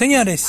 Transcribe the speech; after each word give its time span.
Señores, 0.00 0.48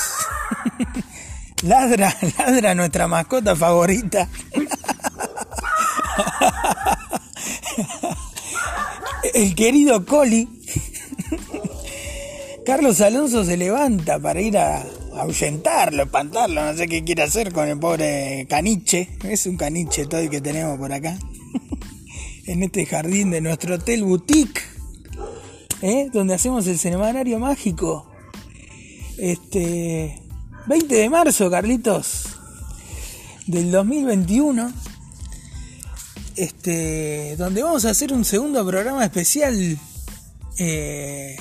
ladra, 1.63 2.15
ladra 2.37 2.73
nuestra 2.73 3.09
mascota 3.09 3.53
favorita. 3.53 4.29
El 9.33 9.53
querido 9.53 10.05
Coli. 10.05 10.47
Carlos 12.65 13.01
Alonso 13.01 13.43
se 13.43 13.57
levanta 13.57 14.17
para 14.19 14.39
ir 14.39 14.57
a 14.57 14.85
ahuyentarlo, 15.17 16.03
espantarlo, 16.03 16.63
no 16.63 16.73
sé 16.73 16.87
qué 16.87 17.03
quiere 17.03 17.23
hacer 17.23 17.51
con 17.51 17.67
el 17.67 17.77
pobre 17.77 18.47
caniche. 18.49 19.09
Es 19.25 19.47
un 19.47 19.57
caniche 19.57 20.05
todo 20.05 20.21
el 20.21 20.29
que 20.29 20.39
tenemos 20.39 20.77
por 20.77 20.93
acá. 20.93 21.19
En 22.47 22.63
este 22.63 22.85
jardín 22.85 23.31
de 23.31 23.41
nuestro 23.41 23.75
hotel 23.75 24.05
boutique. 24.05 24.61
¿eh? 25.81 26.07
Donde 26.13 26.35
hacemos 26.35 26.65
el 26.67 26.79
semanario 26.79 27.37
mágico. 27.37 28.10
Este 29.21 30.19
20 30.65 30.95
de 30.95 31.07
marzo, 31.07 31.51
Carlitos, 31.51 32.23
del 33.45 33.69
2021, 33.69 34.73
este, 36.35 37.35
donde 37.37 37.61
vamos 37.61 37.85
a 37.85 37.91
hacer 37.91 38.13
un 38.13 38.25
segundo 38.25 38.65
programa 38.65 39.05
especial 39.05 39.77
eh, 40.57 41.37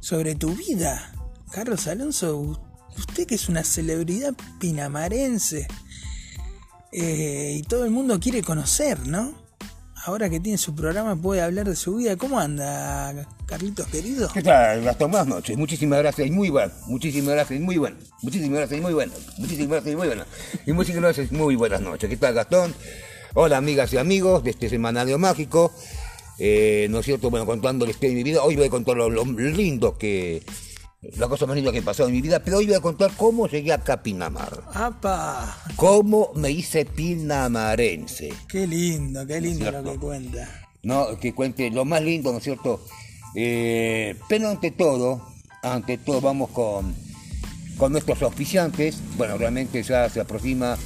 sobre 0.00 0.34
tu 0.34 0.54
vida. 0.54 1.14
Carlos 1.50 1.86
Alonso, 1.86 2.60
usted 2.98 3.26
que 3.26 3.36
es 3.36 3.48
una 3.48 3.64
celebridad 3.64 4.34
pinamarense 4.58 5.68
eh, 6.92 7.54
y 7.56 7.62
todo 7.62 7.86
el 7.86 7.92
mundo 7.92 8.20
quiere 8.20 8.42
conocer, 8.42 9.06
¿no? 9.06 9.32
Ahora 10.04 10.30
que 10.30 10.40
tiene 10.40 10.58
su 10.58 10.74
programa 10.74 11.16
puede 11.16 11.42
hablar 11.42 11.68
de 11.68 11.76
su 11.76 11.96
vida. 11.96 12.16
¿Cómo 12.16 12.38
anda, 12.38 13.26
Carlitos 13.46 13.86
querido? 13.88 14.28
¿Qué 14.32 14.42
tal, 14.42 14.82
Gastón? 14.82 15.10
Buenas 15.10 15.28
noches. 15.28 15.56
Muchísimas 15.56 15.98
gracias 15.98 16.28
y 16.28 16.30
muy 16.30 16.50
bueno. 16.50 16.72
Muchísimas 16.86 17.34
gracias 17.34 17.60
y 17.60 17.62
muy 17.62 17.76
bueno. 17.76 17.96
Muchísimas 18.22 18.58
gracias 18.58 18.78
y 18.78 18.82
muy 18.82 18.94
bueno. 18.94 19.12
Muchísimas 19.38 19.70
gracias 19.70 19.92
y 19.92 19.96
muy 19.96 20.06
bueno. 20.06 20.24
Y 20.66 20.72
muchísimas 20.72 21.02
gracias 21.02 21.32
y 21.32 21.34
muy 21.34 21.56
buenas 21.56 21.80
noches. 21.80 22.08
¿Qué 22.08 22.16
tal, 22.16 22.34
Gastón? 22.34 22.74
Hola, 23.34 23.58
amigas 23.58 23.92
y 23.92 23.98
amigos 23.98 24.42
de 24.42 24.50
este 24.50 24.68
semanario 24.68 25.18
mágico. 25.18 25.72
Eh, 26.38 26.88
¿No 26.90 27.00
es 27.00 27.06
cierto? 27.06 27.30
Bueno, 27.30 27.46
contándoles 27.46 28.00
de 28.00 28.08
mi 28.10 28.22
vida. 28.22 28.42
Hoy 28.42 28.56
voy 28.56 28.66
a 28.66 28.70
contar 28.70 28.96
lo, 28.96 29.10
lo 29.10 29.24
lindo 29.24 29.98
que 29.98 30.42
la 31.02 31.28
cosa 31.28 31.46
más 31.46 31.56
linda 31.56 31.72
que 31.72 31.78
he 31.78 31.82
pasado 31.82 32.08
en 32.08 32.14
mi 32.14 32.20
vida, 32.20 32.42
pero 32.44 32.58
hoy 32.58 32.66
voy 32.66 32.74
a 32.74 32.80
contar 32.80 33.10
cómo 33.16 33.48
llegué 33.48 33.72
a 33.72 34.02
Pinamar. 34.02 34.62
¡Apa! 34.74 35.56
Cómo 35.76 36.32
me 36.34 36.50
hice 36.50 36.84
pinamarense. 36.84 38.32
Qué 38.46 38.66
lindo, 38.66 39.26
qué 39.26 39.40
lindo 39.40 39.70
lo 39.70 39.82
que 39.82 39.98
cuenta. 39.98 40.68
No, 40.82 41.18
que 41.18 41.34
cuente 41.34 41.70
lo 41.70 41.84
más 41.84 42.02
lindo, 42.02 42.32
¿no 42.32 42.38
es 42.38 42.44
cierto? 42.44 42.84
Eh, 43.34 44.14
pero 44.28 44.50
ante 44.50 44.70
todo, 44.70 45.26
ante 45.62 45.98
todo 45.98 46.20
vamos 46.20 46.50
con, 46.50 46.94
con 47.78 47.92
nuestros 47.92 48.20
auspiciantes. 48.22 48.98
Bueno, 49.16 49.38
realmente 49.38 49.82
ya 49.82 50.08
se 50.08 50.20
aproxima 50.20 50.76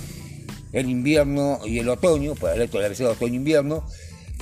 el 0.72 0.90
invierno 0.90 1.60
y 1.64 1.78
el 1.78 1.88
otoño, 1.88 2.34
para 2.34 2.54
el 2.54 2.62
esto 2.62 2.78
de 2.78 3.06
otoño-invierno. 3.06 3.84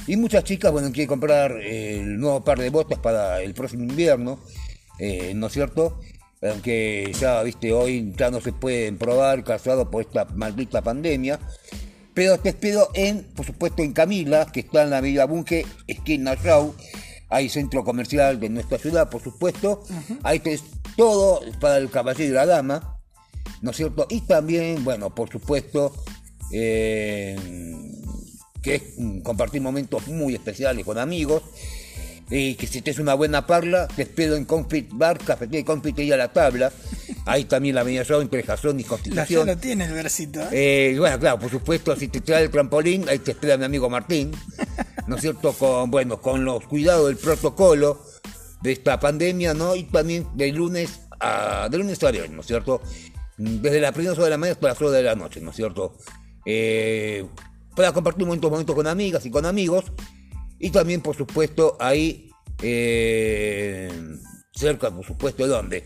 Y 0.07 0.17
muchas 0.17 0.45
chicas, 0.45 0.73
bueno, 0.73 0.91
quieren 0.91 1.07
comprar 1.07 1.53
el 1.63 2.19
nuevo 2.19 2.43
par 2.43 2.59
de 2.59 2.71
botas 2.71 2.99
para 2.99 3.41
el 3.41 3.55
próximo 3.55 3.85
invierno. 3.85 4.41
Eh, 4.99 5.33
¿no 5.35 5.47
es 5.47 5.53
cierto? 5.53 5.99
Aunque 6.43 7.13
ya, 7.19 7.43
viste, 7.43 7.73
hoy 7.73 8.13
ya 8.17 8.31
no 8.31 8.41
se 8.41 8.53
pueden 8.53 8.99
probar 8.99 9.45
casados 9.45 9.89
por 9.89 10.03
esta 10.03 10.25
maldita 10.25 10.83
pandemia. 10.83 11.39
Pero 12.15 12.39
te 12.39 12.51
espero 12.51 12.89
en, 12.95 13.25
por 13.35 13.47
supuesto, 13.47 13.83
en 13.83 13.93
Camila, 13.93 14.47
que 14.47 14.61
está 14.61 14.83
en 14.83 14.91
la 14.91 14.99
Avenida 14.99 15.25
Bunge, 15.25 15.65
esquina 15.87 16.35
Show. 16.35 16.75
Hay 17.29 17.49
centro 17.49 17.85
comercial 17.85 18.39
de 18.39 18.51
nuestra 18.51 18.77
ciudad, 18.77 19.09
por 19.09 19.23
supuesto. 19.23 19.85
Ahí 20.23 20.41
tenés 20.41 20.65
todo 20.97 21.41
para 21.61 21.79
el 21.79 21.91
caballero 21.91 22.31
y 22.31 22.35
la 22.35 22.45
dama, 22.45 22.99
¿no 23.63 23.71
es 23.71 23.77
cierto? 23.77 24.07
Y 24.11 24.21
también, 24.23 24.85
bueno, 24.85 25.15
por 25.15 25.31
supuesto, 25.31 25.95
eh, 26.53 27.37
que 28.63 28.75
es 28.75 28.83
compartir 29.23 29.63
momentos 29.63 30.07
muy 30.09 30.35
especiales 30.35 30.85
con 30.85 30.99
amigos 30.99 31.43
y 32.35 32.55
que 32.55 32.67
si 32.67 32.81
te 32.81 32.91
es 32.91 32.99
una 32.99 33.13
buena 33.13 33.47
parla, 33.47 33.87
te 33.89 34.03
espero 34.03 34.37
en 34.37 34.47
Confit 34.47 34.89
Bar, 34.95 35.19
Cafetería 35.19 35.61
y 35.61 35.65
Confitería 35.65 36.17
La 36.17 36.33
Tabla. 36.33 36.73
Ahí 37.27 37.45
también 37.45 37.75
la 37.75 37.83
avenida 37.83 38.05
en 38.09 38.43
Jazón 38.43 38.81
y 38.81 38.85
Constitución. 38.85 39.47
Ya 39.47 39.55
lo 39.55 39.61
tiene 39.61 39.85
el 39.85 39.93
versito. 39.93 40.41
¿eh? 40.51 40.93
¿eh? 40.93 40.99
bueno, 40.99 41.19
claro, 41.19 41.39
por 41.39 41.51
supuesto, 41.51 41.95
si 41.95 42.09
te 42.09 42.23
trae 42.23 42.45
el 42.45 42.51
trampolín, 42.51 43.07
ahí 43.11 43.19
te 43.19 43.33
espera 43.33 43.59
mi 43.59 43.65
amigo 43.65 43.91
Martín. 43.91 44.33
¿No 45.07 45.17
es 45.17 45.21
cierto? 45.21 45.53
Con, 45.53 45.91
bueno, 45.91 46.23
con 46.23 46.43
los 46.43 46.67
cuidados 46.67 47.09
del 47.09 47.19
protocolo 47.19 48.03
de 48.63 48.73
esta 48.73 48.99
pandemia, 48.99 49.53
¿no? 49.53 49.77
Y 49.77 49.83
también 49.83 50.27
de 50.35 50.53
lunes 50.53 51.01
a, 51.21 51.69
de 51.71 51.77
lunes 51.77 52.03
a 52.03 52.11
viernes, 52.11 52.33
¿no 52.33 52.41
es 52.41 52.47
cierto? 52.47 52.81
Desde 53.37 53.79
la 53.79 53.93
primera 53.93 54.15
hora 54.15 54.25
de 54.25 54.31
la 54.31 54.39
mañana 54.39 54.55
hasta 54.55 54.69
las 54.69 54.81
horas 54.81 54.93
de 54.95 55.03
la 55.03 55.15
noche, 55.17 55.41
¿no 55.43 55.51
es 55.51 55.57
cierto? 55.57 55.99
Eh, 56.47 57.27
para 57.77 57.93
compartir 57.93 58.25
momentos, 58.25 58.51
momentos 58.51 58.75
con 58.75 58.87
amigas 58.87 59.27
y 59.27 59.31
con 59.31 59.45
amigos 59.45 59.93
y 60.63 60.71
también, 60.71 61.01
por 61.01 61.17
supuesto, 61.17 61.77
ahí, 61.81 62.31
eh, 62.63 63.91
cerca, 64.55 64.93
por 64.93 65.05
supuesto, 65.05 65.43
¿de 65.43 65.49
dónde? 65.49 65.85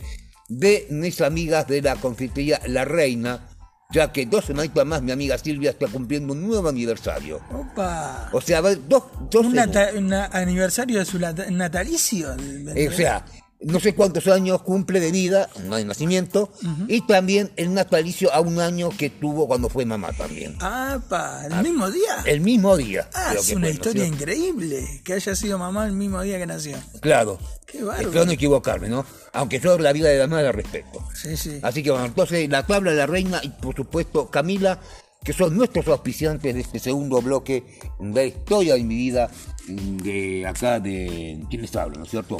De 0.49 0.87
mis 0.91 1.23
amigas 1.23 1.67
de 1.67 1.81
la 1.81 1.97
confitería 1.97 2.61
La 2.67 2.85
Reina, 2.85 3.49
ya 3.91 4.13
que 4.13 4.27
dos 4.27 4.45
semanitas 4.45 4.85
más 4.85 5.01
mi 5.01 5.13
amiga 5.13 5.39
Silvia 5.39 5.71
está 5.71 5.87
cumpliendo 5.89 6.35
un 6.35 6.47
nuevo 6.47 6.69
aniversario. 6.69 7.41
¡Opa! 7.51 8.29
O 8.33 8.41
sea, 8.43 8.61
dos, 8.61 9.05
dos 9.31 9.47
¿Un, 9.47 10.13
aniversario 10.13 10.99
de 10.99 11.07
su 11.07 11.19
natalicio? 11.19 12.37
o 12.37 12.93
sea, 12.93 13.25
no 13.61 13.81
sé 13.81 13.95
cuántos 13.95 14.27
años 14.29 14.63
cumple 14.63 15.01
de 15.01 15.11
vida, 15.11 15.49
de 15.57 15.85
nacimiento, 15.85 16.53
y 16.89 17.01
también 17.07 17.51
el 17.57 17.73
natalicio 17.73 18.33
a 18.33 18.41
un 18.41 18.61
año 18.61 18.91
que 18.91 19.11
tuvo 19.11 19.47
cuando 19.47 19.69
fue 19.69 19.85
mamá 19.85 20.13
también. 20.13 20.57
Ah, 20.61 21.01
pa, 21.09 21.47
¿el 21.47 21.53
ah, 21.53 21.63
mismo 21.63 21.91
día? 21.91 22.23
El 22.27 22.41
mismo 22.41 22.77
día. 22.77 23.09
Ah, 23.15 23.35
es 23.39 23.51
una 23.53 23.71
historia 23.71 24.07
increíble, 24.07 25.03
que 25.05 25.15
haya 25.15 25.35
sido 25.35 25.59
mamá 25.59 25.87
el 25.87 25.93
mismo 25.93 26.21
día 26.23 26.39
que 26.39 26.47
nació. 26.47 26.77
Claro. 27.01 27.39
Qué 27.67 27.83
bárbaro. 27.83 28.09
Espero 28.09 28.27
no 28.27 28.33
equivocarme, 28.33 28.89
¿no? 28.89 29.05
Aunque 29.33 29.59
yo 29.59 29.77
la 29.79 29.93
vida 29.93 30.09
de 30.09 30.19
la 30.19 30.29
madre 30.29 30.45
la 30.45 30.53
respeto. 30.53 31.05
Sí, 31.15 31.37
sí. 31.37 31.59
Así 31.63 31.83
que 31.83 31.91
bueno, 31.91 32.07
entonces 32.07 32.49
la 32.49 32.65
tabla 32.67 32.93
de 32.93 32.99
la 32.99 33.07
reina 33.07 33.41
y 33.43 33.49
por 33.49 33.75
supuesto 33.75 34.31
Camila, 34.31 34.79
que 35.25 35.33
son 35.33 35.57
nuestros 35.57 35.89
auspiciantes 35.89 36.55
de 36.55 36.61
este 36.61 36.79
segundo 36.79 37.21
bloque 37.21 37.65
de 37.99 38.15
la 38.15 38.25
historia 38.25 38.75
de 38.75 38.85
mi 38.85 38.95
vida 38.95 39.29
de 39.67 40.47
acá 40.47 40.79
de 40.79 41.43
quienes 41.51 41.75
hablan, 41.75 41.99
¿no 41.99 42.05
es 42.05 42.11
cierto? 42.11 42.39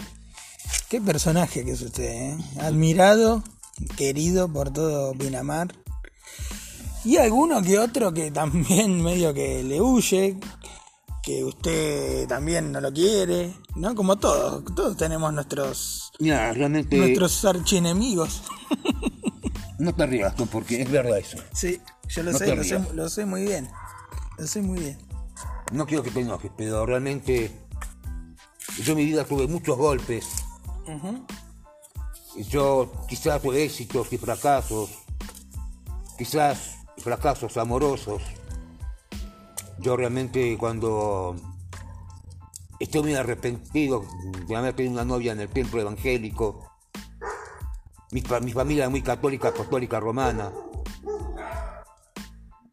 Qué 0.89 1.01
personaje 1.01 1.65
que 1.65 1.73
es 1.73 1.83
usted, 1.83 2.05
¿eh? 2.05 2.39
Admirado, 2.61 3.43
querido 3.97 4.49
por 4.49 4.73
todo 4.73 5.13
Pinamar. 5.15 5.75
Y 7.05 7.17
alguno 7.19 7.63
que 7.63 7.79
otro 7.79 8.13
que 8.13 8.31
también 8.31 9.03
medio 9.03 9.35
que 9.35 9.63
le 9.63 9.81
huye, 9.81 10.39
que 11.23 11.45
usted 11.45 12.29
también 12.29 12.71
no 12.71 12.81
lo 12.81 12.93
quiere, 12.93 13.53
¿no? 13.75 13.95
Como 13.95 14.17
todos, 14.17 14.65
todos 14.75 14.97
tenemos 14.97 15.33
nuestros 15.33 16.13
realmente 16.19 16.97
nuestros 16.97 17.45
archienemigos. 17.45 18.43
No 19.79 19.95
te 19.95 20.07
rías 20.07 20.35
tú, 20.35 20.47
porque 20.47 20.81
es 20.81 20.91
verdad 20.91 21.19
eso. 21.19 21.37
Sí, 21.53 21.79
yo 22.09 22.23
lo 22.23 22.33
sé, 22.33 22.57
lo 22.57 22.65
sé, 22.65 22.81
lo 22.95 23.11
sé 23.11 23.27
muy 23.27 23.43
bien. 23.43 23.69
Lo 24.39 24.47
sé 24.47 24.63
muy 24.63 24.79
bien. 24.79 24.99
No 25.71 25.85
quiero 25.85 26.03
que 26.03 26.11
te 26.11 26.21
enojes, 26.21 26.51
pero 26.57 26.87
realmente 26.87 27.51
yo 28.83 28.93
en 28.93 28.97
mi 28.97 29.05
vida 29.05 29.25
tuve 29.25 29.47
muchos 29.47 29.77
golpes 29.77 30.25
yo 32.49 32.93
quizás 33.09 33.41
tuve 33.41 33.65
éxitos 33.65 34.13
y 34.13 34.19
fracasos, 34.19 34.91
quizás 36.19 36.77
fracasos 36.99 37.57
amorosos. 37.57 38.23
Yo 39.79 39.97
realmente 39.97 40.57
cuando 40.59 41.37
estoy 42.79 43.03
muy 43.03 43.15
arrepentido 43.15 44.05
de 44.47 44.57
haber 44.57 44.75
tenido 44.75 44.95
una 44.95 45.05
novia 45.05 45.33
en 45.33 45.41
el 45.41 45.49
templo 45.49 45.81
evangélico, 45.81 46.71
mi, 48.13 48.23
mi 48.43 48.53
familia 48.53 48.85
es 48.85 48.91
muy 48.91 49.03
católica, 49.03 49.49
apostólica, 49.49 50.01
romana. 50.01 50.53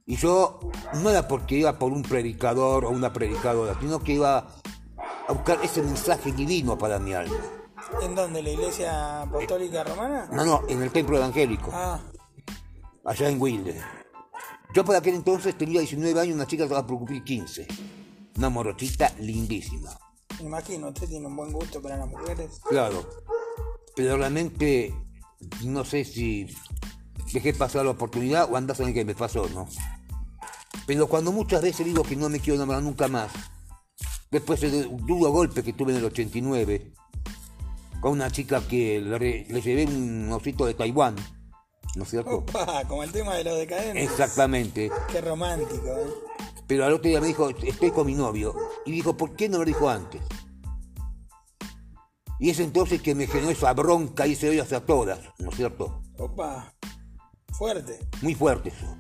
Y 0.05 0.17
yo 0.17 0.59
no 1.01 1.09
era 1.09 1.27
porque 1.27 1.55
iba 1.55 1.79
por 1.79 1.91
un 1.91 2.03
predicador 2.03 2.85
o 2.85 2.89
una 2.89 3.13
predicadora, 3.13 3.77
sino 3.79 3.99
que 3.99 4.13
iba 4.13 4.47
a 5.27 5.33
buscar 5.33 5.59
ese 5.63 5.81
mensaje 5.81 6.31
divino 6.33 6.77
para 6.77 6.99
mi 6.99 7.13
alma. 7.13 7.62
¿En 8.01 8.15
dónde? 8.15 8.41
¿La 8.41 8.49
iglesia 8.49 9.21
apostólica 9.21 9.83
romana? 9.83 10.27
No, 10.31 10.45
no, 10.45 10.61
en 10.67 10.81
el 10.81 10.91
templo 10.91 11.17
evangélico. 11.17 11.69
Ah. 11.73 11.99
Allá 13.05 13.29
en 13.29 13.41
Wilde. 13.41 13.81
Yo 14.73 14.83
por 14.83 14.95
aquel 14.95 15.15
entonces 15.15 15.57
tenía 15.57 15.81
19 15.81 16.19
años, 16.19 16.35
una 16.35 16.47
chica 16.47 16.63
que 16.63 16.67
estaba 16.67 16.87
por 16.87 16.97
cumplir 16.97 17.23
15. 17.23 17.67
Una 18.37 18.49
morochita 18.49 19.13
lindísima. 19.19 19.97
Me 20.39 20.45
imagino, 20.45 20.87
usted 20.87 21.07
tiene 21.07 21.27
un 21.27 21.35
buen 21.35 21.51
gusto 21.51 21.81
para 21.81 21.97
las 21.97 22.07
mujeres. 22.07 22.59
Claro. 22.67 23.07
Pero 23.95 24.17
realmente 24.17 24.93
no 25.63 25.85
sé 25.85 26.03
si 26.05 26.47
dejé 27.31 27.53
pasar 27.53 27.85
la 27.85 27.91
oportunidad 27.91 28.51
o 28.51 28.57
andas 28.57 28.79
en 28.79 28.93
que 28.93 29.05
me 29.05 29.13
pasó, 29.13 29.47
¿no? 29.49 29.67
Pero 30.87 31.07
cuando 31.07 31.31
muchas 31.31 31.61
veces 31.61 31.85
digo 31.85 32.03
que 32.03 32.15
no 32.15 32.29
me 32.29 32.39
quiero 32.39 32.55
enamorar 32.55 32.81
nunca 32.83 33.07
más, 33.07 33.31
después 34.31 34.61
del 34.61 34.89
duro 35.05 35.31
golpe 35.31 35.63
que 35.63 35.73
tuve 35.73 35.91
en 35.91 35.99
el 35.99 36.05
89, 36.05 36.93
con 38.03 38.11
una 38.11 38.29
chica 38.29 38.61
que 38.67 38.99
le, 38.99 39.45
llevé 39.61 39.85
un 39.85 40.29
osito 40.29 40.65
de 40.65 40.73
Taiwán, 40.73 41.15
¿no 41.95 42.03
es 42.03 42.09
cierto? 42.09 42.39
Opa, 42.39 42.83
como 42.85 43.01
el 43.01 43.13
tema 43.13 43.33
de 43.35 43.45
los 43.45 43.57
decadentes. 43.57 44.03
Exactamente. 44.03 44.91
Qué 45.09 45.21
romántico, 45.21 45.87
¿eh? 45.87 46.13
Pero 46.67 46.83
al 46.83 46.91
otro 46.91 47.07
día 47.07 47.21
me 47.21 47.27
dijo, 47.27 47.49
estoy 47.49 47.91
con 47.91 48.05
mi 48.05 48.13
novio. 48.13 48.53
Y 48.85 48.91
dijo, 48.91 49.15
¿por 49.15 49.37
qué 49.37 49.47
no 49.47 49.59
me 49.59 49.63
lo 49.63 49.67
dijo 49.69 49.89
antes? 49.89 50.21
Y 52.39 52.49
es 52.49 52.59
entonces 52.59 53.01
que 53.01 53.15
me 53.15 53.25
generó 53.25 53.51
esa 53.51 53.73
bronca 53.73 54.27
y 54.27 54.33
ese 54.33 54.49
odio 54.49 54.63
hacia 54.63 54.85
todas, 54.85 55.21
¿no 55.39 55.49
es 55.49 55.55
cierto? 55.55 56.01
Opa, 56.17 56.73
fuerte. 57.53 58.01
Muy 58.21 58.35
fuerte 58.35 58.67
eso. 58.67 58.97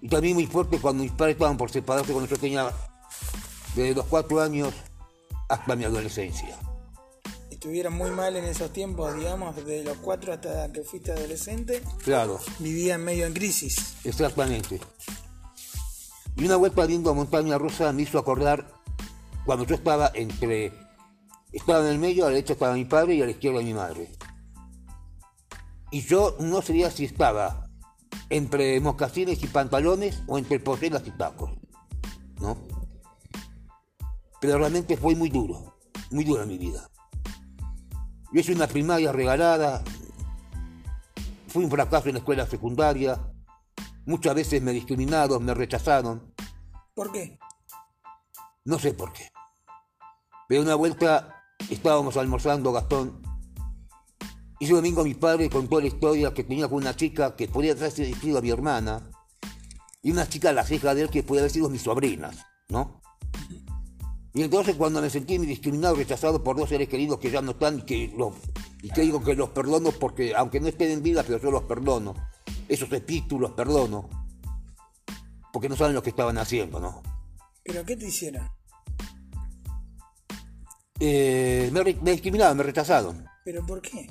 Y 0.00 0.08
también 0.08 0.34
muy 0.34 0.48
fuerte 0.48 0.80
cuando 0.80 1.04
mis 1.04 1.12
padres 1.12 1.36
estaban 1.36 1.56
por 1.56 1.70
separarse 1.70 2.12
cuando 2.12 2.28
yo 2.28 2.36
tenía 2.36 2.68
desde 3.76 3.94
los 3.94 4.06
cuatro 4.06 4.40
años 4.40 4.74
hasta 5.48 5.76
mi 5.76 5.84
adolescencia. 5.84 6.58
Estuvieron 7.62 7.92
muy 7.92 8.10
mal 8.10 8.34
en 8.34 8.42
esos 8.42 8.72
tiempos, 8.72 9.14
digamos, 9.14 9.54
desde 9.54 9.84
los 9.84 9.96
cuatro 9.98 10.32
hasta 10.32 10.72
que 10.72 10.82
fuiste 10.82 11.12
adolescente. 11.12 11.80
Claro, 12.02 12.40
Vivían 12.58 13.04
medio 13.04 13.24
en 13.24 13.34
crisis. 13.34 13.94
exactamente. 14.02 14.80
Y 16.34 16.44
una 16.44 16.56
vuelta 16.56 16.84
viendo 16.86 17.08
a 17.08 17.14
Montaña 17.14 17.58
Rosa 17.58 17.92
me 17.92 18.02
hizo 18.02 18.18
acordar 18.18 18.66
cuando 19.46 19.64
yo 19.64 19.76
estaba 19.76 20.10
entre... 20.12 20.72
Estaba 21.52 21.82
en 21.82 21.92
el 21.92 21.98
medio, 22.00 22.24
a 22.24 22.30
la 22.30 22.34
derecha 22.34 22.54
estaba 22.54 22.74
mi 22.74 22.84
padre 22.84 23.14
y 23.14 23.22
a 23.22 23.26
la 23.26 23.30
izquierda 23.30 23.62
mi 23.62 23.74
madre. 23.74 24.10
Y 25.92 26.00
yo 26.00 26.34
no 26.40 26.62
sabía 26.62 26.90
si 26.90 27.04
estaba 27.04 27.70
entre 28.28 28.80
mocasines 28.80 29.40
y 29.40 29.46
pantalones 29.46 30.20
o 30.26 30.36
entre 30.36 30.58
poseras 30.58 31.06
y 31.06 31.12
tacos. 31.12 31.52
¿No? 32.40 32.58
Pero 34.40 34.58
realmente 34.58 34.96
fue 34.96 35.14
muy 35.14 35.28
duro, 35.28 35.76
muy 36.10 36.24
duro 36.24 36.42
en 36.42 36.48
mi 36.48 36.58
vida. 36.58 36.88
Yo 38.32 38.40
hice 38.40 38.54
una 38.54 38.66
primaria 38.66 39.12
regalada, 39.12 39.84
fui 41.48 41.64
un 41.64 41.70
fracaso 41.70 42.08
en 42.08 42.14
la 42.14 42.20
escuela 42.20 42.46
secundaria, 42.46 43.20
muchas 44.06 44.34
veces 44.34 44.62
me 44.62 44.72
discriminaron, 44.72 45.44
me 45.44 45.52
rechazaron, 45.52 46.32
¿Por 46.94 47.12
qué? 47.12 47.38
no 48.64 48.78
sé 48.78 48.94
por 48.94 49.12
qué. 49.12 49.28
Pero 50.48 50.62
una 50.62 50.74
vuelta 50.76 51.44
estábamos 51.68 52.16
almorzando 52.16 52.72
Gastón 52.72 53.22
y 54.58 54.64
ese 54.64 54.74
domingo 54.74 55.04
mi 55.04 55.14
padre 55.14 55.50
contó 55.50 55.80
la 55.80 55.88
historia 55.88 56.32
que 56.32 56.44
tenía 56.44 56.68
con 56.68 56.78
una 56.78 56.94
chica 56.94 57.34
que 57.36 57.48
podía 57.48 57.72
haberse 57.72 58.14
sido 58.14 58.40
mi 58.40 58.50
hermana 58.50 59.10
y 60.02 60.10
una 60.10 60.28
chica 60.28 60.50
a 60.50 60.52
la 60.52 60.64
ceja 60.64 60.94
de 60.94 61.02
él 61.02 61.10
que 61.10 61.22
podía 61.22 61.42
haber 61.42 61.50
sido 61.50 61.68
mis 61.68 61.82
sobrinas, 61.82 62.46
¿no? 62.68 63.01
Y 64.34 64.42
entonces 64.42 64.76
cuando 64.76 65.02
me 65.02 65.10
sentí 65.10 65.36
discriminado, 65.38 65.94
rechazado 65.94 66.42
por 66.42 66.56
dos 66.56 66.68
seres 66.70 66.88
queridos 66.88 67.18
que 67.18 67.30
ya 67.30 67.42
no 67.42 67.50
están 67.50 67.80
y 67.80 67.82
que, 67.82 68.12
los, 68.16 68.34
y 68.82 68.88
que 68.90 69.02
digo 69.02 69.22
que 69.22 69.34
los 69.34 69.50
perdono 69.50 69.90
porque 69.92 70.34
aunque 70.34 70.58
no 70.58 70.68
estén 70.68 70.90
en 70.90 71.02
vida, 71.02 71.22
pero 71.22 71.38
yo 71.38 71.50
los 71.50 71.64
perdono. 71.64 72.14
Esos 72.68 72.90
espíritus 72.92 73.38
los 73.38 73.50
perdono. 73.52 74.08
Porque 75.52 75.68
no 75.68 75.76
saben 75.76 75.94
lo 75.94 76.02
que 76.02 76.10
estaban 76.10 76.38
haciendo, 76.38 76.80
¿no? 76.80 77.02
¿Pero 77.62 77.84
qué 77.84 77.94
te 77.94 78.06
hicieron? 78.06 78.48
Eh, 80.98 81.70
me, 81.72 82.12
discriminaron, 82.12 82.56
me 82.56 82.62
rechazaron. 82.62 83.26
¿Pero 83.44 83.66
por 83.66 83.82
qué? 83.82 84.08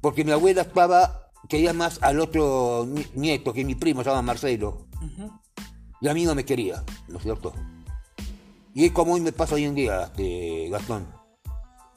Porque 0.00 0.24
mi 0.24 0.32
abuela 0.32 0.62
estaba, 0.62 1.30
quería 1.48 1.72
más 1.72 1.98
al 2.02 2.20
otro 2.20 2.86
ni- 2.86 3.06
nieto, 3.14 3.52
que 3.52 3.64
mi 3.64 3.76
primo, 3.76 4.02
se 4.02 4.10
llama 4.10 4.22
Marcelo. 4.22 4.88
Ujú. 4.96 5.30
Y 6.00 6.08
a 6.08 6.14
mí 6.14 6.24
no 6.24 6.34
me 6.34 6.44
quería, 6.44 6.84
¿no 7.08 7.16
es 7.16 7.22
cierto? 7.22 7.54
Y 8.76 8.84
es 8.84 8.92
como 8.92 9.14
hoy 9.14 9.22
me 9.22 9.32
pasa 9.32 9.54
hoy 9.54 9.64
en 9.64 9.74
día, 9.74 10.02
este, 10.02 10.68
Gastón. 10.68 11.08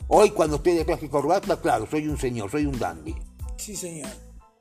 Hoy 0.07 0.29
cuando 0.29 0.55
estoy 0.55 0.75
de 0.75 0.85
traje 0.85 1.07
y 1.07 1.09
corbata, 1.09 1.59
claro, 1.59 1.85
soy 1.91 2.07
un 2.07 2.17
señor, 2.17 2.49
soy 2.49 2.65
un 2.65 2.79
dandy. 2.79 3.13
Sí, 3.57 3.75
señor. 3.75 4.09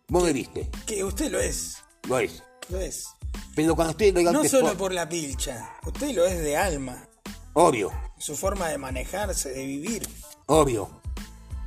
Vos 0.09 0.25
me 0.25 0.33
viste, 0.33 0.69
Que 0.85 1.05
usted 1.05 1.31
lo 1.31 1.39
es. 1.39 1.77
lo 2.09 2.19
es. 2.19 2.43
Lo 2.71 2.81
es. 2.81 3.07
Pero 3.55 3.77
cuando 3.77 3.93
estoy 3.93 4.09
elegante, 4.09 4.43
No 4.43 4.49
solo 4.49 4.73
po- 4.73 4.79
por 4.79 4.93
la 4.93 5.09
pilcha. 5.09 5.77
Usted 5.87 6.13
lo 6.13 6.27
es 6.27 6.43
de 6.43 6.57
alma. 6.57 7.07
obvio, 7.53 7.93
Su 8.19 8.35
forma 8.35 8.67
de 8.67 8.79
manejarse, 8.79 9.51
de 9.51 9.65
vivir. 9.65 10.09
obvio. 10.47 10.89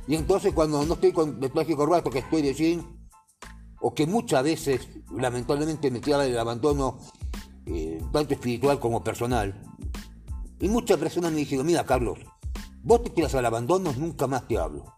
Y 0.06 0.16
entonces 0.16 0.52
cuando 0.52 0.84
no 0.84 0.94
estoy 0.94 1.12
con 1.12 1.40
de 1.40 1.48
traje 1.48 1.72
y 1.72 1.76
corbata, 1.76 2.10
que 2.10 2.18
estoy 2.18 2.42
de 2.42 2.52
jean, 2.52 3.00
o 3.80 3.94
que 3.94 4.06
muchas 4.06 4.44
veces, 4.44 4.86
lamentablemente, 5.16 5.90
me 5.90 6.00
tira 6.00 6.22
el 6.26 6.38
abandono, 6.38 6.98
eh, 7.64 7.98
tanto 8.12 8.34
espiritual 8.34 8.78
como 8.78 9.02
personal. 9.02 9.58
Y 10.62 10.68
muchas 10.68 10.96
personas 10.96 11.32
me 11.32 11.38
dijeron, 11.38 11.66
mira 11.66 11.84
Carlos, 11.84 12.20
vos 12.84 13.02
te 13.02 13.10
tiras 13.10 13.34
al 13.34 13.44
abandono, 13.44 13.92
nunca 13.98 14.28
más 14.28 14.46
te 14.46 14.58
hablo. 14.58 14.96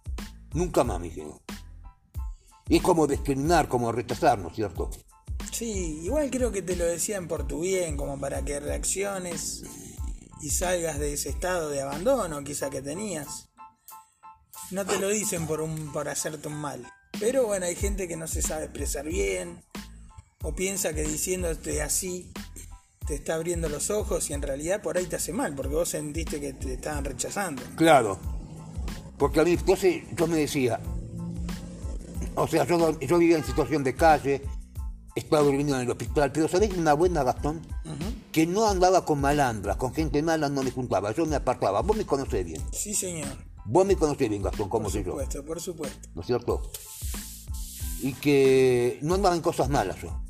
Nunca 0.52 0.84
más, 0.84 1.00
me 1.00 1.08
dijeron. 1.08 1.40
Y 2.68 2.76
es 2.76 2.82
como 2.82 3.06
discriminar, 3.06 3.66
como 3.66 3.90
rechazar, 3.90 4.38
¿no 4.38 4.48
es 4.50 4.56
cierto? 4.56 4.90
Sí, 5.50 6.00
igual 6.02 6.30
creo 6.30 6.52
que 6.52 6.60
te 6.60 6.76
lo 6.76 6.84
decían 6.84 7.28
por 7.28 7.46
tu 7.46 7.62
bien, 7.62 7.96
como 7.96 8.20
para 8.20 8.44
que 8.44 8.60
reacciones 8.60 9.62
y 10.42 10.50
salgas 10.50 10.98
de 10.98 11.14
ese 11.14 11.30
estado 11.30 11.70
de 11.70 11.80
abandono 11.80 12.44
quizá 12.44 12.68
que 12.68 12.82
tenías. 12.82 13.48
No 14.70 14.84
te 14.84 14.98
lo 14.98 15.08
dicen 15.08 15.46
por 15.46 15.62
un 15.62 15.94
por 15.94 16.10
hacerte 16.10 16.46
un 16.46 16.56
mal. 16.56 16.86
Pero 17.18 17.46
bueno, 17.46 17.64
hay 17.64 17.74
gente 17.74 18.06
que 18.06 18.18
no 18.18 18.26
se 18.26 18.42
sabe 18.42 18.64
expresar 18.64 19.06
bien 19.06 19.64
o 20.42 20.54
piensa 20.54 20.92
que 20.92 21.04
diciéndote 21.04 21.80
así 21.80 22.34
te 23.06 23.14
está 23.14 23.34
abriendo 23.34 23.68
los 23.68 23.90
ojos 23.90 24.30
y 24.30 24.32
en 24.32 24.42
realidad 24.42 24.80
por 24.82 24.96
ahí 24.96 25.06
te 25.06 25.16
hace 25.16 25.32
mal 25.32 25.54
porque 25.54 25.74
vos 25.74 25.88
sentiste 25.88 26.40
que 26.40 26.52
te 26.54 26.74
estaban 26.74 27.04
rechazando. 27.04 27.62
Claro. 27.76 28.18
Porque 29.18 29.40
a 29.40 29.44
mí, 29.44 29.52
entonces 29.52 30.02
yo 30.16 30.26
me 30.26 30.38
decía, 30.38 30.80
o 32.34 32.48
sea, 32.48 32.64
yo, 32.66 32.98
yo 33.00 33.18
vivía 33.18 33.36
en 33.38 33.44
situación 33.44 33.84
de 33.84 33.94
calle, 33.94 34.42
estaba 35.14 35.42
durmiendo 35.42 35.76
en 35.76 35.82
el 35.82 35.90
hospital, 35.90 36.32
pero 36.32 36.48
¿sabés 36.48 36.72
una 36.76 36.94
buena 36.94 37.22
Gastón? 37.22 37.60
Que 38.32 38.46
no 38.46 38.66
andaba 38.68 39.04
con 39.04 39.20
malandras, 39.20 39.76
con 39.76 39.94
gente 39.94 40.20
mala 40.22 40.48
no 40.48 40.62
me 40.64 40.72
juntaba, 40.72 41.12
yo 41.12 41.24
me 41.26 41.36
apartaba. 41.36 41.80
Vos 41.82 41.96
me 41.96 42.04
conocés 42.04 42.44
bien, 42.44 42.60
Sí, 42.72 42.92
señor. 42.94 43.28
vos 43.64 43.86
me 43.86 43.94
conocés 43.94 44.28
bien, 44.28 44.42
Gastón, 44.42 44.68
como 44.68 44.84
Por 44.84 44.92
soy 44.92 45.04
yo, 45.04 45.10
supuesto, 45.12 45.44
por 45.44 45.60
supuesto. 45.60 46.08
¿no 46.14 46.20
es 46.22 46.26
cierto? 46.26 46.62
Y 48.02 48.12
que 48.14 48.98
no 49.02 49.14
andaba 49.14 49.36
en 49.36 49.42
cosas 49.42 49.68
malas 49.68 50.02
yo. 50.02 50.20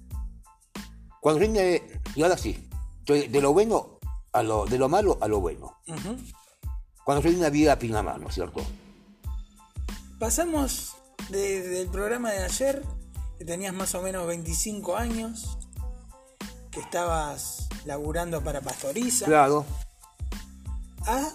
Cuando 1.25 1.43
yo 1.43 1.51
me... 1.51 1.83
Y 2.15 2.23
ahora 2.23 2.37
sí, 2.37 2.69
estoy 2.99 3.29
de 3.29 3.41
lo 3.41 3.55
bueno 3.55 3.99
a 4.31 4.43
lo, 4.43 4.67
de 4.67 4.77
lo 4.77 4.91
malo 4.91 5.17
a 5.23 5.27
lo 5.27 5.41
bueno. 5.41 5.75
Ujú. 5.89 6.19
Cuando 7.03 7.23
soy 7.23 7.35
una 7.35 7.49
vida 7.49 7.73
a 7.73 7.79
Pinamar, 7.79 8.21
¿no 8.21 8.29
es 8.29 8.35
cierto? 8.35 8.63
Pasamos 10.19 10.97
de- 11.31 11.63
del 11.67 11.89
programa 11.89 12.31
de 12.31 12.45
ayer, 12.45 12.83
que 13.39 13.47
tenías 13.47 13.73
más 13.73 13.95
o 13.95 14.03
menos 14.03 14.27
25 14.27 14.97
años, 14.99 15.57
que 16.71 16.81
estabas 16.81 17.69
laburando 17.87 18.43
para 18.43 18.61
Pastoriza, 18.61 19.25
Claro. 19.25 19.65
a 21.07 21.27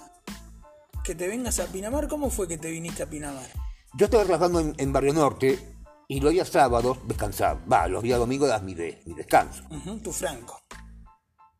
que 1.04 1.16
te 1.16 1.28
vengas 1.28 1.60
a 1.60 1.66
Pinamar. 1.66 2.08
¿Cómo 2.08 2.30
fue 2.30 2.48
que 2.48 2.60
te 2.60 2.70
viniste 2.70 3.02
a 3.02 3.10
Pinamar? 3.10 3.50
Yo 3.96 4.06
estaba 4.06 4.24
trabajando 4.24 4.60
en, 4.60 4.76
en 4.78 4.94
Barrio 4.94 5.14
Norte 5.16 5.78
y 6.12 6.20
los 6.20 6.32
días 6.34 6.50
sábados 6.50 6.98
descansaba. 7.08 7.62
Va, 7.72 7.88
los 7.88 8.02
días 8.02 8.18
domingos 8.18 8.50
das 8.50 8.64
mi, 8.64 8.74
de- 8.74 9.00
mi 9.06 9.14
descanso. 9.14 9.64
Ujú, 9.70 10.00
tu 10.00 10.12
Franco. 10.12 10.60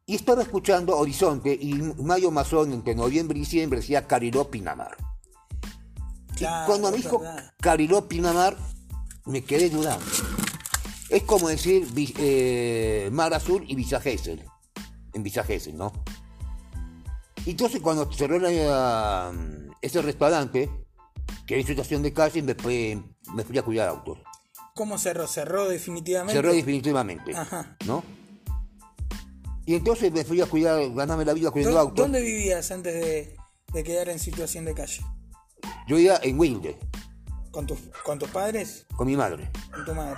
Y 0.08 0.16
estaba 0.16 0.42
escuchando 0.42 0.98
Horizonte 0.98 1.54
y 1.54 1.74
Mayo 1.76 2.32
Mazón 2.32 2.74
entre 2.74 2.96
noviembre 2.96 3.38
y 3.38 3.42
diciembre 3.42 3.80
decía 3.80 4.08
Cariló 4.08 4.50
Pinamar. 4.50 4.98
Claro, 6.36 6.64
y 6.64 6.66
cuando 6.66 6.90
me 6.90 6.98
dijo 6.98 7.20
verdad. 7.20 7.54
Cariló 7.62 8.08
Pinamar, 8.08 8.58
me 9.28 9.44
quedé 9.44 9.70
dudando. 9.70 10.04
Es 11.10 11.24
como 11.24 11.48
decir 11.50 11.88
eh, 12.18 13.08
Mar 13.12 13.32
Azul 13.36 13.64
y 13.68 13.76
Villa 13.76 14.00
Gesell. 14.02 14.44
En 15.14 15.22
Villa 15.22 15.44
Gesell, 15.44 15.78
¿no? 15.78 15.94
Entonces 17.46 17.80
cuando 17.82 18.12
cerró 18.12 18.40
la- 18.40 19.32
ese 19.80 20.02
restaurante, 20.02 20.72
que 21.46 21.60
en 21.60 21.68
situación 21.68 22.02
de 22.02 22.14
calle, 22.14 22.42
me 22.42 22.56
fui, 22.56 23.00
me 23.36 23.44
fui 23.44 23.58
a 23.60 23.62
cuidar 23.64 23.90
autos. 23.90 24.18
¿Cómo 24.80 24.98
cerró? 24.98 25.28
¿Cerró 25.28 25.68
definitivamente? 25.68 26.32
Cerró 26.36 26.54
definitivamente, 26.54 27.36
Ajá. 27.36 27.76
¿no? 27.86 28.02
Y 29.66 29.76
entonces 29.76 30.10
me 30.10 30.24
fui 30.24 30.40
a 30.40 30.46
cuidar, 30.46 30.80
ganarme 30.94 31.26
la 31.26 31.34
vida 31.34 31.52
cuidando 31.52 31.76
¿Dó- 31.76 31.82
autos. 31.82 31.98
¿Dónde 31.98 32.22
vivías 32.22 32.72
antes 32.72 32.94
de, 32.94 33.36
de 33.74 33.84
quedar 33.84 34.08
en 34.08 34.20
situación 34.20 34.64
de 34.64 34.74
calle? 34.74 35.02
Yo 35.86 36.00
iba 36.00 36.18
en 36.24 36.40
Wilde, 36.40 36.80
¿Con 37.52 37.68
tus, 37.68 37.78
con 38.06 38.20
tus 38.20 38.30
padres? 38.30 38.86
con 38.96 39.06
mi 39.08 39.18
madre. 39.18 39.52
¿Con 39.70 39.84
tu 39.84 39.94
madre? 39.94 40.18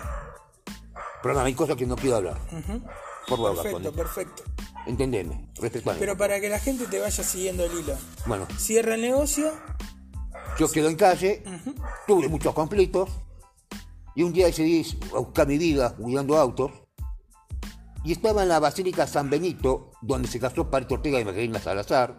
Pero 1.23 1.33
no, 1.33 1.39
hay 1.39 1.55
cosas 1.55 1.75
que 1.75 1.87
no 1.87 1.95
quiero 1.95 2.17
hablar. 2.17 2.37
Ujú. 2.51 2.83
Por 3.27 3.37
favor, 3.39 3.63
Perfecto, 3.63 3.91
perfecto. 3.93 4.43
Entendeme, 4.85 5.49
respetame. 5.59 5.97
Pero 5.97 6.15
para 6.15 6.39
que 6.39 6.49
la 6.49 6.59
gente 6.59 6.85
te 6.85 6.99
vaya 6.99 7.23
siguiendo 7.23 7.65
el 7.65 7.79
hilo. 7.79 7.95
Bueno, 8.27 8.45
Cierra 8.59 8.93
el 8.93 9.01
negocio, 9.01 9.51
yo 10.59 10.69
quedo 10.69 10.87
en 10.87 10.97
calle, 10.97 11.41
tuve 12.05 12.27
muchos 12.29 12.53
conflictos, 12.53 13.09
y 14.15 14.23
un 14.23 14.33
día 14.33 14.47
decidí 14.47 14.85
a 15.13 15.19
buscar 15.19 15.47
mi 15.47 15.57
vida 15.57 15.95
cuidando 15.95 16.37
autos, 16.37 16.71
y 18.03 18.11
estaba 18.11 18.41
en 18.43 18.49
la 18.49 18.59
Basílica 18.59 19.05
San 19.05 19.29
Benito, 19.29 19.91
donde 20.01 20.27
se 20.27 20.39
casó 20.39 20.69
Parito 20.69 20.95
Ortega 20.95 21.19
y 21.19 21.25
Magdalena 21.25 21.59
Salazar, 21.59 22.17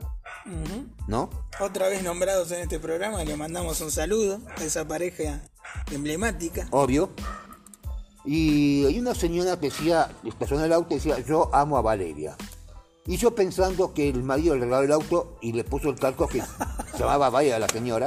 ¿no? 1.08 1.28
Otra 1.60 1.88
vez 1.88 2.02
nombrados 2.02 2.50
en 2.52 2.60
este 2.60 2.78
programa, 2.78 3.24
le 3.24 3.36
mandamos 3.36 3.80
un 3.80 3.90
saludo 3.90 4.40
a 4.56 4.64
esa 4.64 4.86
pareja 4.86 5.42
emblemática. 5.90 6.68
Obvio. 6.70 7.10
Y 8.24 8.84
hay 8.86 9.00
una 9.00 9.14
señora 9.14 9.58
que 9.58 9.70
decía, 9.70 10.08
estacionó 10.24 10.64
el 10.64 10.72
auto 10.72 10.94
y 10.94 10.98
decía, 10.98 11.18
yo 11.18 11.52
amo 11.52 11.76
a 11.76 11.82
Valeria. 11.82 12.36
Y 13.04 13.16
yo 13.16 13.34
pensando 13.34 13.92
que 13.92 14.08
el 14.08 14.22
marido 14.22 14.54
le 14.54 14.60
regaló 14.60 14.84
el 14.84 14.92
auto 14.92 15.38
y 15.40 15.52
le 15.52 15.64
puso 15.64 15.88
el 15.88 15.98
calco 15.98 16.28
que 16.28 16.40
se 16.92 16.98
llamaba 16.98 17.30
Valeria 17.30 17.58
la 17.58 17.68
señora. 17.68 18.06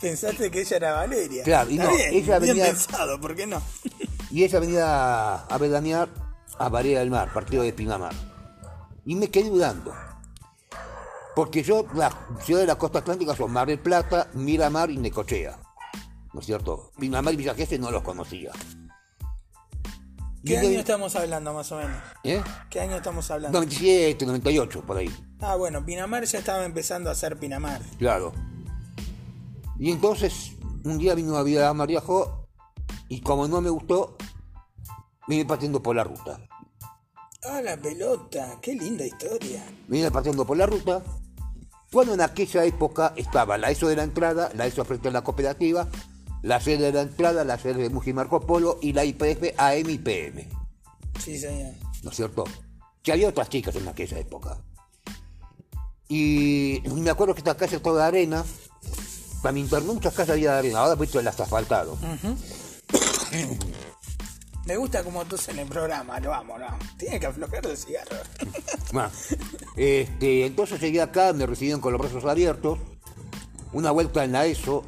Pensaste 0.00 0.50
que 0.50 0.60
ella 0.60 0.76
era 0.76 0.92
Valeria. 0.94 1.42
Claro, 1.44 1.70
y 1.70 1.78
Está 1.78 1.90
no, 1.90 1.96
bien, 1.96 2.14
ella 2.14 2.38
bien 2.38 2.56
venía- 2.56 2.66
pensado, 2.72 3.20
¿por 3.20 3.34
qué 3.34 3.46
no? 3.46 3.60
Y 4.30 4.44
ella 4.44 4.60
venía 4.60 5.34
a 5.36 5.58
veranear 5.58 6.08
a 6.58 6.68
Valeria 6.68 6.98
del 7.00 7.10
Mar, 7.10 7.32
partido 7.32 7.62
de 7.62 7.72
Pinamar. 7.72 8.12
Y 9.06 9.14
me 9.14 9.30
quedé 9.30 9.48
dudando. 9.48 9.94
Porque 11.34 11.62
yo, 11.62 11.86
las 11.94 12.12
ciudades 12.44 12.66
de 12.66 12.72
la 12.72 12.78
costa 12.78 12.98
atlántica 12.98 13.34
son 13.34 13.50
Mar 13.52 13.68
del 13.68 13.78
Plata, 13.78 14.28
Miramar 14.34 14.90
y 14.90 14.98
Necochea. 14.98 15.58
¿No 16.34 16.40
es 16.40 16.46
cierto? 16.46 16.92
Pinamar 16.98 17.32
y 17.32 17.38
Villa 17.38 17.54
Gesell 17.54 17.80
no 17.80 17.90
los 17.90 18.02
conocía. 18.02 18.50
¿Qué 20.44 20.52
Y 20.52 20.56
año 20.56 20.68
de- 20.68 20.78
estamos 20.80 21.16
hablando 21.16 21.52
más 21.54 21.70
o 21.72 21.76
menos? 21.78 21.96
¿Eh? 22.22 22.42
¿Qué 22.70 22.80
año 22.80 22.96
estamos 22.96 23.30
hablando? 23.30 23.58
97, 23.58 24.26
98, 24.26 24.82
por 24.82 24.96
ahí. 24.98 25.10
Ah, 25.40 25.56
bueno, 25.56 25.84
Pinamar 25.84 26.24
ya 26.24 26.38
estaba 26.38 26.64
empezando 26.64 27.10
a 27.10 27.14
ser 27.14 27.38
Pinamar. 27.38 27.80
Claro. 27.98 28.32
Y 29.78 29.92
entonces, 29.92 30.52
un 30.84 30.98
día 30.98 31.14
vino 31.14 31.36
a 31.36 31.42
vida 31.42 31.68
a 31.68 31.74
María 31.74 32.00
Jo 32.00 32.46
y 33.08 33.20
como 33.20 33.48
no 33.48 33.60
me 33.60 33.70
gustó, 33.70 34.16
me 35.26 35.36
vine 35.36 35.44
partiendo 35.46 35.82
por 35.82 35.96
la 35.96 36.04
ruta. 36.04 36.40
Ah, 37.44 37.60
la 37.62 37.76
pelota, 37.76 38.58
qué 38.60 38.74
linda 38.74 39.06
historia. 39.06 39.64
Vine 39.86 40.10
partiendo 40.10 40.44
por 40.44 40.56
la 40.56 40.66
ruta. 40.66 41.02
Cuando 41.92 42.14
en 42.14 42.20
aquella 42.20 42.64
época 42.64 43.14
estaba 43.16 43.56
la 43.56 43.70
ESO 43.70 43.88
de 43.88 43.96
la 43.96 44.02
entrada, 44.02 44.50
la 44.54 44.66
ESO 44.66 44.84
frente 44.84 45.08
a 45.08 45.12
la 45.12 45.22
cooperativa, 45.22 45.88
la 46.42 46.60
sede 46.60 46.86
de 46.86 46.92
la 46.92 47.02
entrada, 47.02 47.44
la 47.44 47.58
sede 47.58 47.82
de 47.82 47.90
Muji 47.90 48.12
Marco 48.12 48.40
Polo 48.40 48.78
y 48.82 48.92
la 48.92 49.04
IPF 49.04 49.54
AM 49.56 49.88
y 49.88 49.98
PM. 49.98 50.48
Sí, 51.18 51.38
señor. 51.38 51.72
¿no 52.02 52.10
es 52.10 52.16
cierto? 52.16 52.44
Que 53.02 53.12
había 53.12 53.28
otras 53.28 53.48
chicas 53.48 53.74
en 53.76 53.88
aquella 53.88 54.18
época. 54.18 54.58
Y 56.08 56.82
me 56.90 57.10
acuerdo 57.10 57.34
que 57.34 57.40
esta 57.40 57.56
calle 57.56 57.76
es 57.76 57.82
toda 57.82 58.06
arena. 58.06 58.44
Para 59.42 59.52
mi 59.52 59.60
interno 59.60 59.94
muchas 59.94 60.14
casas 60.14 60.34
había 60.34 60.58
ahora 60.58 60.96
pues 60.96 61.14
las 61.14 61.38
asfaltado. 61.40 61.96
Me 64.66 64.76
gusta 64.76 65.02
como 65.02 65.24
tos 65.24 65.48
en 65.48 65.60
el 65.60 65.66
programa, 65.66 66.20
lo 66.20 66.34
amo, 66.34 66.56
amo. 66.56 66.78
Tiene 66.98 67.18
que 67.18 67.24
aflojar 67.26 67.64
el 67.66 67.76
cigarro. 67.76 68.16
Bueno, 68.92 69.10
este, 69.76 70.46
entonces 70.46 70.80
llegué 70.80 71.02
acá, 71.02 71.34
me 71.34 71.44
recibieron 71.46 71.80
con 71.80 71.92
los 71.92 72.00
brazos 72.00 72.24
abiertos. 72.24 72.78
Una 73.72 73.90
vuelta 73.90 74.24
en 74.24 74.32
la 74.32 74.46
ESO, 74.46 74.82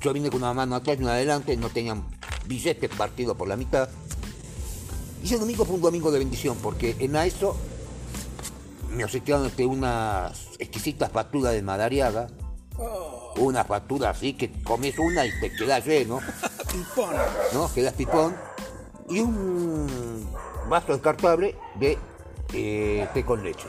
yo 0.00 0.12
vine 0.12 0.30
con 0.30 0.42
una 0.42 0.54
mano 0.54 0.76
atrás 0.76 0.96
y 0.98 1.02
una 1.02 1.14
adelante, 1.14 1.56
no 1.56 1.68
tenían 1.68 2.04
billetes 2.46 2.88
partidos 2.90 3.36
por 3.36 3.48
la 3.48 3.56
mitad. 3.56 3.88
Y 5.22 5.26
ese 5.26 5.38
domingo 5.38 5.64
fue 5.64 5.74
un 5.74 5.82
domingo 5.82 6.12
de 6.12 6.20
bendición, 6.20 6.56
porque 6.62 6.94
en 7.00 7.12
la 7.12 7.26
ESO 7.26 7.56
me 8.90 9.04
obsequiaron 9.04 9.46
este, 9.46 9.66
unas 9.66 10.48
exquisitas 10.58 11.10
facturas 11.10 11.52
de 11.52 11.62
Madariaga. 11.62 12.28
Oh, 12.78 13.15
Una 13.38 13.64
factura 13.64 14.10
así 14.10 14.32
que 14.32 14.50
comes 14.62 14.98
una 14.98 15.26
y 15.26 15.40
te 15.40 15.52
quedas 15.52 15.84
lleno, 15.84 16.20
pipón. 16.72 17.14
¿no? 17.52 17.72
Quedas 17.72 17.94
pipón. 17.94 18.34
Y 19.08 19.20
un 19.20 20.26
vaso 20.68 20.92
descartable 20.92 21.54
de 21.78 21.98
eh, 22.52 23.08
té 23.12 23.24
con 23.24 23.42
leche. 23.42 23.68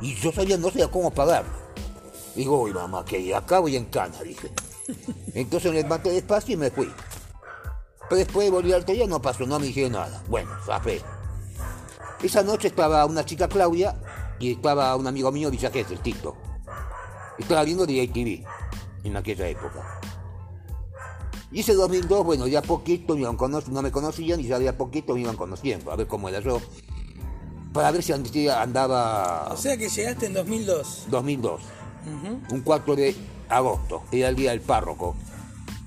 Y 0.00 0.14
yo 0.14 0.32
sabía, 0.32 0.56
no 0.56 0.68
sabía 0.68 0.90
cómo 0.90 1.10
pagarlo. 1.10 1.50
Digo, 2.34 2.62
uy, 2.62 2.72
mamá, 2.72 3.04
que 3.04 3.34
acá 3.34 3.58
voy 3.58 3.76
en 3.76 3.84
cana, 3.86 4.20
dije. 4.22 4.50
Entonces 5.34 5.70
me 5.70 5.82
levanté 5.82 6.10
despacio 6.10 6.54
y 6.54 6.56
me 6.56 6.70
fui. 6.70 6.90
Pero 8.08 8.16
después 8.16 8.50
volví 8.50 8.72
al 8.72 8.84
taller, 8.84 9.08
no 9.08 9.20
pasó, 9.20 9.46
no 9.46 9.58
me 9.58 9.66
dijeron 9.66 9.92
nada. 9.92 10.22
Bueno, 10.28 10.50
zafé. 10.64 11.00
Esa 12.22 12.42
noche 12.42 12.68
estaba 12.68 13.04
una 13.04 13.24
chica 13.24 13.48
Claudia 13.48 13.94
y 14.38 14.52
estaba 14.52 14.94
un 14.96 15.06
amigo 15.06 15.30
mío, 15.30 15.50
Villajes, 15.50 15.90
el 15.90 15.98
Tito. 16.00 16.36
Estaba 17.38 17.64
viendo 17.64 17.86
DITV 17.86 18.44
en 19.04 19.16
aquella 19.16 19.48
época. 19.48 20.00
Y 21.50 21.60
ese 21.60 21.74
2002, 21.74 22.24
bueno, 22.24 22.46
ya 22.46 22.62
poquito 22.62 23.14
me 23.14 23.20
iban 23.22 23.36
cono- 23.36 23.62
no 23.70 23.82
me 23.82 23.90
conocían 23.92 24.40
y 24.40 24.44
ya 24.44 24.58
de 24.58 24.68
a 24.68 24.76
poquito 24.78 25.14
me 25.14 25.20
iban 25.20 25.36
conociendo, 25.36 25.92
a 25.92 25.96
ver 25.96 26.06
cómo 26.06 26.28
era 26.28 26.40
yo. 26.40 26.60
Para 27.74 27.90
ver 27.90 28.02
si 28.02 28.12
and- 28.12 28.30
si 28.30 28.48
andaba 28.48 29.48
O 29.52 29.56
sea 29.56 29.76
que 29.76 29.88
llegaste 29.88 30.26
en 30.26 30.34
2002, 30.34 31.04
2002, 31.08 31.60
un 32.50 32.60
4 32.62 32.96
de 32.96 33.14
agosto, 33.48 34.02
era 34.12 34.28
el 34.28 34.36
día 34.36 34.50
del 34.50 34.60
párroco. 34.60 35.14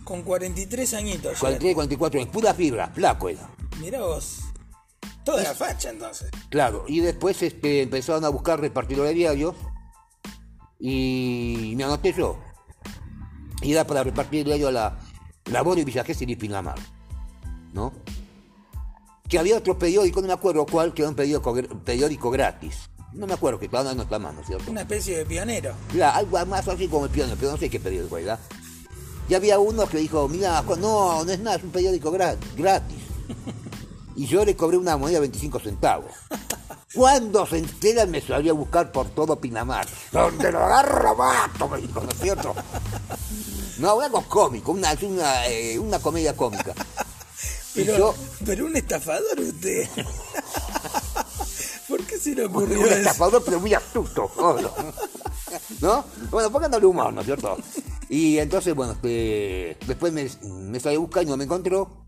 con 0.04 0.22
43 0.22 0.94
añitos. 0.94 1.40
43, 1.40 1.74
44 1.74 2.20
años, 2.20 2.32
pura 2.32 2.54
fibra, 2.54 2.88
flaco 2.94 3.28
era. 3.30 3.50
Mira 3.82 4.02
vos. 4.02 4.42
Toda 5.24 5.42
la 5.42 5.56
facha 5.56 5.90
entonces. 5.90 6.30
Claro, 6.50 6.86
y 6.88 7.00
después 7.00 7.42
este, 7.42 7.82
empezaron 7.82 8.24
a 8.24 8.30
buscar 8.30 8.60
repartidores 8.60 9.10
de 9.10 9.16
diarios 9.16 9.56
y 10.80 11.74
me 11.76 11.84
anoté 11.86 12.14
yo. 12.14 12.38
Y 13.66 13.72
era 13.72 13.86
para 13.86 14.04
repartir 14.04 14.52
a 14.52 14.72
la 14.72 14.96
Labor 15.46 15.80
y 15.80 15.84
Villa 15.84 16.04
Gesell 16.04 16.30
y 16.30 16.36
Pinamar, 16.36 16.76
¿no? 17.74 17.94
Que 19.28 19.40
había 19.40 19.58
otro 19.58 19.78
periódico, 19.78 20.22
no 20.22 20.28
me 20.28 20.34
acuerdo 20.34 20.66
cuál, 20.68 20.94
que 20.94 21.02
era 21.02 21.10
un 21.10 21.16
periódico, 21.16 21.56
periódico 21.84 22.30
gratis. 22.30 22.76
No 23.14 23.26
me 23.26 23.34
acuerdo, 23.34 23.58
que 23.58 23.66
estaba 23.66 23.90
en 23.90 23.98
nuestra 23.98 24.20
mano, 24.20 24.42
¿cierto? 24.46 24.70
Una 24.70 24.82
especie 24.82 25.18
de 25.18 25.26
pionero. 25.26 25.74
Claro, 25.92 26.18
algo 26.20 26.46
más 26.46 26.68
así 26.68 26.88
como 26.88 27.06
el 27.06 27.12
piano, 27.12 27.34
pero 27.40 27.52
no 27.54 27.58
sé 27.58 27.70
qué 27.70 27.80
periódico 27.80 28.18
era. 28.18 28.38
Y 29.28 29.34
había 29.34 29.58
uno 29.58 29.88
que 29.88 29.98
dijo, 29.98 30.28
mira, 30.28 30.62
no, 30.62 31.24
no 31.26 31.32
es 31.32 31.40
nada, 31.40 31.56
es 31.58 31.64
un 31.64 31.72
periódico 31.72 32.12
gra- 32.12 32.38
gratis. 32.56 32.98
Y 34.18 34.28
yo 34.28 34.46
le 34.46 34.56
cobré 34.56 34.78
una 34.78 34.96
moneda 34.96 35.16
de 35.16 35.22
25 35.28 35.60
centavos. 35.60 36.12
Cuando 36.94 37.46
se 37.46 37.58
enteran 37.58 38.10
me 38.12 38.22
salió 38.22 38.54
a 38.54 38.56
buscar 38.56 38.92
por 38.92 39.10
todo 39.10 39.40
Pinamar. 39.40 39.88
Donde 40.12 40.52
lo 40.52 40.60
agarro, 40.60 41.16
mato, 41.16 41.68
me 41.68 41.82
dijo, 41.82 42.02
¿no 42.02 42.10
es 42.10 42.20
cierto? 42.20 42.56
No, 43.80 44.00
algo 44.00 44.22
cómico, 44.24 44.72
una, 44.72 44.96
una, 45.02 45.48
eh, 45.48 45.78
una 45.78 46.00
comedia 46.00 46.36
cómica. 46.36 46.74
Pero, 47.74 47.98
yo, 47.98 48.16
pero 48.46 48.66
un 48.68 48.76
estafador 48.78 49.38
usted. 49.38 49.90
¿Por 51.90 52.02
qué 52.06 52.18
se 52.18 52.34
le 52.34 52.46
ocurrió 52.46 52.80
un 52.80 52.86
eso? 52.86 52.96
estafador, 52.96 53.44
pero 53.44 53.60
muy 53.60 53.74
astuto. 53.74 54.32
obvio. 54.38 54.72
¿No? 55.82 56.06
Bueno, 56.32 56.52
pónganle 56.52 56.86
humor, 56.86 57.14
¿no 57.14 57.20
es 57.20 57.26
cierto? 57.28 57.58
Y 58.10 58.38
entonces, 58.38 58.74
bueno, 58.74 58.94
este, 58.94 59.78
después 59.86 60.14
me, 60.14 60.30
me 60.44 60.80
salió 60.80 61.00
a 61.00 61.02
buscar 61.02 61.24
y 61.24 61.26
no 61.26 61.36
me 61.38 61.44
encontró. 61.44 62.08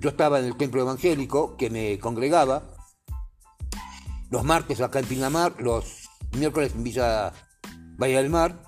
Yo 0.00 0.10
estaba 0.10 0.40
en 0.40 0.46
el 0.46 0.56
templo 0.56 0.80
evangélico 0.82 1.56
que 1.56 1.70
me 1.70 1.98
congregaba. 2.00 2.73
Los 4.34 4.42
martes 4.42 4.80
acá 4.80 4.98
en 4.98 5.06
Pinamar, 5.06 5.54
los 5.60 6.10
miércoles 6.32 6.72
en 6.74 6.82
Villa 6.82 7.32
Valle 7.96 8.16
del 8.16 8.30
Mar. 8.30 8.64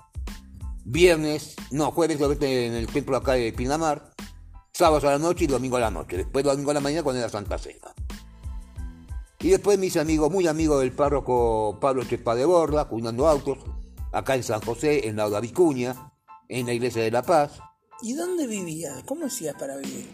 Viernes, 0.85 1.57
no, 1.71 1.91
jueves 1.91 2.21
lo 2.21 2.29
vete 2.29 2.67
en 2.67 2.73
el 2.73 2.87
templo 2.87 3.17
acá 3.17 3.33
de 3.33 3.51
Pinamar. 3.51 4.13
Sábados 4.71 5.03
a 5.03 5.11
la 5.11 5.19
noche 5.19 5.43
y 5.43 5.47
domingo 5.47 5.75
a 5.75 5.81
la 5.81 5.91
noche. 5.91 6.15
Después 6.15 6.45
domingo 6.45 6.71
a 6.71 6.75
la 6.75 6.79
mañana 6.79 7.03
cuando 7.03 7.19
era 7.19 7.27
Santa 7.27 7.57
Cena. 7.57 7.93
Y 9.41 9.49
después 9.49 9.77
mis 9.77 9.97
amigos, 9.97 10.31
muy 10.31 10.47
amigos 10.47 10.79
del 10.79 10.93
párroco 10.93 11.77
Pablo 11.81 12.05
Chepa 12.05 12.33
de 12.33 12.45
Borda, 12.45 12.85
cuidando 12.85 13.27
autos, 13.27 13.57
acá 14.13 14.35
en 14.35 14.43
San 14.43 14.61
José, 14.61 15.09
en 15.09 15.17
la 15.17 15.41
Vicuña, 15.41 16.13
en 16.47 16.65
la 16.65 16.71
iglesia 16.71 17.03
de 17.03 17.11
La 17.11 17.23
Paz. 17.23 17.59
¿Y 18.01 18.13
dónde 18.13 18.47
vivías? 18.47 19.03
¿Cómo 19.03 19.25
hacías 19.25 19.55
para 19.55 19.75
vivir? 19.75 20.07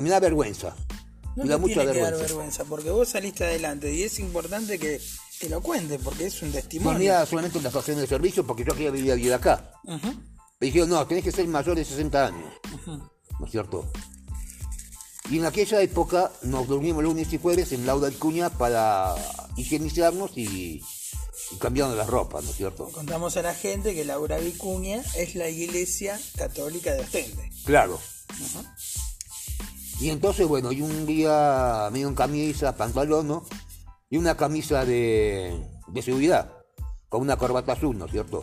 Me 0.00 0.10
da 0.10 0.18
vergüenza. 0.18 0.74
No 1.36 1.44
da 1.44 1.54
te 1.54 1.60
mucha 1.60 1.74
tiene 1.74 1.92
que 1.92 2.00
dar 2.00 2.10
vergüenza. 2.12 2.34
vergüenza, 2.34 2.64
porque 2.64 2.90
vos 2.90 3.08
saliste 3.08 3.44
adelante 3.44 3.92
y 3.92 4.02
es 4.02 4.18
importante 4.18 4.78
que 4.78 5.00
te 5.40 5.48
lo 5.48 5.60
cuentes, 5.60 6.00
porque 6.02 6.26
es 6.26 6.42
un 6.42 6.52
testimonio. 6.52 6.98
mira 6.98 7.26
solamente 7.26 7.58
en 7.58 7.64
la 7.64 7.70
estación 7.70 7.98
de 7.98 8.06
servicio 8.06 8.46
porque 8.46 8.64
yo 8.64 8.72
quería 8.74 8.90
vivir 8.90 9.14
vivir 9.14 9.32
acá. 9.34 9.72
Ujú. 9.84 10.08
Me 10.60 10.66
dijeron, 10.66 10.90
no, 10.90 11.06
tenés 11.06 11.24
que 11.24 11.32
ser 11.32 11.46
mayor 11.48 11.76
de 11.76 11.84
60 11.84 12.26
años. 12.26 12.52
¿No 12.86 13.46
es 13.46 13.50
cierto? 13.50 13.90
Y 15.30 15.38
en 15.38 15.46
aquella 15.46 15.80
época 15.80 16.30
nos 16.42 16.68
dormimos 16.68 17.02
lunes 17.02 17.32
y 17.32 17.38
jueves 17.38 17.72
en 17.72 17.86
Lauda 17.86 18.08
Vicuña 18.10 18.50
para 18.50 19.14
higienizarnos 19.56 20.32
y, 20.36 20.82
y 21.50 21.56
cambiarnos 21.58 21.96
las 21.96 22.06
ropas, 22.08 22.44
¿no 22.44 22.50
es 22.50 22.56
cierto? 22.56 22.88
Contamos 22.90 23.36
a 23.36 23.42
la 23.42 23.54
gente 23.54 23.94
que 23.94 24.04
Laura 24.04 24.38
Vicuña 24.38 25.02
es 25.16 25.34
la 25.34 25.48
iglesia 25.48 26.20
católica 26.36 26.92
de 26.92 27.00
Ostende. 27.00 27.50
Claro. 27.64 27.98
Y 30.02 30.10
entonces, 30.10 30.48
bueno, 30.48 30.72
y 30.72 30.82
un 30.82 31.06
día 31.06 31.88
me 31.92 31.98
dieron 31.98 32.16
camisa, 32.16 32.76
pantalón, 32.76 33.28
¿no? 33.28 33.44
Y 34.10 34.16
una 34.16 34.36
camisa 34.36 34.84
de, 34.84 35.64
de 35.86 36.02
seguridad, 36.02 36.50
con 37.08 37.20
una 37.20 37.36
corbata 37.36 37.74
azul, 37.74 37.96
¿no 37.96 38.06
es 38.06 38.10
cierto? 38.10 38.42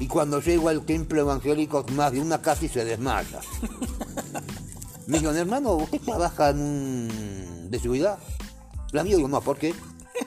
Y 0.00 0.06
cuando 0.08 0.40
llego 0.40 0.70
al 0.70 0.86
templo 0.86 1.20
evangélico, 1.20 1.84
más 1.92 2.10
de 2.12 2.22
una 2.22 2.40
casi 2.40 2.70
se 2.70 2.86
desmaya. 2.86 3.40
Me 5.06 5.18
dijeron, 5.18 5.36
hermano, 5.36 5.74
¿usted 5.74 6.00
trabaja 6.00 6.48
en 6.48 6.60
un... 6.62 7.70
de 7.70 7.78
seguridad? 7.78 8.18
La 8.92 9.04
mía 9.04 9.16
digo, 9.16 9.28
no, 9.28 9.42
¿por 9.42 9.58
qué? 9.58 9.74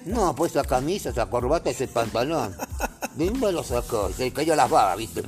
No, 0.05 0.36
pues 0.36 0.51
esa 0.51 0.63
camisa, 0.63 1.09
esa 1.09 1.25
corbata, 1.25 1.71
ese 1.71 1.88
pantalón. 1.88 2.55
¿De 3.15 3.25
dónde 3.25 3.51
lo 3.51 3.63
sacó? 3.63 4.12
Se 4.15 4.31
cayó 4.31 4.55
las 4.55 4.69
babas, 4.69 4.95
¿viste? 4.95 5.24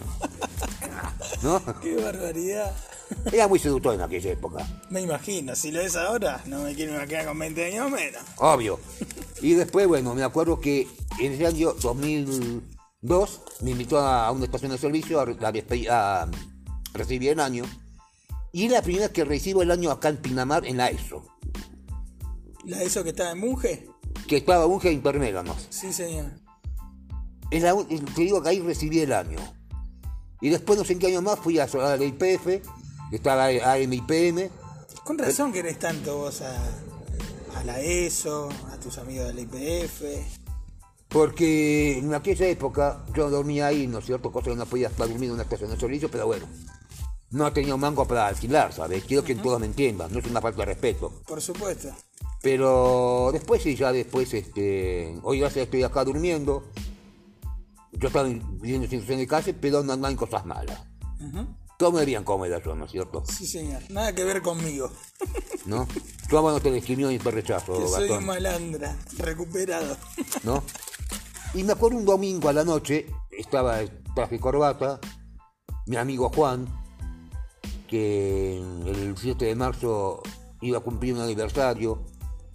¿No? 1.41 1.59
Qué 1.81 1.95
barbaridad. 1.95 2.71
Era 3.31 3.47
muy 3.47 3.59
seductor 3.59 3.93
en 3.93 4.01
aquella 4.01 4.31
época, 4.31 4.67
Me 4.89 5.01
imagino, 5.01 5.55
si 5.55 5.71
lo 5.71 5.79
ves 5.79 5.95
ahora, 5.95 6.41
no 6.45 6.63
me 6.63 6.75
quiero 6.75 6.95
imaginar 6.95 7.25
con 7.25 7.39
20 7.39 7.65
años 7.65 7.91
menos. 7.91 8.21
obvio. 8.37 8.79
Y 9.41 9.53
después, 9.53 9.87
bueno, 9.87 10.13
me 10.13 10.23
acuerdo 10.23 10.59
que 10.59 10.87
en 11.19 11.33
ese 11.33 11.47
año 11.47 11.73
2002 11.73 13.41
me 13.61 13.71
invitó 13.71 13.99
a 13.99 14.31
una 14.31 14.45
estación 14.45 14.71
de 14.71 14.77
servicio 14.77 15.19
a, 15.19 15.25
a 15.89 16.27
recibir 16.93 17.31
el 17.31 17.39
año. 17.39 17.65
Y 18.53 18.65
es 18.65 18.71
la 18.71 18.81
primera 18.81 19.09
que 19.09 19.23
recibo 19.23 19.61
el 19.61 19.71
año 19.71 19.91
acá 19.91 20.09
en 20.09 20.17
Pinamar, 20.17 20.65
en 20.65 20.77
la 20.77 20.89
ESO. 20.89 21.23
¿La 22.65 22.83
eso 22.83 23.03
que 23.03 23.09
estaba 23.09 23.31
en 23.31 23.39
Munge? 23.39 23.87
Que 24.27 24.37
estaba 24.37 24.65
un 24.65 24.85
intermedio, 24.85 25.41
¿no? 25.43 25.55
Sí, 25.69 25.91
señor. 25.91 26.31
Es 27.49 27.63
la 27.63 27.75
te 27.75 28.21
digo 28.21 28.41
que 28.41 28.49
ahí 28.49 28.59
recibí 28.59 28.99
el 28.99 29.13
año. 29.13 29.39
Y 30.41 30.49
después, 30.49 30.77
no 30.77 30.85
sé 30.85 30.93
en 30.93 30.99
qué 30.99 31.07
año 31.07 31.21
más, 31.21 31.39
fui 31.39 31.59
a, 31.59 31.67
la 31.67 32.03
IPF, 32.03 32.65
estaba 33.17 33.47
AMIPM. 33.47 34.49
Con 35.03 35.17
razón 35.17 35.51
querés 35.51 35.79
tanto 35.79 36.17
vos 36.17 36.41
a, 36.41 37.59
a 37.59 37.63
la 37.63 37.79
ESO, 37.79 38.49
a 38.71 38.77
tus 38.77 38.97
amigos 38.97 39.27
de 39.27 39.33
la 39.33 39.41
IPF. 39.41 40.03
Porque 41.07 41.97
en 41.97 42.13
aquella 42.13 42.47
época 42.47 43.03
yo 43.13 43.29
dormía 43.29 43.67
ahí, 43.67 43.85
¿no 43.85 43.99
es 43.99 44.05
cierto? 44.05 44.31
Cosa 44.31 44.51
que 44.51 44.55
no 44.55 44.65
podía 44.65 44.87
estar 44.87 45.07
durmiendo 45.07 45.33
en 45.33 45.33
una 45.33 45.43
estación 45.43 45.69
de 45.69 45.77
servicio, 45.77 46.09
pero 46.09 46.25
bueno. 46.25 46.45
No 47.31 47.51
tenía 47.51 47.75
un 47.75 47.81
mango 47.81 48.05
para 48.07 48.27
alquilar, 48.27 48.73
¿sabes? 48.73 49.03
Quiero 49.05 49.23
que 49.23 49.35
todos 49.35 49.59
me 49.59 49.65
entiendan, 49.65 50.11
no 50.11 50.19
es 50.19 50.25
una 50.25 50.41
falta 50.41 50.59
de 50.59 50.65
respeto. 50.65 51.21
Por 51.27 51.41
supuesto. 51.41 51.89
Pero 52.41 53.29
después 53.31 53.61
sí, 53.61 53.75
ya 53.75 53.91
después, 53.91 54.33
este, 54.33 55.17
hoy 55.23 55.39
ya 55.39 55.47
estoy 55.47 55.83
acá 55.83 56.03
durmiendo. 56.03 56.63
Yo 57.93 58.07
estaba 58.07 58.27
viviendo 58.27 58.85
en 58.85 58.89
situación 58.89 59.19
de 59.19 59.27
calle, 59.27 59.53
pero 59.53 59.83
no, 59.83 60.07
hay 60.07 60.15
cosas 60.15 60.45
malas. 60.45 60.81
Todo 61.19 61.60
cómoda 62.23 62.61
yo, 62.63 62.75
¿no 62.75 62.85
es 62.85 62.91
cierto? 62.91 63.23
Sí, 63.25 63.45
señor. 63.45 63.81
Nada 63.89 64.13
que 64.13 64.23
ver 64.23 64.41
conmigo. 64.41 64.91
¿No? 65.65 65.87
A 66.31 66.39
vos 66.39 66.53
no 66.53 66.59
te 66.61 66.71
discrimino 66.71 67.09
ni 67.09 67.19
te 67.19 67.29
rechazo, 67.29 67.77
Que 67.77 67.87
soy 67.87 68.09
un 68.09 68.25
malandra, 68.25 68.97
recuperado. 69.17 69.97
¿no? 70.43 70.63
Y 71.53 71.63
me 71.63 71.73
acuerdo 71.73 71.97
un 71.97 72.05
domingo 72.05 72.47
a 72.47 72.53
la 72.53 72.63
noche, 72.63 73.07
estaba 73.31 73.79
traje 74.15 74.35
y 74.35 74.39
corbata, 74.39 74.99
mi 75.87 75.97
amigo 75.97 76.29
Juan, 76.29 76.67
que 77.87 78.57
el 78.57 79.15
7 79.17 79.43
de 79.43 79.55
marzo 79.55 80.23
iba 80.61 80.77
a 80.77 80.81
cumplir 80.81 81.15
un 81.15 81.21
aniversario 81.21 82.05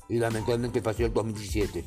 y 0.09 0.19
lamentablemente 0.19 0.81
falleció 0.81 1.07
el 1.07 1.13
2017. 1.13 1.85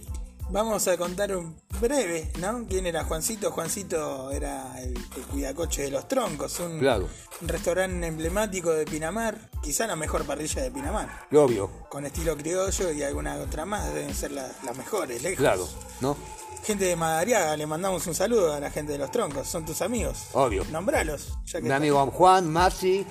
Vamos 0.51 0.87
a 0.87 0.97
contar 0.97 1.35
un 1.35 1.55
breve, 1.79 2.31
¿no? 2.39 2.65
¿Quién 2.67 2.87
era 2.87 3.03
Juancito? 3.03 3.51
Juancito 3.51 4.31
era 4.31 4.81
el, 4.81 4.97
el 4.97 5.23
cuidacoche 5.31 5.83
de 5.83 5.91
los 5.91 6.07
troncos, 6.07 6.59
un, 6.59 6.79
Claro. 6.79 7.07
un 7.41 7.47
restaurante 7.47 8.07
emblemático 8.07 8.71
de 8.71 8.85
Pinamar, 8.85 9.37
quizá 9.61 9.85
la 9.85 9.95
mejor 9.95 10.25
parrilla 10.25 10.63
de 10.63 10.71
Pinamar, 10.71 11.27
obvio, 11.31 11.69
con 11.89 12.03
estilo 12.05 12.35
criollo 12.35 12.91
y 12.91 13.03
alguna 13.03 13.35
otra 13.35 13.65
más, 13.65 13.93
deben 13.93 14.13
ser 14.15 14.31
la- 14.31 14.51
las 14.65 14.75
mejores, 14.75 15.21
lejos. 15.21 15.37
claro, 15.39 15.67
¿no? 16.01 16.17
Gente 16.63 16.85
de 16.85 16.95
Madariaga, 16.95 17.55
le 17.55 17.65
mandamos 17.67 18.05
un 18.07 18.15
saludo 18.15 18.53
a 18.53 18.59
la 18.59 18.71
gente 18.71 18.91
de 18.93 18.97
los 18.97 19.11
troncos, 19.11 19.47
son 19.47 19.65
tus 19.65 19.81
amigos. 19.83 20.17
Obvio. 20.33 20.65
Nombralos, 20.71 21.29
ya 21.45 21.59
que 21.61 21.67
Mi 21.67 21.71
amigo 21.73 22.05
Juan, 22.11 22.49
Masi, 22.51 23.05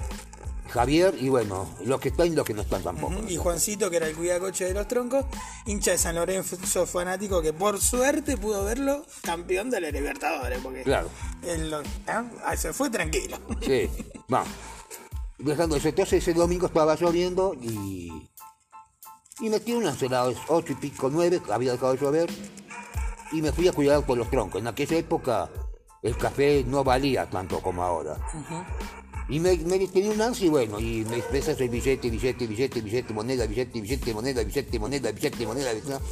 Javier 0.70 1.14
y 1.18 1.28
bueno, 1.28 1.68
los 1.84 2.00
que 2.00 2.08
están 2.10 2.26
y 2.28 2.30
los 2.30 2.44
que 2.46 2.54
no 2.54 2.62
están 2.62 2.82
tampoco. 2.82 3.14
Y 3.28 3.36
Juancito, 3.36 3.90
que 3.90 3.96
era 3.96 4.06
el 4.08 4.14
cuidacoche 4.16 4.66
de 4.66 4.74
los 4.74 4.86
troncos, 4.86 5.24
hincha 5.66 5.92
de 5.92 5.98
San 5.98 6.14
Lorenzo 6.14 6.86
fanático, 6.86 7.40
que 7.42 7.52
por 7.52 7.80
suerte 7.80 8.36
pudo 8.36 8.64
verlo 8.64 9.04
campeón 9.22 9.70
de 9.70 9.80
la 9.80 9.90
Libertadores, 9.90 10.58
porque 10.62 10.82
Claro. 10.82 11.08
él 11.42 11.70
lo- 11.70 11.82
¿ah? 12.06 12.56
Se 12.56 12.72
fue 12.72 12.90
tranquilo. 12.90 13.38
Sí, 13.62 13.88
vamos. 14.28 14.48
Dejando 15.38 15.76
eso, 15.76 15.88
entonces 15.88 16.22
ese 16.22 16.34
domingo 16.34 16.66
estaba 16.66 16.96
lloviendo 16.96 17.54
y. 17.54 18.28
Y 19.40 19.48
me 19.50 19.60
tiré 19.60 19.78
unas 19.78 20.02
heladas, 20.02 20.34
ocho 20.48 20.72
y 20.72 20.74
pico, 20.74 21.08
nueve, 21.12 21.40
había 21.50 21.70
dejado 21.72 21.92
de 21.92 21.98
llover. 22.00 22.30
Y 23.30 23.40
me 23.40 23.52
fui 23.52 23.68
a 23.68 23.72
cuidar 23.72 24.04
por 24.04 24.18
los 24.18 24.28
troncos. 24.30 24.60
En 24.60 24.66
aquella 24.66 24.96
época 24.96 25.48
el 26.02 26.16
café 26.16 26.64
no 26.66 26.82
valía 26.82 27.30
tanto 27.30 27.60
como 27.60 27.84
ahora. 27.84 28.16
Y 29.28 29.40
me, 29.40 29.56
me 29.58 30.08
un 30.08 30.22
ansia 30.22 30.46
y 30.46 30.48
bueno, 30.48 30.80
y 30.80 31.04
me 31.04 31.16
a 31.16 31.38
hacer 31.38 31.68
billete, 31.68 32.08
billete, 32.08 32.46
billete, 32.46 32.80
billete, 32.80 33.12
moneda, 33.12 33.46
billete, 33.46 33.78
billete, 33.78 34.14
moneda, 34.14 34.42
billete, 34.42 34.78
moneda, 34.78 35.12
billete, 35.12 35.46
moneda, 35.46 35.72
billete. 35.74 36.04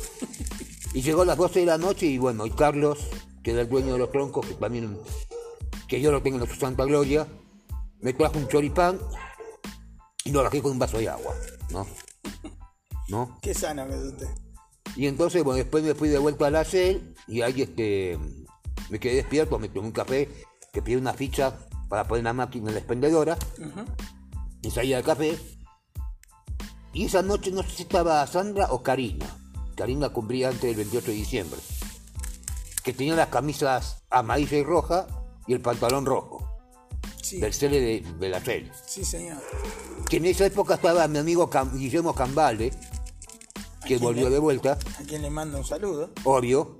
Y 0.92 1.00
llegó 1.00 1.22
a 1.22 1.24
las 1.24 1.38
12 1.38 1.60
de 1.60 1.66
la 1.66 1.78
noche 1.78 2.06
y 2.06 2.18
bueno, 2.18 2.44
y 2.44 2.50
Carlos, 2.50 2.98
que 3.42 3.52
era 3.52 3.62
el 3.62 3.70
dueño 3.70 3.94
de 3.94 4.00
los 4.00 4.10
troncos, 4.10 4.44
que 4.44 4.54
también, 4.54 4.98
que 5.88 6.00
yo 6.00 6.12
lo 6.12 6.22
tengo 6.22 6.38
en 6.38 6.46
su 6.46 6.56
santa 6.56 6.84
gloria, 6.84 7.26
me 8.00 8.12
trajo 8.12 8.38
un 8.38 8.48
choripán 8.48 8.98
y 10.24 10.30
lo 10.30 10.42
bajé 10.42 10.60
con 10.60 10.72
un 10.72 10.78
vaso 10.78 10.98
de 10.98 11.08
agua, 11.08 11.34
¿no? 11.70 11.86
¿No? 13.08 13.38
Qué 13.40 13.54
sano 13.54 13.88
que 13.88 13.94
es 13.94 14.02
usted. 14.02 14.28
Y 14.94 15.06
entonces, 15.06 15.42
bueno, 15.42 15.56
después 15.56 15.82
me 15.82 15.94
fui 15.94 16.10
de 16.10 16.18
vuelta 16.18 16.48
a 16.48 16.50
la 16.50 16.64
CEL 16.64 17.14
y 17.26 17.40
ahí 17.40 17.62
este, 17.62 18.18
me 18.90 19.00
quedé 19.00 19.16
despierto, 19.16 19.58
me 19.58 19.68
tomé 19.68 19.86
un 19.86 19.92
café, 19.92 20.28
que 20.72 20.82
pedí 20.82 20.96
una 20.96 21.14
ficha 21.14 21.65
para 21.88 22.06
poner 22.06 22.24
la 22.24 22.32
máquina 22.32 22.68
en 22.68 22.74
la 22.74 22.78
expendedora 22.80 23.36
y 24.62 24.70
salí 24.70 24.92
al 24.94 25.02
café. 25.04 25.38
Y 26.92 27.04
esa 27.04 27.22
noche 27.22 27.50
no 27.50 27.62
sé 27.62 27.68
si 27.70 27.82
estaba 27.82 28.26
Sandra 28.26 28.68
o 28.72 28.82
Karina. 28.82 29.26
Karina 29.76 30.08
cumplía 30.08 30.48
antes 30.48 30.62
del 30.62 30.76
28 30.76 31.06
de 31.08 31.12
diciembre. 31.12 31.60
Que 32.82 32.92
tenía 32.92 33.14
las 33.14 33.28
camisas 33.28 34.02
amarilla 34.10 34.56
y 34.56 34.62
roja 34.64 35.06
y 35.46 35.52
el 35.52 35.60
pantalón 35.60 36.06
rojo. 36.06 36.42
Sí, 37.22 37.40
Del 37.40 37.52
CEL 37.52 37.72
de, 37.72 38.04
de 38.18 38.28
la 38.28 38.40
CEL. 38.40 38.70
sí, 38.86 39.04
señor. 39.04 39.38
Que 40.08 40.18
en 40.18 40.26
esa 40.26 40.46
época 40.46 40.74
estaba 40.74 41.06
mi 41.08 41.18
amigo 41.18 41.50
Cam- 41.50 41.72
Guillermo 41.76 42.14
Cambale, 42.14 42.72
que 43.84 43.98
volvió 43.98 44.30
de 44.30 44.38
vuelta. 44.38 44.78
A 45.00 45.02
quien 45.02 45.22
le 45.22 45.30
mando 45.30 45.58
un 45.58 45.64
saludo. 45.64 46.10
obvio. 46.24 46.78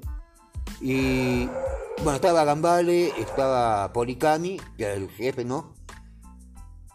Y 0.81 1.49
bueno, 1.99 2.15
estaba 2.17 2.45
Gambale, 2.45 3.09
estaba 3.21 3.93
Policami, 3.93 4.61
que 4.77 4.85
era 4.85 4.95
el 4.95 5.11
jefe, 5.11 5.45
¿no? 5.45 5.75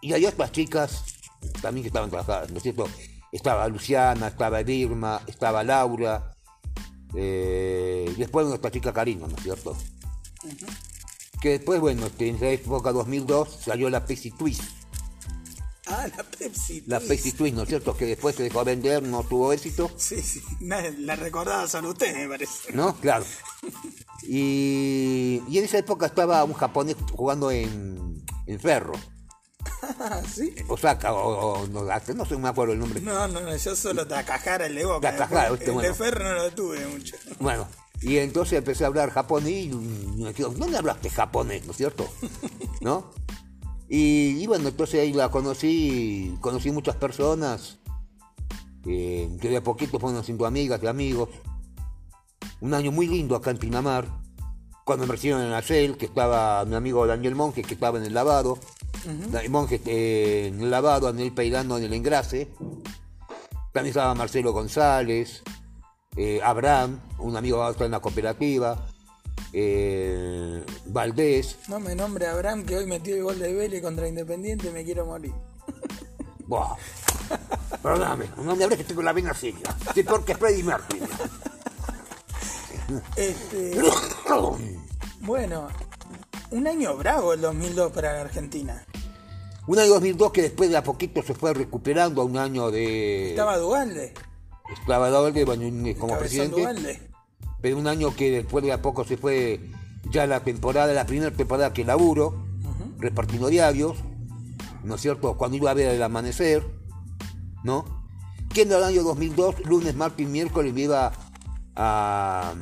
Y 0.02 0.14
había 0.14 0.30
otras 0.30 0.52
chicas 0.52 1.04
también 1.62 1.84
que 1.84 1.88
estaban 1.88 2.10
trabajando, 2.10 2.52
¿no 2.52 2.58
es 2.58 2.64
cierto? 2.64 2.88
Estaba 3.32 3.68
Luciana, 3.68 4.28
estaba 4.28 4.62
Birma, 4.64 5.22
estaba 5.28 5.64
Laura, 5.64 6.32
eh, 7.16 8.06
y 8.16 8.20
después 8.20 8.48
esta 8.54 8.72
chica 8.72 8.94
Karina, 8.94 9.28
¿no 9.28 9.36
es 9.36 9.44
cierto? 9.44 9.76
Que 11.42 11.50
después, 11.52 11.80
bueno, 11.80 12.06
este, 12.06 12.28
en 12.30 12.36
esa 12.36 12.50
época 12.50 12.92
2002 12.92 13.60
salió 13.66 13.90
la 13.90 14.06
Pepsi 14.06 14.32
Twist. 14.32 14.62
Ah, 15.88 16.08
la 16.16 16.24
Pepsi. 16.24 16.84
La 16.88 16.98
Twist. 17.00 17.10
Pepsi 17.12 17.32
Twist, 17.34 17.56
¿no 17.56 17.64
es 17.64 17.70
cierto? 17.70 17.98
Que 17.98 18.06
después 18.06 18.36
se 18.36 18.44
dejó 18.44 18.64
de 18.64 18.72
vender, 18.76 19.04
no 19.04 19.24
tuvo 19.24 19.52
éxito. 19.52 19.90
Sí, 19.98 20.22
sí. 20.22 20.42
Na- 20.62 20.82
La 21.00 21.16
recordaba 21.16 21.68
solo 21.68 21.90
usted, 21.90 22.16
me 22.16 22.28
parece. 22.28 22.72
¿no? 22.74 22.96
Claro. 22.98 23.26
Y, 24.24 25.42
y 25.48 25.58
en 25.58 25.66
esa 25.66 25.78
época 25.78 26.06
estaba 26.06 26.44
un 26.44 26.54
japonés 26.54 26.96
jugando 27.14 27.52
en, 27.52 28.24
en 28.46 28.60
Ferro, 28.60 28.94
¿Sí? 30.34 30.56
Osaka, 30.68 31.14
o, 31.14 31.62
o 31.62 31.68
no, 31.68 31.84
no 31.84 32.26
sé, 32.26 32.38
me 32.38 32.50
acuerdo 32.50 32.74
el 32.74 32.80
nombre. 32.80 33.02
No, 33.02 33.28
no, 33.28 33.42
no, 33.42 33.56
yo 33.56 33.76
solo 33.76 34.08
Takahara, 34.08 34.66
el 34.66 34.76
de 34.76 34.86
Boca. 34.86 35.16
Takahara, 35.16 35.52
después, 35.52 35.60
este, 35.60 35.66
el 35.66 35.74
bueno. 35.74 35.90
de 35.90 35.96
Ferro 35.96 36.24
no 36.24 36.34
lo 36.36 36.52
tuve 36.52 36.88
mucho. 36.88 37.16
Bueno, 37.40 37.68
y 38.02 38.18
entonces 38.18 38.58
empecé 38.60 38.84
a 38.84 38.88
hablar 38.88 39.12
japonés 39.12 39.66
y 39.66 39.70
me 39.70 40.34
quedo, 40.34 40.50
¿dónde 40.50 40.78
hablaste 40.78 41.10
japonés, 41.10 41.66
no 41.66 41.72
es 41.72 41.78
cierto? 41.78 42.08
¿No? 42.82 43.12
Y, 43.90 44.42
y 44.42 44.48
bueno, 44.48 44.70
entonces 44.70 45.02
ahí 45.02 45.14
la 45.14 45.30
conocí, 45.30 46.38
conocí 46.42 46.72
muchas 46.72 46.96
personas, 46.96 47.80
eh, 48.88 49.30
que 49.40 49.50
de 49.50 49.58
a 49.58 49.64
poquito 49.64 50.00
fueron 50.00 50.24
siendo 50.24 50.46
amigas 50.46 50.80
y 50.82 50.88
amigos. 50.88 51.30
Un 52.62 52.74
año 52.76 52.92
muy 52.92 53.08
lindo 53.08 53.36
acá 53.36 53.52
en 53.52 53.58
Pinamar, 53.58 54.08
cuando 54.86 55.06
me 55.06 55.14
recibieron 55.14 55.42
en 55.42 55.52
la 55.52 55.62
CEL, 55.62 55.98
que 55.98 56.06
estaba 56.06 56.64
mi 56.66 56.76
amigo 56.76 57.06
Daniel 57.08 57.36
Monge, 57.36 57.64
que 57.64 57.74
estaba 57.74 57.98
en 57.98 58.06
el 58.06 58.14
lavado, 58.14 58.60
Daniel 59.32 59.52
Monge 59.52 59.82
eh, 59.86 60.48
en 60.48 60.62
el 60.62 60.70
lavado, 60.70 61.08
Daniel 61.08 61.34
Peirano 61.34 61.78
en 61.78 61.86
el 61.86 61.94
engrase, 61.94 62.50
también 63.74 63.88
estaba 63.88 64.14
Marcelo 64.14 64.54
González, 64.54 65.42
eh, 66.16 66.40
Abraham, 66.44 67.00
un 67.18 67.36
amigo 67.36 67.68
en 67.80 67.92
la 67.92 68.00
cooperativa, 68.00 68.86
eh, 69.54 70.64
Valdés, 70.86 71.58
No 71.68 71.80
me 71.80 71.96
nombre 71.96 72.28
Abraham, 72.28 72.64
que 72.64 72.78
hoy 72.78 72.86
metió 72.86 73.16
el 73.16 73.24
gol 73.24 73.40
de 73.40 73.54
Vélez 73.54 73.82
contra 73.82 74.08
Independiente, 74.08 74.72
me 74.72 74.84
quiero 74.84 75.06
morir. 75.06 75.34
Buah. 76.48 76.76
Perdóname, 77.82 78.26
no 78.38 78.56
me 78.56 78.64
hables 78.64 78.80
que 78.80 78.84
tengo 78.84 79.02
la 79.02 79.14
vena 79.14 79.34
seria. 79.34 79.76
Sí, 79.96 80.04
porque 80.04 80.34
es 80.34 80.38
Freddy 80.38 80.64
Mercury. 80.64 81.02
Este, 83.16 83.82
bueno, 85.22 85.68
un 86.52 86.68
año 86.68 86.96
bravo 86.98 87.34
el 87.34 87.42
2002 87.42 87.92
para 87.92 88.14
la 88.14 88.22
Argentina. 88.22 88.86
Un 89.68 89.80
año 89.80 89.90
2002 89.94 90.32
que 90.32 90.42
después 90.42 90.70
de 90.70 90.78
a 90.78 90.84
poquito 90.84 91.22
se 91.24 91.34
fue 91.34 91.54
recuperando 91.54 92.22
a 92.22 92.26
un 92.26 92.38
año 92.38 92.72
de... 92.72 93.30
Estaba 93.32 93.58
Dualde, 93.58 94.14
Estaba 94.80 95.10
Dualde, 95.10 95.44
un- 95.44 95.94
como 95.94 96.14
Cabezón 96.14 96.50
presidente. 96.52 97.10
Pero 97.62 97.78
un 97.78 97.88
año 97.88 98.16
que 98.16 98.32
después 98.32 98.64
de 98.66 98.72
a 98.72 98.82
poco 98.82 99.04
se 99.06 99.18
fue 99.18 99.60
ya 100.10 100.26
la 100.26 100.44
temporada, 100.44 100.92
la 100.94 101.06
primera 101.06 101.30
temporada 101.32 101.74
que 101.74 101.86
laburo, 101.86 102.44
repartiendo 102.98 103.48
diarios, 103.50 103.98
¿no 104.84 104.96
es 104.96 105.02
cierto? 105.02 105.38
Cuando 105.38 105.58
iba 105.58 105.70
a 105.70 105.76
ver 105.76 105.90
el 105.90 106.02
amanecer, 106.02 106.64
¿no? 107.64 107.86
Que 108.52 108.64
en 108.64 108.72
el 108.72 108.84
año 108.84 109.04
2002, 109.04 109.64
lunes, 109.66 109.96
martes 109.96 110.26
y 110.26 110.30
miércoles 110.30 110.74
me 110.74 110.82
iba 110.82 111.12
a, 111.76 112.52
a 112.52 112.54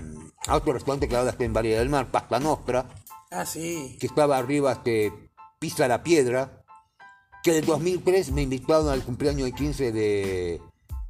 otro 0.48 0.74
restaurante 0.74 1.08
que 1.08 1.16
ahora 1.16 1.32
está 1.32 1.44
en 1.44 1.54
Valle 1.54 1.78
del 1.78 1.90
Mar, 1.90 2.10
Pasta 2.12 2.40
Nostra, 2.40 2.86
Ah, 3.32 3.46
sí. 3.46 3.98
que 4.00 4.08
estaba 4.08 4.38
arriba, 4.38 4.72
este, 4.74 5.14
Pisa 5.60 5.88
la 5.88 6.02
Piedra, 6.04 6.64
que 7.44 7.52
en 7.52 7.58
el 7.58 7.66
2003 7.66 8.32
me 8.32 8.42
invitaron 8.44 8.90
al 8.90 9.04
cumpleaños 9.04 9.46
de 9.46 9.52
15 9.54 9.92
de, 9.92 10.62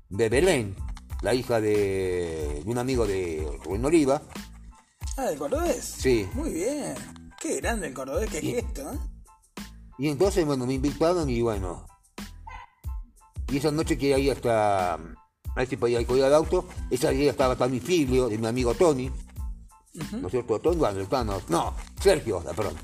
de 0.10 0.30
Belén, 0.30 0.76
la 1.22 1.34
hija 1.34 1.62
de, 1.62 2.62
de 2.64 2.70
un 2.72 2.78
amigo 2.78 3.06
de 3.08 3.48
Rubén 3.64 3.86
Oliva. 3.86 4.22
Ah, 5.18 5.24
del 5.26 5.38
cordobés. 5.38 5.84
Sí. 5.84 6.28
Muy 6.34 6.52
bien. 6.52 6.96
Qué 7.40 7.58
grande 7.62 7.88
el 7.88 7.94
cordobés, 7.94 8.30
qué 8.30 8.42
gesto, 8.42 8.82
¿eh? 8.94 8.98
Y 9.98 10.08
entonces, 10.10 10.46
bueno, 10.46 10.66
me 10.66 10.74
invitaron 10.74 11.30
y 11.30 11.42
bueno. 11.42 11.86
Y 13.50 13.58
esa 13.58 13.72
noche 13.72 13.98
que 13.98 14.14
ahí 14.14 14.30
hasta. 14.30 14.98
A 15.56 15.66
si 15.66 15.78
podía 15.78 16.00
ir 16.02 16.08
cuidar 16.08 16.30
el 16.30 16.36
auto. 16.36 16.66
Esa 16.90 17.10
día 17.10 17.32
estaba 17.32 17.56
también 17.56 17.84
Filio, 17.84 18.30
de 18.30 18.38
mi 18.38 18.48
amigo 18.48 18.74
Tony. 18.74 19.12
¿No 20.14 20.28
es 20.28 20.32
cierto? 20.32 20.60
Tony, 20.60 20.78
bueno, 20.78 21.00
el 21.00 21.08
Tano- 21.08 21.42
No, 21.50 21.74
Sergio, 22.00 22.40
perdón. 22.56 22.76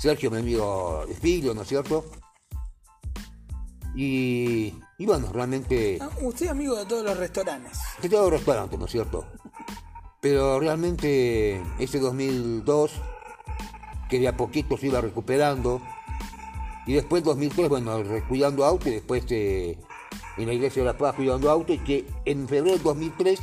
Sergio, 0.00 0.30
mi 0.30 0.38
amigo 0.38 1.04
de 1.08 1.14
Filio, 1.14 1.54
¿no 1.54 1.62
es 1.62 1.68
cierto? 1.68 2.04
Y, 3.94 4.74
y 4.98 5.06
bueno, 5.06 5.28
realmente. 5.32 5.98
Ah, 6.00 6.08
usted 6.22 6.48
amigo 6.48 6.76
de 6.76 6.86
todos 6.86 7.04
los 7.04 7.16
restaurantes. 7.16 7.78
Que 8.00 8.08
tengo 8.08 8.30
restaurante, 8.30 8.78
¿no 8.78 8.86
es 8.86 8.90
cierto? 8.92 9.26
Pero 10.20 10.60
realmente 10.60 11.60
ese 11.78 11.98
2002, 11.98 12.92
que 14.08 14.18
de 14.20 14.28
a 14.28 14.36
poquito 14.36 14.76
se 14.78 14.86
iba 14.86 15.00
recuperando, 15.00 15.82
y 16.86 16.94
después 16.94 17.22
2003, 17.24 17.68
bueno, 17.68 17.98
cuidando 18.28 18.64
auto, 18.64 18.88
y 18.88 18.92
después 18.92 19.24
eh, 19.30 19.78
en 20.36 20.46
la 20.46 20.52
iglesia 20.54 20.82
de 20.82 20.86
la 20.92 20.96
Paz 20.98 21.14
cuidando 21.16 21.50
auto, 21.50 21.72
y 21.72 21.78
que 21.78 22.06
en 22.24 22.48
febrero 22.48 22.72
del 22.76 22.82
2003, 22.82 23.40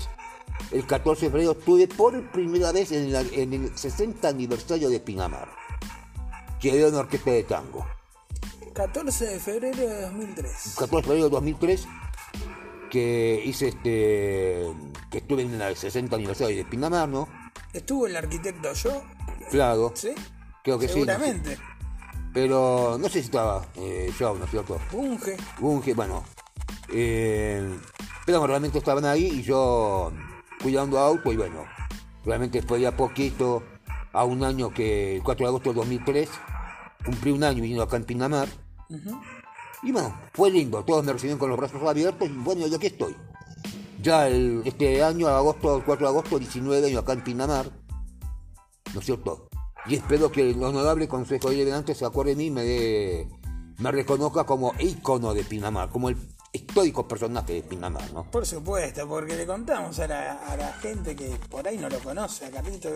el 0.71 0.86
14 0.86 1.25
de 1.25 1.32
febrero, 1.32 1.52
estuve 1.52 1.88
por 1.88 2.21
primera 2.32 2.71
vez 2.71 2.91
en, 2.91 3.12
la- 3.13 3.21
en 3.21 3.54
el 3.54 3.78
60 3.78 4.28
aniversario 4.28 4.89
de 4.89 4.99
Pinamar, 4.99 5.49
que 6.60 6.78
era 6.78 6.89
una 6.89 6.99
orquesta 6.99 7.32
de 7.32 7.43
tango. 7.43 7.86
14 8.73 9.25
de 9.25 9.39
febrero 9.39 9.78
de 9.88 10.02
2003. 10.02 10.75
14 10.78 10.95
de 10.95 11.02
febrero 11.04 11.23
de 11.25 11.30
2003 11.32 11.88
que 12.89 13.41
hice 13.45 13.67
este 13.67 14.65
que 15.12 15.19
estuve 15.19 15.43
en 15.43 15.62
el 15.62 15.75
60 15.75 16.15
aniversario 16.15 16.58
de 16.58 16.65
Pinamar, 16.65 17.08
¿no? 17.08 17.28
¿Estuvo 17.73 18.08
el 18.08 18.15
arquitecto 18.15 18.73
yo? 18.73 19.04
Claro, 19.52 19.91
¿Sí? 19.95 20.13
creo 20.63 20.80
que 20.80 20.88
sí. 20.88 20.99
no 20.99 21.06
sé. 21.06 21.12
Seguramente. 21.12 21.58
Pero 22.34 22.97
no 22.99 23.06
sé 23.10 23.13
si 23.13 23.25
estaba 23.25 23.65
eh, 23.75 24.12
yo, 24.19 24.36
¿no 24.36 24.45
es 24.45 24.52
cierto? 24.52 24.80
Bunge. 24.91 25.36
Bunge, 25.60 25.93
bueno. 25.93 26.23
Eh, 26.91 27.77
pero 28.25 28.45
realmente 28.45 28.77
estaban 28.77 29.05
ahí 29.05 29.25
y 29.27 29.41
yo 29.43 30.12
cuidando 30.62 30.99
auto 30.99 31.32
y 31.32 31.38
bueno, 31.38 31.63
realmente 32.25 32.60
después 32.60 32.82
de 32.82 32.88
a 32.88 32.95
poquito, 32.95 33.63
a 34.13 34.23
un 34.23 34.43
año 34.43 34.71
que 34.73 35.17
el 35.17 35.23
4 35.23 35.45
de 35.45 35.49
agosto 35.49 35.69
del 35.69 35.77
2003, 35.77 36.29
cumplí 37.05 37.32
un 37.32 37.43
año 37.43 37.62
viniendo 37.62 37.84
acá 37.84 37.97
en 37.97 38.03
Pinamar. 38.05 38.47
Y 39.84 39.91
bueno, 39.91 40.13
fue 40.34 40.51
lindo, 40.51 40.84
todos 40.84 41.05
me 41.05 41.13
recibieron 41.13 41.39
con 41.39 41.49
los 41.49 41.58
brazos 41.58 41.82
abiertos 41.84 42.27
y 42.29 42.34
bueno, 42.34 42.67
yo 42.67 42.75
aquí 42.77 42.88
estoy. 42.88 43.15
Ya 44.01 44.27
el- 44.27 44.62
este 44.65 45.03
año, 45.03 45.27
agosto, 45.27 45.77
el 45.77 45.84
4 45.84 46.05
de 46.08 46.10
agosto, 46.12 46.39
19 46.39 46.86
años 46.88 47.03
acá 47.03 47.13
en 47.13 47.23
Pinamar, 47.23 47.69
¿no 48.93 48.99
es 48.99 49.05
cierto? 49.05 49.47
Y 49.86 49.95
espero 49.95 50.32
que 50.32 50.49
el 50.49 50.62
honorable 50.62 51.08
Consejo 51.08 51.49
Deliberante 51.49 51.95
se 51.95 52.05
acuerde 52.05 52.32
de 52.32 52.38
mí 52.38 52.45
y 52.47 52.51
me, 52.51 52.63
dé- 52.63 53.27
me 53.77 53.91
reconozca 53.91 54.43
como 54.45 54.73
ícono 54.79 55.34
de 55.34 55.43
Pinamar, 55.43 55.89
como 55.89 56.10
el 56.10 56.17
histórico 56.51 57.07
personaje 57.07 57.53
de 57.53 57.62
Pinamar, 57.63 58.12
¿no? 58.13 58.29
Por 58.29 58.45
supuesto, 58.45 59.07
porque 59.07 59.35
le 59.35 59.45
contamos 59.45 59.99
a 59.99 60.07
la, 60.07 60.33
a 60.33 60.57
la 60.57 60.73
gente 60.73 61.15
que 61.15 61.29
por 61.49 61.67
ahí 61.67 61.77
no 61.77 61.89
lo 61.89 61.99
conoce, 61.99 62.45
a 62.45 62.51
Carlito, 62.51 62.89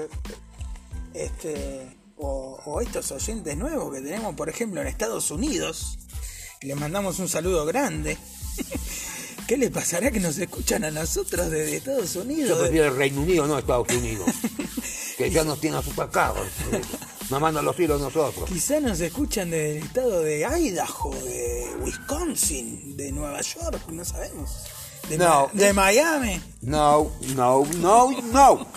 este, 1.14 1.98
o, 2.18 2.60
o 2.66 2.82
estos 2.82 3.12
oyentes 3.12 3.56
nuevos 3.58 3.94
que 3.94 4.02
tenemos, 4.02 4.36
por 4.36 4.50
ejemplo, 4.50 4.82
en 4.82 4.88
Estados 4.88 5.30
Unidos, 5.32 5.98
y 6.62 6.68
les 6.68 6.78
mandamos 6.78 7.20
un 7.20 7.30
saludo 7.30 7.66
grande. 7.66 8.18
¿Qué 9.48 9.58
les 9.58 9.72
pasará 9.72 10.10
que 10.10 10.22
nos 10.22 10.38
escuchan 10.38 10.86
a 10.86 10.92
nosotros 10.92 11.50
desde 11.52 11.76
Estados 11.76 12.14
Yo 12.14 12.22
Unidos? 12.22 12.60
prefiero 12.60 12.88
el 12.88 12.96
Reino 12.96 13.22
Unido, 13.22 13.46
no 13.46 13.60
Estados 13.60 13.90
Unidos, 13.90 14.30
que 15.18 15.30
ya 15.30 15.44
nos 15.44 15.60
tiene 15.60 15.78
asustados, 15.78 16.48
mandan 17.30 17.66
los 17.66 17.80
hilos 17.80 18.00
nosotros. 18.02 18.50
Quizá 18.50 18.80
nos 18.80 19.00
escuchan 19.00 19.50
del 19.50 19.78
estado 19.78 20.22
de 20.22 20.40
Idaho, 20.46 21.12
de 21.24 21.68
Wisconsin, 21.82 22.96
de 22.98 23.12
Nueva 23.12 23.42
York, 23.42 23.82
no 23.90 24.04
sabemos. 24.06 24.52
De, 25.10 25.18
No. 25.18 25.50
Ma- 25.54 25.60
de 25.60 25.74
Miami. 25.74 26.42
No, 26.62 27.12
no, 27.36 27.66
no, 27.78 28.12
no. 28.32 28.68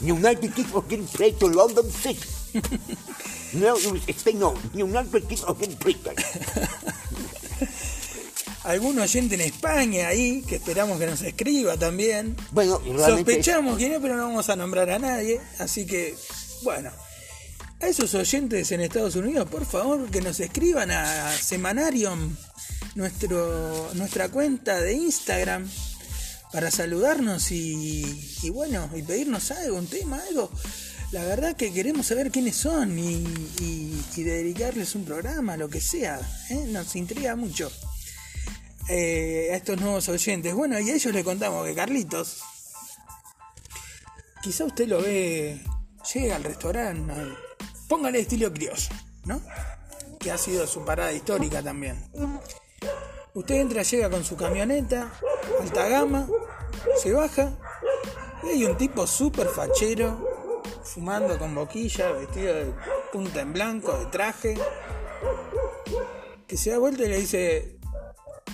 United 0.00 0.52
Kings 0.54 0.72
of 0.74 0.86
Great 0.88 1.12
Britain, 1.12 1.52
London 1.54 1.90
City. 1.90 2.20
No, 3.54 3.74
stay 4.08 4.34
no. 4.34 4.54
United 4.74 5.24
Kings 5.26 5.42
of 5.42 5.58
Britain. 5.80 6.14
Algún 8.64 8.98
oyente 9.00 9.34
en 9.34 9.40
España 9.40 10.06
ahí, 10.08 10.42
que 10.42 10.56
esperamos 10.56 10.98
que 11.00 11.06
nos 11.06 11.20
escriba 11.22 11.76
también. 11.76 12.36
Bueno. 12.52 12.80
Sospechamos 13.04 13.76
que 13.76 13.88
no, 13.88 14.00
pero 14.00 14.16
no 14.16 14.28
vamos 14.28 14.48
a 14.48 14.54
nombrar 14.56 14.88
a 14.90 14.98
nadie. 15.00 15.40
Así 15.58 15.84
que, 15.84 16.14
bueno. 16.62 16.90
A 17.82 17.88
esos 17.88 18.14
oyentes 18.14 18.70
en 18.70 18.80
Estados 18.80 19.16
Unidos, 19.16 19.48
por 19.50 19.66
favor, 19.66 20.08
que 20.08 20.20
nos 20.20 20.38
escriban 20.38 20.92
a 20.92 21.32
Semanarium, 21.32 22.36
nuestro, 22.94 23.90
nuestra 23.94 24.28
cuenta 24.28 24.80
de 24.80 24.92
Instagram, 24.92 25.68
para 26.52 26.70
saludarnos 26.70 27.50
y, 27.50 28.48
bueno, 28.50 28.88
y 28.94 29.02
pedirnos 29.02 29.50
algo, 29.50 29.78
un 29.78 29.88
tema, 29.88 30.22
algo. 30.28 30.48
La 31.10 31.24
verdad 31.24 31.56
que 31.56 31.72
queremos 31.72 32.06
saber 32.06 32.30
quiénes 32.30 32.54
son 32.54 32.96
y, 33.00 33.24
dedicarles 34.14 34.94
un 34.94 35.04
programa, 35.04 35.56
lo 35.56 35.68
que 35.68 35.80
sea. 35.80 36.20
¿eh? 36.50 36.64
Nos 36.68 36.94
intriga 36.94 37.34
mucho 37.34 37.68
eh, 38.88 39.48
a 39.50 39.56
estos 39.56 39.80
nuevos 39.80 40.08
oyentes. 40.08 40.54
Bueno, 40.54 40.78
y 40.78 40.88
a 40.88 40.94
ellos 40.94 41.12
le 41.12 41.24
contamos 41.24 41.66
que 41.66 41.74
Carlitos, 41.74 42.42
quizá 44.40 44.66
usted 44.66 44.86
lo 44.86 45.02
ve, 45.02 45.60
llega 46.14 46.36
al 46.36 46.44
restaurante, 46.44 47.12
póngale 47.92 48.20
estilo 48.20 48.50
criollo, 48.50 48.88
¿no? 49.26 49.38
Que 50.18 50.30
ha 50.30 50.38
sido 50.38 50.66
su 50.66 50.82
parada 50.82 51.12
histórica 51.12 51.62
también. 51.62 52.02
Usted 53.34 53.56
entra, 53.56 53.82
llega 53.82 54.08
con 54.08 54.24
su 54.24 54.34
camioneta, 54.34 55.12
alta 55.60 55.88
gama, 55.90 56.26
se 56.96 57.12
baja, 57.12 57.52
y 58.44 58.48
hay 58.48 58.64
un 58.64 58.78
tipo 58.78 59.06
súper 59.06 59.46
fachero, 59.48 60.62
fumando 60.82 61.38
con 61.38 61.54
boquilla, 61.54 62.12
vestido 62.12 62.54
de 62.54 62.72
punta 63.12 63.42
en 63.42 63.52
blanco, 63.52 63.92
de 63.98 64.06
traje, 64.06 64.56
que 66.46 66.56
se 66.56 66.70
da 66.70 66.78
vuelta 66.78 67.04
y 67.04 67.08
le 67.08 67.18
dice, 67.18 67.78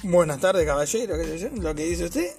Buenas 0.02 0.40
tardes, 0.40 0.66
caballero, 0.66 1.16
qué 1.16 1.24
sé 1.24 1.38
yo, 1.38 1.62
lo 1.62 1.76
que 1.76 1.84
dice 1.84 2.06
usted. 2.06 2.34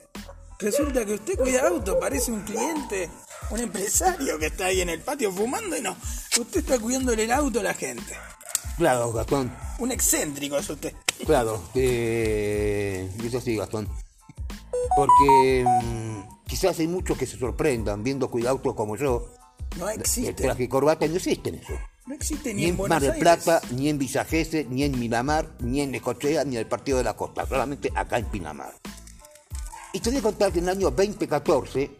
Resulta 0.59 1.05
que 1.05 1.13
usted 1.13 1.37
cuida 1.37 1.65
auto, 1.65 1.97
parece 1.97 2.33
un 2.33 2.41
cliente, 2.41 3.09
un 3.51 3.59
empresario 3.59 4.37
que 4.37 4.47
está 4.47 4.65
ahí 4.65 4.81
en 4.81 4.89
el 4.89 5.01
patio 5.01 5.31
fumando 5.31 5.75
y 5.77 5.81
no. 5.81 5.95
Usted 6.39 6.59
está 6.59 6.79
cuidándole 6.79 7.23
el 7.23 7.31
auto 7.31 7.59
a 7.59 7.63
la 7.63 7.73
gente. 7.73 8.15
Claro, 8.77 9.11
Gastón. 9.11 9.53
Un 9.79 9.91
excéntrico 9.91 10.57
es 10.57 10.69
usted. 10.69 10.93
Claro, 11.25 11.61
eh, 11.75 13.09
eso 13.23 13.41
sí, 13.41 13.55
Gastón. 13.57 13.89
Porque 14.95 15.65
mm, 15.65 16.45
quizás 16.47 16.79
hay 16.79 16.87
muchos 16.87 17.17
que 17.17 17.25
se 17.25 17.37
sorprendan 17.37 18.03
viendo 18.03 18.29
cuidautos 18.29 18.75
como 18.75 18.95
yo. 18.95 19.33
No 19.77 19.89
El 19.89 19.99
existe. 19.99 20.33
traje 20.33 20.63
y 20.63 20.67
corbata 20.67 21.07
no 21.07 21.15
existen 21.15 21.55
eso. 21.55 21.73
No 22.05 22.15
existe 22.15 22.53
ni, 22.53 22.63
Ni 22.63 22.69
en 22.69 22.87
Mar 22.87 23.01
del. 23.01 23.19
Plata, 23.19 23.61
ni 23.71 23.87
en 23.89 23.99
Villa 23.99 24.25
ni 24.69 24.83
en 24.83 24.99
Miramar, 24.99 25.47
ni 25.59 25.81
en 25.81 25.91
Necochea, 25.91 26.43
ni 26.43 26.55
en 26.55 26.61
el 26.61 26.67
Partido 26.67 26.97
de 26.97 27.03
la 27.03 27.15
Costa, 27.15 27.45
solamente 27.45 27.91
acá 27.93 28.17
en 28.17 28.25
Pinamar. 28.25 28.73
Y 29.93 29.99
te 29.99 30.09
voy 30.09 30.19
a 30.19 30.23
contar 30.23 30.51
que 30.51 30.57
en 30.59 30.65
el 30.65 30.77
año 30.77 30.89
2014 30.89 31.81
eh, 31.81 31.91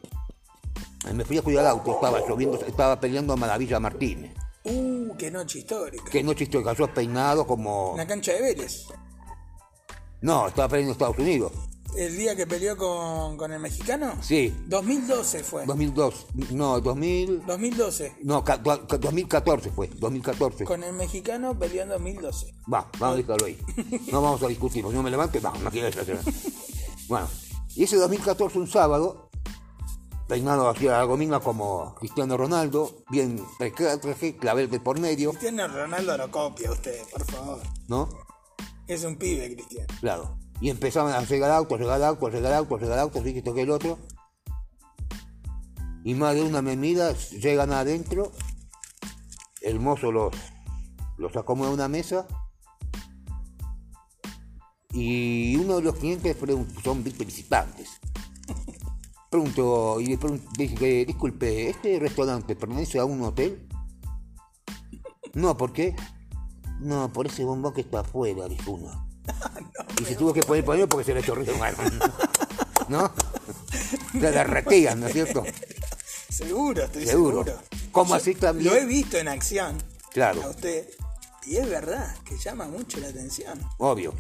me 1.14 1.26
fui 1.26 1.38
a 1.38 1.42
cuidar 1.42 1.66
auto, 1.68 1.94
estaba 1.96 2.20
lloviendo, 2.28 2.60
estaba 2.66 3.00
peleando 3.00 3.34
a 3.34 3.36
Maravilla 3.36 3.80
Martínez. 3.80 4.34
Uh, 4.64 5.16
qué 5.18 5.32
noche 5.32 5.60
histórica. 5.60 6.04
Que 6.12 6.22
noche 6.24 6.44
estoy 6.46 6.64
cayó 6.64 6.94
peinado 6.94 7.46
como. 7.48 7.92
En 7.92 7.98
la 7.98 8.08
cancha 8.08 8.34
de 8.34 8.42
Vélez. 8.42 8.86
No, 10.22 10.48
estaba 10.48 10.68
peleando 10.68 10.92
en 10.92 10.94
Estados 10.94 11.18
Unidos. 11.18 11.52
El 11.98 12.16
día 12.18 12.36
que 12.36 12.46
peleó 12.46 12.78
con, 12.78 13.36
con 13.36 13.52
el 13.52 13.60
mexicano. 13.60 14.14
Sí, 14.22 14.54
2012 14.68 15.44
fue. 15.44 15.66
2002. 15.66 16.28
No, 16.52 16.80
2000. 16.80 17.46
2012. 17.48 18.18
No, 18.22 18.44
ca- 18.44 18.62
ca- 18.62 18.78
2014 18.98 19.72
fue, 19.72 19.88
2014. 19.96 20.66
Con 20.66 20.84
el 20.84 20.94
mexicano 20.94 21.58
peleó 21.58 21.82
en 21.84 21.90
2012. 21.90 22.54
Va, 22.72 22.88
vamos 23.00 23.16
a 23.16 23.18
dejarlo 23.18 23.46
ahí. 23.48 23.58
No 24.12 24.22
vamos 24.22 24.44
a 24.44 24.48
discutir, 24.48 24.84
porque 24.84 24.98
no 24.98 25.04
me 25.04 25.10
levante, 25.10 25.40
va, 25.40 25.52
no 25.64 25.72
quiero. 25.72 25.90
Bueno, 27.08 27.28
y 27.76 27.84
ese 27.86 27.96
2014, 27.96 28.60
un 28.60 28.68
sábado, 28.68 29.29
peinado 30.30 30.70
hacia 30.70 30.92
la 30.92 31.04
gomina 31.06 31.40
como 31.40 31.96
Cristiano 31.96 32.38
Ronaldo, 32.38 33.04
bien 33.10 33.44
traje, 33.58 34.38
clavel 34.38 34.70
de 34.70 34.80
por 34.80 35.00
medio, 35.00 35.32
Cristiano 35.32 35.68
Ronaldo 35.68 36.18
no 36.20 36.30
copia 36.30 36.70
a 36.70 36.74
usted, 36.74 37.02
por 37.12 37.26
favor. 37.26 37.60
¿no? 37.88 38.08
Es 38.88 39.04
un 39.04 39.18
pibe, 39.18 39.52
Cristiano. 39.56 39.88
Claro. 40.00 40.38
Y 40.62 40.70
empezaban 40.70 41.14
a 41.14 41.22
regalar 41.22 41.58
autos, 41.58 41.80
regalar 41.80 42.10
autos, 42.10 42.32
regalar 42.32 42.60
autos, 42.60 42.80
regalar 42.80 43.00
autos, 43.00 43.26
y 43.26 43.34
que 43.34 43.40
esto 43.40 43.56
que 43.56 43.64
el 43.64 43.72
otro. 43.72 43.98
Y 46.04 46.14
más 46.14 46.36
de 46.36 46.44
una 46.44 46.62
me 46.62 46.76
mira, 46.78 47.12
llegan 47.32 47.74
adentro, 47.74 48.32
el 49.62 49.80
mozo 49.80 50.12
los, 50.12 50.34
los 51.18 51.36
acomoda 51.36 51.72
a 51.72 51.74
una 51.74 51.88
mesa 51.88 52.28
y 54.92 55.56
uno 55.56 55.78
de 55.78 55.82
los 55.84 55.96
clientes 55.96 56.38
son 56.84 57.04
participantes. 57.04 58.00
Pregunto, 59.30 60.00
y 60.02 60.08
le 60.08 60.18
que, 60.76 61.06
disculpe, 61.06 61.70
¿este 61.70 62.00
restaurante 62.00 62.56
pertenece 62.56 62.98
a 63.00 63.06
un 63.06 63.22
hotel? 63.22 63.68
No, 65.34 65.56
¿por 65.56 65.72
qué? 65.72 65.96
No, 66.80 67.14
por 67.14 67.28
ese 67.28 67.44
bombón 67.44 67.74
que 67.74 67.82
está 67.82 68.00
afuera, 68.00 68.48
dijo 68.48 68.72
uno. 68.72 69.08
y 70.02 70.06
se 70.06 70.16
tuvo 70.16 70.34
que 70.34 70.42
poner 70.42 70.66
por 70.66 70.76
porque 70.90 71.06
se 71.06 71.14
le 71.14 71.22
alma. 71.62 71.84
¿No? 72.90 73.12
La 74.16 74.32
derretían, 74.32 75.00
¿no 75.00 75.08
es 75.08 75.14
cierto? 75.14 75.44
Seguro, 76.30 76.84
estoy 76.86 77.06
Seguro. 77.06 77.44
seguro. 77.44 77.62
Como 77.92 78.10
Yo 78.10 78.16
así 78.16 78.34
también- 78.34 78.74
Lo 78.74 78.80
he 78.80 78.86
visto 78.86 79.18
en 79.18 79.28
acción. 79.28 79.78
Claro. 80.12 80.42
A 80.44 80.50
usted. 80.50 80.90
Y 81.46 81.58
es 81.58 81.70
verdad 81.70 82.16
que 82.26 82.36
llama 82.38 82.66
mucho 82.68 83.00
la 83.00 83.10
atención. 83.10 83.60
Obvio. 83.78 84.14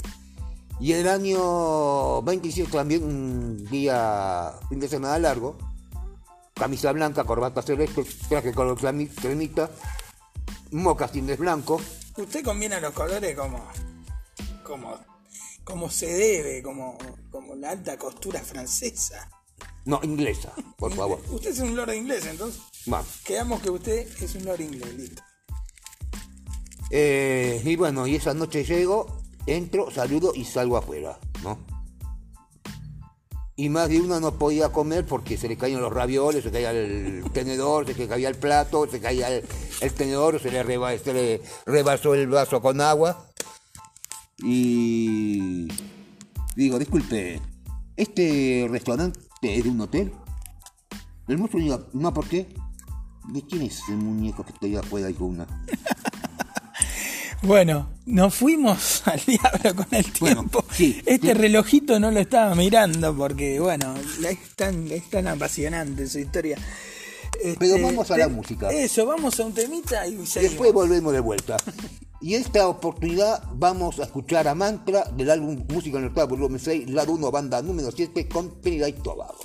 Y 0.79 0.93
el 0.93 1.07
año 1.09 2.21
27 2.21 2.71
también, 2.71 3.03
un 3.03 3.65
día, 3.65 4.53
fin 4.69 4.79
de 4.79 4.87
semana 4.87 5.19
largo, 5.19 5.57
camisa 6.53 6.91
blanca, 6.93 7.25
corbata 7.25 7.61
celeste, 7.61 8.05
traje 8.29 8.53
color 8.53 8.77
cremi- 8.77 9.13
cremita, 9.13 9.69
mocasines 10.71 11.37
blancos, 11.37 11.81
Usted 12.17 12.43
combina 12.43 12.79
los 12.81 12.91
colores 12.93 13.33
como. 13.37 13.65
como. 14.65 14.97
como 15.63 15.89
se 15.89 16.07
debe, 16.07 16.61
como. 16.63 16.97
como 17.31 17.55
la 17.55 17.71
alta 17.71 17.97
costura 17.97 18.41
francesa. 18.41 19.29
no, 19.85 19.99
inglesa, 20.03 20.51
por 20.77 20.93
favor. 20.95 21.21
Usted 21.29 21.51
es 21.51 21.59
un 21.59 21.75
lord 21.75 21.93
inglés, 21.93 22.25
entonces. 22.25 22.61
Vamos. 22.85 23.07
Quedamos 23.25 23.61
que 23.61 23.69
usted 23.69 24.07
es 24.21 24.35
un 24.35 24.45
lord 24.45 24.59
inglés, 24.61 24.93
listo. 24.95 25.21
Eh, 26.91 27.61
y 27.63 27.75
bueno, 27.75 28.07
y 28.07 28.15
esa 28.15 28.33
noche 28.33 28.63
llego, 28.63 29.18
entro, 29.55 29.91
saludo 29.91 30.31
y 30.35 30.45
salgo 30.45 30.77
afuera, 30.77 31.19
¿no? 31.43 31.57
Y 33.55 33.67
más 33.67 33.89
de 33.89 33.99
una 33.99 34.21
no 34.21 34.35
podía 34.35 34.71
comer 34.71 35.05
porque 35.05 35.37
se 35.37 35.49
le 35.49 35.57
caían 35.57 35.81
los 35.81 35.91
ravioles, 35.91 36.43
se 36.45 36.51
caía 36.51 36.71
el 36.71 37.25
tenedor, 37.33 37.85
se 37.85 37.93
le 37.93 38.07
caía 38.07 38.29
el 38.29 38.35
plato, 38.37 38.87
se 38.89 39.01
caía 39.01 39.27
el, 39.29 39.93
tenedor, 39.97 40.39
se 40.39 40.49
le, 40.49 40.63
reba- 40.63 40.97
se 40.97 41.13
le 41.13 41.41
rebasó 41.65 42.15
el 42.15 42.27
vaso 42.27 42.61
con 42.61 42.79
agua. 42.79 43.27
Y 44.41 45.67
digo, 46.55 46.79
disculpe, 46.79 47.41
¿este 47.97 48.65
restaurante 48.71 49.19
es 49.41 49.63
de 49.65 49.69
un 49.69 49.81
hotel? 49.81 50.13
El 51.27 51.37
mozo 51.37 51.57
diga, 51.57 51.81
no, 51.91 52.13
¿por 52.13 52.29
qué? 52.29 52.47
¿De 53.27 53.41
quién 53.45 53.63
es 53.63 53.81
el 53.89 53.97
muñeco 53.97 54.45
que 54.45 54.53
ahí 54.65 54.77
afuera? 54.77 55.07
Dijo 55.07 55.25
una. 55.25 55.45
Bueno, 57.41 57.89
nos 58.05 58.35
fuimos 58.35 59.01
al 59.05 59.19
diablo 59.25 59.75
con 59.75 59.87
el 59.91 60.05
Bueno, 60.19 60.41
tiempo. 60.41 60.65
sí, 60.71 61.01
este 61.05 61.27
sí. 61.27 61.33
relojito 61.33 61.99
no 61.99 62.11
lo 62.11 62.19
estaba 62.19 62.53
mirando 62.55 63.15
porque, 63.15 63.59
bueno, 63.59 63.93
es 64.27 64.37
tan, 64.55 64.91
es 64.91 65.09
tan 65.09 65.27
apasionante 65.27 66.07
su 66.07 66.19
historia. 66.19 66.57
Este, 67.41 67.55
Pero 67.59 67.81
vamos 67.81 68.11
a 68.11 68.17
la 68.17 68.27
te- 68.27 68.31
música. 68.33 68.69
Eso, 68.71 69.05
vamos 69.05 69.39
a 69.39 69.45
un 69.45 69.53
temita 69.53 70.05
y 70.05 70.11
seguimos. 70.25 70.33
Después 70.35 70.73
volvemos 70.73 71.13
de 71.13 71.19
vuelta. 71.21 71.55
Y 72.21 72.33
esta 72.35 72.67
oportunidad 72.67 73.41
vamos 73.53 73.99
a 73.99 74.03
escuchar 74.03 74.49
a 74.49 74.55
Mantra 74.55 75.05
del 75.15 75.29
álbum 75.29 75.63
Música 75.69 75.99
Nortada 75.99 76.27
Volumen 76.27 76.59
6, 76.59 76.89
lado 76.89 77.13
1, 77.13 77.31
banda 77.31 77.61
número 77.61 77.91
7 77.91 78.27
con 78.27 78.59
Trinidad 78.59 78.87
y 78.87 78.93
Tobago. 78.93 79.37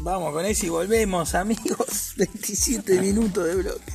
Vamos 0.00 0.32
con 0.34 0.44
eso 0.44 0.66
y 0.66 0.68
volvemos, 0.68 1.34
amigos. 1.34 2.12
27 2.18 3.00
minutos 3.00 3.46
de 3.46 3.54
bloque. 3.54 3.92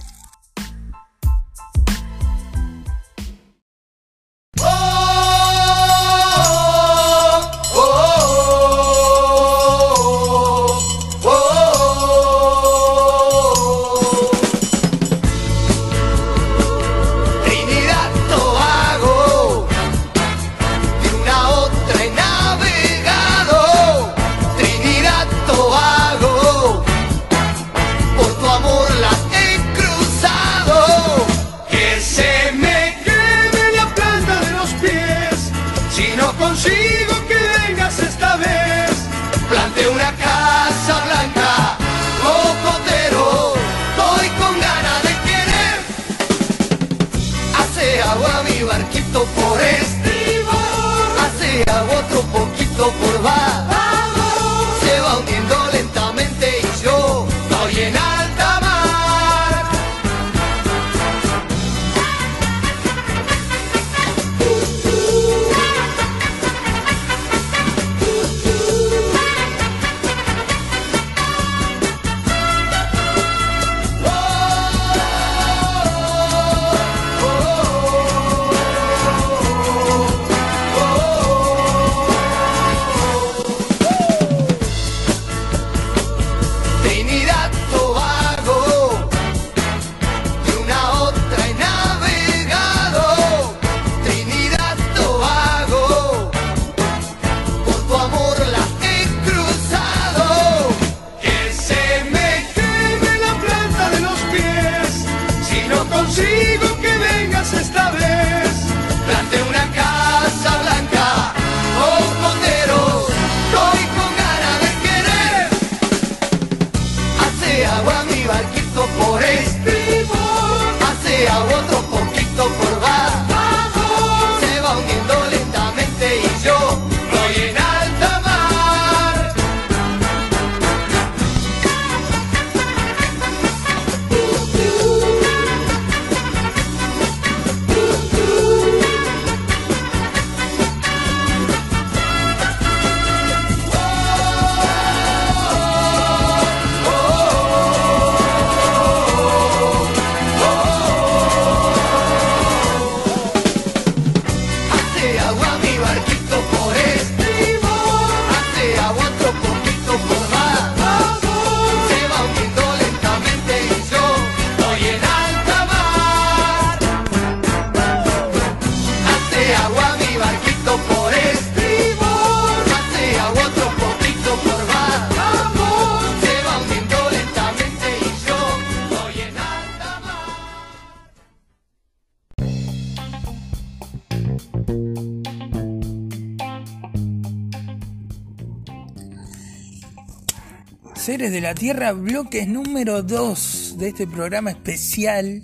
Seres 191.04 191.32
de 191.32 191.42
la 191.42 191.54
Tierra, 191.54 191.92
bloques 191.92 192.48
número 192.48 193.04
2 193.04 193.76
de 193.78 193.90
este 193.90 194.08
programa 194.08 194.52
especial 194.52 195.44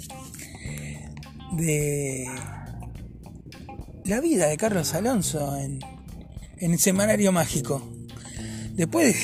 de 1.52 2.26
la 4.06 4.22
vida 4.22 4.48
de 4.48 4.56
Carlos 4.56 4.94
Alonso 4.94 5.58
en, 5.58 5.80
en 6.60 6.72
el 6.72 6.80
Semanario 6.80 7.34
Mágico. 7.34 7.86
Después, 8.72 9.18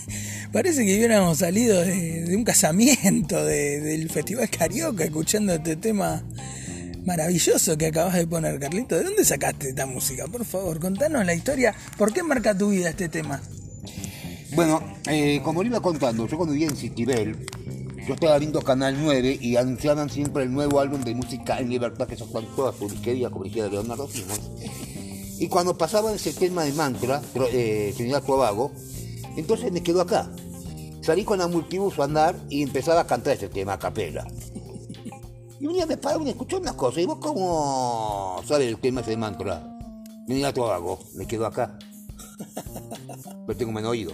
parece 0.52 0.84
que 0.84 0.94
hubiéramos 0.94 1.38
salido 1.38 1.80
de, 1.82 2.34
un 2.36 2.44
casamiento, 2.44 3.42
de- 3.46 3.80
del 3.80 4.10
Festival 4.10 4.50
Carioca, 4.50 5.04
escuchando 5.04 5.54
este 5.54 5.76
tema 5.76 6.22
maravilloso 7.06 7.78
que 7.78 7.86
acabas 7.86 8.14
de 8.16 8.26
poner, 8.26 8.60
Carlito. 8.60 8.94
¿De 8.94 9.04
dónde 9.04 9.24
sacaste 9.24 9.70
esta 9.70 9.86
música? 9.86 10.26
Por 10.26 10.44
favor, 10.44 10.80
contanos 10.80 11.24
la 11.24 11.32
historia. 11.32 11.74
¿Por 11.96 12.12
qué 12.12 12.22
marca 12.22 12.56
tu 12.56 12.68
vida 12.68 12.90
este 12.90 13.08
tema? 13.08 13.40
Bueno, 14.58 14.82
eh, 15.08 15.40
como 15.44 15.62
le 15.62 15.68
iba 15.68 15.78
contando, 15.78 16.26
yo 16.26 16.36
cuando 16.36 16.52
vivía 16.52 16.66
en 16.66 16.74
Citibel, 16.74 17.46
yo 18.04 18.14
estaba 18.14 18.36
viendo 18.40 18.60
Canal 18.60 18.96
9 19.00 19.38
y 19.40 19.54
anunciaban 19.54 20.10
siempre 20.10 20.42
el 20.42 20.52
nuevo 20.52 20.80
álbum 20.80 21.00
de 21.02 21.14
música 21.14 21.60
en 21.60 21.70
libertad 21.70 22.08
que 22.08 22.16
sacan 22.16 22.44
toda 22.56 22.72
su 22.72 22.88
disquería, 22.88 23.30
como 23.30 23.44
dijera 23.44 23.68
Leonardo 23.68 24.08
Simons. 24.08 24.50
Y 25.38 25.46
cuando 25.46 25.78
pasaba 25.78 26.12
ese 26.12 26.32
tema 26.32 26.64
de 26.64 26.72
mantra, 26.72 27.22
eh, 27.52 27.94
Trinidad 27.96 28.24
Tobago, 28.24 28.72
entonces 29.36 29.70
me 29.70 29.80
quedo 29.80 30.00
acá. 30.00 30.28
Salí 31.02 31.22
con 31.22 31.38
la 31.38 31.46
multibus 31.46 31.96
a 32.00 32.04
andar 32.06 32.34
y 32.50 32.64
empezaba 32.64 33.02
a 33.02 33.06
cantar 33.06 33.34
ese 33.34 33.48
tema 33.48 33.74
a 33.74 33.78
capela. 33.78 34.26
Y 35.60 35.66
un 35.68 35.74
día 35.74 35.86
me 35.86 35.98
pararon 35.98 36.26
y 36.26 36.30
escuché 36.30 36.56
unas 36.56 36.74
cosas. 36.74 37.04
¿Y 37.04 37.06
vos 37.06 37.18
cómo 37.20 38.42
sabes 38.44 38.66
el 38.66 38.78
tema 38.78 39.02
ese 39.02 39.10
de 39.10 39.18
mantra? 39.18 39.78
Trinidad 40.26 40.52
Tobago, 40.52 40.98
me 41.14 41.28
quedo 41.28 41.46
acá. 41.46 41.78
Pero 43.46 43.56
tengo 43.56 43.70
menos 43.70 43.92
oído, 43.92 44.12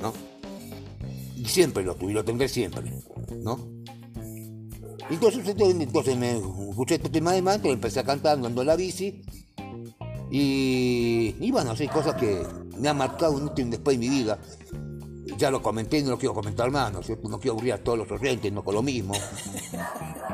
¿no? 0.00 0.12
Y 1.36 1.44
siempre 1.46 1.84
lo 1.84 1.94
tuve, 1.94 2.12
y 2.12 2.14
lo 2.14 2.24
tendré 2.24 2.48
siempre, 2.48 2.92
¿no? 3.42 3.78
Entonces, 5.10 5.42
entonces, 5.46 6.16
me 6.16 6.36
escuché 6.70 6.96
este 6.96 7.08
tema 7.08 7.32
de 7.32 7.40
mantra, 7.40 7.70
empecé 7.70 8.00
a 8.00 8.04
cantar 8.04 8.34
andando 8.34 8.60
en 8.60 8.66
la 8.66 8.76
bici. 8.76 9.22
Y, 10.30 11.34
y 11.40 11.50
bueno, 11.50 11.74
sí, 11.74 11.88
cosas 11.88 12.14
que 12.16 12.42
me 12.76 12.88
han 12.88 12.98
marcado 12.98 13.32
un 13.32 13.44
último 13.44 13.70
después 13.70 13.98
de 13.98 14.06
mi 14.06 14.08
vida. 14.10 14.38
Ya 15.38 15.50
lo 15.50 15.62
comenté 15.62 15.98
y 15.98 16.02
no 16.02 16.10
lo 16.10 16.18
quiero 16.18 16.34
comentar 16.34 16.70
más, 16.70 16.92
¿no 16.92 17.00
es 17.00 17.06
cierto? 17.06 17.28
No 17.28 17.38
quiero 17.38 17.52
aburrir 17.52 17.74
a 17.74 17.78
todos 17.78 17.98
los 17.98 18.10
oyentes, 18.10 18.52
no 18.52 18.64
con 18.64 18.74
lo 18.74 18.82
mismo. 18.82 19.14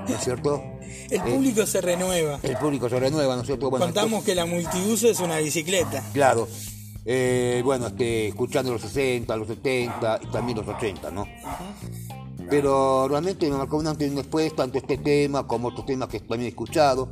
¿No 0.08 0.14
es 0.14 0.24
cierto? 0.24 0.62
El 1.10 1.20
público 1.20 1.66
se 1.66 1.80
renueva. 1.80 2.40
El 2.42 2.56
público 2.56 2.88
se 2.88 2.98
renueva, 2.98 3.34
¿no 3.34 3.42
es 3.42 3.46
cierto? 3.46 3.70
Bueno, 3.70 3.84
Contamos 3.84 4.24
que 4.24 4.34
la 4.34 4.46
multiuso 4.46 5.08
es 5.08 5.20
una 5.20 5.38
bicicleta. 5.38 6.02
Claro. 6.12 6.48
Eh, 7.04 7.60
bueno, 7.64 7.88
este, 7.88 8.28
escuchando 8.28 8.72
los 8.72 8.80
60, 8.80 9.36
los 9.36 9.48
70 9.48 10.20
y 10.22 10.26
también 10.28 10.58
los 10.58 10.68
80, 10.68 11.10
¿no? 11.10 11.26
Pero 12.48 13.08
realmente 13.08 13.48
me 13.50 13.56
marcó 13.56 13.78
un 13.78 13.86
antes 13.86 14.06
y 14.06 14.10
un 14.10 14.16
después, 14.16 14.54
tanto 14.54 14.78
este 14.78 14.98
tema 14.98 15.46
como 15.46 15.68
otros 15.68 15.86
temas 15.86 16.08
que 16.08 16.20
también 16.20 16.44
he 16.44 16.48
escuchado. 16.48 17.10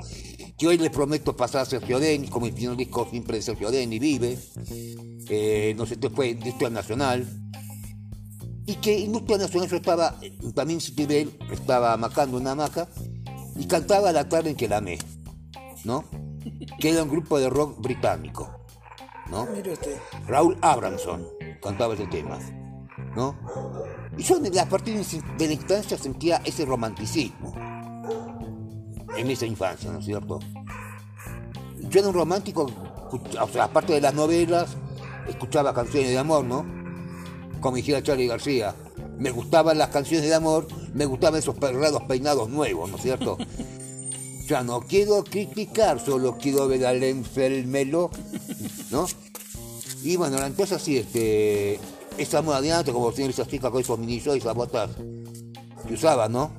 Que 0.59 0.67
hoy 0.67 0.79
les 0.79 0.91
prometo 0.91 1.35
pasar 1.37 1.63
a 1.63 1.65
Sergio 1.65 1.99
Denis, 1.99 2.31
como 2.31 2.47
el 2.47 2.53
primer 2.53 2.77
disco 2.77 3.07
siempre 3.11 3.37
de 3.37 3.43
Sergio 3.43 3.71
Denis, 3.71 4.01
Vive. 4.01 4.39
Eh, 5.29 5.75
no 5.77 5.87
sé, 5.87 5.95
este 5.95 6.11
fue 6.11 6.31
Industria 6.31 6.71
Nacional. 6.71 7.27
Y 8.67 8.77
que 8.77 8.97
Industria 8.99 9.39
Nacional 9.39 9.69
yo 9.69 9.77
estaba, 9.77 10.21
también 10.55 10.81
Citibel, 10.81 11.37
estaba 11.51 11.97
macando 11.97 12.37
una 12.37 12.53
hamaca 12.53 12.89
y 13.57 13.67
cantaba 13.67 14.13
la 14.13 14.29
tarde 14.29 14.51
en 14.51 14.57
que 14.57 14.69
la 14.69 14.77
amé, 14.77 14.99
¿no? 15.85 16.05
Que 16.79 16.91
era 16.91 17.03
un 17.03 17.11
grupo 17.11 17.39
de 17.39 17.51
rock 17.51 17.81
británico. 17.81 18.62
¿No? 19.31 19.47
Mire 19.47 19.73
usted. 19.73 19.97
Raúl 20.27 20.57
Abramson 20.61 21.27
cantaba 21.63 21.95
ese 21.95 22.07
tema, 22.07 22.39
¿no? 23.15 23.37
Y 24.17 24.23
yo 24.23 24.37
a 24.61 24.67
partir 24.67 25.05
de 25.39 25.47
la 25.47 25.53
instancia 25.53 25.97
sentía 25.97 26.43
ese 26.45 26.65
romanticismo 26.65 27.55
en 29.17 29.31
esa 29.31 29.47
infancia, 29.47 29.91
¿no 29.91 29.99
es 29.99 30.05
cierto? 30.05 30.39
Yo 31.81 32.01
era 32.01 32.09
un 32.09 32.15
romántico, 32.15 32.67
o 33.41 33.49
sea, 33.49 33.65
aparte 33.65 33.93
de 33.95 34.01
las 34.01 34.15
novelas, 34.15 34.77
escuchaba 35.29 35.75
canciones 35.75 36.11
de 36.11 36.19
amor, 36.19 36.45
¿no? 36.45 36.65
Como 37.61 37.77
dijera 37.77 38.03
Charlie 38.03 38.27
García, 38.27 38.75
me 39.19 39.31
gustaban 39.31 39.79
las 39.79 39.89
canciones 39.89 40.29
de 40.29 40.35
amor, 40.35 40.67
me 40.95 41.07
gustaban 41.07 41.39
esos 41.39 41.57
perrados 41.57 42.03
peinados 42.05 42.49
nuevos, 42.49 42.91
¿no 42.91 42.97
es 42.97 43.03
cierto? 43.03 43.39
Ya 44.53 44.63
no 44.63 44.83
quiero 44.83 45.25
criticar, 45.25 45.99
solo 45.99 46.37
quiero 46.37 46.69
ver 46.69 46.85
al 46.85 47.03
enfermelo, 47.03 48.11
¿no? 48.91 49.07
Y 50.05 50.17
bueno, 50.17 50.37
entonces 50.45 50.77
así, 50.77 50.99
este, 50.99 51.81
esa 52.19 52.43
moda 52.43 52.61
de 52.61 52.71
antes, 52.71 52.93
como 52.93 53.11
tienen 53.13 53.31
esas 53.31 53.49
chicas 53.49 53.71
con 53.71 53.81
esos 53.81 53.99
mini 53.99 54.17
y 54.23 54.37
esas 54.37 54.55
botas 54.55 54.91
que 55.89 55.95
usaban, 55.95 56.33
¿no? 56.33 56.53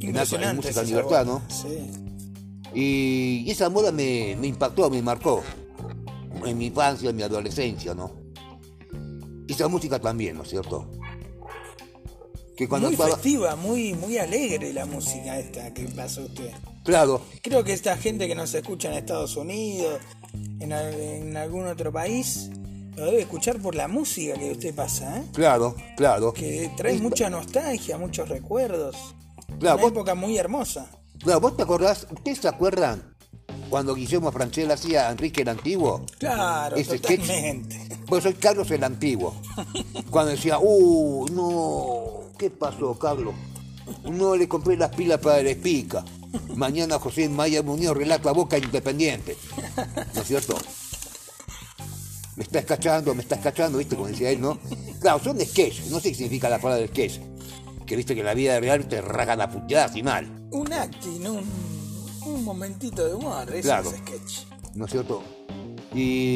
En 0.00 0.16
alta- 0.16 0.50
en 0.50 0.56
música 0.56 0.82
libertad. 0.82 1.26
¿no? 1.26 1.42
Sí. 1.50 1.90
Y, 2.72 3.44
y 3.46 3.50
esa 3.50 3.68
moda 3.68 3.92
me, 3.92 4.34
me 4.40 4.46
impactó, 4.46 4.88
me 4.88 5.02
marcó 5.02 5.42
en 6.46 6.56
mi 6.56 6.66
infancia, 6.68 7.10
en 7.10 7.16
mi 7.16 7.22
adolescencia, 7.22 7.92
¿no? 7.94 8.12
Y 9.46 9.52
esa 9.52 9.68
música 9.68 9.98
también, 9.98 10.38
¿no 10.38 10.44
es 10.44 10.48
cierto? 10.48 10.90
Que 12.56 12.66
cuando 12.66 12.88
Muy 12.88 12.94
estaba... 12.94 13.10
festiva, 13.12 13.56
muy, 13.56 13.92
muy 13.92 14.16
alegre 14.16 14.72
la 14.72 14.86
música 14.86 15.38
esta 15.38 15.74
que 15.74 15.82
pasó 15.88 16.22
usted. 16.22 16.50
Claro, 16.84 17.22
Creo 17.42 17.64
que 17.64 17.72
esta 17.72 17.96
gente 17.96 18.28
que 18.28 18.34
nos 18.34 18.52
escucha 18.54 18.88
en 18.90 18.98
Estados 18.98 19.36
Unidos, 19.36 20.00
en, 20.60 20.72
al- 20.72 20.94
en 20.94 21.36
algún 21.36 21.66
otro 21.66 21.90
país, 21.92 22.50
lo 22.96 23.06
debe 23.06 23.22
escuchar 23.22 23.58
por 23.60 23.74
la 23.74 23.88
música 23.88 24.34
que 24.34 24.52
usted 24.52 24.74
pasa, 24.74 25.18
¿eh? 25.18 25.24
claro, 25.32 25.74
claro. 25.96 26.32
Que 26.32 26.70
trae 26.76 26.98
mucha 26.98 27.30
nostalgia, 27.30 27.96
muchos 27.98 28.28
recuerdos. 28.28 28.96
Claro, 29.58 29.76
Una 29.76 29.82
vos- 29.82 29.92
época 29.92 30.14
muy 30.14 30.36
hermosa. 30.36 30.86
Claro, 31.18 31.40
¿vos 31.40 31.56
te 31.56 31.62
acordás? 31.62 32.06
¿Ustedes 32.10 32.38
se 32.38 32.48
acuerdan 32.48 33.14
cuando 33.70 33.94
Guillermo 33.94 34.30
Franchel 34.30 34.70
hacía 34.70 35.08
a 35.08 35.12
Enrique 35.12 35.40
el 35.42 35.48
Antiguo? 35.48 36.04
Claro, 36.18 36.76
Ese 36.76 36.98
sketch. 36.98 37.30
Pues 38.06 38.22
soy 38.24 38.34
Carlos 38.34 38.70
el 38.70 38.84
Antiguo. 38.84 39.34
Cuando 40.10 40.32
decía, 40.32 40.58
uh, 40.60 41.26
no, 41.32 42.30
¿qué 42.38 42.50
pasó, 42.50 42.98
Carlos? 42.98 43.34
No 44.04 44.36
le 44.36 44.46
compré 44.46 44.76
las 44.76 44.94
pilas 44.94 45.18
para 45.18 45.40
el 45.40 45.46
espica. 45.46 46.04
Mañana 46.56 46.98
José 46.98 47.28
Maya 47.28 47.62
Muñoz 47.62 47.96
relata 47.96 48.32
Boca 48.32 48.58
Independiente. 48.58 49.36
¿No 50.14 50.20
es 50.22 50.26
cierto? 50.28 50.56
Me 52.36 52.42
está 52.42 52.58
escachando, 52.58 53.14
me 53.14 53.22
está 53.22 53.36
escachando, 53.36 53.78
¿viste? 53.78 53.94
Como 53.94 54.08
decía 54.08 54.30
él, 54.30 54.40
¿no? 54.40 54.58
Claro, 55.00 55.22
son 55.22 55.38
de 55.38 55.46
sketch. 55.46 55.82
No 55.90 56.00
sé 56.00 56.08
qué 56.10 56.14
significa 56.16 56.48
la 56.48 56.58
palabra 56.58 56.86
sketch. 56.88 57.20
Que 57.86 57.96
viste 57.96 58.14
que 58.14 58.20
en 58.20 58.26
la 58.26 58.34
vida 58.34 58.58
real 58.58 58.88
te 58.88 59.00
ragan 59.00 59.40
a 59.40 59.48
puteadas 59.50 59.94
y 59.96 60.02
mal. 60.02 60.48
Un 60.50 60.72
acting, 60.72 61.26
un, 61.26 61.44
un 62.26 62.44
momentito 62.44 63.04
de 63.06 63.14
humor, 63.14 63.48
eso 63.52 63.62
Claro. 63.62 63.90
es 63.90 63.96
sketch. 63.98 64.46
¿no 64.74 64.86
es 64.86 64.90
cierto? 64.90 65.22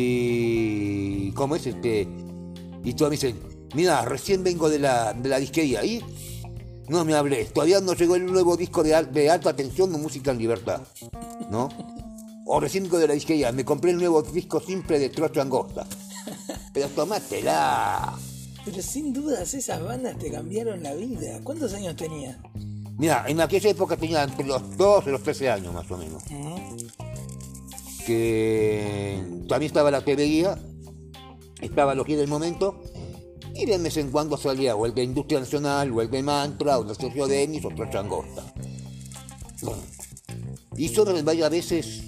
Y 0.09 1.33
¿cómo 1.33 1.57
es 1.57 1.67
este? 1.67 2.07
Y 2.85 2.93
todos 2.95 3.11
me 3.11 3.17
dicen, 3.17 3.39
mira, 3.75 4.03
recién 4.05 4.45
vengo 4.45 4.69
de 4.69 4.79
la, 4.79 5.13
de 5.13 5.29
la 5.29 5.39
disquería 5.41 5.85
y 5.85 6.01
no 6.89 7.05
me 7.05 7.15
hables, 7.15 7.53
todavía 7.53 7.81
no 7.81 7.95
llegó 7.95 8.17
el 8.17 8.27
nuevo 8.27 8.57
disco 8.57 8.83
de, 8.83 8.95
al- 8.95 9.13
de 9.13 9.31
alta 9.31 9.55
tensión 9.55 9.93
de 9.93 9.99
música 9.99 10.31
en 10.31 10.39
libertad, 10.39 10.81
¿no? 11.51 11.69
O 12.47 12.59
recién 12.61 12.89
de 12.89 13.07
la 13.07 13.15
disquería, 13.15 13.53
me 13.53 13.65
compré 13.65 13.91
el 13.91 13.99
nuevo 13.99 14.23
disco 14.23 14.59
simple 14.61 14.99
de 14.99 15.11
Trocho 15.11 15.43
Angosta. 15.43 15.87
Pero 16.73 16.89
tomátela. 16.89 18.15
Pero 18.65 18.83
sin 18.83 19.13
dudas 19.13 19.53
esas 19.55 19.83
bandas 19.83 20.19
te 20.19 20.31
cambiaron 20.31 20.83
la 20.83 20.95
vida. 20.95 21.41
¿Cuántos 21.45 21.73
años 21.75 21.95
tenía? 21.97 22.39
Mira, 22.97 23.25
en 23.29 23.41
aquella 23.41 23.71
época 23.71 23.97
tenía 23.97 24.23
entre 24.25 24.47
los 24.47 24.77
12 24.77 25.09
y 25.09 25.13
los 25.13 25.23
13 25.23 25.51
años 25.51 25.75
más 25.75 25.91
o 25.91 25.97
menos. 25.99 26.23
que 28.07 29.23
también 29.49 29.69
estaba 29.69 29.91
la 29.91 30.03
TV 30.05 30.25
Guía, 30.25 30.59
estaba 31.61 31.95
lo 31.95 32.05
que 32.05 32.15
era 32.15 32.23
el 32.23 32.29
momento, 32.29 32.81
y 33.59 33.67
de 33.67 33.77
vez 33.77 33.97
en 33.97 34.13
cuando 34.13 34.37
salía 34.37 34.77
o 34.77 34.87
el 34.87 34.95
de 34.95 35.03
Industria 35.03 35.41
Nacional, 35.41 35.91
o 35.91 36.01
el 36.01 36.09
de 36.09 36.23
Mantra, 36.23 36.79
o 36.79 36.83
el 36.83 36.89
de 36.89 36.95
Sergio 36.95 37.27
Denis, 37.27 37.65
o 37.65 37.71
changosta. 37.91 38.45
Bueno, 39.63 39.83
y 40.77 40.89
yo 40.89 41.05
varias 41.25 41.51
veces 41.51 42.03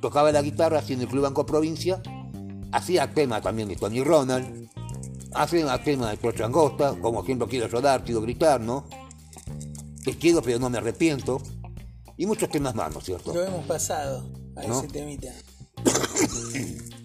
tocaba 0.00 0.30
la 0.30 0.40
guitarra 0.40 0.78
así 0.78 0.92
en 0.92 1.00
el 1.00 1.08
Club 1.08 1.24
Banco 1.24 1.44
Provincia, 1.44 2.00
hacía 2.70 3.12
tema 3.12 3.40
también 3.40 3.68
de 3.68 3.74
Tony 3.74 4.04
Ronald, 4.04 4.68
hacía 5.34 5.82
tema 5.82 6.10
de 6.10 6.16
Trocha 6.16 6.44
Angosta, 6.44 6.94
como 7.02 7.24
ejemplo 7.24 7.48
quiero 7.48 7.66
rodar, 7.66 8.04
quiero 8.04 8.20
gritar, 8.20 8.60
¿no? 8.60 8.84
Te 10.04 10.16
quiero 10.16 10.40
pero 10.42 10.60
no 10.60 10.70
me 10.70 10.78
arrepiento, 10.78 11.42
y 12.16 12.24
muchos 12.24 12.48
temas 12.50 12.76
más, 12.76 12.92
¿no 12.92 13.00
es 13.00 13.04
cierto? 13.04 13.34
Lo 13.34 13.44
hemos 13.44 13.66
pasado 13.66 14.30
a 14.54 14.62
¿No? 14.62 14.78
ese 14.78 14.86
temita. 14.86 15.32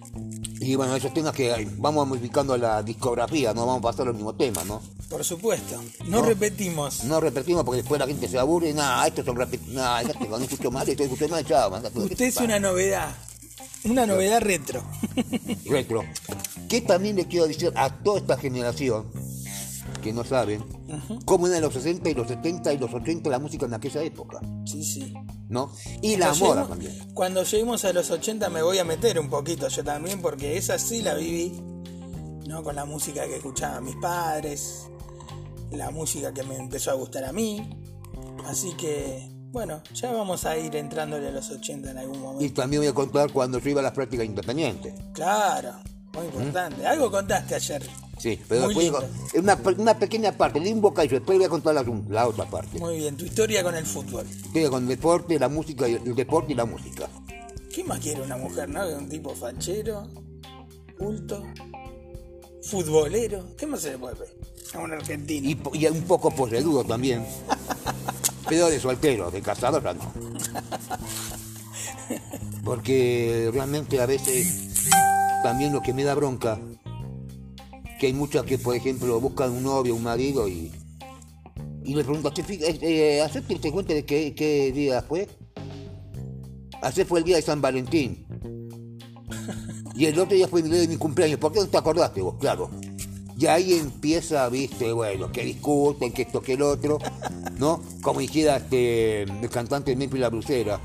Y 0.66 0.76
bueno, 0.76 0.96
esos 0.96 1.14
temas 1.14 1.34
que 1.34 1.68
vamos 1.78 2.08
modificando 2.08 2.56
la 2.58 2.82
discografía, 2.82 3.54
no 3.54 3.66
vamos 3.66 3.80
a 3.80 3.92
pasar 3.92 4.08
el 4.08 4.14
mismo 4.14 4.34
tema, 4.34 4.64
¿no? 4.64 4.82
Por 5.10 5.22
supuesto. 5.24 5.76
No, 6.06 6.22
No. 6.22 6.26
repetimos. 6.26 7.04
No 7.04 7.20
repetimos 7.20 7.66
porque 7.66 7.82
después 7.82 8.00
la 8.00 8.08
gente 8.08 8.30
se 8.30 8.40
aburre, 8.40 8.74
nada, 8.74 9.06
estos 9.08 9.26
son 9.26 9.36
repetidos, 9.36 9.74
nada, 9.76 10.04
cuando 10.30 10.46
escucho 10.46 10.72
mal, 10.72 10.88
esto 10.88 11.04
escucho 11.04 11.28
mal, 11.28 11.46
chao. 11.46 11.70
Usted 11.96 12.22
es 12.22 12.38
una 12.38 12.60
novedad. 12.60 13.14
Una 13.84 14.06
novedad 14.06 14.40
retro. 14.42 14.82
retro. 15.66 16.06
Que 16.70 16.80
también 16.80 17.18
le 17.18 17.28
quiero 17.28 17.46
decir 17.46 17.74
a 17.76 17.90
toda 17.90 18.20
esta 18.20 18.38
generación 18.38 19.08
que 20.02 20.14
no 20.14 20.24
saben 20.24 20.64
cómo 21.26 21.48
eran 21.48 21.62
los 21.62 21.74
60 21.74 22.10
y 22.10 22.14
los 22.14 22.28
70 22.28 22.74
y 22.74 22.78
los 22.78 22.94
80 22.94 23.30
la 23.30 23.40
música 23.40 23.66
en 23.66 23.74
aquella 23.74 24.02
época, 24.02 24.40
Sí, 24.66 24.82
sí. 24.84 25.03
¿No? 25.54 25.72
Y 26.02 26.18
la 26.18 26.28
Cuando 26.30 26.46
moda 26.46 26.56
lleguemos- 26.64 26.70
también. 26.70 27.14
Cuando 27.14 27.44
lleguemos 27.44 27.86
a 27.86 27.94
los 27.94 28.12
80 28.12 28.50
me 28.50 28.62
voy 28.62 28.80
a 28.80 28.84
meter 28.84 29.20
un 29.20 29.30
poquito 29.30 29.68
yo 29.70 29.84
también, 29.84 30.22
porque 30.22 30.58
esa 30.58 30.78
sí 30.80 31.02
la 31.02 31.14
viví, 31.14 31.54
¿no? 32.48 32.64
Con 32.64 32.76
la 32.76 32.84
música 32.86 33.24
que 33.26 33.38
escuchaban 33.38 33.86
mis 33.86 33.96
padres, 33.98 34.88
la 35.72 35.92
música 35.92 36.34
que 36.34 36.44
me 36.44 36.56
empezó 36.58 36.92
a 36.92 36.96
gustar 36.96 37.24
a 37.24 37.32
mí. 37.32 37.70
Así 38.46 38.74
que, 38.74 39.30
bueno, 39.52 39.82
ya 39.94 40.12
vamos 40.12 40.46
a 40.46 40.58
ir 40.58 40.76
entrándole 40.76 41.28
a 41.30 41.32
los 41.32 41.50
80 41.50 41.92
en 41.92 41.98
algún 42.00 42.16
Y 42.16 42.20
momento. 42.20 42.62
también 42.62 42.82
voy 42.82 42.88
a 42.90 42.94
contar 42.94 43.32
cuando 43.32 43.60
yo 43.60 43.70
iba 43.70 43.80
a 43.80 43.84
las 43.84 43.94
prácticas 43.94 44.26
independientes. 44.26 44.94
Claro, 45.14 45.74
muy 46.14 46.26
importante. 46.26 46.86
Algo 46.86 47.10
contaste 47.10 47.56
ayer. 47.56 47.84
Sí, 48.18 48.40
pero 48.48 48.66
Muy 48.66 48.86
después 48.86 49.04
digo, 49.32 49.42
una, 49.42 49.58
una 49.78 49.98
pequeña 49.98 50.32
parte, 50.32 50.60
le 50.60 50.70
invoca 50.70 51.04
y 51.04 51.08
después 51.08 51.38
voy 51.38 51.46
a 51.46 51.50
contar 51.50 51.76
la, 51.76 51.84
la 52.10 52.28
otra 52.28 52.46
parte. 52.46 52.80
Muy 52.80 52.98
bien, 52.98 53.18
tu 53.18 53.26
historia 53.26 53.64
con 53.64 53.76
el 53.76 53.86
fútbol. 53.86 54.26
Estoy 54.30 54.70
con 54.70 54.84
el 54.84 54.90
deporte, 54.90 55.40
la 55.40 55.50
música, 55.50 55.88
el 55.88 56.16
deporte 56.16 56.54
y 56.54 56.56
la 56.56 56.66
música. 56.66 57.10
¿Qué 57.74 57.84
más 57.84 58.00
quiere 58.00 58.22
una 58.22 58.38
mujer, 58.38 58.70
no? 58.70 58.88
Un 58.88 59.10
tipo 59.10 59.34
fachero, 59.34 60.08
culto, 60.98 61.44
futbolero. 62.62 63.48
¿Qué 63.58 63.66
más 63.66 63.82
se 63.82 63.92
le 63.92 63.98
puede 63.98 64.16
pedir 64.16 64.36
a 64.76 64.80
un 64.80 64.94
argentino? 64.94 65.50
Y, 65.50 65.80
y 65.80 65.88
un 65.88 66.04
poco 66.04 66.30
posedudo 66.30 66.84
también. 66.84 67.26
Pero 68.48 68.70
de 68.70 68.80
soltero, 68.80 69.32
de 69.32 69.42
casado 69.42 69.82
ya 69.82 69.94
no. 69.94 70.14
Porque 72.64 73.50
realmente 73.52 74.00
a 74.00 74.06
veces 74.06 74.84
también 75.42 75.74
lo 75.74 75.82
que 75.82 75.94
me 75.94 76.04
da 76.04 76.14
bronca, 76.14 76.60
que 78.04 78.08
hay 78.08 78.14
muchas 78.14 78.44
que 78.44 78.58
por 78.58 78.76
ejemplo 78.76 79.18
buscan 79.22 79.54
un 79.54 79.64
novio, 79.64 79.96
un 79.96 80.04
marido 80.04 80.46
y, 80.50 80.70
y 81.86 81.96
le 81.96 82.04
preguntan, 82.04 82.34
¿te 82.34 82.44
fijas, 82.44 82.76
eh, 82.82 83.22
¿hacerte 83.22 83.56
te 83.56 83.72
cuenta 83.72 83.94
de 83.94 84.04
qué, 84.04 84.36
qué 84.36 84.74
día 84.74 85.02
fue? 85.02 85.30
Ayer 86.82 87.06
fue 87.06 87.20
el 87.20 87.26
día 87.26 87.38
de 87.38 87.42
San 87.42 87.62
Valentín. 87.62 88.26
Y 89.96 90.08
el 90.08 90.20
otro 90.20 90.36
día 90.36 90.50
fue 90.50 90.60
el 90.60 90.70
día 90.70 90.82
de 90.82 90.88
mi 90.88 90.98
cumpleaños. 90.98 91.40
¿Por 91.40 91.54
qué 91.54 91.60
no 91.60 91.68
te 91.68 91.78
acordaste 91.78 92.20
vos? 92.20 92.36
Claro. 92.40 92.72
Y 93.38 93.46
ahí 93.46 93.74
empieza, 93.74 94.50
viste, 94.50 94.92
bueno, 94.92 95.32
que 95.32 95.46
discuten, 95.46 96.12
que 96.12 96.24
esto, 96.24 96.42
que 96.42 96.54
el 96.54 96.64
otro, 96.64 96.98
¿no? 97.58 97.82
Como 98.02 98.20
dijera 98.20 98.58
este, 98.58 99.22
el 99.22 99.50
cantante 99.50 99.92
de 99.92 99.98
Memphis 99.98 100.20
La 100.20 100.30
Brucera. 100.30 100.82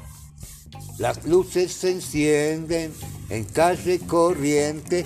Las 0.98 1.24
luces 1.26 1.72
se 1.72 1.90
encienden 1.92 2.92
en 3.30 3.44
calle 3.44 3.98
corriente, 4.00 5.04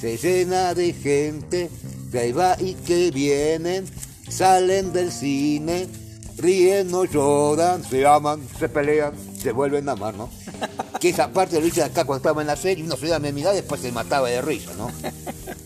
se 0.00 0.16
llena 0.16 0.74
de 0.74 0.92
gente, 0.92 1.70
que 2.10 2.18
ahí 2.18 2.32
va 2.32 2.56
y 2.58 2.74
que 2.74 3.10
vienen, 3.10 3.86
salen 4.28 4.92
del 4.92 5.12
cine, 5.12 5.86
ríen 6.38 6.92
o 6.94 7.04
lloran, 7.04 7.84
se 7.84 8.06
aman, 8.06 8.40
se 8.58 8.68
pelean, 8.68 9.12
se 9.40 9.52
vuelven 9.52 9.88
a 9.88 9.92
amar, 9.92 10.14
¿no? 10.14 10.30
Que 10.98 11.10
esa 11.10 11.32
parte 11.32 11.60
lo 11.60 11.66
hice 11.66 11.80
acá 11.84 12.04
cuando 12.04 12.16
estaba 12.16 12.40
en 12.40 12.48
la 12.48 12.56
serie, 12.56 12.82
uno 12.82 12.96
se 12.96 13.06
iba 13.06 13.14
a 13.14 13.20
mirada 13.20 13.54
y 13.54 13.58
después 13.58 13.80
se 13.80 13.92
mataba 13.92 14.28
de 14.28 14.42
risa, 14.42 14.72
¿no? 14.76 14.90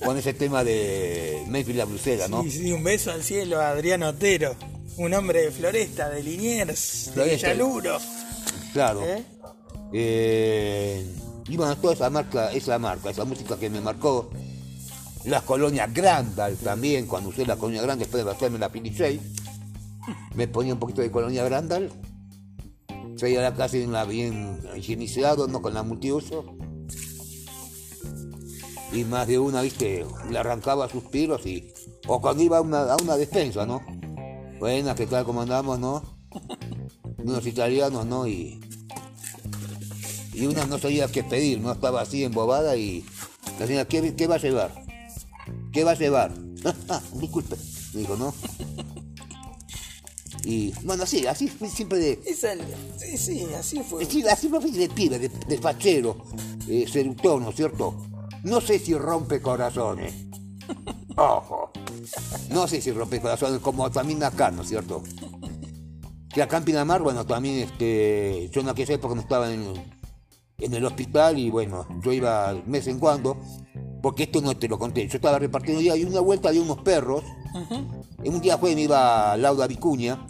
Con 0.04 0.18
ese 0.18 0.34
tema 0.34 0.62
de 0.62 1.42
Memphis 1.48 1.76
La 1.76 1.86
Brucera, 1.86 2.28
¿no? 2.28 2.42
Sí, 2.42 2.50
sí, 2.50 2.72
un 2.72 2.84
beso 2.84 3.10
al 3.10 3.22
cielo 3.22 3.58
a 3.58 3.70
Adrián 3.70 4.02
Otero, 4.02 4.54
un 4.98 5.14
hombre 5.14 5.44
de 5.44 5.50
Floresta, 5.50 6.10
de 6.10 6.22
Liniers, 6.22 7.12
de. 7.14 7.24
Villaluro. 7.24 7.98
Claro. 8.74 9.02
¿eh? 9.06 9.24
Eh, 9.94 11.06
y 11.48 11.56
bueno, 11.56 11.76
toda 11.76 11.94
esa 11.94 12.10
marca, 12.10 12.52
esa 12.52 12.78
marca, 12.78 13.10
esa 13.10 13.24
música 13.24 13.56
que 13.58 13.70
me 13.70 13.80
marcó. 13.80 14.30
Las 15.24 15.42
colonias 15.42 15.92
Grandal 15.92 16.56
también, 16.56 17.06
cuando 17.06 17.30
usé 17.30 17.46
la 17.46 17.56
colonia 17.56 17.82
Grandal 17.82 18.00
después 18.00 18.24
de 18.24 18.30
hacerme 18.30 18.58
la 18.58 18.70
Pilichay, 18.70 19.20
me 20.34 20.48
ponía 20.48 20.74
un 20.74 20.80
poquito 20.80 21.02
de 21.02 21.10
colonia 21.10 21.44
Grandal. 21.44 21.90
Salía 23.16 23.42
la 23.42 23.54
casa 23.54 23.76
bien, 23.76 23.92
bien 24.08 24.60
higienizado, 24.76 25.46
no 25.46 25.62
con 25.62 25.74
la 25.74 25.82
multiuso. 25.82 26.56
Y 28.92 29.04
más 29.04 29.26
de 29.26 29.38
una, 29.38 29.62
viste, 29.62 30.04
le 30.28 30.38
arrancaba 30.38 30.88
suspiros 30.88 31.46
y. 31.46 31.72
O 32.08 32.20
cuando 32.20 32.42
iba 32.42 32.58
a 32.58 32.60
una, 32.60 32.92
a 32.92 32.96
una 32.96 33.16
despensa, 33.16 33.64
¿no? 33.64 33.80
Buenas, 34.58 34.96
¿qué 34.96 35.06
tal? 35.06 35.24
¿Cómo 35.24 35.42
andamos, 35.42 35.78
no? 35.78 36.02
Unos 37.18 37.46
italianos, 37.46 38.04
¿no? 38.06 38.26
Y 38.26 38.60
y 40.32 40.46
una 40.46 40.64
no 40.66 40.78
sabía 40.78 41.08
qué 41.08 41.22
pedir, 41.24 41.60
no 41.60 41.72
estaba 41.72 42.00
así 42.02 42.24
embobada 42.24 42.76
y 42.76 43.04
la 43.58 43.66
señora, 43.66 43.86
¿qué, 43.86 44.14
qué 44.14 44.26
va 44.26 44.36
a 44.36 44.38
llevar? 44.38 44.74
¿Qué 45.72 45.84
va 45.84 45.92
a 45.92 45.94
llevar? 45.94 46.32
Disculpe, 47.14 47.56
me 47.94 48.00
dijo, 48.00 48.16
¿no? 48.16 48.34
Y 50.44 50.72
bueno, 50.84 51.04
así, 51.04 51.26
así 51.26 51.46
fue 51.48 51.68
siempre 51.68 51.98
de, 51.98 52.20
Esa- 52.26 52.54
sí, 52.98 53.16
sí, 53.16 53.46
así 53.56 53.80
fue. 53.82 54.02
así, 54.04 54.26
así 54.26 54.48
fue 54.48 54.58
de 54.60 54.88
pibe, 54.88 55.18
de, 55.18 55.28
de 55.28 55.58
fachero, 55.58 56.16
eh, 56.68 56.84
seductor, 56.90 57.40
¿no 57.40 57.50
es 57.50 57.56
cierto? 57.56 57.94
No 58.42 58.60
sé 58.60 58.78
si 58.80 58.94
rompe 58.94 59.40
corazones. 59.40 60.12
Ojo. 61.16 61.70
No 62.50 62.66
sé 62.66 62.80
si 62.80 62.90
rompe 62.90 63.20
corazones, 63.20 63.60
como 63.60 63.88
también 63.90 64.22
acá, 64.24 64.50
¿no 64.50 64.62
es 64.62 64.68
cierto? 64.68 65.02
Que 66.28 66.42
acá 66.42 66.56
en 66.56 66.64
Pinamar, 66.64 67.02
bueno, 67.02 67.24
también 67.24 67.58
este, 67.60 68.48
yo 68.52 68.62
en 68.62 68.68
aquella 68.70 68.94
época 68.94 69.14
no 69.14 69.20
estaba 69.20 69.52
en, 69.52 69.62
en 70.64 70.74
el 70.74 70.84
hospital 70.84 71.38
y 71.38 71.50
bueno, 71.50 71.86
yo 72.02 72.12
iba 72.12 72.54
de 72.54 72.62
vez 72.66 72.86
en 72.86 72.98
cuando, 72.98 73.36
porque 74.02 74.24
esto 74.24 74.40
no 74.40 74.56
te 74.56 74.68
lo 74.68 74.78
conté, 74.78 75.06
yo 75.08 75.16
estaba 75.16 75.38
repartiendo 75.38 75.80
día 75.80 75.96
y 75.96 76.04
una 76.04 76.20
vuelta 76.20 76.50
de 76.50 76.60
unos 76.60 76.78
perros, 76.78 77.22
en 78.22 78.34
un 78.34 78.40
día 78.40 78.58
fue 78.58 78.74
me 78.74 78.82
iba 78.82 79.32
a 79.32 79.36
Lauda 79.36 79.66
Vicuña 79.66 80.26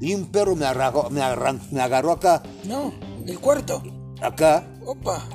y 0.00 0.14
un 0.14 0.26
perro 0.26 0.54
me, 0.56 0.66
arragó- 0.66 1.08
me, 1.10 1.20
arran- 1.22 1.60
me 1.70 1.80
agarró 1.80 2.12
acá, 2.12 2.42
No, 2.64 2.92
el 3.26 3.38
cuarto. 3.38 3.82
acá, 4.20 4.66
Opa. 4.84 5.26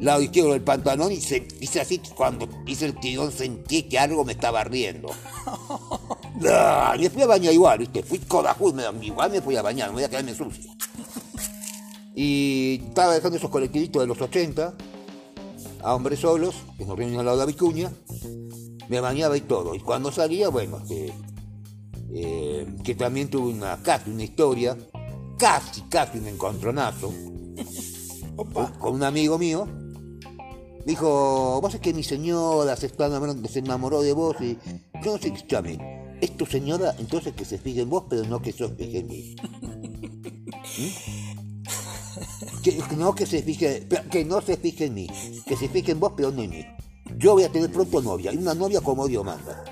lado 0.00 0.22
izquierdo 0.22 0.52
del 0.52 0.62
pantalón 0.62 1.12
y 1.12 1.20
se 1.20 1.46
hice 1.60 1.80
así, 1.80 2.00
cuando 2.16 2.48
hice 2.66 2.86
el 2.86 2.94
tirón 2.98 3.30
sentí 3.30 3.84
que 3.84 3.98
algo 3.98 4.24
me 4.24 4.32
estaba 4.32 4.64
riendo. 4.64 5.08
Ah, 6.48 6.94
me 6.98 7.10
fui 7.10 7.20
a 7.20 7.26
bañar 7.26 7.52
igual, 7.52 7.80
¿viste? 7.80 8.02
Fui 8.02 8.18
codajudo, 8.20 8.72
me- 8.94 9.04
igual 9.06 9.30
me 9.30 9.42
fui 9.42 9.56
a 9.56 9.62
bañar, 9.62 9.88
me 9.90 9.96
voy 9.96 10.04
a 10.04 10.08
quedarme 10.08 10.34
sucio. 10.34 10.70
Y 12.14 12.80
estaba 12.88 13.14
dejando 13.14 13.38
esos 13.38 13.50
colectivitos 13.50 14.02
de 14.02 14.06
los 14.06 14.20
80 14.20 14.74
a 15.82 15.94
hombres 15.94 16.20
solos, 16.20 16.54
que 16.76 16.84
nos 16.84 16.96
reunimos 16.98 17.20
al 17.20 17.26
lado 17.26 17.38
de 17.38 17.42
la 17.44 17.46
vicuña, 17.46 17.92
me 18.88 19.00
bañaba 19.00 19.36
y 19.36 19.42
todo. 19.42 19.74
Y 19.74 19.80
cuando 19.80 20.10
salía, 20.12 20.48
bueno, 20.48 20.78
que, 20.86 21.12
eh, 22.12 22.66
que 22.84 22.94
también 22.94 23.28
tuve 23.30 23.52
una, 23.52 23.80
casi 23.82 24.10
una 24.10 24.24
historia, 24.24 24.76
casi, 25.38 25.82
casi 25.82 26.18
un 26.18 26.26
encontronazo, 26.26 27.12
Opa. 28.36 28.72
con 28.78 28.94
un 28.94 29.02
amigo 29.04 29.38
mío. 29.38 29.66
Dijo, 30.84 31.60
vos 31.60 31.74
es 31.74 31.80
que 31.80 31.92
mi 31.94 32.02
señora 32.02 32.74
se, 32.76 32.86
está 32.86 33.06
enamorando- 33.06 33.48
se 33.48 33.58
enamoró 33.60 34.00
de 34.02 34.12
vos 34.14 34.36
y 34.40 34.56
yo 35.04 35.12
no 35.12 35.18
sé, 35.18 35.28
escúchame, 35.28 36.16
es 36.20 36.36
tu 36.36 36.46
señora, 36.46 36.94
entonces 36.98 37.34
que 37.34 37.44
se 37.44 37.58
fije 37.58 37.82
en 37.82 37.90
vos, 37.90 38.04
pero 38.08 38.24
no 38.24 38.40
que 38.40 38.52
en 38.98 39.06
mí. 39.06 39.36
¿Mm? 40.78 41.09
Que, 42.62 42.78
no 42.96 43.14
que 43.14 43.26
se 43.26 43.42
fije, 43.42 43.86
que 44.10 44.24
no 44.24 44.40
se 44.40 44.56
fije 44.56 44.86
en 44.86 44.94
mí, 44.94 45.06
que 45.46 45.56
se 45.56 45.68
fije 45.68 45.92
en 45.92 46.00
vos, 46.00 46.12
pero 46.16 46.30
no 46.30 46.42
en 46.42 46.50
mí. 46.50 46.66
Yo 47.16 47.32
voy 47.32 47.44
a 47.44 47.50
tener 47.50 47.70
pronto 47.72 48.00
novia, 48.02 48.32
y 48.32 48.36
una 48.36 48.54
novia 48.54 48.80
como 48.80 49.08
Dios 49.08 49.24
manda. 49.24 49.64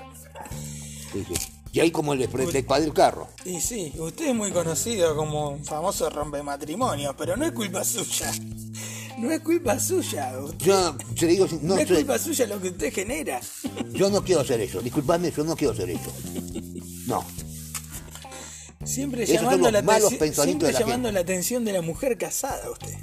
Y 1.71 1.79
ahí 1.79 1.91
como 1.91 2.13
el, 2.13 2.27
padre 2.27 2.85
del 2.85 2.93
carro. 2.93 3.27
Y 3.45 3.61
sí, 3.61 3.93
usted 3.99 4.29
es 4.29 4.35
muy 4.35 4.51
conocido 4.51 5.15
como 5.15 5.51
un 5.51 5.63
famoso 5.63 6.09
rompematrimonios, 6.09 7.13
pero 7.15 7.37
no 7.37 7.45
es 7.45 7.51
culpa 7.51 7.83
suya. 7.83 8.31
No 9.19 9.31
es 9.31 9.41
culpa 9.41 9.79
suya. 9.79 10.33
Usted- 10.39 10.65
Yo 10.65 10.95
te 11.17 11.27
digo, 11.27 11.45
no, 11.61 11.75
no 11.75 11.79
es 11.81 11.91
culpa 11.91 12.17
suya 12.17 12.47
lo 12.47 12.59
que 12.59 12.69
usted 12.69 12.93
genera. 12.93 13.39
yo 13.91 14.09
no 14.09 14.23
quiero 14.23 14.41
hacer 14.41 14.61
eso, 14.61 14.81
disculpadme, 14.81 15.31
yo 15.31 15.43
no 15.43 15.55
quiero 15.55 15.73
hacer 15.73 15.89
eso. 15.91 16.11
No. 17.05 17.23
Siempre 18.89 19.23
Esos 19.23 19.35
llamando, 19.35 19.69
la, 19.69 19.83
malos 19.83 20.13
pensamientos 20.15 20.69
siempre 20.69 20.97
la 20.97 21.11
la 21.11 21.19
atención 21.19 21.63
de 21.63 21.73
la 21.73 21.81
mujer 21.83 22.17
casada, 22.17 22.71
usted. 22.71 22.95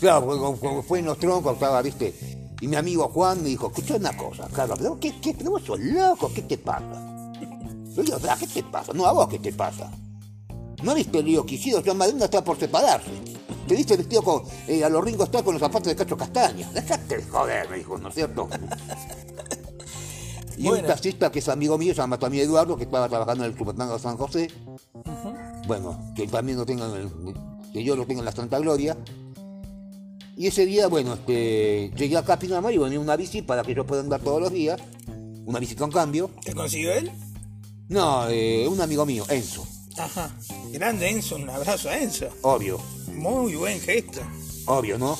Claro, 0.00 0.26
porque 0.58 0.82
fue 0.88 1.00
en 1.00 1.04
los 1.04 1.18
troncos, 1.18 1.52
estaba, 1.54 1.82
viste. 1.82 2.14
Y 2.62 2.66
mi 2.66 2.76
amigo 2.76 3.08
Juan 3.10 3.42
me 3.42 3.50
dijo, 3.50 3.66
escucha 3.66 3.96
una 3.96 4.16
cosa, 4.16 4.48
Carlos, 4.54 4.78
pero, 4.80 4.98
¿qué, 4.98 5.20
qué, 5.20 5.34
pero 5.34 5.50
vos 5.50 5.62
sos 5.62 5.78
loco, 5.80 6.32
¿qué 6.34 6.42
te 6.42 6.56
pasa? 6.56 7.32
Yo 7.94 8.02
digo, 8.02 8.18
"Ah, 8.26 8.36
¿qué 8.40 8.46
te 8.46 8.62
pasa? 8.62 8.92
No, 8.94 9.06
a 9.06 9.12
vos, 9.12 9.28
¿qué 9.28 9.38
te 9.38 9.52
pasa? 9.52 9.90
¿No 10.82 10.94
viste 10.94 11.18
el 11.18 11.26
lío 11.26 11.44
que 11.44 11.56
hicieron? 11.56 11.96
Madonna 11.96 12.24
está 12.24 12.42
por 12.42 12.58
separarse. 12.58 13.10
Te 13.68 13.74
viste 13.74 13.96
vestido 13.98 14.22
con, 14.22 14.42
eh, 14.66 14.82
a 14.82 14.88
los 14.88 15.04
ringos 15.04 15.26
está 15.26 15.42
con 15.42 15.54
los 15.54 15.60
zapatos 15.60 15.88
de 15.88 15.96
cacho 15.96 16.16
castaña. 16.16 16.70
Dejate 16.72 17.18
de 17.18 17.22
joder, 17.22 17.68
me 17.68 17.76
dijo, 17.76 17.98
¿no 17.98 18.08
es 18.08 18.14
cierto? 18.14 18.48
Y 20.56 20.62
Bueno. 20.64 20.82
un 20.82 20.86
taxista 20.88 21.30
que 21.32 21.38
es 21.40 21.48
amigo 21.48 21.76
mío, 21.78 21.92
se 21.94 21.98
llama 22.00 22.18
también 22.18 22.44
Eduardo, 22.44 22.76
que 22.76 22.84
estaba 22.84 23.08
trabajando 23.08 23.44
en 23.44 23.50
el 23.52 23.58
Supermercado 23.58 23.98
San 23.98 24.16
José. 24.16 24.50
Bueno, 25.66 26.12
que 26.14 26.26
también 26.28 26.58
lo 26.58 26.64
en 26.68 26.78
el- 26.80 27.34
que 27.72 27.82
yo 27.82 27.96
lo 27.96 28.06
tengo 28.06 28.20
en 28.20 28.24
la 28.26 28.32
Santa 28.32 28.58
Gloria. 28.58 28.96
Y 30.36 30.46
ese 30.48 30.66
día, 30.66 30.88
bueno, 30.88 31.14
este, 31.14 31.90
llegué 31.96 32.16
acá 32.16 32.34
a 32.34 32.38
Pinamar 32.38 32.72
y 32.72 32.78
venía 32.78 32.98
una 33.00 33.16
bici 33.16 33.42
para 33.42 33.62
que 33.62 33.74
yo 33.74 33.86
pueda 33.86 34.00
andar 34.02 34.20
todos 34.20 34.40
los 34.40 34.52
días. 34.52 34.80
una 35.46 35.58
bici 35.58 35.74
con 35.74 35.90
cambio. 35.92 36.30
¿Te 36.42 36.54
consiguió 36.54 36.90
él? 36.94 37.10
No, 37.90 38.26
eh, 38.30 38.66
un 38.66 38.80
amigo 38.80 39.04
mío, 39.04 39.26
Enzo, 39.28 39.66
Ajá. 39.98 40.34
Grande 40.72 41.10
Enzo, 41.10 41.36
un 41.36 41.50
abrazo 41.50 41.90
a 41.90 41.98
Enzo. 41.98 42.26
obvio, 42.40 42.78
Muy 43.12 43.54
buen 43.54 43.78
gesto. 43.78 44.20
obvio, 44.64 44.98
¿no? 44.98 45.18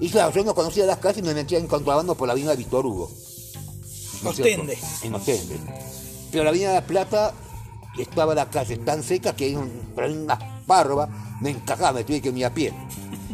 Y 0.00 0.08
claro, 0.08 0.32
yo 0.32 0.44
no 0.44 0.54
conocía 0.54 0.86
las 0.86 0.98
casas 0.98 1.18
y 1.18 1.22
me 1.22 1.34
metía 1.34 1.58
en 1.58 1.66
contrabando 1.66 2.14
por 2.14 2.28
la 2.28 2.32
avenida 2.32 2.54
Víctor 2.54 2.86
Hugo. 2.86 3.10
¿No 4.24 4.32
cierto? 4.32 4.62
Ostende. 4.62 4.78
En 5.02 5.14
Ostende. 5.14 5.56
Pero 6.30 6.44
la 6.44 6.50
avenida 6.50 6.68
de 6.70 6.74
la 6.76 6.86
Plata 6.86 7.32
estaba 7.98 8.34
la 8.34 8.50
calle 8.50 8.76
tan 8.78 9.02
seca 9.02 9.34
que 9.36 9.44
hay 9.46 9.54
un- 9.56 9.70
pero 9.94 10.06
hay 10.08 10.12
una 10.16 10.38
parva, 10.66 11.08
me 11.40 11.50
encajaba, 11.50 11.92
me 11.92 12.04
tuve 12.04 12.20
que 12.20 12.30
ir 12.30 12.44
a 12.44 12.50
pie. 12.52 12.72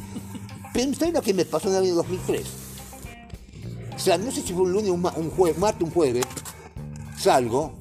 Pero 0.73 0.95
¿sabes 0.95 1.15
lo 1.15 1.23
que 1.23 1.35
me 1.35 1.45
pasó 1.45 1.69
en 1.69 1.75
el 1.77 1.83
año 1.85 1.95
2003? 1.97 2.47
O 3.95 3.99
sea, 3.99 4.17
no 4.19 4.31
sé 4.31 4.41
si 4.43 4.53
fue 4.53 4.63
un 4.63 4.73
lunes, 4.73 4.91
un, 4.91 5.05
un 5.17 5.31
jueves, 5.31 5.59
martes, 5.59 5.83
un 5.83 5.91
jueves, 5.93 6.25
salgo 7.19 7.73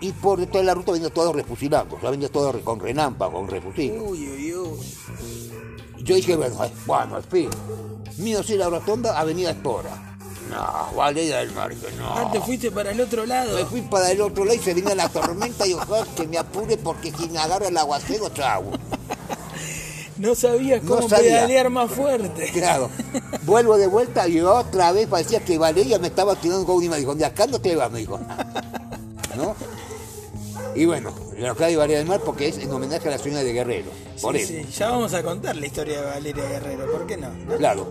y 0.00 0.12
por 0.12 0.38
de 0.46 0.62
la 0.62 0.74
ruta 0.74 0.92
venía 0.92 1.10
todo 1.10 1.32
refusilando, 1.32 1.96
o 1.96 2.00
sea, 2.00 2.10
venía 2.10 2.28
todo 2.28 2.52
con 2.62 2.78
renampa, 2.78 3.30
con 3.30 3.48
refusil. 3.48 3.92
Uy, 3.92 4.28
uy, 4.28 4.54
uy. 4.54 4.78
Yo 6.04 6.14
dije, 6.14 6.36
bueno, 6.36 6.64
eh, 6.64 6.70
bueno, 6.86 7.16
al 7.16 7.24
fin. 7.24 7.50
Mío 8.18 8.42
sí 8.42 8.56
la 8.56 8.68
rotonda, 8.68 9.18
Avenida 9.18 9.50
Espora. 9.50 10.07
No, 10.50 10.96
Valeria 10.96 11.38
del 11.38 11.52
Mar, 11.52 11.70
no. 11.98 12.08
Ah, 12.08 12.30
te 12.32 12.40
fuiste 12.40 12.70
para 12.70 12.90
el 12.92 13.00
otro 13.00 13.26
lado. 13.26 13.56
Me 13.58 13.64
fui 13.66 13.82
para 13.82 14.10
el 14.10 14.20
otro 14.20 14.44
lado 14.44 14.56
y 14.56 14.62
se 14.62 14.72
vino 14.74 14.94
la 14.94 15.08
tormenta 15.08 15.66
y 15.66 15.74
ojalá 15.74 16.06
que 16.16 16.26
me 16.26 16.38
apure 16.38 16.76
porque 16.78 17.12
si 17.12 17.28
me 17.28 17.38
agarra 17.38 17.68
el 17.68 17.76
aguacero, 17.76 18.28
chau. 18.30 18.64
No 20.18 20.34
sabías 20.34 20.82
No 20.82 20.96
cómo 20.96 21.08
sabía. 21.08 21.30
pedalear 21.30 21.70
más 21.70 21.92
fuerte. 21.92 22.50
Claro. 22.52 22.90
Vuelvo 23.42 23.76
de 23.76 23.86
vuelta 23.86 24.26
y 24.26 24.40
otra 24.40 24.90
vez 24.90 25.06
parecía 25.06 25.38
que 25.44 25.58
Valeria 25.58 26.00
me 26.00 26.08
estaba 26.08 26.34
tirando 26.34 26.66
con 26.66 26.74
una. 26.76 26.90
Me 26.90 26.96
dijo, 26.98 27.14
de 27.14 27.24
acá 27.24 27.46
no 27.46 27.60
te 27.60 27.76
vas, 27.76 27.88
me 27.92 28.00
dijo. 28.00 28.18
¿No? 29.36 29.54
Y 30.74 30.86
bueno, 30.86 31.12
la 31.38 31.54
calle 31.54 31.76
Valeria 31.76 31.98
del 31.98 32.08
Mar 32.08 32.20
porque 32.24 32.48
es 32.48 32.58
en 32.58 32.68
homenaje 32.72 33.06
a 33.06 33.12
la 33.12 33.18
ciudad 33.18 33.42
de 33.44 33.52
Guerrero. 33.52 33.90
Por 34.20 34.36
Sí, 34.36 34.42
eso. 34.42 34.52
sí, 34.68 34.76
ya 34.76 34.90
vamos 34.90 35.14
a 35.14 35.22
contar 35.22 35.54
la 35.54 35.66
historia 35.66 36.00
de 36.00 36.06
Valeria 36.06 36.44
Guerrero, 36.48 36.90
¿por 36.90 37.06
qué 37.06 37.16
no? 37.16 37.28
Claro. 37.56 37.86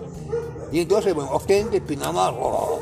Y 0.72 0.80
entonces, 0.82 1.14
bueno, 1.14 1.32
Ostende, 1.32 1.82
Pinamar, 1.82 2.34
oh. 2.38 2.80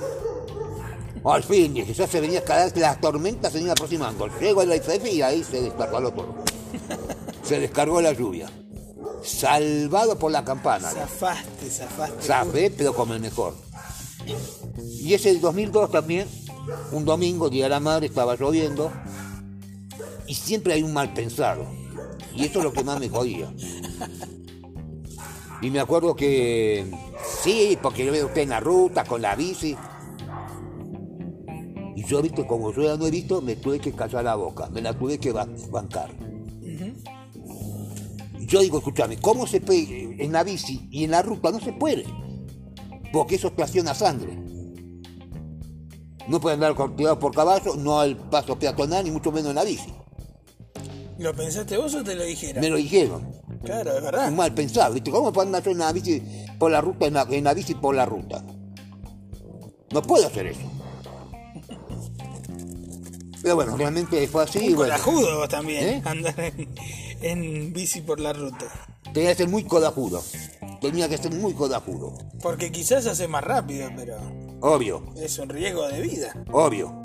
al 1.24 1.44
fin, 1.44 1.74
dije, 1.74 1.94
ya 1.94 2.08
se 2.08 2.20
venía 2.20 2.44
cada 2.44 2.66
vez 2.66 2.76
la 2.78 3.00
tormenta 3.00 3.50
se 3.50 3.58
venía 3.58 3.74
aproximando. 3.74 4.28
Llego 4.40 4.62
a 4.62 4.66
la 4.66 4.76
ICF 4.76 5.06
y 5.12 5.22
ahí 5.22 5.44
se 5.44 5.62
descargó 5.62 6.12
todo. 6.12 6.36
Se 7.44 7.60
descargó 7.60 8.02
la 8.02 8.12
lluvia. 8.12 8.50
Salvado 9.24 10.18
por 10.18 10.32
la 10.32 10.44
campana. 10.44 10.90
Zafaste, 10.90 11.70
zafaste. 11.70 12.24
Zafé, 12.24 12.72
pero 12.72 12.96
como 12.96 13.14
el 13.14 13.20
mejor. 13.20 13.54
Y 14.80 15.14
ese 15.14 15.30
del 15.30 15.42
2002 15.42 15.92
también, 15.92 16.28
un 16.92 17.06
domingo, 17.06 17.50
Día 17.52 17.66
de 17.66 17.70
la 17.70 17.80
Madre, 17.80 18.08
estaba 18.08 18.36
lloviendo. 18.36 18.92
Y 20.26 20.34
siempre 20.34 20.74
hay 20.74 20.82
un 20.82 20.92
mal 20.92 21.14
pensado. 21.14 21.68
Y 22.34 22.46
eso 22.46 22.60
es 22.60 22.66
lo 22.66 22.74
que 22.74 22.84
más 22.84 23.00
me 23.00 23.10
jodía. 23.10 23.54
Y 25.62 25.72
me 25.72 25.80
acuerdo 25.80 26.16
que, 26.16 26.86
sí, 27.42 27.78
porque 27.82 28.06
yo 28.06 28.12
veo 28.12 28.28
usted 28.28 28.42
en 28.42 28.50
la 28.50 28.60
ruta, 28.60 29.04
con 29.04 29.22
la 29.22 29.36
bici. 29.36 29.76
Y 31.96 32.04
yo, 32.06 32.22
viste, 32.22 32.46
como 32.46 32.72
yo 32.74 32.84
ya 32.84 32.98
no 32.98 33.08
he 33.08 33.12
visto, 33.12 33.42
me 33.42 33.56
tuve 33.56 33.80
que 33.80 33.94
callar 33.94 34.24
la 34.26 34.36
boca, 34.36 34.70
me 34.70 34.82
la 34.82 34.94
tuve 34.94 35.18
que 35.18 35.34
ban- 35.34 35.56
bancar. 35.72 36.12
Yo 38.48 38.62
digo, 38.62 38.78
escúchame, 38.78 39.18
¿cómo 39.18 39.48
se 39.48 39.60
puede 39.62 40.24
en 40.24 40.32
la 40.32 40.44
bici 40.44 40.88
y 40.92 41.04
en 41.06 41.12
la 41.12 41.22
ruta? 41.24 41.50
No 41.52 41.60
se 41.60 41.74
puede. 41.74 42.06
Porque 43.12 43.36
eso 43.36 43.48
estaciona 43.48 43.96
sangre. 43.96 44.38
No 46.28 46.40
puede 46.40 46.56
andar 46.56 46.76
cortado 46.76 47.18
por 47.18 47.34
caballo, 47.34 47.76
no 47.76 48.00
al 48.00 48.18
paso 48.30 48.58
peatonal, 48.60 49.04
ni 49.06 49.12
mucho 49.12 49.32
menos 49.32 49.50
en 49.50 49.56
la 49.56 49.64
bici. 49.64 49.94
¿Lo 51.18 51.34
pensaste 51.34 51.78
vos 51.78 51.94
o 51.96 52.04
te 52.04 52.16
lo 52.16 52.24
dijeron? 52.24 52.62
Me 52.62 52.70
lo 52.70 52.78
dijeron. 52.78 53.32
Claro, 53.64 53.98
es 53.98 54.04
verdad. 54.04 54.32
Mal 54.32 54.54
pensado, 54.54 54.94
¿viste? 54.94 55.12
¿Cómo 55.12 55.32
puedo 55.32 55.46
andar 55.48 55.68
en 55.68 55.78
la 55.78 55.92
bici 55.94 56.22
por 56.60 56.72
la 56.72 56.82
ruta, 56.82 57.06
en 57.08 57.14
la, 57.14 57.28
en 57.30 57.44
la 57.44 57.54
bici 57.54 57.74
por 57.74 57.96
la 57.96 58.06
ruta? 58.06 58.44
No 59.92 60.02
puedo 60.02 60.28
hacer 60.28 60.48
eso. 60.48 60.60
Pero 63.42 63.56
bueno, 63.56 63.78
realmente 63.78 64.28
fue 64.28 64.44
así. 64.44 64.70
Un 64.70 64.76
bueno, 64.76 64.94
corajudo 64.94 65.38
vos 65.40 65.50
también, 65.50 65.84
¿Eh? 65.88 66.02
andar 66.06 66.36
en, 66.40 66.68
en 67.22 67.74
bici 67.74 68.02
por 68.02 68.20
la 68.20 68.34
ruta. 68.34 68.66
tenía 69.14 69.30
que 69.32 69.36
ser 69.36 69.50
muy 69.50 69.64
codajudo. 69.64 70.24
Tenía 70.82 71.08
que 71.08 71.18
ser 71.18 71.32
muy 71.34 71.54
codajudo. 71.54 72.18
Porque 72.42 72.72
quizás 72.72 73.06
hace 73.08 73.28
más 73.28 73.44
rápido, 73.44 73.90
pero 73.96 74.18
Obvio, 74.62 75.06
es 75.18 75.38
un 75.40 75.50
riesgo 75.50 75.88
de 75.88 76.02
vida. 76.02 76.34
obvio. 76.52 77.00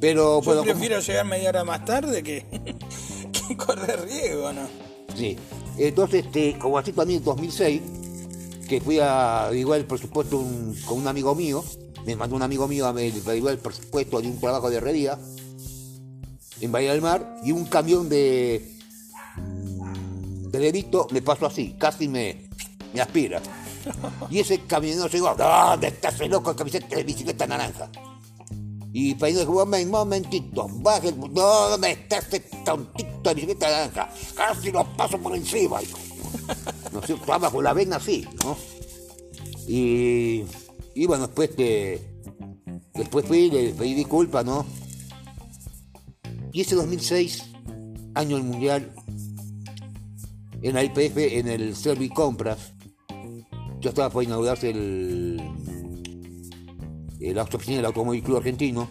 Pero 0.00 0.40
Yo 0.40 0.42
bueno, 0.42 0.60
como- 0.60 0.72
prefiero 0.72 1.00
llegar 1.00 1.26
media 1.26 1.48
hora 1.50 1.64
más 1.64 1.84
tarde 1.84 2.22
que, 2.22 2.46
que 3.48 3.56
correr 3.56 4.04
riesgo, 4.06 4.52
¿no? 4.52 4.68
Sí. 5.16 5.36
Entonces, 5.78 6.24
este, 6.26 6.58
como 6.58 6.78
así 6.78 6.92
también 6.92 7.18
en 7.20 7.24
2006, 7.24 7.80
que 8.68 8.80
fui 8.80 8.98
a 8.98 9.46
averiguar 9.46 9.80
el 9.80 9.86
presupuesto 9.86 10.38
un- 10.38 10.76
con 10.86 10.98
un 10.98 11.08
amigo 11.08 11.34
mío, 11.34 11.64
me 12.04 12.16
mandó 12.16 12.36
un 12.36 12.42
amigo 12.42 12.66
mío 12.68 12.86
a 12.86 12.90
averiguar 12.90 13.54
el 13.54 13.58
presupuesto 13.60 14.20
de 14.20 14.28
un 14.28 14.38
trabajo 14.40 14.70
de 14.70 14.76
herrería 14.76 15.18
en 16.60 16.72
Bahía 16.72 16.92
del 16.92 17.00
Mar 17.02 17.36
y 17.44 17.52
un 17.52 17.64
camión 17.66 18.08
de 18.08 18.74
mm, 19.36 20.48
de 20.50 20.58
Levito 20.60 21.06
me 21.10 21.22
pasó 21.22 21.46
así, 21.46 21.74
casi 21.78 22.08
me, 22.08 22.48
me 22.94 23.00
aspira. 23.00 23.40
Y 24.30 24.40
ese 24.40 24.60
camionero 24.66 25.06
llegó, 25.08 25.34
¿dónde 25.34 25.88
está 25.88 26.08
ese 26.10 26.28
loco 26.28 26.50
de 26.52 26.56
camiseta 26.58 26.94
de 26.96 27.04
bicicleta 27.04 27.46
naranja? 27.46 27.88
Y 28.92 29.14
dijo, 29.14 29.52
"Momen- 29.52 29.88
momentito, 29.90 30.66
baje, 30.80 31.12
¿dónde 31.12 31.90
está 31.92 32.18
ese 32.18 32.40
tontito 32.64 33.20
de 33.22 33.34
bicicleta 33.34 33.68
naranja? 33.70 34.10
Casi 34.34 34.70
lo 34.72 34.84
paso 34.96 35.18
por 35.18 35.36
encima. 35.36 35.78
No 36.92 37.02
sé, 37.02 37.12
estaba 37.14 37.50
con 37.50 37.62
la 37.64 37.74
vena 37.74 37.96
así, 37.96 38.26
¿no? 38.42 38.56
Y, 39.66 40.42
bueno, 41.06 41.26
después 41.26 41.54
te, 41.54 42.00
después 42.94 43.26
fui, 43.26 43.50
le 43.50 43.74
pedí 43.74 43.94
disculpas, 43.94 44.44
¿no? 44.44 44.64
Y 46.52 46.62
ese 46.62 46.74
2006, 46.74 47.44
año 48.14 48.36
del 48.36 48.44
Mundial, 48.46 48.92
en 50.62 50.74
la 50.74 50.82
IPF, 50.82 51.38
en 51.38 51.48
el 51.48 51.76
Servicompras, 51.76 52.72
ya 53.80 53.90
estaba 53.90 54.08
por 54.10 54.24
inaugurarse 54.24 54.70
el, 54.70 55.40
el 57.20 57.38
oficina 57.38 57.76
del 57.76 57.86
Automóvil 57.86 58.22
Club 58.22 58.38
Argentino. 58.38 58.88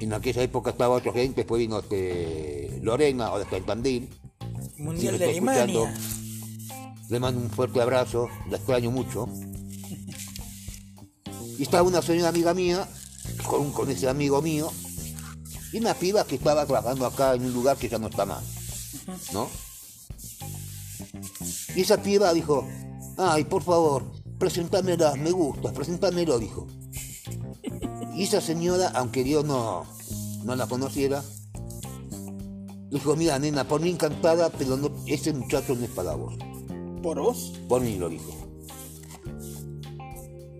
En 0.00 0.12
aquella 0.12 0.42
época 0.42 0.70
estaba 0.70 0.94
otro 0.94 1.12
gente, 1.12 1.42
después 1.42 1.58
vino 1.58 1.78
este, 1.78 2.80
Lorena, 2.82 3.26
ahora 3.26 3.44
está 3.44 3.56
en 3.56 3.66
Tandil. 3.66 4.08
Mundial 4.78 5.18
de 5.18 5.24
estoy 5.24 5.38
escuchando. 5.38 5.84
Alemania. 5.84 7.06
Le 7.08 7.20
mando 7.20 7.40
un 7.40 7.50
fuerte 7.50 7.80
abrazo, 7.80 8.28
la 8.50 8.56
extraño 8.56 8.90
mucho. 8.90 9.28
Y 11.58 11.62
estaba 11.62 11.88
una 11.88 12.02
señora 12.02 12.28
amiga 12.28 12.52
mía, 12.52 12.86
con, 13.46 13.72
con 13.72 13.90
ese 13.90 14.10
amigo 14.10 14.42
mío, 14.42 14.70
y 15.72 15.78
una 15.78 15.94
piba 15.94 16.22
que 16.24 16.34
estaba 16.34 16.66
trabajando 16.66 17.06
acá 17.06 17.34
en 17.34 17.46
un 17.46 17.54
lugar 17.54 17.78
que 17.78 17.88
ya 17.88 17.98
no 17.98 18.08
está 18.08 18.26
más. 18.26 18.44
¿No? 19.32 19.48
Y 21.74 21.80
esa 21.80 22.02
piba 22.02 22.34
dijo, 22.34 22.68
ay, 23.16 23.44
por 23.44 23.62
favor, 23.62 24.04
presentámela, 24.38 25.14
me 25.14 25.30
gusta, 25.30 25.72
presentámelo, 25.72 26.38
dijo. 26.38 26.66
Y 28.16 28.22
esa 28.22 28.40
señora, 28.40 28.90
aunque 28.94 29.22
Dios 29.22 29.44
no, 29.44 29.84
no 30.42 30.56
la 30.56 30.66
conociera, 30.66 31.22
dijo, 32.90 33.14
mira, 33.14 33.38
nena, 33.38 33.68
por 33.68 33.82
mí 33.82 33.90
encantada, 33.90 34.48
pero 34.48 34.78
no, 34.78 34.90
ese 35.06 35.34
muchacho 35.34 35.74
no 35.74 35.84
es 35.84 35.90
para 35.90 36.14
vos. 36.14 36.34
¿Por 37.02 37.20
vos? 37.20 37.52
Por 37.68 37.82
mí 37.82 37.96
lo 37.96 38.08
dijo. 38.08 38.32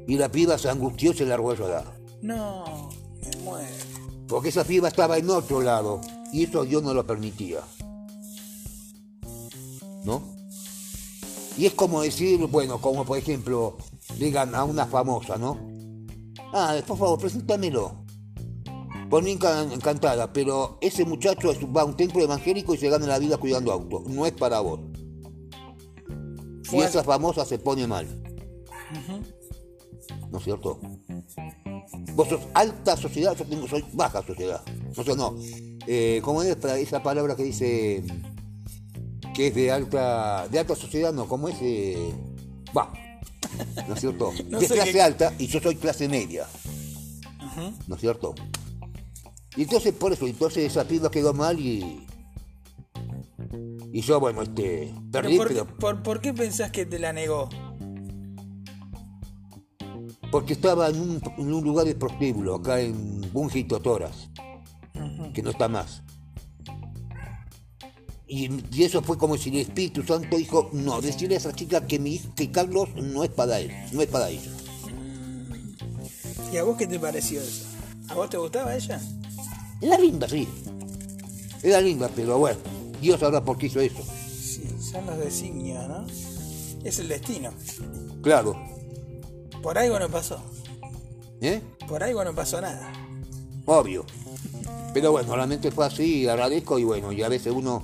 Y 0.06 0.16
la 0.16 0.30
piba 0.30 0.58
se 0.58 0.68
angustió 0.68 1.12
y 1.12 1.16
se 1.16 1.24
largó 1.24 1.52
a 1.52 1.54
llorar. 1.54 1.98
No, 2.20 2.90
me 3.22 3.42
muero. 3.42 3.74
Porque 4.28 4.50
esa 4.50 4.62
piba 4.62 4.88
estaba 4.88 5.16
en 5.16 5.30
otro 5.30 5.62
lado. 5.62 6.02
Y 6.34 6.44
eso 6.44 6.62
Dios 6.64 6.82
no 6.82 6.92
lo 6.92 7.06
permitía. 7.06 7.60
¿No? 10.04 10.22
Y 11.56 11.64
es 11.64 11.72
como 11.72 12.02
decir, 12.02 12.38
bueno, 12.48 12.82
como 12.82 13.06
por 13.06 13.16
ejemplo, 13.16 13.78
digan 14.18 14.54
a 14.54 14.64
una 14.64 14.84
famosa, 14.84 15.38
¿no? 15.38 15.75
Ah, 16.58 16.74
por 16.86 16.96
favor, 16.96 17.18
preséntamelo. 17.18 18.04
Por 19.10 19.22
mí 19.22 19.36
encan- 19.38 19.70
encantada, 19.72 20.32
pero 20.32 20.78
ese 20.80 21.04
muchacho 21.04 21.52
va 21.70 21.82
a 21.82 21.84
un 21.84 21.96
templo 21.96 22.22
evangélico 22.22 22.72
y 22.74 22.78
se 22.78 22.88
gana 22.88 23.06
la 23.06 23.18
vida 23.18 23.36
cuidando 23.36 23.70
autos. 23.72 24.04
No 24.08 24.24
es 24.24 24.32
para 24.32 24.60
vos. 24.60 24.80
Fue- 26.64 26.86
esa 26.86 27.04
famosa 27.04 27.44
se 27.44 27.58
pone 27.58 27.86
mal. 27.86 28.06
¿No 30.30 30.38
es 30.38 30.44
cierto? 30.44 30.80
Vos 32.14 32.28
sos 32.28 32.40
alta 32.54 32.96
sociedad, 32.96 33.36
yo 33.36 33.44
tengo, 33.44 33.68
soy 33.68 33.84
baja 33.92 34.22
sociedad. 34.26 34.62
No 34.96 35.04
sé, 35.04 35.14
no. 35.14 35.36
Eh, 35.86 36.20
¿Cómo 36.24 36.42
es 36.42 36.56
esa 36.64 37.02
palabra 37.02 37.36
que 37.36 37.44
dice 37.44 38.02
que 39.34 39.48
es 39.48 39.54
de 39.54 39.70
alta, 39.70 40.48
de 40.48 40.58
alta 40.58 40.74
sociedad? 40.74 41.12
No, 41.12 41.28
¿cómo 41.28 41.48
es? 41.48 41.56
Eh, 41.60 42.12
Va. 42.76 42.90
¿No 43.88 43.94
es 43.94 44.00
cierto? 44.00 44.32
No 44.48 44.58
de 44.60 44.66
sé 44.68 44.74
clase 44.74 44.92
qué- 44.92 45.02
alta 45.02 45.32
y 45.38 45.46
yo 45.46 45.60
soy 45.60 45.76
clase 45.76 46.08
media. 46.08 46.46
¿no 47.86 47.94
es 47.94 48.00
cierto? 48.00 48.34
Y 49.56 49.62
entonces 49.62 49.94
por 49.94 50.12
eso, 50.12 50.26
entonces 50.26 50.64
esa 50.70 50.84
piba 50.86 51.10
quedó 51.10 51.32
mal 51.32 51.58
y... 51.58 52.06
Y 53.92 54.00
yo, 54.02 54.20
bueno, 54.20 54.42
este, 54.42 54.92
¿Pero 55.10 55.22
perdí, 55.22 55.36
por, 55.38 55.48
pero 55.48 55.66
por- 55.78 56.02
por 56.02 56.20
qué 56.20 56.34
pensás 56.34 56.70
que 56.70 56.84
te 56.84 56.98
la 56.98 57.12
negó? 57.12 57.48
porque 60.30 60.52
estaba 60.54 60.88
en 60.88 61.00
un, 61.00 61.20
en 61.38 61.54
un 61.54 61.64
lugar 61.64 61.86
de 61.86 61.94
prostíbulo, 61.94 62.56
acá 62.56 62.80
en 62.80 63.20
Bungie 63.32 63.64
Totoras, 63.64 64.28
que 65.32 65.42
no 65.42 65.50
está 65.50 65.68
más. 65.68 66.02
Y, 68.28 68.50
y 68.72 68.82
eso 68.82 69.02
fue 69.02 69.16
como 69.16 69.36
si 69.36 69.50
el 69.50 69.56
Espíritu 69.56 70.02
Santo 70.02 70.36
dijo, 70.36 70.68
no, 70.72 71.00
decirle 71.00 71.36
a 71.36 71.38
esa 71.38 71.54
chica 71.54 71.86
que 71.86 71.98
mi 71.98 72.18
que 72.18 72.50
Carlos 72.50 72.88
no 72.96 73.22
es 73.22 73.30
para 73.30 73.60
él, 73.60 73.70
no 73.92 74.02
es 74.02 74.08
para 74.08 74.28
ella. 74.28 74.50
¿Y 76.52 76.56
a 76.56 76.64
vos 76.64 76.76
qué 76.76 76.86
te 76.86 76.98
pareció 76.98 77.40
eso? 77.40 77.66
¿A 78.08 78.14
vos 78.14 78.28
te 78.30 78.36
gustaba 78.36 78.74
ella? 78.74 79.00
Era 79.80 79.98
linda, 79.98 80.28
sí. 80.28 80.48
Era 81.62 81.80
linda, 81.80 82.10
pero 82.14 82.38
bueno, 82.38 82.58
Dios 83.00 83.20
sabrá 83.20 83.44
por 83.44 83.58
qué 83.58 83.66
hizo 83.66 83.80
eso. 83.80 84.02
Sí, 84.40 84.68
son 84.80 85.06
los 85.06 85.18
designios, 85.18 85.86
¿no? 85.88 86.06
Es 86.84 86.98
el 86.98 87.08
destino. 87.08 87.50
Claro. 88.22 88.56
Por 89.62 89.78
algo 89.78 89.98
no 89.98 90.08
pasó. 90.08 90.40
¿Eh? 91.40 91.60
Por 91.88 92.02
algo 92.02 92.24
no 92.24 92.34
pasó 92.34 92.60
nada. 92.60 92.92
Obvio. 93.66 94.04
Pero 94.94 95.12
bueno, 95.12 95.34
realmente 95.34 95.70
fue 95.70 95.86
así, 95.86 96.26
agradezco 96.28 96.78
y 96.78 96.84
bueno, 96.84 97.12
y 97.12 97.22
a 97.22 97.28
veces 97.28 97.52
uno 97.52 97.82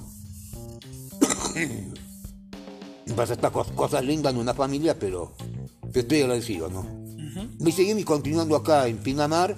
pasa 3.16 3.34
estas 3.34 3.52
cos- 3.52 3.74
cosas 3.74 4.04
lindas 4.04 4.32
en 4.32 4.38
una 4.40 4.54
familia, 4.54 4.98
pero, 4.98 5.32
pero 5.92 6.00
estoy 6.00 6.22
agradecido, 6.22 6.68
¿no? 6.68 6.86
Me 7.60 7.72
seguí 7.72 8.02
continuando 8.04 8.56
acá 8.56 8.86
en 8.88 8.98
Pinamar, 8.98 9.56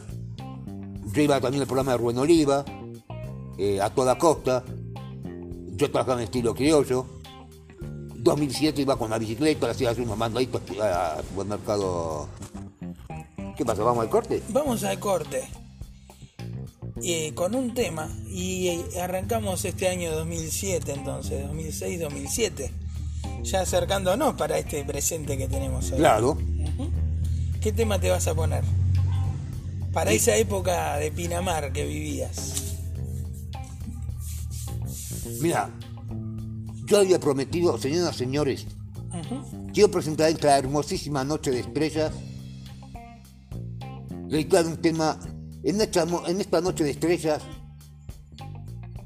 yo 1.12 1.22
iba 1.22 1.40
también 1.40 1.62
al 1.62 1.66
programa 1.66 1.92
de 1.92 1.98
Rubén 1.98 2.18
Oliva, 2.18 2.64
eh, 3.58 3.80
a 3.80 3.90
toda 3.90 4.16
costa, 4.18 4.64
yo 5.76 5.90
trabajaba 5.90 6.18
en 6.20 6.24
estilo 6.24 6.54
criollo, 6.54 7.06
2007 8.16 8.82
iba 8.82 8.96
con 8.96 9.10
la 9.10 9.18
bicicleta, 9.18 9.66
le 9.66 9.72
hacía 9.72 9.90
hacer 9.90 10.02
unos 10.04 10.16
mandaditos 10.16 10.62
al 10.80 11.22
supermercado. 11.24 12.28
¿Qué 13.56 13.64
pasa? 13.64 13.82
¿Vamos 13.82 14.02
al 14.02 14.10
corte? 14.10 14.42
Vamos 14.50 14.82
al 14.84 14.98
corte. 14.98 15.42
Eh, 17.02 17.32
con 17.34 17.54
un 17.54 17.74
tema. 17.74 18.08
Y 18.28 18.68
eh, 18.68 19.00
arrancamos 19.02 19.64
este 19.64 19.88
año 19.88 20.12
2007, 20.12 20.92
entonces, 20.92 21.44
2006-2007. 21.46 22.70
Ya 23.42 23.60
acercándonos 23.60 24.34
para 24.34 24.58
este 24.58 24.84
presente 24.84 25.36
que 25.36 25.48
tenemos 25.48 25.90
hoy. 25.90 25.98
Claro. 25.98 26.38
¿Qué 27.60 27.72
tema 27.72 27.98
te 27.98 28.10
vas 28.10 28.26
a 28.26 28.34
poner? 28.34 28.62
Para 29.92 30.12
esa 30.12 30.36
época 30.36 30.96
de 30.96 31.10
Pinamar 31.10 31.72
que 31.72 31.84
vivías. 31.84 32.76
Mira, 35.40 35.70
yo 36.86 36.98
había 36.98 37.18
prometido, 37.18 37.78
señoras 37.78 38.14
y 38.16 38.18
señores, 38.18 38.66
quiero 39.72 39.90
presentar 39.90 40.30
esta 40.30 40.58
hermosísima 40.58 41.24
noche 41.24 41.50
de 41.50 41.60
estrellas, 41.60 42.12
dedicar 44.28 44.66
un 44.66 44.76
tema 44.76 45.18
en 45.64 45.80
esta, 45.80 46.02
en 46.02 46.64
noche 46.64 46.84
de 46.84 46.90
estrellas, 46.90 47.42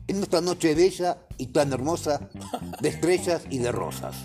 en 0.08 0.22
esta 0.22 0.40
noche 0.40 0.74
bella 0.74 1.18
y 1.36 1.46
tan 1.46 1.72
hermosa 1.72 2.28
de 2.80 2.88
estrellas 2.88 3.42
y 3.48 3.58
de 3.58 3.70
rosas. 3.70 4.16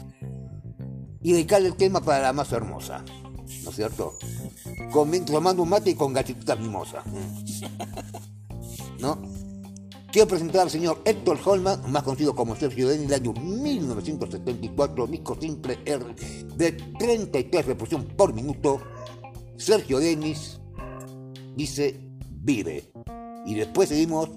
Y 1.22 1.34
dedicarle 1.34 1.70
el 1.70 1.76
tema 1.76 2.02
para 2.02 2.22
la 2.22 2.34
más 2.34 2.52
hermosa, 2.52 3.06
¿no 3.64 3.70
es 3.70 3.76
cierto? 3.76 4.18
Con, 4.92 5.12
tomando 5.26 5.64
un 5.64 5.70
mate 5.70 5.92
y 5.92 5.96
con 5.96 6.12
galletitas 6.12 6.60
mimosas. 6.60 7.06
¿No? 9.00 9.22
Quiero 10.12 10.28
presentar 10.28 10.62
al 10.62 10.70
señor 10.70 11.02
Héctor 11.06 11.40
Holman, 11.44 11.92
más 11.92 12.04
conocido 12.04 12.36
como 12.36 12.56
Sergio 12.56 12.88
Den, 12.88 13.08
del 13.08 13.22
año 13.22 13.34
1974, 13.34 15.08
disco 15.08 15.38
simple 15.40 15.80
R 15.86 16.06
de 16.56 16.72
33 16.72 17.66
reproducción 17.66 18.06
por 18.16 18.34
minuto. 18.34 18.82
Sergio 19.58 20.00
Denis 20.00 20.60
dice 21.56 22.13
Vive. 22.44 22.92
Y 23.46 23.56
después 23.56 23.88
seguimos 23.88 24.30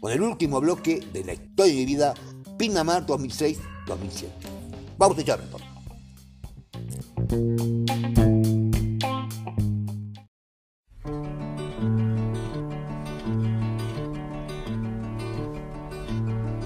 con 0.00 0.10
el 0.10 0.22
último 0.22 0.58
bloque 0.60 1.06
de 1.12 1.22
la 1.22 1.34
historia 1.34 1.72
de 1.72 1.78
mi 1.80 1.86
vida, 1.86 2.14
Pinamar 2.56 3.04
2006-2007. 3.06 3.58
Vamos 4.96 5.18
a 5.18 5.20
echar 5.20 5.40
entonces. 5.40 5.68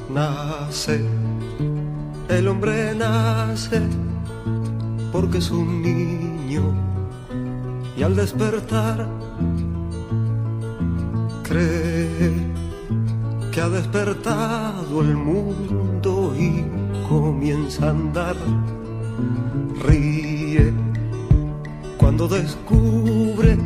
Nace, 0.08 1.00
el 2.28 2.48
hombre 2.48 2.94
nace 2.94 3.82
porque 5.12 5.38
es 5.38 5.50
un 5.50 5.82
niño 5.82 6.74
y 7.96 8.02
al 8.02 8.14
despertar 8.14 9.08
que 13.52 13.60
ha 13.60 13.68
despertado 13.68 15.00
el 15.00 15.16
mundo 15.16 16.34
y 16.38 16.64
comienza 17.08 17.86
a 17.86 17.90
andar. 17.90 18.36
Ríe 19.86 20.72
cuando 21.96 22.28
descubre 22.28 23.56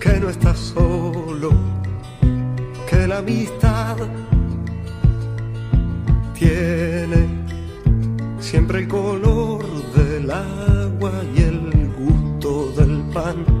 que 0.00 0.20
no 0.20 0.28
está 0.28 0.54
solo, 0.54 1.50
que 2.88 3.06
la 3.06 3.18
amistad 3.18 3.96
tiene 6.34 7.26
siempre 8.38 8.80
el 8.80 8.88
color 8.88 9.64
del 9.94 10.30
agua 10.30 11.12
y 11.36 11.42
el 11.42 11.92
gusto 11.98 12.72
del 12.76 13.02
pan. 13.12 13.57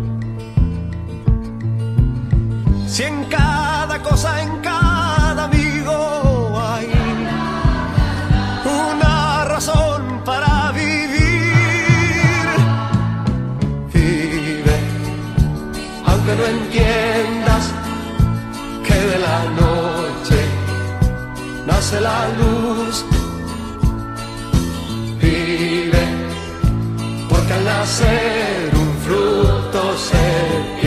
Si 2.98 3.04
en 3.04 3.26
cada 3.26 4.02
cosa, 4.02 4.42
en 4.42 4.58
cada 4.60 5.44
amigo 5.44 6.60
hay 6.60 6.88
una 8.64 9.44
razón 9.44 10.20
para 10.24 10.72
vivir, 10.72 12.42
vive, 13.94 14.76
aunque 16.06 16.32
no 16.38 16.44
entiendas 16.56 17.64
que 18.84 18.94
de 18.94 19.18
la 19.26 19.44
noche 19.62 20.38
nace 21.68 22.00
la 22.00 22.20
luz. 22.40 23.04
Vive, 25.22 26.02
porque 27.28 27.52
al 27.52 27.64
nacer 27.64 28.72
un 28.74 28.90
fruto 29.04 29.96
se 29.96 30.77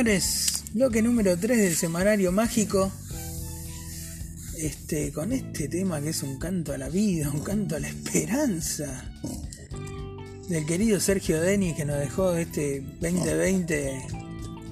Señores, 0.00 0.64
bloque 0.72 1.02
número 1.02 1.36
3 1.36 1.58
del 1.58 1.76
semanario 1.76 2.32
mágico. 2.32 2.90
Este, 4.56 5.12
con 5.12 5.30
este 5.30 5.68
tema 5.68 6.00
que 6.00 6.08
es 6.08 6.22
un 6.22 6.38
canto 6.38 6.72
a 6.72 6.78
la 6.78 6.88
vida, 6.88 7.28
un 7.28 7.40
canto 7.40 7.76
a 7.76 7.80
la 7.80 7.88
esperanza. 7.88 9.12
Del 10.48 10.64
querido 10.64 11.00
Sergio 11.00 11.38
Denis 11.38 11.76
que 11.76 11.84
nos 11.84 11.98
dejó 11.98 12.34
este 12.34 12.80
2020 12.98 14.06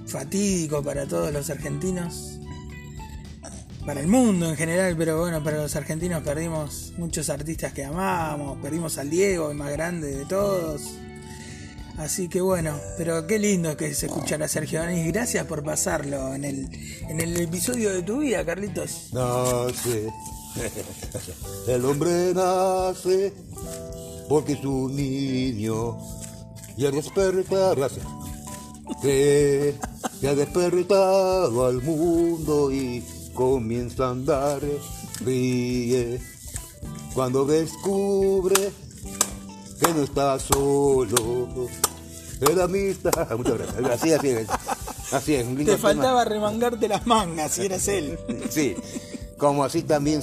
fatídico 0.07 0.83
para 0.83 1.07
todos 1.07 1.31
los 1.31 1.51
argentinos. 1.51 2.41
Para 3.85 4.01
el 4.01 4.07
mundo 4.07 4.49
en 4.49 4.57
general, 4.57 4.97
pero 4.97 5.21
bueno, 5.21 5.45
para 5.45 5.59
los 5.59 5.77
argentinos 5.77 6.23
perdimos 6.23 6.95
muchos 6.97 7.29
artistas 7.29 7.75
que 7.75 7.85
amamos, 7.85 8.57
perdimos 8.63 8.97
al 8.97 9.11
Diego, 9.11 9.51
el 9.51 9.59
más 9.59 9.73
grande 9.73 10.11
de 10.11 10.25
todos. 10.25 10.99
Así 11.99 12.29
que 12.29 12.41
bueno, 12.41 12.79
pero 12.97 13.27
qué 13.27 13.39
lindo 13.39 13.77
que 13.77 13.93
se 13.93 14.07
escuchara 14.07 14.47
a 14.47 14.49
Sergio 14.49 14.83
Denis. 14.83 15.13
Gracias 15.13 15.45
por 15.47 15.65
pasarlo 15.65 16.35
en 16.35 16.45
el, 16.45 16.69
en 17.09 17.21
el 17.21 17.41
episodio 17.41 17.93
de 17.93 18.03
tu 18.03 18.21
vida, 18.21 18.45
Carlitos. 18.45 19.09
Nace, 19.13 20.09
el 21.69 21.85
hombre 21.85 22.33
nace 22.35 23.33
porque 24.29 24.53
es 24.53 24.65
un 24.65 24.95
niño 24.95 25.99
y 26.77 26.87
al 26.87 26.93
despertar, 26.93 27.77
que, 29.03 29.75
que 30.21 30.29
ha 30.29 30.35
despertado 30.37 31.67
al 31.67 31.83
mundo 31.83 32.71
y 32.71 33.03
comienza 33.35 34.07
a 34.07 34.11
andar, 34.11 34.61
ríe 35.25 36.21
cuando 37.13 37.45
descubre 37.45 38.71
que 39.81 39.95
no 39.95 40.03
está 40.03 40.39
solo. 40.39 41.69
El 42.41 42.61
amistad. 42.61 43.37
Muchas 43.37 43.59
gracias. 43.59 43.91
Así, 43.91 44.13
así 44.13 44.29
es. 44.29 44.49
Así 45.13 45.35
es. 45.35 45.47
un 45.47 45.57
lindo 45.57 45.73
Te 45.73 45.77
tema. 45.77 45.89
faltaba 45.89 46.25
remangarte 46.25 46.89
las 46.89 47.07
mangas 47.07 47.53
si 47.53 47.67
eras 47.67 47.89
él. 47.89 48.19
Sí, 48.51 48.77
como 49.39 49.65
así 49.65 49.83
también 49.83 50.21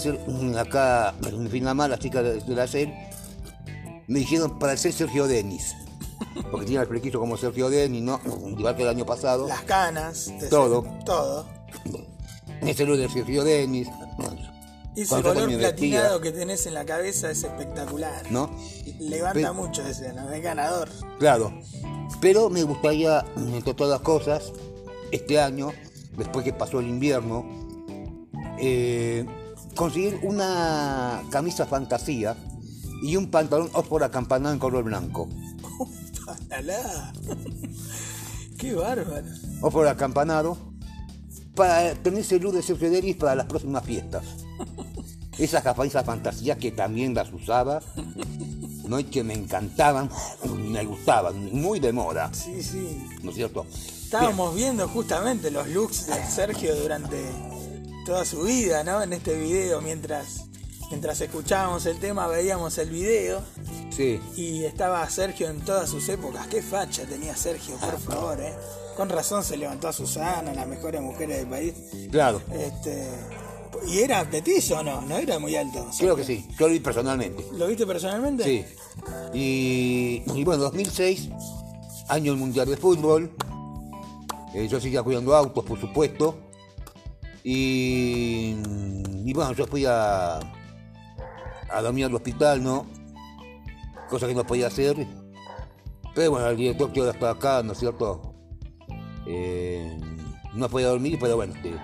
acá 0.57 1.15
en 1.25 1.47
Pinamar, 1.47 1.89
las 1.89 1.99
chicas 1.99 2.23
de, 2.23 2.55
la 2.55 2.67
SEL 2.67 2.93
me 4.07 4.19
dijeron 4.19 4.59
para 4.59 4.77
ser 4.77 4.93
Sergio 4.93 5.27
Denis. 5.27 5.75
Porque 6.51 6.65
tiene 6.65 6.81
el 6.81 6.87
flequillo 6.87 7.19
como 7.19 7.37
Sergio 7.37 7.69
Denis, 7.69 8.01
¿no? 8.01 8.21
Igual 8.57 8.75
que 8.75 8.83
el 8.83 8.89
año 8.89 9.05
pasado. 9.05 9.47
Las 9.47 9.61
canas. 9.61 10.31
Todo. 10.49 10.85
Todo. 11.05 11.47
Ese 12.61 12.85
luz 12.85 12.97
de 12.97 13.09
Sergio 13.09 13.43
Denis, 13.43 13.87
Y 14.95 15.01
ese 15.01 15.21
color 15.21 15.49
platinado 15.57 16.21
que 16.21 16.31
tenés 16.31 16.65
en 16.65 16.73
la 16.73 16.85
cabeza 16.85 17.31
es 17.31 17.43
espectacular. 17.43 18.31
¿no? 18.31 18.49
Levanta 18.99 19.53
mucho 19.53 19.85
ese, 19.85 20.13
¿no? 20.13 20.31
Es 20.31 20.41
ganador. 20.41 20.89
Claro. 21.19 21.53
Pero 22.21 22.49
me 22.49 22.63
gustaría, 22.63 23.25
entre 23.35 23.73
todas 23.73 23.91
las 23.91 24.01
cosas, 24.01 24.51
este 25.11 25.39
año, 25.39 25.71
después 26.17 26.43
que 26.43 26.53
pasó 26.53 26.79
el 26.79 26.87
invierno, 26.87 27.45
eh, 28.59 29.25
conseguir 29.75 30.19
una 30.23 31.21
camisa 31.29 31.65
fantasía 31.65 32.35
y 33.03 33.15
un 33.15 33.29
pantalón 33.29 33.69
por 33.89 34.03
acampanado 34.03 34.53
en 34.53 34.59
color 34.59 34.83
blanco. 34.83 35.29
¡Qué 38.57 38.73
bárbaro! 38.73 39.27
o 39.61 39.71
por 39.71 39.87
acampanado 39.87 40.57
para 41.55 41.93
tener 41.95 42.19
ese 42.19 42.39
luz 42.39 42.67
de 42.67 42.89
Denis 42.89 43.15
para 43.15 43.35
las 43.35 43.45
próximas 43.45 43.83
fiestas. 43.83 44.23
Esas 45.37 45.63
camisas 45.63 46.05
fantasías 46.05 46.57
que 46.57 46.71
también 46.71 47.13
las 47.13 47.31
usaba, 47.33 47.81
¿no? 48.87 48.99
y 48.99 49.03
que 49.05 49.23
me 49.23 49.33
encantaban, 49.33 50.09
me 50.57 50.83
gustaban, 50.85 51.53
muy 51.53 51.79
de 51.79 51.91
moda, 51.93 52.31
Sí, 52.33 52.61
sí. 52.63 53.07
¿no 53.21 53.29
es 53.31 53.35
cierto? 53.35 53.65
Estábamos 54.03 54.55
viendo 54.55 54.87
justamente 54.87 55.51
los 55.51 55.67
looks 55.67 56.07
de 56.07 56.25
Sergio 56.29 56.75
durante 56.75 57.17
toda 58.05 58.23
su 58.25 58.43
vida, 58.43 58.83
¿no? 58.83 59.01
En 59.01 59.13
este 59.13 59.33
video, 59.37 59.81
mientras, 59.81 60.45
mientras 60.89 61.19
escuchábamos 61.21 61.85
el 61.87 61.99
tema, 61.99 62.27
veíamos 62.27 62.77
el 62.77 62.89
video 62.91 63.41
Sí, 63.89 64.19
y 64.35 64.63
estaba 64.65 65.09
Sergio 65.09 65.49
en 65.49 65.61
todas 65.61 65.89
sus 65.89 66.07
épocas. 66.09 66.47
¡Qué 66.47 66.61
facha 66.61 67.05
tenía 67.05 67.35
Sergio, 67.35 67.75
por 67.77 67.97
favor, 67.99 68.39
eh! 68.41 68.53
Con 68.97 69.09
razón 69.09 69.43
se 69.43 69.57
levantó 69.57 69.87
a 69.87 69.93
Susana, 69.93 70.53
las 70.53 70.67
mejores 70.67 71.01
mujeres 71.01 71.37
del 71.37 71.47
país. 71.47 71.73
claro, 72.11 72.41
Este, 72.53 73.09
¿Y 73.87 73.99
era 73.99 74.23
petizo 74.29 74.79
o 74.79 74.83
no? 74.83 75.01
No 75.01 75.17
era 75.17 75.39
muy 75.39 75.55
alto. 75.55 75.87
creo 75.97 76.15
que 76.15 76.23
sí, 76.23 76.45
yo 76.57 76.67
lo 76.67 76.73
vi 76.73 76.79
personalmente. 76.79 77.45
¿Lo 77.53 77.67
viste 77.67 77.85
personalmente? 77.85 78.43
Sí. 78.43 78.65
Y, 79.33 80.23
y 80.33 80.43
bueno, 80.43 80.63
2006, 80.63 81.29
año 82.09 82.31
del 82.31 82.39
Mundial 82.39 82.67
de 82.67 82.77
Fútbol. 82.77 83.31
Eh, 84.53 84.67
yo 84.67 84.79
seguía 84.79 85.03
cuidando 85.03 85.35
autos, 85.35 85.65
por 85.65 85.79
supuesto. 85.79 86.37
Y, 87.43 88.55
y 89.25 89.33
bueno, 89.33 89.53
yo 89.53 89.67
fui 89.67 89.85
a, 89.85 90.39
a 91.69 91.81
dormir 91.81 92.05
al 92.05 92.15
hospital, 92.15 92.63
¿no? 92.63 92.87
Cosa 94.09 94.27
que 94.27 94.33
no 94.33 94.45
podía 94.45 94.67
hacer. 94.67 95.05
Pero 96.15 96.31
bueno, 96.31 96.47
el 96.47 96.57
director 96.57 96.91
que 96.93 97.01
ahora 97.01 97.11
está 97.11 97.31
acá, 97.31 97.61
¿no 97.63 97.73
es 97.73 97.79
cierto? 97.79 98.33
Eh, 99.27 99.99
no 100.53 100.69
podía 100.69 100.87
dormir, 100.87 101.17
pero 101.19 101.35
bueno, 101.35 101.53
este, 101.55 101.75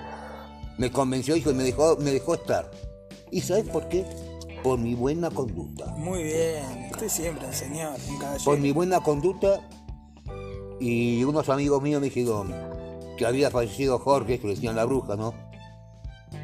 me 0.81 0.91
convenció 0.91 1.35
hijo, 1.35 1.51
y 1.51 1.53
me 1.53 1.63
dejó, 1.63 1.95
me 1.97 2.09
dejó 2.09 2.33
estar. 2.33 2.71
¿Y 3.29 3.41
sabes 3.41 3.69
por 3.69 3.87
qué? 3.87 4.03
Por 4.63 4.79
mi 4.79 4.95
buena 4.95 5.29
conducta. 5.29 5.85
Muy 5.95 6.23
bien. 6.23 6.89
Usted 6.91 7.07
siempre 7.07 7.53
señor, 7.53 7.93
un 8.09 8.17
caballero. 8.17 8.43
Por 8.43 8.57
mi 8.57 8.71
buena 8.71 8.99
conducta 8.99 9.61
y 10.79 11.23
unos 11.23 11.49
amigos 11.49 11.83
míos 11.83 12.01
me 12.01 12.09
dijeron 12.09 12.51
que 13.15 13.27
había 13.27 13.51
fallecido 13.51 13.99
Jorge, 13.99 14.39
que 14.39 14.47
le 14.47 14.55
decían 14.55 14.75
la 14.75 14.85
bruja, 14.85 15.15
¿no? 15.15 15.35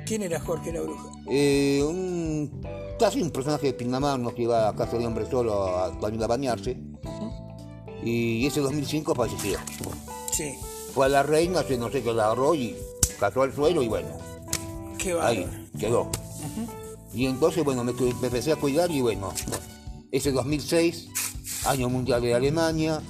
¿Quién 0.05 0.21
era 0.21 0.39
Jorge 0.39 0.71
la 0.71 0.81
Bruja? 0.81 1.09
Eh, 1.27 1.83
un, 1.83 2.61
casi 2.99 3.23
un 3.23 3.31
personaje 3.31 3.67
de 3.67 3.73
Pinamar, 3.73 4.19
¿no? 4.19 4.35
que 4.35 4.43
iba 4.43 4.69
a 4.69 4.75
casa 4.75 4.99
de 4.99 5.07
hombre 5.07 5.25
solo 5.25 5.65
a, 5.65 5.85
a 5.87 6.27
bañarse. 6.27 6.77
Y 8.03 8.45
ese 8.45 8.59
2005 8.59 9.15
falleció. 9.15 9.57
Sí. 10.31 10.53
Fue 10.93 11.07
a 11.07 11.09
la 11.09 11.23
reina, 11.23 11.63
se 11.63 11.75
no 11.77 11.89
sé 11.89 12.03
qué 12.03 12.13
la 12.13 12.25
agarró 12.25 12.53
y 12.53 12.77
cayó 13.19 13.41
al 13.43 13.53
suelo 13.53 13.81
y 13.83 13.87
bueno, 13.87 14.09
Qué 14.97 15.13
ahí 15.21 15.47
quedó. 15.79 16.09
Y 17.13 17.25
entonces, 17.25 17.63
bueno, 17.63 17.83
me, 17.83 17.91
empecé 17.91 18.51
a 18.51 18.55
cuidar 18.55 18.91
y 18.91 19.01
bueno, 19.01 19.33
ese 20.11 20.31
2006, 20.31 21.09
año 21.65 21.89
mundial 21.89 22.21
de 22.21 22.33
Alemania, 22.33 23.01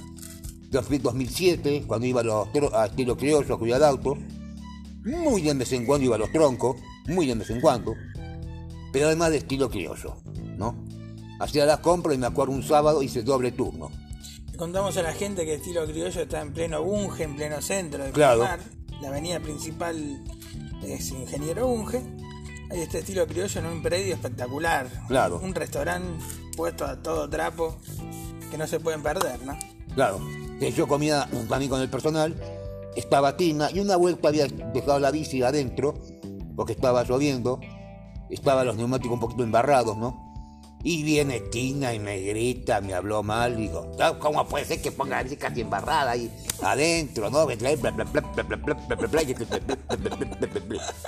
2000 0.69 1.01
2007, 1.01 1.83
cuando 1.87 2.07
iba 2.07 2.21
a, 2.21 2.23
los, 2.23 2.47
a 2.73 2.85
estilo 2.85 3.17
criollo 3.17 3.55
a 3.55 3.59
cuidar 3.59 3.83
autos, 3.83 4.17
muy 5.03 5.41
de 5.41 5.53
vez 5.53 5.71
en 5.73 5.85
cuando 5.85 6.05
iba 6.05 6.15
a 6.15 6.19
los 6.19 6.31
troncos, 6.31 6.77
muy 7.07 7.27
de 7.27 7.35
vez 7.35 7.49
en 7.49 7.61
cuando, 7.61 7.93
pero 8.91 9.07
además 9.07 9.31
de 9.31 9.37
estilo 9.37 9.69
criollo, 9.69 10.17
¿no? 10.57 10.75
Hacía 11.39 11.65
las 11.65 11.79
compras 11.79 12.15
y 12.15 12.17
me 12.17 12.27
acuerdo 12.27 12.53
un 12.53 12.63
sábado 12.63 13.03
hice 13.03 13.21
doble 13.21 13.51
turno. 13.51 13.91
Contamos 14.57 14.97
a 14.97 15.03
la 15.03 15.13
gente 15.13 15.45
que 15.45 15.53
Estilo 15.53 15.85
Criollo 15.85 16.21
está 16.21 16.41
en 16.41 16.51
pleno 16.51 16.81
Bunge, 16.83 17.23
en 17.23 17.35
pleno 17.35 17.61
centro 17.61 18.03
de 18.03 18.11
Claro. 18.11 18.47
La 19.01 19.09
avenida 19.09 19.39
principal 19.39 20.23
es 20.83 21.11
Ingeniero 21.11 21.67
Bunge. 21.67 22.01
Ahí 22.71 22.81
está 22.81 22.97
Estilo 22.97 23.27
Criollo 23.27 23.59
en 23.59 23.65
un 23.67 23.81
predio 23.81 24.15
espectacular. 24.15 24.87
Claro. 25.07 25.39
Un 25.41 25.53
restaurante 25.53 26.23
puesto 26.55 26.85
a 26.85 27.01
todo 27.01 27.29
trapo 27.29 27.77
que 28.49 28.57
no 28.57 28.65
se 28.67 28.79
pueden 28.79 29.03
perder, 29.03 29.45
¿no? 29.45 29.57
Claro, 29.93 30.19
que 30.59 30.71
yo 30.71 30.87
comía 30.87 31.27
también 31.47 31.69
con 31.69 31.81
el 31.81 31.89
personal, 31.89 32.35
estaba 32.95 33.37
Tina 33.37 33.69
y 33.71 33.79
una 33.79 33.95
vuelta 33.95 34.29
había 34.29 34.47
dejado 34.47 34.99
la 34.99 35.11
bici 35.11 35.43
adentro 35.43 35.93
porque 36.55 36.73
estaba 36.73 37.03
lloviendo, 37.03 37.59
estaban 38.29 38.65
los 38.65 38.75
neumáticos 38.75 39.13
un 39.13 39.19
poquito 39.19 39.43
embarrados, 39.43 39.95
¿no? 39.97 40.26
Y 40.83 41.03
viene 41.03 41.39
Tina 41.39 41.93
y 41.93 41.99
me 41.99 42.19
grita, 42.21 42.81
me 42.81 42.93
habló 42.93 43.23
mal, 43.23 43.57
digo, 43.57 43.91
¿cómo 44.19 44.47
puede 44.47 44.65
ser 44.65 44.81
que 44.81 44.91
ponga 44.91 45.21
la 45.21 45.29
chica 45.29 45.47
embarrada 45.47 46.11
ahí 46.11 46.31
adentro, 46.61 47.29
no? 47.29 47.47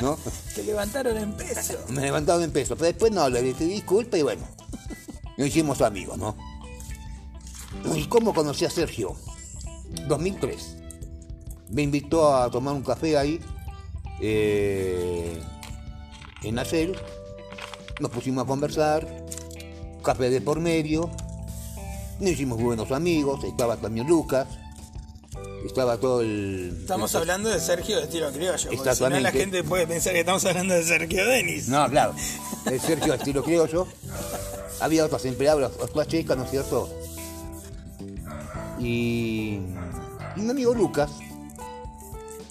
¿No? 0.02 0.18
Te 0.56 0.64
levantaron 0.64 1.18
en 1.18 1.34
peso. 1.34 1.78
Me 1.90 2.02
levantaron 2.02 2.44
en 2.44 2.52
peso, 2.52 2.76
pero 2.76 2.88
después 2.88 3.12
no, 3.12 3.30
le 3.30 3.42
dije 3.42 3.66
disculpa 3.66 4.18
y 4.18 4.24
bueno, 4.24 4.42
nos 5.38 5.48
hicimos 5.48 5.82
amigos, 5.82 6.18
¿no? 6.18 6.36
¿Y 7.96 8.06
cómo 8.06 8.34
conocí 8.34 8.66
a 8.66 8.70
Sergio? 8.70 9.16
2003. 10.08 10.78
Me 11.70 11.84
invitó 11.84 12.36
a 12.36 12.50
tomar 12.50 12.74
un 12.74 12.82
café 12.82 13.18
ahí, 13.18 13.40
eh, 14.20 15.42
en 16.44 16.60
Acel, 16.60 16.98
nos 18.00 18.12
pusimos 18.12 18.44
a 18.44 18.48
conversar 18.48 19.08
café 20.02 20.30
de 20.30 20.42
por 20.42 20.60
medio. 20.60 21.10
Nos 22.20 22.32
hicimos 22.32 22.62
buenos 22.62 22.92
amigos, 22.92 23.44
estaba 23.44 23.78
también 23.78 24.08
Lucas, 24.08 24.48
estaba 25.66 25.98
todo 25.98 26.22
el... 26.22 26.76
Estamos 26.82 27.16
hablando 27.16 27.50
de 27.50 27.60
Sergio 27.60 27.98
de 27.98 28.04
estilo 28.04 28.32
criollo. 28.32 28.70
Porque 28.76 28.96
si 28.96 29.04
no 29.04 29.20
la 29.20 29.32
gente 29.32 29.64
puede 29.64 29.88
pensar 29.88 30.14
que 30.14 30.20
estamos 30.20 30.44
hablando 30.46 30.74
de 30.74 30.84
Sergio 30.84 31.26
Denis. 31.26 31.70
No, 31.70 31.90
claro. 31.90 32.14
El 32.66 32.80
Sergio 32.80 33.14
estilo 33.14 33.44
criollo. 33.44 33.88
Había 34.82 35.06
otras 35.06 35.26
empleadas, 35.26 35.72
otras 35.80 36.08
chicas, 36.08 36.38
¿no 36.38 36.44
es 36.44 36.52
cierto? 36.52 36.90
Y, 38.80 39.60
y 40.36 40.42
mi 40.42 40.50
amigo 40.50 40.74
Lucas 40.74 41.12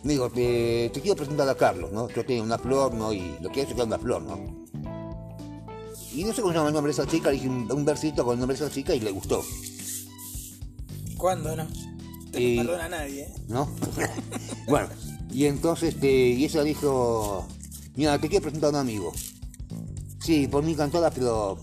me 0.03 0.13
dijo, 0.13 0.31
te, 0.31 0.91
te 0.93 1.01
quiero 1.01 1.17
presentar 1.17 1.49
a 1.49 1.55
Carlos, 1.55 1.91
¿no? 1.93 2.09
Yo 2.09 2.25
tengo 2.25 2.43
una 2.43 2.59
flor, 2.59 2.95
¿no? 2.95 3.13
Y 3.13 3.37
lo 3.41 3.51
que 3.51 3.63
es 3.63 3.71
es 3.71 3.77
una 3.79 3.99
flor, 3.99 4.23
¿no? 4.23 4.58
Y 6.19 6.25
no 6.25 6.33
sé 6.33 6.41
cómo 6.43 6.53
se 6.53 6.57
llama 6.59 6.71
el 6.71 6.75
nombre 6.75 6.93
de 6.93 7.01
esa 7.01 7.09
chica, 7.09 7.29
le 7.31 7.37
dije 7.37 7.49
un, 7.49 7.71
un 7.71 7.85
versito 7.85 8.25
con 8.25 8.33
el 8.35 8.41
nombre 8.41 8.59
de 8.59 8.65
esa 8.65 8.75
chica 8.75 8.93
y 8.93 8.99
le 8.99 9.13
gustó, 9.13 9.45
¿Cuándo 11.17 11.55
no? 11.55 11.65
Te 12.33 12.41
Y- 12.43 12.57
lo 12.57 12.63
perdona 12.65 12.85
a 12.87 12.89
nadie, 12.89 13.23
¿eh? 13.23 13.35
¿no? 13.47 13.69
bueno, 14.69 14.89
y 15.31 15.45
entonces, 15.45 15.95
este, 15.95 16.31
y 16.31 16.45
ella 16.45 16.65
dijo, 16.65 17.47
mira, 17.95 18.19
te 18.21 18.29
quiero 18.29 18.43
presentar 18.43 18.69
a 18.69 18.71
un 18.71 18.77
amigo. 18.81 19.13
Sí, 20.21 20.49
por 20.49 20.65
mí 20.65 20.73
encantada, 20.73 21.11
pero 21.13 21.57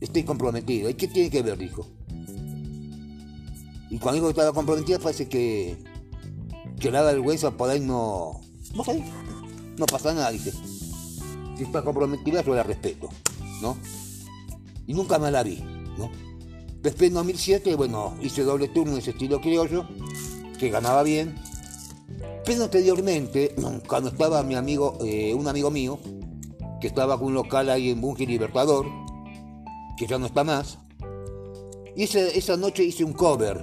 estoy 0.00 0.22
comprometido. 0.22 0.88
¿Y 0.88 0.94
qué 0.94 1.08
tiene 1.08 1.28
que 1.28 1.42
ver? 1.42 1.58
Dijo. 1.58 1.88
Y 3.90 3.98
cuando 3.98 4.12
digo 4.14 4.26
que 4.28 4.30
estaba 4.40 4.52
comprometida, 4.52 5.00
parece 5.00 5.28
que, 5.28 5.76
que 6.78 6.92
la 6.92 7.02
vergüenza 7.02 7.50
por 7.50 7.70
ahí 7.70 7.80
no... 7.80 8.40
No 8.72 8.84
sé, 8.84 9.02
no 9.76 9.86
pasa 9.86 10.14
nada, 10.14 10.30
dice. 10.30 10.52
Si 11.56 11.64
está 11.64 11.82
comprometida, 11.82 12.42
yo 12.44 12.54
la 12.54 12.62
respeto, 12.62 13.08
¿no? 13.60 13.76
Y 14.86 14.94
nunca 14.94 15.18
más 15.18 15.32
la 15.32 15.42
vi, 15.42 15.62
¿no? 15.98 16.10
Después 16.82 17.08
en 17.08 17.14
2007, 17.14 17.74
bueno, 17.76 18.14
hice 18.22 18.42
doble 18.42 18.68
turno 18.68 18.92
en 18.92 18.98
ese 18.98 19.10
estilo 19.10 19.40
criollo, 19.40 19.86
que 20.58 20.70
ganaba 20.70 21.02
bien. 21.02 21.34
Pero 22.44 22.64
anteriormente, 22.64 23.54
cuando 23.86 24.10
estaba 24.10 24.42
mi 24.42 24.54
amigo, 24.54 24.98
eh, 25.04 25.34
un 25.34 25.46
amigo 25.46 25.70
mío, 25.70 25.98
que 26.80 26.86
estaba 26.86 27.18
con 27.18 27.28
un 27.28 27.34
local 27.34 27.68
ahí 27.68 27.90
en 27.90 28.00
Bungie 28.00 28.26
Libertador, 28.26 28.86
que 29.96 30.06
ya 30.06 30.18
no 30.18 30.26
está 30.26 30.42
más, 30.42 30.78
y 31.94 32.04
esa, 32.04 32.20
esa 32.20 32.56
noche 32.56 32.82
hice 32.82 33.04
un 33.04 33.12
cover 33.12 33.62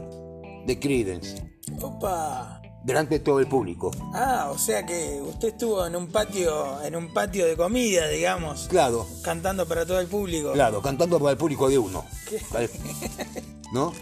de 0.67 0.79
Creedence, 0.79 1.47
Opa. 1.81 2.56
Delante 2.88 3.15
de 3.15 3.19
todo 3.19 3.39
el 3.39 3.47
público. 3.47 3.91
Ah, 4.13 4.49
o 4.51 4.57
sea 4.57 4.85
que 4.85 5.21
usted 5.21 5.49
estuvo 5.49 5.85
en 5.85 5.95
un 5.95 6.07
patio, 6.07 6.81
en 6.83 6.95
un 6.95 7.13
patio 7.13 7.45
de 7.45 7.55
comida, 7.57 8.07
digamos, 8.07 8.67
Claro, 8.69 9.05
cantando 9.21 9.67
para 9.67 9.85
todo 9.85 9.99
el 9.99 10.07
público. 10.07 10.53
claro, 10.53 10.81
cantando 10.81 11.19
para 11.19 11.31
el 11.31 11.38
público 11.38 11.67
de 11.69 11.77
uno. 11.77 12.05
¿No? 13.73 13.93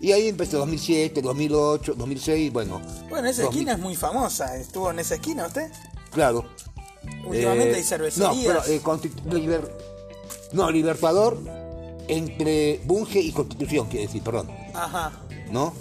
Y 0.00 0.10
ahí 0.12 0.28
empecé 0.28 0.56
2007, 0.56 1.22
2008, 1.22 1.94
2006, 1.94 2.52
bueno. 2.52 2.80
Bueno, 3.08 3.28
esa 3.28 3.42
2000. 3.42 3.58
esquina 3.60 3.72
es 3.74 3.78
muy 3.78 3.94
famosa. 3.94 4.56
¿Estuvo 4.56 4.90
en 4.90 4.98
esa 4.98 5.14
esquina 5.14 5.46
usted? 5.46 5.70
Claro. 6.10 6.44
Últimamente 7.26 7.72
Eh, 7.72 7.76
hay 7.76 7.82
cervecerías. 7.84 8.34
No, 8.34 8.42
pero, 8.44 8.64
eh, 8.66 8.80
Constitu- 8.82 9.22
Liber- 9.30 9.70
no, 10.52 10.70
Libertador 10.70 11.38
entre 12.08 12.80
Bunge 12.84 13.20
y 13.20 13.30
Constitución, 13.30 13.86
quiere 13.88 14.06
decir, 14.06 14.22
perdón. 14.22 14.50
Ajá. 14.74 15.12
¿No? 15.52 15.72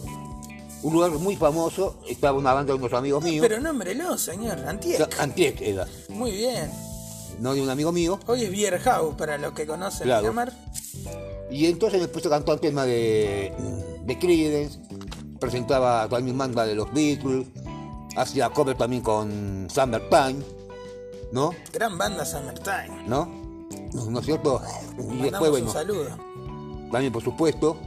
Un 0.84 0.94
lugar 0.94 1.12
muy 1.12 1.36
famoso, 1.36 1.98
estaba 2.08 2.38
una 2.38 2.54
banda 2.54 2.74
de 2.74 2.80
unos 2.80 2.94
amigos 2.94 3.24
míos. 3.24 3.46
Pero 3.48 3.62
nómbrelo, 3.62 4.18
señor. 4.18 4.58
Antiek. 4.68 5.20
Antiek 5.20 5.62
era, 5.62 5.86
Muy 6.10 6.32
bien. 6.32 6.72
no 7.40 7.54
de 7.54 7.62
un 7.62 7.70
amigo 7.70 7.92
mío. 7.92 8.20
Hoy 8.26 8.44
es 8.46 8.52
Beer 8.52 8.80
House, 8.80 9.14
para 9.16 9.38
los 9.38 9.54
que 9.54 9.68
conocen 9.68 10.04
Claro. 10.06 10.22
Miramar. 10.24 10.54
Y 11.52 11.66
entonces 11.68 12.02
me 12.02 12.08
puse 12.08 12.28
a 12.28 12.32
cantar 12.32 12.56
el 12.56 12.62
tema 12.62 12.86
de, 12.86 13.54
de 14.06 14.20
Creedence, 14.20 14.80
presentaba 15.40 16.08
también 16.10 16.38
banda 16.38 16.66
de 16.66 16.74
los 16.76 16.92
Beatles, 16.94 17.46
hacía 18.16 18.50
cover 18.50 18.76
también 18.78 19.04
con 19.04 19.68
Summertime, 19.72 20.42
¿no? 21.32 21.52
Gran 21.74 21.98
banda 21.98 22.26
Summertime. 22.26 23.04
¿No? 23.06 23.26
¿No 24.10 24.20
es 24.20 24.26
cierto? 24.26 24.62
Y 24.98 25.02
Mandamos 25.02 25.22
después, 25.32 25.52
bueno, 25.52 25.68
un 25.68 25.74
saludo. 25.74 26.10
también 26.92 27.12
por 27.14 27.24
supuesto. 27.24 27.78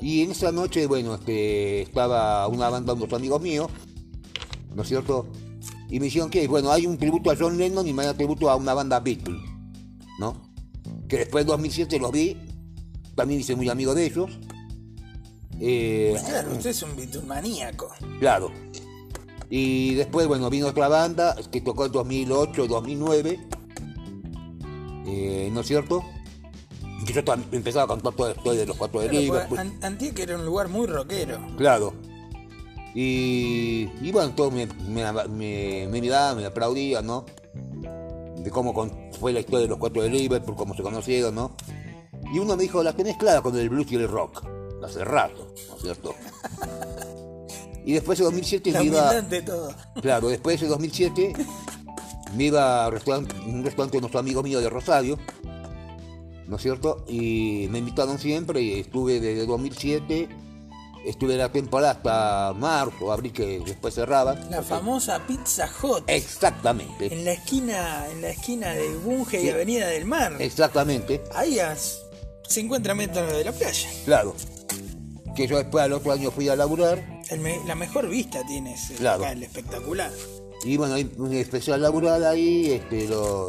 Y 0.00 0.22
en 0.22 0.32
esa 0.32 0.52
noche, 0.52 0.86
bueno, 0.86 1.14
este, 1.14 1.82
estaba 1.82 2.46
una 2.48 2.68
banda 2.68 2.92
unos 2.92 3.12
amigos 3.12 3.40
míos, 3.40 3.70
¿no 4.74 4.82
es 4.82 4.88
cierto? 4.88 5.26
Y 5.88 5.98
me 6.00 6.06
dijeron 6.06 6.30
que, 6.30 6.46
bueno, 6.48 6.70
hay 6.70 6.86
un 6.86 6.98
tributo 6.98 7.30
a 7.30 7.36
John 7.38 7.56
Lennon 7.56 7.86
y 7.86 7.92
me 7.92 8.04
hay 8.04 8.14
tributo 8.14 8.50
a 8.50 8.56
una 8.56 8.74
banda 8.74 9.00
Beatles, 9.00 9.40
¿no? 10.18 10.50
Que 11.08 11.18
después 11.18 11.42
en 11.42 11.48
2007 11.48 11.98
los 11.98 12.12
vi, 12.12 12.36
también 13.14 13.40
hice 13.40 13.54
muy 13.54 13.68
amigo 13.68 13.94
de 13.94 14.06
ellos. 14.06 14.30
Eh, 15.60 16.16
Claro, 16.26 16.52
usted 16.52 16.70
es 16.70 16.82
un 16.82 16.96
biturmaníaco. 16.96 17.90
claro. 18.18 18.50
Y 19.50 19.94
después, 19.94 20.26
bueno, 20.26 20.50
vino 20.50 20.66
otra 20.66 20.88
banda 20.88 21.36
que 21.52 21.60
tocó 21.60 21.86
en 21.86 21.92
2008, 21.92 22.66
2009, 22.66 23.40
eh, 25.06 25.50
¿no 25.52 25.60
es 25.60 25.66
cierto? 25.66 26.02
Que 27.06 27.12
yo 27.12 27.20
empezaba 27.52 27.84
a 27.84 27.88
cantar 27.88 28.12
todo 28.14 28.28
después 28.28 28.56
de 28.58 28.66
los 28.66 28.76
cuatro 28.76 29.00
de 29.00 29.08
Liverpool. 29.10 29.58
An- 29.58 29.78
Antiek 29.82 30.18
era 30.18 30.36
un 30.36 30.44
lugar 30.46 30.68
muy 30.68 30.86
rockero. 30.86 31.38
Claro. 31.56 31.92
Y, 32.94 33.88
y 34.00 34.12
bueno, 34.12 34.30
todos 34.34 34.52
me, 34.52 34.66
me, 34.66 35.04
me, 35.28 35.88
me 35.90 36.00
miraban, 36.00 36.36
me 36.36 36.46
aplaudían, 36.46 37.06
¿no? 37.06 37.24
De 38.38 38.50
cómo 38.50 38.72
con- 38.72 38.92
fue 39.18 39.32
la 39.32 39.40
historia 39.40 39.62
de 39.62 39.68
los 39.68 39.78
cuatro 39.78 40.02
de 40.02 40.10
Liverpool, 40.10 40.54
cómo 40.56 40.74
se 40.74 40.82
conocieron, 40.82 41.34
¿no? 41.34 41.56
Y 42.32 42.38
uno 42.38 42.56
me 42.56 42.62
dijo, 42.62 42.82
la 42.82 42.92
tenés 42.92 43.16
clara 43.16 43.42
con 43.42 43.56
el 43.58 43.68
blues 43.68 43.90
y 43.90 43.96
el 43.96 44.08
rock. 44.08 44.44
Hace 44.84 45.02
rato, 45.04 45.52
¿no 45.70 45.76
es 45.76 45.82
cierto? 45.82 46.14
Y 47.86 47.94
después 47.94 48.18
de 48.18 48.24
2007 48.24 48.70
La 48.72 48.78
me 48.80 48.84
iba... 48.86 49.20
de 49.22 49.42
todo. 49.42 49.74
Claro, 50.00 50.28
después 50.28 50.60
de 50.60 50.68
2007 50.68 51.32
me 52.36 52.44
iba 52.44 52.84
a 52.84 52.88
un 52.88 52.94
restaurante 53.64 53.96
de 53.96 54.00
nuestro 54.00 54.20
amigo 54.20 54.42
mío 54.42 54.60
de 54.60 54.68
Rosario, 54.70 55.18
¿no 56.48 56.56
es 56.56 56.62
cierto? 56.62 57.04
Y 57.08 57.66
me 57.70 57.78
invitaron 57.78 58.18
siempre 58.18 58.60
y 58.62 58.80
estuve 58.80 59.20
desde 59.20 59.46
2007, 59.46 60.28
estuve 61.06 61.36
la 61.36 61.50
temporada 61.52 61.92
hasta 61.92 62.52
marzo, 62.58 63.12
abril, 63.12 63.32
que 63.32 63.60
después 63.64 63.94
cerraba. 63.94 64.34
La 64.50 64.62
famosa 64.62 65.26
Pizza 65.26 65.68
Hut. 65.82 66.04
Exactamente, 66.06 67.12
En 67.12 67.24
la 67.24 67.32
esquina, 67.32 68.06
en 68.10 68.22
la 68.22 68.30
esquina 68.30 68.70
de 68.72 68.88
Bunge 68.96 69.42
y. 69.42 69.48
Avenida 69.50 69.86
del 69.88 70.04
Mar. 70.04 70.36
exactamente, 70.40 71.22
Ahí 71.34 71.58
a 71.58 71.76
50 72.48 72.94
metros 72.94 73.32
de 73.32 73.44
la 73.44 73.52
playa. 73.52 73.88
claro. 74.04 74.34
Que 75.34 75.48
yo 75.48 75.56
después 75.58 75.82
al 75.82 75.92
otro 75.92 76.12
año 76.12 76.30
fui 76.30 76.48
a 76.48 76.54
laburar 76.54 77.22
El 77.28 77.40
me- 77.40 77.58
la 77.66 77.74
mejor 77.74 78.08
vista 78.08 78.40
tiene 78.46 78.74
ese 78.74 78.94
Claro. 78.94 79.18
local 79.18 79.42
espectacular. 79.42 80.12
Y 80.64 80.76
bueno, 80.76 80.94
me 81.18 81.40
empecé 81.40 81.72
a 81.72 81.76
laburar 81.76 82.22
ahí, 82.22 82.70
este, 82.70 83.08
lo- 83.08 83.48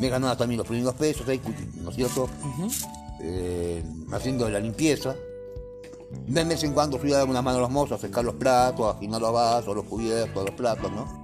me 0.00 0.08
ganaba 0.08 0.36
también 0.36 0.58
los 0.58 0.66
primeros 0.66 0.94
pesos 0.94 1.28
ahí, 1.28 1.40
¿no 1.82 1.90
es 1.90 1.96
cierto? 1.96 2.28
Eh, 3.20 3.82
haciendo 4.12 4.48
la 4.48 4.60
limpieza. 4.60 5.14
De 6.26 6.44
vez 6.44 6.62
en 6.62 6.72
cuando 6.72 6.98
fui 6.98 7.12
a 7.12 7.18
dar 7.18 7.28
una 7.28 7.42
mano 7.42 7.58
a 7.58 7.60
los 7.62 7.70
mozos, 7.70 7.98
a 7.98 8.06
secar 8.06 8.24
los 8.24 8.34
platos, 8.36 8.86
a 8.86 8.90
afinar 8.96 9.20
los 9.20 9.32
vasos, 9.32 9.74
los 9.74 9.84
cubiertos, 9.86 10.44
los 10.44 10.54
platos, 10.54 10.90
¿no? 10.92 11.22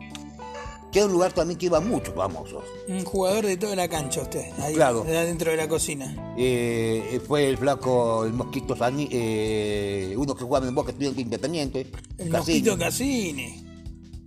Que 0.91 0.99
era 0.99 1.07
un 1.07 1.13
lugar 1.13 1.33
también 1.33 1.59
que 1.59 1.67
iba 1.67 1.81
muchos 1.81 2.15
famosos. 2.15 2.65
Un 2.89 3.03
jugador 3.05 3.47
de 3.47 3.57
toda 3.57 3.75
la 3.77 3.89
cancha 3.89 4.21
usted, 4.23 4.45
ahí 4.59 4.75
Claro. 4.75 5.05
dentro 5.05 5.51
de 5.51 5.57
la 5.57 5.67
cocina. 5.69 6.35
Eh, 6.37 7.19
fue 7.27 7.49
el 7.49 7.57
flaco, 7.57 8.25
el 8.27 8.33
mosquito 8.35 8.77
Sani, 8.77 9.09
eh, 9.11 10.15
uno 10.19 10.35
que 10.35 10.45
jugaba 10.45 10.67
en 10.69 10.75
Boca 10.75 10.91
Estudiante 10.91 11.23
Independiente. 11.23 11.81
El 12.19 12.29
Cassini. 12.29 12.59
mosquito 12.59 12.79
Cassini. 12.79 13.65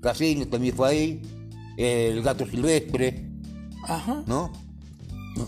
Cassini 0.02 0.46
también 0.46 0.76
fue 0.76 0.90
ahí. 0.90 1.22
El 1.78 2.24
gato 2.24 2.46
silvestre, 2.48 3.30
Ajá. 3.88 4.24
¿no? 4.26 4.52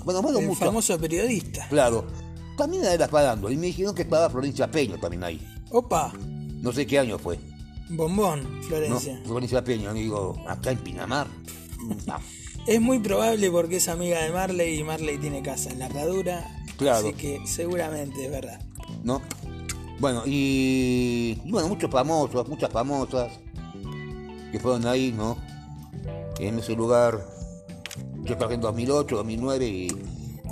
Bueno, 0.04 0.22
bueno, 0.22 0.40
el 0.40 0.48
mucho. 0.48 0.60
famoso 0.66 1.00
periodista. 1.00 1.68
Claro. 1.70 2.06
También 2.58 2.84
era 2.86 3.08
parando. 3.08 3.50
Y 3.52 3.58
me 3.58 3.68
dijeron 3.68 3.94
que 3.96 4.02
estaba 4.02 4.30
Florencia 4.30 4.70
Peña 4.70 4.98
también 5.00 5.24
ahí. 5.24 5.48
Opa, 5.72 6.12
No 6.62 6.72
sé 6.72 6.86
qué 6.88 7.00
año 7.00 7.18
fue. 7.20 7.40
bombón, 7.90 8.44
¿no? 8.58 8.64
Florencia. 8.64 9.22
Florencia 9.26 9.64
Peña. 9.64 9.94
Digo, 9.94 10.36
acá 10.48 10.72
en 10.72 10.78
Pinamar. 10.80 11.28
No. 12.06 12.16
Es 12.68 12.82
muy 12.82 13.00
probable 13.00 13.50
porque 13.50 13.78
es 13.78 13.88
amiga 13.88 14.22
de 14.22 14.30
Marley 14.30 14.78
y 14.80 14.84
Marley 14.84 15.18
tiene 15.20 15.42
casa 15.42 15.70
en 15.70 15.80
la 15.80 15.86
herradura. 15.86 16.46
Claro. 16.78 17.08
Así 17.08 17.14
que 17.16 17.40
seguramente 17.48 18.26
es 18.26 18.30
verdad. 18.30 18.60
¿no? 19.06 19.22
Bueno, 20.02 20.24
y, 20.26 21.40
y 21.46 21.50
bueno, 21.50 21.70
muchos 21.70 21.90
famosos, 21.90 22.46
muchas 22.50 22.70
famosas 22.70 23.40
que 24.52 24.60
fueron 24.60 24.86
ahí, 24.86 25.14
¿no? 25.16 25.38
En 26.40 26.60
ese 26.60 26.76
lugar, 26.76 27.26
yo 28.28 28.38
trabajé 28.38 28.56
en 28.56 28.62
2008, 28.62 29.16
2009 29.16 29.66
y 29.66 29.88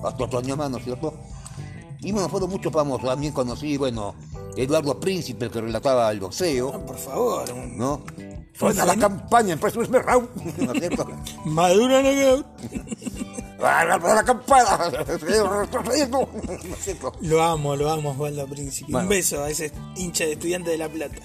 hasta 0.04 0.24
otros 0.24 0.44
años 0.44 0.58
más, 0.58 0.70
¿no 0.70 0.78
es 0.78 0.84
cierto? 0.84 1.14
Y 2.02 2.12
bueno, 2.12 2.30
fueron 2.30 2.50
muchos 2.50 2.72
famosos. 2.72 3.08
También 3.08 3.34
conocí, 3.34 3.78
bueno, 3.78 4.16
Eduardo 4.56 5.00
Príncipe, 5.00 5.50
que 5.50 5.62
relataba 5.62 6.12
el 6.12 6.20
boxeo, 6.20 6.72
No, 6.72 6.86
por 6.86 6.98
favor. 6.98 7.56
¿no? 7.56 8.02
Suena 8.54 8.86
la 8.86 8.96
campaña 8.96 9.54
en 9.54 9.60
Presos 9.60 9.90
Round, 9.90 10.30
¿no 10.60 10.72
es 10.74 10.80
cierto? 10.80 11.08
Maduro 11.46 12.02
knockout. 12.02 12.46
¡Ah, 13.62 13.86
la 13.86 14.24
campana! 14.24 14.92
¿No 15.08 15.14
es 15.14 16.86
cierto? 16.86 17.14
Lo 17.22 17.42
amo, 17.42 17.76
lo 17.76 17.90
amo, 17.90 18.12
Osvaldo 18.12 18.48
Príncipe. 18.48 18.92
Bueno. 18.92 19.08
Un 19.08 19.10
beso 19.10 19.44
a 19.44 19.50
ese 19.50 19.72
hincha 19.96 20.26
de 20.26 20.34
estudiante 20.34 20.70
de 20.70 20.78
La 20.78 20.88
Plata. 20.88 21.22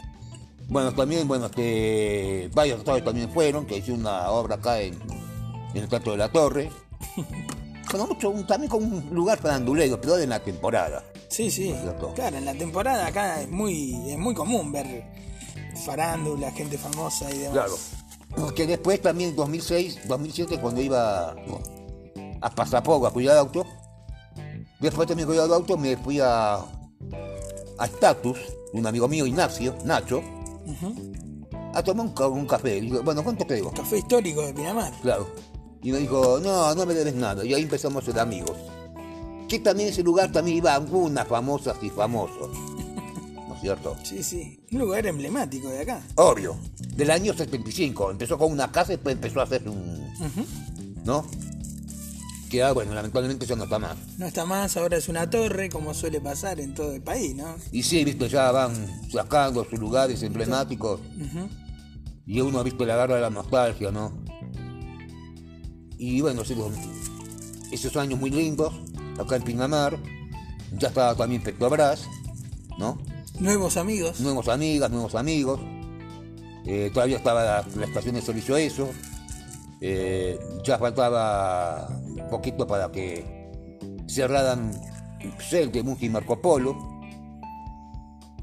Bueno, 0.69 0.93
también, 0.95 1.27
bueno, 1.29 1.47
este, 1.47 2.49
varios 2.55 2.79
actores 2.79 3.05
también 3.05 3.31
fueron, 3.31 3.67
que 3.67 3.79
hicieron 3.79 4.01
una 4.01 4.31
obra 4.31 4.55
acá 4.55 4.81
en, 4.81 4.97
en 5.75 5.83
el 5.83 5.89
Teatro 5.89 6.13
de 6.13 6.19
la 6.19 6.29
Torre. 6.31 6.71
Bueno, 7.91 8.07
mucho, 8.07 8.31
un- 8.31 8.47
también 8.47 8.71
con 8.71 8.85
un 8.85 9.09
lugar 9.13 9.39
farandulero, 9.39 10.01
pero 10.01 10.19
en 10.19 10.31
la 10.31 10.39
temporada. 10.41 11.03
Sí, 11.29 11.51
sí. 11.51 11.75
Claro, 12.15 12.37
en 12.39 12.45
la 12.45 12.55
temporada 12.55 13.07
acá 13.07 13.41
es 13.43 13.49
muy, 13.51 13.95
es 14.11 14.19
muy 14.19 14.35
común 14.35 14.71
ver 14.73 15.05
farándula, 15.85 16.51
gente 16.53 16.77
famosa 16.79 17.31
y 17.33 17.39
demás. 17.39 17.53
Claro. 17.53 17.75
Porque 18.37 18.67
después 18.67 19.01
también 19.03 19.31
en 19.31 19.37
2006, 19.37 20.07
2007, 20.07 20.59
cuando 20.61 20.81
iba 20.81 21.35
a 22.41 22.51
Pasapogo 22.55 23.07
a 23.07 23.13
cuidar 23.13 23.37
auto, 23.39 23.67
después 24.81 25.09
también 25.09 25.27
cuidar 25.29 25.51
auto 25.51 25.77
me 25.77 25.97
fui 25.97 26.21
a, 26.21 26.55
a 26.57 27.85
Status, 27.87 28.39
un 28.73 28.87
amigo 28.87 29.09
mío, 29.09 29.27
Ignacio, 29.27 29.77
Nacho, 29.85 30.23
a 31.75 31.83
tomar 31.83 32.07
un, 32.07 32.39
un 32.39 32.47
café. 32.47 32.77
Y 32.79 32.81
digo, 32.83 33.03
bueno, 33.03 33.25
¿cuánto 33.25 33.45
te 33.45 33.55
digo? 33.55 33.73
Café 33.73 33.99
histórico 33.99 34.43
de 34.43 34.55
Pinamar. 34.55 34.93
Claro. 35.03 35.29
Y 35.83 35.93
me 35.93 35.99
dijo, 35.99 36.39
no, 36.43 36.75
no 36.75 36.87
me 36.87 36.95
debes 36.95 37.15
nada. 37.15 37.45
Y 37.45 37.55
ahí 37.55 37.63
empezamos 37.63 38.03
a 38.03 38.07
ser 38.07 38.21
amigos. 38.21 38.57
Que 39.49 39.59
también 39.59 39.89
ese 39.89 40.03
lugar 40.03 40.31
también 40.31 40.59
iban 40.59 40.75
algunas 40.75 41.27
famosas 41.27 41.77
y 41.83 41.91
famosos. 41.91 42.51
¿No 43.49 43.55
es 43.55 43.61
cierto? 43.61 43.97
Sí, 44.03 44.23
sí. 44.23 44.61
Un 44.73 44.81
lugar 44.81 45.07
emblemático 45.07 45.69
de 45.69 45.81
acá. 45.81 46.03
Obvio. 46.17 46.57
Del 46.95 47.11
año 47.11 47.33
75. 47.33 48.11
Empezó 48.11 48.37
con 48.39 48.53
una 48.53 48.71
casa 48.71 48.93
y 48.93 48.97
después 48.97 49.15
empezó 49.15 49.41
a 49.41 49.45
hacer 49.45 49.69
un... 49.69 50.13
¿No? 51.05 51.25
Que 52.51 52.63
ah, 52.65 52.73
bueno, 52.73 52.93
lamentablemente 52.95 53.47
ya 53.47 53.55
no 53.55 53.65
está 53.65 53.79
más. 53.79 53.97
No 54.19 54.27
está 54.27 54.45
más, 54.45 54.77
ahora 54.77 54.97
es 54.97 55.09
una 55.09 55.31
torre, 55.31 55.71
como 55.71 55.95
suele 55.95 56.21
pasar 56.21 56.59
en 56.59 56.75
todo 56.75 56.93
el 56.93 57.01
país, 57.01 57.37
¿no? 57.37 57.55
Y 57.71 57.85
sí, 57.85 58.05
viste, 58.05 58.29
ya 58.29 58.51
van 58.51 58.75
sacando 59.09 59.65
sus 59.65 59.79
lugares 59.79 60.21
emblemáticos. 60.25 61.01
Y 62.27 62.41
uno, 62.41 62.65
viste, 62.65 62.85
le 62.85 62.93
agarra 62.93 63.21
la 63.21 63.31
nostalgia, 63.31 63.93
¿no? 63.93 64.13
Y 66.01 66.23
bueno, 66.23 66.43
con 66.57 66.73
esos 67.71 67.95
años 67.99 68.19
muy 68.19 68.31
lindos, 68.31 68.73
acá 69.19 69.37
en 69.37 69.43
Pinamar, 69.43 69.99
ya 70.73 70.89
estaba 70.89 71.15
también 71.15 71.43
Petrobras, 71.43 72.09
¿no? 72.79 72.97
Nuevos 73.39 73.77
amigos. 73.77 74.19
Nuevos 74.19 74.49
amigas, 74.49 74.91
nuevos 74.91 75.15
amigos. 75.15 75.61
Eh, 76.65 76.91
todavía 76.95 77.19
estaba 77.19 77.45
la, 77.45 77.67
la 77.77 77.85
estación 77.85 78.15
de 78.15 78.23
servicio 78.23 78.57
eso. 78.57 78.89
Eh, 79.83 80.39
ya 80.65 80.79
faltaba 80.79 81.87
un 82.07 82.29
poquito 82.31 82.67
para 82.67 82.91
que 82.91 83.51
cerraran 84.09 84.73
de 85.71 85.83
Muji 85.83 86.07
y 86.07 86.09
Marco 86.09 86.41
Polo. 86.41 86.79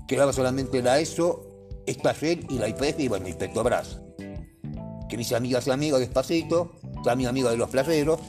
Quedaba 0.08 0.32
solamente 0.32 0.84
la 0.84 1.00
ESO, 1.00 1.42
esta 1.88 2.14
Shell 2.14 2.46
y 2.52 2.60
la 2.60 2.70
IPF 2.70 3.00
y 3.00 3.08
bueno, 3.08 3.28
y 3.28 3.34
Petrobras. 3.34 4.00
Que 5.10 5.18
mis 5.18 5.34
amigas 5.34 5.66
y 5.66 5.72
amigos 5.72 6.02
despacito, 6.02 6.74
también 7.04 7.30
amiga 7.30 7.50
de 7.52 7.58
los 7.58 7.70
playeros. 7.70 8.20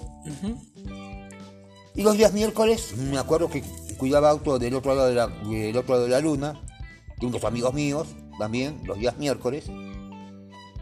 Y 1.95 2.03
los 2.03 2.17
días 2.17 2.33
miércoles, 2.33 2.95
me 2.97 3.19
acuerdo 3.19 3.49
que 3.49 3.63
cuidaba 3.97 4.31
auto 4.31 4.59
del 4.59 4.75
otro 4.75 4.95
lado 4.95 5.09
de 5.09 5.15
la, 5.15 5.27
del 5.27 5.77
otro 5.77 5.95
lado 5.95 6.05
de 6.05 6.11
la 6.11 6.21
luna, 6.21 6.61
de 7.19 7.27
unos 7.27 7.43
amigos 7.45 7.75
míos 7.75 8.07
también, 8.39 8.81
los 8.85 8.99
días 8.99 9.19
miércoles. 9.19 9.65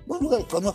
Bueno, 0.06 0.28
con 0.48 0.66
unos 0.66 0.74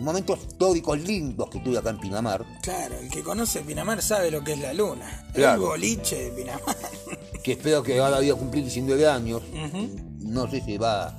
momentos 0.00 0.38
históricos 0.40 0.98
lindos 1.00 1.48
que 1.50 1.60
tuve 1.60 1.78
acá 1.78 1.90
en 1.90 1.98
Pinamar. 1.98 2.44
Claro, 2.62 2.96
el 2.98 3.08
que 3.10 3.22
conoce 3.22 3.60
Pinamar 3.62 4.02
sabe 4.02 4.30
lo 4.30 4.42
que 4.42 4.52
es 4.52 4.60
la 4.60 4.72
luna. 4.72 5.26
El 5.34 5.58
boliche 5.58 6.24
de 6.24 6.30
Pinamar. 6.30 6.76
que 7.42 7.52
espero 7.52 7.82
que 7.82 7.98
ahora 7.98 8.18
voy 8.18 8.30
a 8.30 8.34
cumplir 8.34 8.64
19 8.64 9.06
años. 9.06 9.42
No 10.20 10.50
sé 10.50 10.60
si 10.60 10.76
va, 10.78 11.16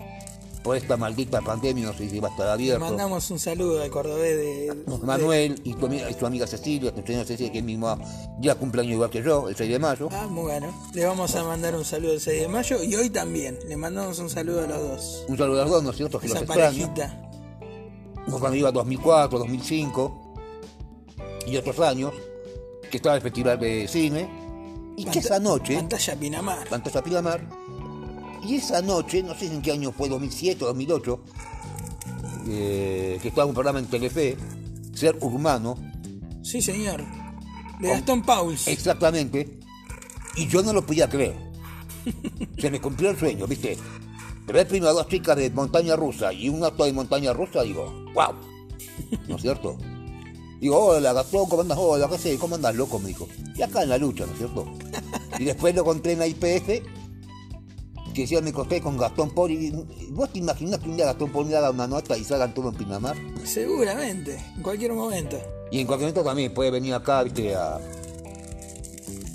por 0.67 0.75
esta 0.75 0.97
maldita 0.97 1.39
pandemia, 1.39 1.85
no 1.85 1.93
sé 1.93 2.09
si 2.09 2.19
va 2.19 2.27
a 2.27 2.31
estar 2.31 2.45
Le 2.47 2.51
abierto. 2.51 2.83
mandamos 2.83 3.31
un 3.31 3.39
saludo 3.39 3.81
al 3.81 3.89
cordobés 3.89 4.35
de, 4.35 4.83
Manuel 5.01 5.61
y 5.63 5.73
tu, 5.75 5.87
y 5.87 6.25
amiga 6.25 6.45
Cecilia, 6.45 6.93
tu 6.93 7.01
señora 7.03 7.23
Cecilia, 7.23 7.53
que 7.53 7.61
mismo 7.61 7.97
ya 8.41 8.53
cumpleaños 8.55 8.91
igual 8.95 9.09
que 9.09 9.23
yo, 9.23 9.47
el 9.47 9.55
6 9.55 9.71
de 9.71 9.79
mayo. 9.79 10.09
Ah, 10.11 10.27
muy 10.29 10.43
bueno. 10.43 10.73
Le 10.93 11.05
vamos 11.05 11.33
a 11.37 11.43
mandar 11.45 11.73
un 11.73 11.85
saludo 11.85 12.11
el 12.11 12.19
6 12.19 12.41
de 12.41 12.47
mayo 12.49 12.83
y 12.83 12.93
hoy 12.95 13.09
también. 13.09 13.57
Le 13.65 13.77
mandamos 13.77 14.19
un 14.19 14.29
saludo 14.29 14.65
a 14.65 14.67
los 14.67 14.77
dos. 14.81 15.25
Un 15.29 15.37
saludo 15.37 15.61
a 15.61 15.63
los 15.63 15.71
dos, 15.71 15.83
¿no 15.83 15.91
es 15.91 15.95
cierto? 15.95 16.19
Que 16.19 16.25
Esa 16.27 16.39
los 16.41 16.43
parejita. 16.49 17.29
Cuando 18.29 18.55
iba 18.57 18.69
2004, 18.69 19.39
2005 19.39 20.33
y 21.47 21.55
otros 21.55 21.79
años, 21.79 22.11
que 22.91 22.97
estaba 22.97 23.15
el 23.15 23.21
Festival 23.21 23.57
de 23.57 23.87
Cine, 23.87 24.29
y 24.97 25.05
que 25.05 25.11
Panta- 25.11 25.19
esa 25.19 25.39
noche, 25.39 25.75
Pantalla 25.75 26.15
Pinamar. 26.17 26.67
Pantalla 26.69 27.01
Pinamar, 27.01 27.41
y 28.43 28.55
esa 28.55 28.81
noche, 28.81 29.23
no 29.23 29.35
sé 29.35 29.47
en 29.47 29.61
qué 29.61 29.71
año 29.71 29.91
fue, 29.91 30.09
2007 30.09 30.63
o 30.63 30.67
2008, 30.67 31.23
eh, 32.47 33.19
que 33.21 33.27
estaba 33.27 33.45
un 33.45 33.53
programa 33.53 33.79
en 33.79 33.87
Telefe, 33.87 34.37
Ser 34.93 35.17
Urbano, 35.21 35.75
Sí, 36.43 36.61
señor. 36.61 37.03
De 37.79 37.89
Gastón 37.89 38.21
Pauls. 38.23 38.67
exactamente, 38.67 39.59
y 40.35 40.47
yo 40.47 40.63
no 40.63 40.71
lo 40.73 40.85
podía 40.85 41.09
creer. 41.09 41.35
Se 42.57 42.71
me 42.71 42.79
cumplió 42.79 43.09
el 43.09 43.19
sueño, 43.19 43.45
¿viste? 43.47 43.77
Pero 44.45 44.57
ver 44.57 44.67
primero 44.67 44.91
a 44.91 44.93
dos 44.93 45.07
chicas 45.09 45.35
de 45.35 45.49
montaña 45.49 45.95
rusa 45.97 46.31
y 46.31 46.47
un 46.47 46.63
acto 46.63 46.85
de 46.85 46.93
montaña 46.93 47.33
rusa, 47.33 47.63
digo, 47.63 48.05
wow, 48.13 48.33
¿no 49.27 49.35
es 49.35 49.41
cierto? 49.41 49.77
Digo, 50.61 50.79
hola, 50.79 51.11
Gastón, 51.13 51.47
¿cómo 51.49 51.61
andas? 51.63 51.77
Hola, 51.79 52.07
¿qué 52.09 52.17
sé? 52.17 52.37
¿Cómo 52.37 52.55
andas, 52.55 52.73
loco? 52.75 52.97
Me 52.97 53.09
dijo. 53.09 53.27
Y 53.55 53.61
acá 53.61 53.83
en 53.83 53.89
la 53.89 53.97
lucha, 53.97 54.25
¿no 54.25 54.31
es 54.31 54.37
cierto? 54.39 54.65
Y 55.37 55.43
después 55.43 55.75
lo 55.75 55.81
encontré 55.81 56.13
en 56.13 56.19
la 56.19 56.27
IPF, 56.27 56.81
que 58.17 58.23
decía, 58.23 58.41
me 58.41 58.49
encontré 58.49 58.81
con 58.81 58.97
Gastón 58.97 59.29
Poli. 59.29 59.71
¿Vos 60.09 60.33
te 60.33 60.39
imaginas 60.39 60.79
que 60.79 60.89
un 60.89 60.97
día 60.97 61.05
Gastón 61.05 61.31
Poli 61.31 61.53
haga 61.53 61.69
una 61.69 61.85
nota 61.85 62.17
y 62.17 62.23
salgan 62.23 62.51
todo 62.51 62.69
en 62.69 62.75
Pinamar? 62.75 63.15
Seguramente. 63.43 64.43
En 64.55 64.63
cualquier 64.63 64.93
momento. 64.93 65.37
Y 65.69 65.81
en 65.81 65.85
cualquier 65.85 66.09
momento 66.09 66.27
también 66.27 66.51
puede 66.51 66.71
venir 66.71 66.95
acá, 66.95 67.21
viste, 67.21 67.53
a, 67.53 67.79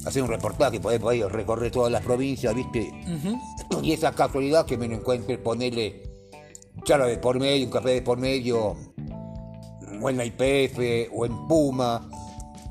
hacer 0.04 0.20
un 0.20 0.28
reportaje, 0.28 0.80
puede, 0.80 0.98
puede 0.98 1.28
recorrer 1.28 1.70
todas 1.70 1.92
las 1.92 2.02
provincias, 2.02 2.52
viste. 2.56 2.92
Y 3.84 3.92
esa 3.92 4.10
casualidad 4.10 4.66
que 4.66 4.76
me 4.76 4.88
lo 4.88 4.96
encuentre 4.96 5.38
ponerle 5.38 6.02
charla 6.82 7.06
de 7.06 7.18
por 7.18 7.38
medio, 7.38 7.66
un 7.66 7.70
café 7.70 7.90
de 7.90 8.02
por 8.02 8.18
medio, 8.18 8.76
o 10.00 10.10
en 10.10 10.16
la 10.16 10.24
IPF, 10.24 11.08
o 11.12 11.24
en 11.24 11.46
Puma, 11.46 12.10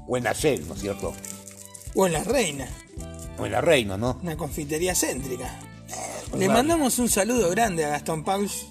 o 0.09 0.18
en 0.18 0.26
la 0.26 0.34
CEL, 0.34 0.68
¿no 0.68 0.74
es 0.74 0.82
cierto? 0.82 1.14
O 1.95 2.05
en 2.05 2.12
La 2.12 2.24
Reina. 2.26 2.68
O 3.39 3.45
en 3.45 3.53
la 3.53 3.62
Reina, 3.62 3.95
¿no? 3.95 4.20
Una 4.22 4.36
confitería 4.36 4.93
céntrica. 4.93 5.70
Le 6.38 6.47
mandamos 6.47 6.97
un 6.99 7.09
saludo 7.09 7.49
grande 7.49 7.86
a 7.86 7.89
Gastón 7.89 8.23
Pauls, 8.23 8.67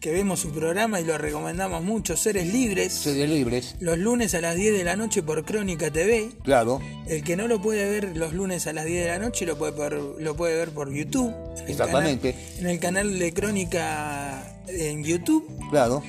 que 0.00 0.10
vemos 0.10 0.40
su 0.40 0.50
programa 0.50 1.00
y 1.00 1.04
lo 1.04 1.16
recomendamos 1.18 1.82
mucho. 1.82 2.16
Seres 2.16 2.46
Libres. 2.52 2.92
Sedes 2.92 3.28
libres, 3.28 3.76
Los 3.80 3.96
lunes 3.98 4.34
a 4.34 4.40
las 4.40 4.56
10 4.56 4.76
de 4.76 4.84
la 4.84 4.96
noche 4.96 5.22
por 5.22 5.44
Crónica 5.44 5.90
TV. 5.90 6.30
claro, 6.42 6.80
El 7.06 7.22
que 7.22 7.36
no 7.36 7.48
lo 7.48 7.60
puede 7.62 7.88
ver 7.88 8.16
los 8.16 8.32
lunes 8.34 8.66
a 8.66 8.72
las 8.72 8.84
10 8.86 9.04
de 9.04 9.08
la 9.10 9.18
noche 9.18 9.46
lo 9.46 9.56
puede 9.56 9.72
ver, 9.72 9.92
lo 9.94 10.36
puede 10.36 10.56
ver 10.56 10.70
por 10.70 10.92
YouTube. 10.92 11.32
en 11.58 11.64
el 11.64 11.70
Exactamente. 11.70 12.32
canal- 12.32 12.58
en 12.60 12.66
el 12.66 12.78
canal 12.80 13.18
de 13.18 13.32
Crónica 13.32 14.60
en 14.68 15.04
YouTube. 15.04 15.46
claro. 15.70 16.02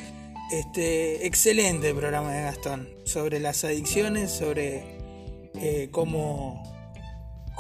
Este 0.51 1.25
excelente 1.25 1.93
programa 1.93 2.34
de 2.34 2.41
Gastón 2.41 2.89
sobre 3.05 3.39
las 3.39 3.63
adicciones, 3.63 4.32
sobre 4.32 4.97
eh, 5.55 5.88
cómo, 5.91 6.61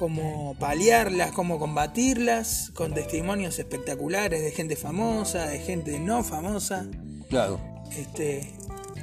cómo 0.01 0.55
paliarlas, 0.57 1.31
cómo 1.31 1.59
combatirlas, 1.59 2.71
con 2.73 2.91
testimonios 2.91 3.59
espectaculares 3.59 4.41
de 4.41 4.49
gente 4.49 4.75
famosa, 4.75 5.45
de 5.45 5.59
gente 5.59 5.99
no 5.99 6.23
famosa. 6.23 6.87
Claro, 7.29 7.59
Este 7.91 8.51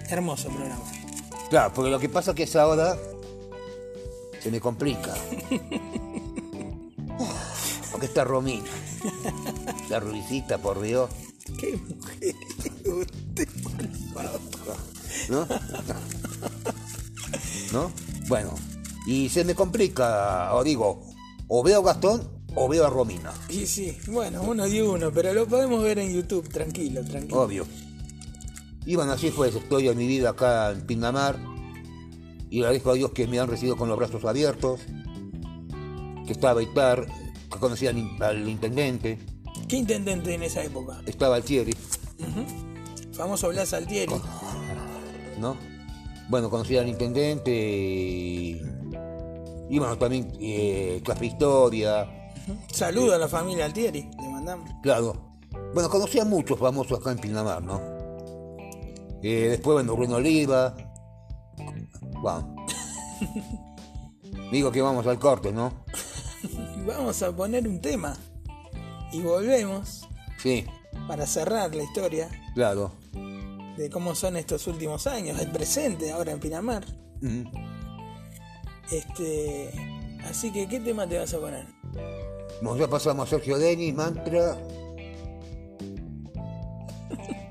hermoso 0.08 0.48
programa. 0.48 0.82
claro, 1.50 1.72
porque 1.72 1.92
lo 1.92 2.00
que 2.00 2.08
pasa 2.08 2.32
es 2.32 2.36
que 2.36 2.42
esa 2.42 2.66
hora 2.66 2.98
se 4.40 4.50
me 4.50 4.60
complica. 4.60 5.14
Porque 7.92 8.06
está 8.06 8.22
Romina, 8.24 8.64
la 9.88 9.98
rubicita, 10.00 10.58
por 10.58 10.80
Dios, 10.80 11.10
Qué 11.58 11.76
mujer 11.76 12.34
usted, 12.86 13.48
por 13.62 13.88
favor. 14.14 14.40
¿no? 15.28 15.46
¿no? 17.72 17.92
Bueno, 18.28 18.54
y 19.10 19.28
se 19.30 19.44
me 19.44 19.54
complica, 19.54 20.54
o 20.54 20.62
digo, 20.62 21.00
o 21.48 21.62
veo 21.62 21.80
a 21.80 21.84
Gastón 21.84 22.28
o 22.54 22.68
veo 22.68 22.84
a 22.86 22.90
Romina, 22.90 23.32
Y 23.48 23.66
sí, 23.66 23.96
bueno, 24.08 24.42
uno 24.42 24.66
y 24.66 24.80
uno, 24.80 25.10
pero 25.12 25.32
lo 25.32 25.46
podemos 25.46 25.82
ver 25.82 25.98
en 25.98 26.12
YouTube, 26.12 26.48
tranquilo, 26.48 27.04
tranquilo. 27.04 27.40
obvio. 27.42 27.66
Y 28.84 28.96
bueno, 28.96 29.12
así 29.12 29.30
fue 29.30 29.48
esa 29.48 29.58
historia 29.58 29.90
de 29.90 29.96
mi 29.96 30.06
vida 30.06 30.30
acá 30.30 30.70
en 30.72 30.86
Pinamar. 30.86 31.38
Y 32.50 32.60
agradezco 32.60 32.90
a 32.90 32.94
Dios 32.94 33.10
que 33.12 33.26
me 33.26 33.38
han 33.38 33.46
recibido 33.48 33.76
con 33.76 33.88
los 33.88 33.98
brazos 33.98 34.24
abiertos. 34.24 34.80
Que 36.26 36.32
estaba 36.32 36.62
Itar, 36.62 37.06
que 37.52 37.58
conocía 37.58 37.90
al, 37.90 37.98
in- 37.98 38.22
al 38.22 38.48
intendente, 38.48 39.18
¿Qué 39.68 39.76
intendente 39.76 40.32
en 40.34 40.42
esa 40.42 40.64
época? 40.64 41.02
estaba 41.06 41.36
Altieri, 41.36 41.74
Famoso 43.12 43.48
Blas 43.50 43.72
Altieri. 43.74 44.14
¿no? 45.38 45.56
Bueno, 46.30 46.48
conocí 46.50 46.76
al 46.76 46.88
intendente 46.88 47.50
y, 47.54 48.60
y 49.70 49.78
bueno, 49.78 49.96
también 49.98 50.32
eh, 50.40 51.00
clase 51.04 51.20
de 51.20 51.26
historia, 51.26 52.14
Saludo 52.72 53.14
a 53.14 53.18
la 53.18 53.28
familia 53.28 53.66
Altieri, 53.66 54.08
le 54.20 54.28
mandamos. 54.28 54.70
claro. 54.82 55.26
Bueno, 55.74 55.90
conocí 55.90 56.18
a 56.18 56.24
muchos 56.24 56.58
famosos 56.58 56.98
acá 56.98 57.12
en 57.12 57.18
Pinamar, 57.18 57.62
¿no? 57.62 57.78
Eh, 59.22 59.48
después, 59.50 59.74
bueno, 59.74 59.94
Bruno 59.96 60.16
Oliva. 60.16 60.74
Bueno. 62.22 62.56
Digo 64.52 64.72
que 64.72 64.80
vamos 64.80 65.06
al 65.06 65.18
corte, 65.18 65.52
¿no? 65.52 65.72
Vamos 66.86 67.22
a 67.22 67.34
poner 67.36 67.68
un 67.68 67.80
tema. 67.82 68.16
Y 69.12 69.20
volvemos 69.20 70.08
Sí, 70.38 70.64
para 71.06 71.26
cerrar 71.26 71.74
la 71.74 71.82
historia 71.82 72.30
claro. 72.54 72.92
de 73.76 73.90
cómo 73.90 74.14
son 74.14 74.36
estos 74.38 74.66
últimos 74.68 75.06
años, 75.06 75.38
el 75.40 75.50
presente 75.50 76.12
ahora 76.12 76.32
en 76.32 76.40
Pinamar. 76.40 76.84
Ujú. 77.20 77.44
Este, 78.90 79.70
así 80.24 80.50
que 80.50 80.66
¿qué 80.66 80.80
tema 80.80 81.06
te 81.06 81.18
vas 81.18 81.34
a 81.34 81.38
poner? 81.38 81.66
Bueno, 82.62 82.78
ya 82.78 82.88
pasamos 82.88 83.26
a 83.26 83.30
Sergio 83.30 83.58
Denis, 83.58 83.94
Mantra. 83.94 84.56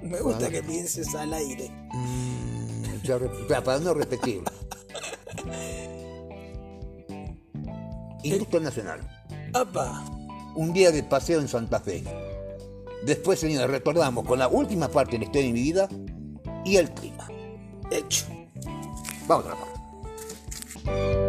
Me 0.02 0.20
gusta 0.20 0.50
que 0.50 0.64
pienses 0.64 1.14
al 1.16 1.34
aire. 1.34 1.70
Mm, 1.94 3.02
ya 3.48 3.64
para 3.64 3.80
no 3.80 3.94
repetirlo. 3.94 4.46
Industria 8.24 8.62
Nacional. 8.62 9.00
¡Apa! 9.54 10.04
Un 10.56 10.74
día 10.74 10.92
de 10.92 11.04
paseo 11.04 11.40
en 11.40 11.48
Santa 11.48 11.80
Fe. 11.80 12.04
Después, 13.06 13.40
señores, 13.40 13.70
recordamos 13.70 14.26
con 14.26 14.40
la 14.40 14.48
última 14.48 14.88
parte 14.90 15.12
de 15.14 15.20
la 15.20 15.26
historia 15.26 15.48
de 15.48 15.54
mi 15.54 15.62
vida 15.62 15.88
y 16.66 16.78
el 16.78 16.90
clima. 16.92 17.28
Hecho. 17.92 18.26
Vamos 19.28 19.46
a 19.46 19.50
la 19.50 19.56
parte. 19.56 21.26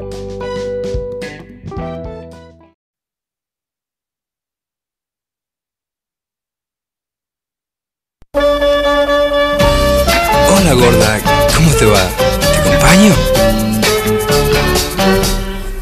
Gorda, 10.79 11.21
¿cómo 11.55 11.71
te 11.73 11.87
va? 11.87 12.09
¿Te 12.53 12.59
acompaño? 12.59 13.15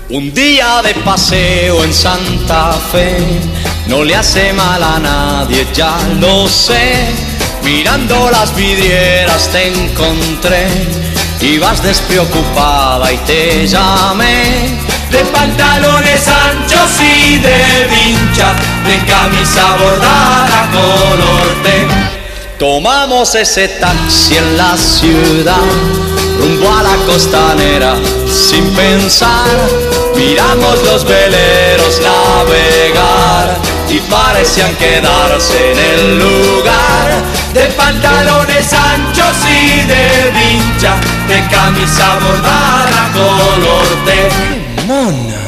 Un 0.09 0.33
día 0.33 0.81
de 0.83 0.95
paseo 0.95 1.85
en 1.85 1.93
Santa 1.93 2.73
Fe 2.91 3.19
no 3.89 4.05
le 4.05 4.17
hace 4.17 4.53
mal 4.53 4.83
a 4.83 4.99
nadie, 4.99 5.67
ya 5.75 5.97
lo 6.21 6.49
sé. 6.49 7.07
Mirando 7.63 8.31
las 8.31 8.55
vidrieras 8.55 9.49
te 9.51 9.69
encontré, 9.69 10.67
ibas 11.41 11.83
despreocupada 11.83 13.13
y 13.13 13.19
te 13.19 13.67
llamé. 13.67 14.79
De 15.11 15.19
pantalones 15.33 16.27
anchos 16.29 16.91
y 17.01 17.39
de 17.39 17.89
vincha, 17.91 18.55
de 18.87 18.97
camisa 19.05 19.77
bordada 19.77 20.71
color. 20.73 21.47
Tomamos 22.59 23.35
ese 23.35 23.69
taxi 23.69 24.39
en 24.39 24.57
la 24.57 24.79
ciudad, 24.79 25.61
rumbo 26.39 26.73
a 26.73 26.83
la 26.83 26.97
costanera, 27.05 27.97
sin 28.27 28.65
pensar. 28.75 29.47
Miramos 30.17 30.83
los 30.85 31.05
veleros 31.05 32.01
navegar 32.01 33.59
y 33.91 33.99
parecían 34.11 34.75
quedarse 34.77 35.73
en 35.73 35.79
el 35.79 36.19
lugar. 36.19 37.23
De 37.53 37.67
pantalones 37.77 38.73
anchos 38.73 39.37
y 39.45 39.83
de 39.83 40.33
vincha, 40.33 40.97
de 41.29 41.47
camisa 41.49 42.19
bordada 42.21 43.13
color 43.13 43.87
té. 44.07 44.31
Mona. 44.87 45.47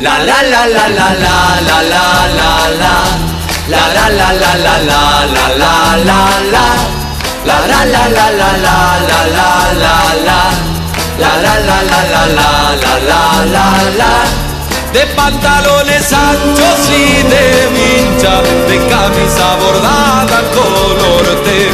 La 0.00 0.18
la 0.18 0.42
la 0.42 0.66
la 0.66 0.88
la 0.88 1.14
la 1.14 1.60
la 1.60 1.82
la 1.82 2.26
la 2.26 2.70
la 2.70 3.39
La 3.70 3.86
la 3.94 4.08
la 4.10 4.32
la 4.32 4.52
la 4.58 4.74
la 4.88 5.00
la 5.26 5.44
la 5.60 5.72
la 6.08 6.20
la 6.54 6.66
La 7.48 7.58
la 7.70 7.84
la 7.84 8.08
la 8.08 8.26
la 8.40 8.50
la 8.66 8.78
la 9.06 9.20
la 9.36 9.48
la 9.82 9.94
la 10.26 10.40
La 11.22 11.32
la 11.44 11.54
la 11.68 11.78
la 11.90 12.00
la 12.12 12.22
la 12.38 12.50
la 12.70 12.90
la 13.10 13.22
la 13.54 13.66
la 14.00 14.12
De 14.92 15.06
pantalones 15.14 16.12
anchos 16.12 16.80
y 16.88 17.22
de 17.32 17.44
vincha, 17.76 18.42
de 18.66 18.76
camisa 18.88 19.54
bordada 19.62 20.40
color 20.52 21.26
té. 21.44 21.70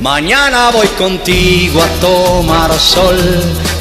Mañana 0.00 0.70
voy 0.70 0.88
contigo 0.96 1.82
a 1.82 1.88
tomar 2.00 2.72
sol, 2.78 3.18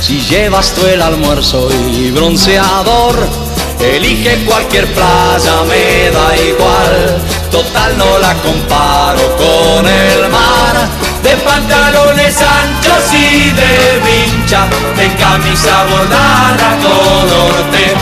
si 0.01 0.19
llevas 0.21 0.73
tú 0.73 0.85
el 0.87 1.01
almuerzo 1.01 1.69
y 1.71 2.11
bronceador. 2.11 3.44
Elige 3.79 4.43
cualquier 4.45 4.85
playa, 4.93 5.63
me 5.67 6.09
da 6.11 6.37
igual, 6.37 7.21
total 7.51 7.97
no 7.97 8.17
la 8.19 8.33
comparo 8.35 9.35
con 9.37 9.87
el 9.87 10.29
mar. 10.29 11.05
De 11.25 11.35
pantalones 11.37 12.39
anchos 12.39 13.11
y 13.11 13.49
de 13.49 13.99
vincha 14.05 14.67
De 14.95 15.07
camisa 15.15 15.83
bordada 15.89 16.77
color 16.83 17.71
té 17.71 17.95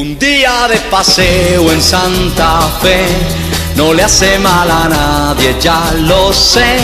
Un 0.00 0.18
día 0.18 0.66
de 0.66 0.78
paseo 0.90 1.70
en 1.70 1.82
Santa 1.82 2.62
Fe 2.80 3.04
no 3.76 3.92
le 3.92 4.04
hace 4.04 4.38
mal 4.38 4.70
a 4.70 4.88
nadie, 4.88 5.54
ya 5.60 5.92
lo 6.00 6.32
sé. 6.32 6.78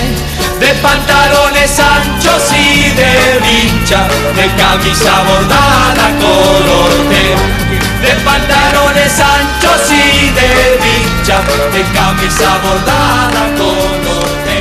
De 0.60 0.74
pantalones 0.82 1.80
anchos 1.80 2.42
y 2.52 2.90
de 2.90 3.40
vincha, 3.40 4.06
de 4.36 4.46
camisa 4.62 5.22
bordada 5.26 6.10
color 6.20 6.90
té. 7.08 7.61
De 8.02 8.12
pantalones 8.24 9.20
anchos 9.20 9.82
y 9.90 10.30
de 10.30 10.48
vincha, 10.82 11.40
de 11.72 11.82
camisa 11.94 12.58
bordada 12.58 13.42
color 13.56 14.28
té. 14.44 14.58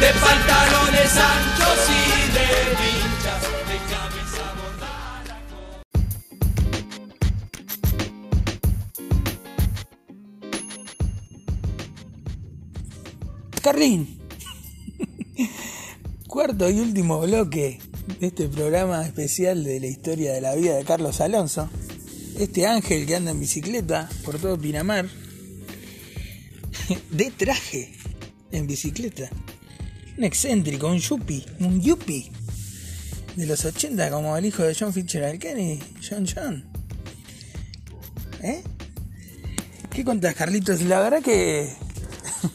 De 0.00 0.10
pantalones 0.18 1.12
anchos 1.14 1.80
y 1.90 2.02
de 2.32 2.48
vincha, 2.80 3.34
de 3.68 3.78
camisa 3.92 4.44
bordada 4.56 5.36
Carlín. 13.62 14.00
Cuarto 16.26 16.70
y 16.70 16.80
último 16.80 17.20
bloque 17.20 17.78
de 18.20 18.26
este 18.26 18.48
programa 18.48 19.04
especial 19.04 19.64
de 19.64 19.80
la 19.80 19.86
historia 19.86 20.32
de 20.32 20.40
la 20.40 20.54
vida 20.54 20.76
de 20.76 20.84
Carlos 20.84 21.20
Alonso. 21.20 21.68
Este 22.38 22.66
ángel 22.66 23.06
que 23.06 23.14
anda 23.14 23.30
en 23.30 23.40
bicicleta 23.40 24.08
por 24.24 24.38
todo 24.38 24.58
Pinamar. 24.58 25.08
De 27.10 27.30
traje 27.30 27.92
en 28.50 28.66
bicicleta. 28.66 29.30
Un 30.18 30.24
excéntrico, 30.24 30.88
un 30.88 30.98
yuppie, 30.98 31.44
un 31.60 31.80
yuppie. 31.80 32.30
De 33.36 33.46
los 33.46 33.64
80 33.64 34.10
como 34.10 34.36
el 34.36 34.46
hijo 34.46 34.62
de 34.62 34.76
John 34.78 34.92
Fitzgerald 34.92 35.40
Kennedy, 35.40 35.80
John 36.08 36.26
John. 36.26 36.64
¿Eh? 38.42 38.62
¿Qué 39.90 40.04
contás, 40.04 40.34
Carlitos? 40.34 40.82
La 40.82 41.00
verdad 41.00 41.22
que 41.22 41.72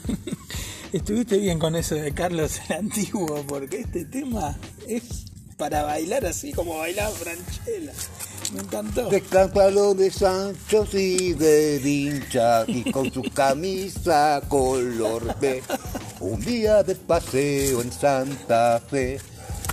estuviste 0.94 1.38
bien 1.38 1.58
con 1.58 1.76
eso 1.76 1.96
de 1.96 2.14
Carlos 2.14 2.60
el 2.70 2.76
Antiguo, 2.78 3.44
porque 3.48 3.80
este 3.82 4.06
tema 4.06 4.58
es 4.88 5.26
para 5.58 5.84
bailar 5.84 6.26
así 6.26 6.54
como 6.54 6.78
bailaba 6.78 7.12
Franchella. 7.12 7.94
Me 8.54 8.62
encantó. 8.62 9.10
De 9.10 9.22
anchos 10.24 10.94
y 10.94 11.34
de 11.34 11.80
vincha 11.80 12.64
y 12.68 12.92
con 12.92 13.12
su 13.12 13.22
camisa 13.34 14.42
color 14.48 15.36
té. 15.40 15.62
Un 16.20 16.40
día 16.42 16.84
de 16.84 16.96
paseo 16.96 17.82
en 17.82 17.92
Santa 17.92 18.82
Fe. 18.90 19.20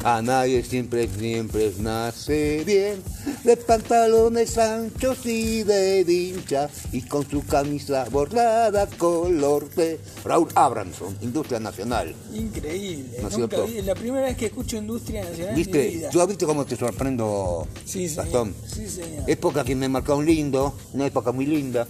A 0.05 0.23
nadie 0.23 0.63
siempre, 0.63 1.09
siempre 1.09 1.73
nace 1.81 2.63
bien, 2.65 3.03
de 3.43 3.57
pantalones 3.57 4.57
anchos 4.57 5.27
y 5.27 5.65
de 5.65 6.05
vincha, 6.05 6.69
y 6.93 7.03
con 7.03 7.29
su 7.29 7.45
camisa 7.45 8.05
bordada 8.11 8.87
color 8.87 9.69
de 9.75 9.99
Raúl 10.25 10.49
Abramson, 10.55 11.17
Industria 11.23 11.59
Nacional. 11.59 12.15
Increíble. 12.33 13.19
¿No 13.21 13.29
es 13.29 13.37
Nunca 13.39 13.57
cierto? 13.57 13.67
vi- 13.73 13.83
la 13.83 13.95
primera 13.97 14.27
vez 14.27 14.37
que 14.37 14.47
escucho 14.47 14.77
Industria 14.77 15.25
Nacional 15.25 15.49
en 15.49 15.55
mi 15.57 15.63
¿Viste? 15.65 15.89
vida. 15.89 16.11
Yo 16.11 16.27
viste 16.27 16.47
cómo 16.47 16.65
te 16.65 16.77
sorprendo, 16.77 17.67
Sí, 17.85 18.09
señor. 18.09 18.53
Sí, 18.73 18.89
señor. 18.89 19.25
Época 19.27 19.65
que 19.65 19.75
me 19.75 19.89
marcó 19.89 20.15
un 20.15 20.27
lindo, 20.27 20.77
una 20.93 21.07
época 21.07 21.33
muy 21.33 21.47
linda, 21.47 21.89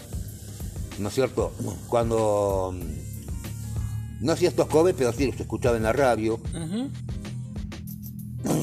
¿no 0.99 1.09
es 1.09 1.15
cierto? 1.15 1.53
Cuando 1.89 2.73
mm, 2.75 4.25
no 4.25 4.33
hacía 4.33 4.49
estos 4.49 4.69
covers, 4.69 4.97
pero 4.97 5.13
sí 5.13 5.27
los 5.27 5.39
escuchaba 5.39 5.77
en 5.77 5.83
la 5.83 5.93
radio. 5.93 6.35
Ujú. 6.37 6.89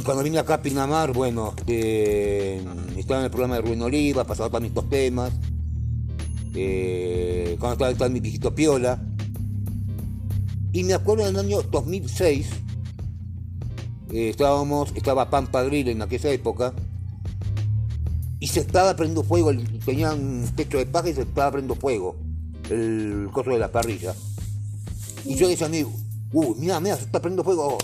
Cuando 0.06 0.24
vine 0.24 0.40
acá 0.40 0.56
a 0.56 0.62
Pinamar, 0.62 1.14
bueno, 1.14 1.54
este, 1.58 2.58
estaba 2.98 3.20
en 3.20 3.26
el 3.26 3.32
programa 3.32 3.56
de 3.56 3.62
Rubén 3.62 3.82
Oliva, 3.82 4.24
pasaba 4.26 4.50
también 4.50 4.72
estos 4.72 4.90
temas. 4.90 5.32
Eh, 6.56 7.56
cuando 7.60 7.74
estaba, 7.74 7.92
estaba 7.92 8.10
mi 8.10 8.20
viejito 8.20 8.54
Piola. 8.54 9.02
Y 10.72 10.84
me 10.84 10.94
acuerdo 10.94 11.26
del 11.26 11.38
año 11.38 11.62
2006, 11.64 12.48
eh, 14.12 14.30
estábamos, 14.30 14.92
estaba 14.96 15.30
Pampa 15.30 15.64
Grill 15.64 15.90
en 15.90 16.02
aquella 16.02 16.32
época, 16.32 16.74
y 18.40 18.48
se 18.48 18.62
estaba 18.62 18.96
prendiendo 18.96 19.24
fuego, 19.24 19.52
el- 19.52 19.80
tenía 19.80 20.14
un 20.14 20.46
techo 20.56 20.78
de 20.80 20.86
paja 20.86 21.10
y 21.10 21.14
se 21.14 21.22
estaba 21.22 21.52
prendiendo 21.52 21.80
fuego, 21.80 22.16
el 22.70 23.30
coso 23.32 23.52
de 23.52 23.60
la 23.60 23.72
parrilla. 23.72 24.16
Y 25.26 25.36
yo 25.36 25.48
decía 25.48 25.68
a 25.68 25.70
mí, 25.70 25.84
uh, 26.34 26.56
mira, 26.58 26.80
mira, 26.80 26.96
se 26.98 27.04
está 27.04 27.22
prendiendo 27.22 27.44
fuego. 27.44 27.78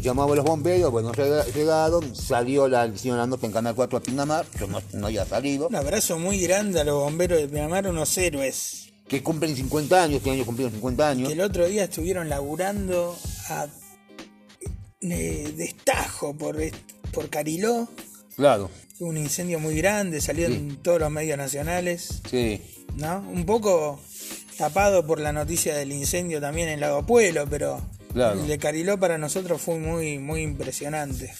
Llamaba 0.00 0.32
a 0.32 0.36
los 0.36 0.44
bomberos, 0.44 0.90
bueno, 0.92 1.12
llega- 1.12 1.44
llegaron, 1.46 2.14
salió 2.14 2.68
la, 2.68 2.86
hicieron 2.86 3.18
la 3.18 3.26
nota 3.26 3.46
en 3.46 3.52
Canal 3.52 3.74
4 3.74 3.98
a 3.98 4.02
Pinamar, 4.02 4.46
yo 4.60 4.66
no, 4.66 4.80
no 4.92 5.06
había 5.06 5.24
salido, 5.24 5.68
Un 5.68 5.76
abrazo 5.76 6.18
muy 6.18 6.38
grande 6.40 6.80
a 6.80 6.84
los 6.84 6.94
bomberos 7.02 7.38
de 7.40 7.48
Pinamar, 7.48 7.86
unos 7.88 8.16
héroes. 8.18 8.88
que 9.08 9.22
cumplen 9.22 9.56
50 9.56 10.02
años, 10.02 10.16
este 10.18 10.30
año 10.30 10.44
cumplieron 10.44 10.72
50 10.74 11.08
años. 11.08 11.28
Que 11.28 11.34
el 11.34 11.40
otro 11.40 11.66
día 11.66 11.84
estuvieron 11.84 12.28
laburando 12.28 13.16
a 13.48 13.66
eh, 15.00 15.52
destajo 15.56 16.34
por, 16.36 16.56
por 17.12 17.28
Cariló. 17.30 17.88
Claro, 18.36 18.70
Hubo 18.98 19.10
un 19.10 19.18
incendio 19.18 19.58
muy 19.60 19.76
grande, 19.76 20.20
salió 20.22 20.46
en 20.46 20.76
todos 20.82 20.98
los 21.00 21.10
medios 21.10 21.36
nacionales, 21.36 22.22
sí, 22.30 22.62
¿no? 22.96 23.18
Un 23.30 23.44
poco 23.44 24.00
tapado 24.56 25.06
por 25.06 25.20
la 25.20 25.32
noticia 25.34 25.74
del 25.76 25.92
incendio 25.92 26.40
también 26.40 26.68
en 26.68 26.80
Lago 26.80 27.04
Pueblo, 27.04 27.46
pero 27.48 27.78
Claro. 28.12 28.40
el 28.40 28.46
de 28.46 28.58
Cariló 28.58 28.98
para 28.98 29.18
nosotros 29.18 29.60
fue 29.60 29.78
muy, 29.78 30.18
muy 30.18 30.42
impresionante. 30.42 31.32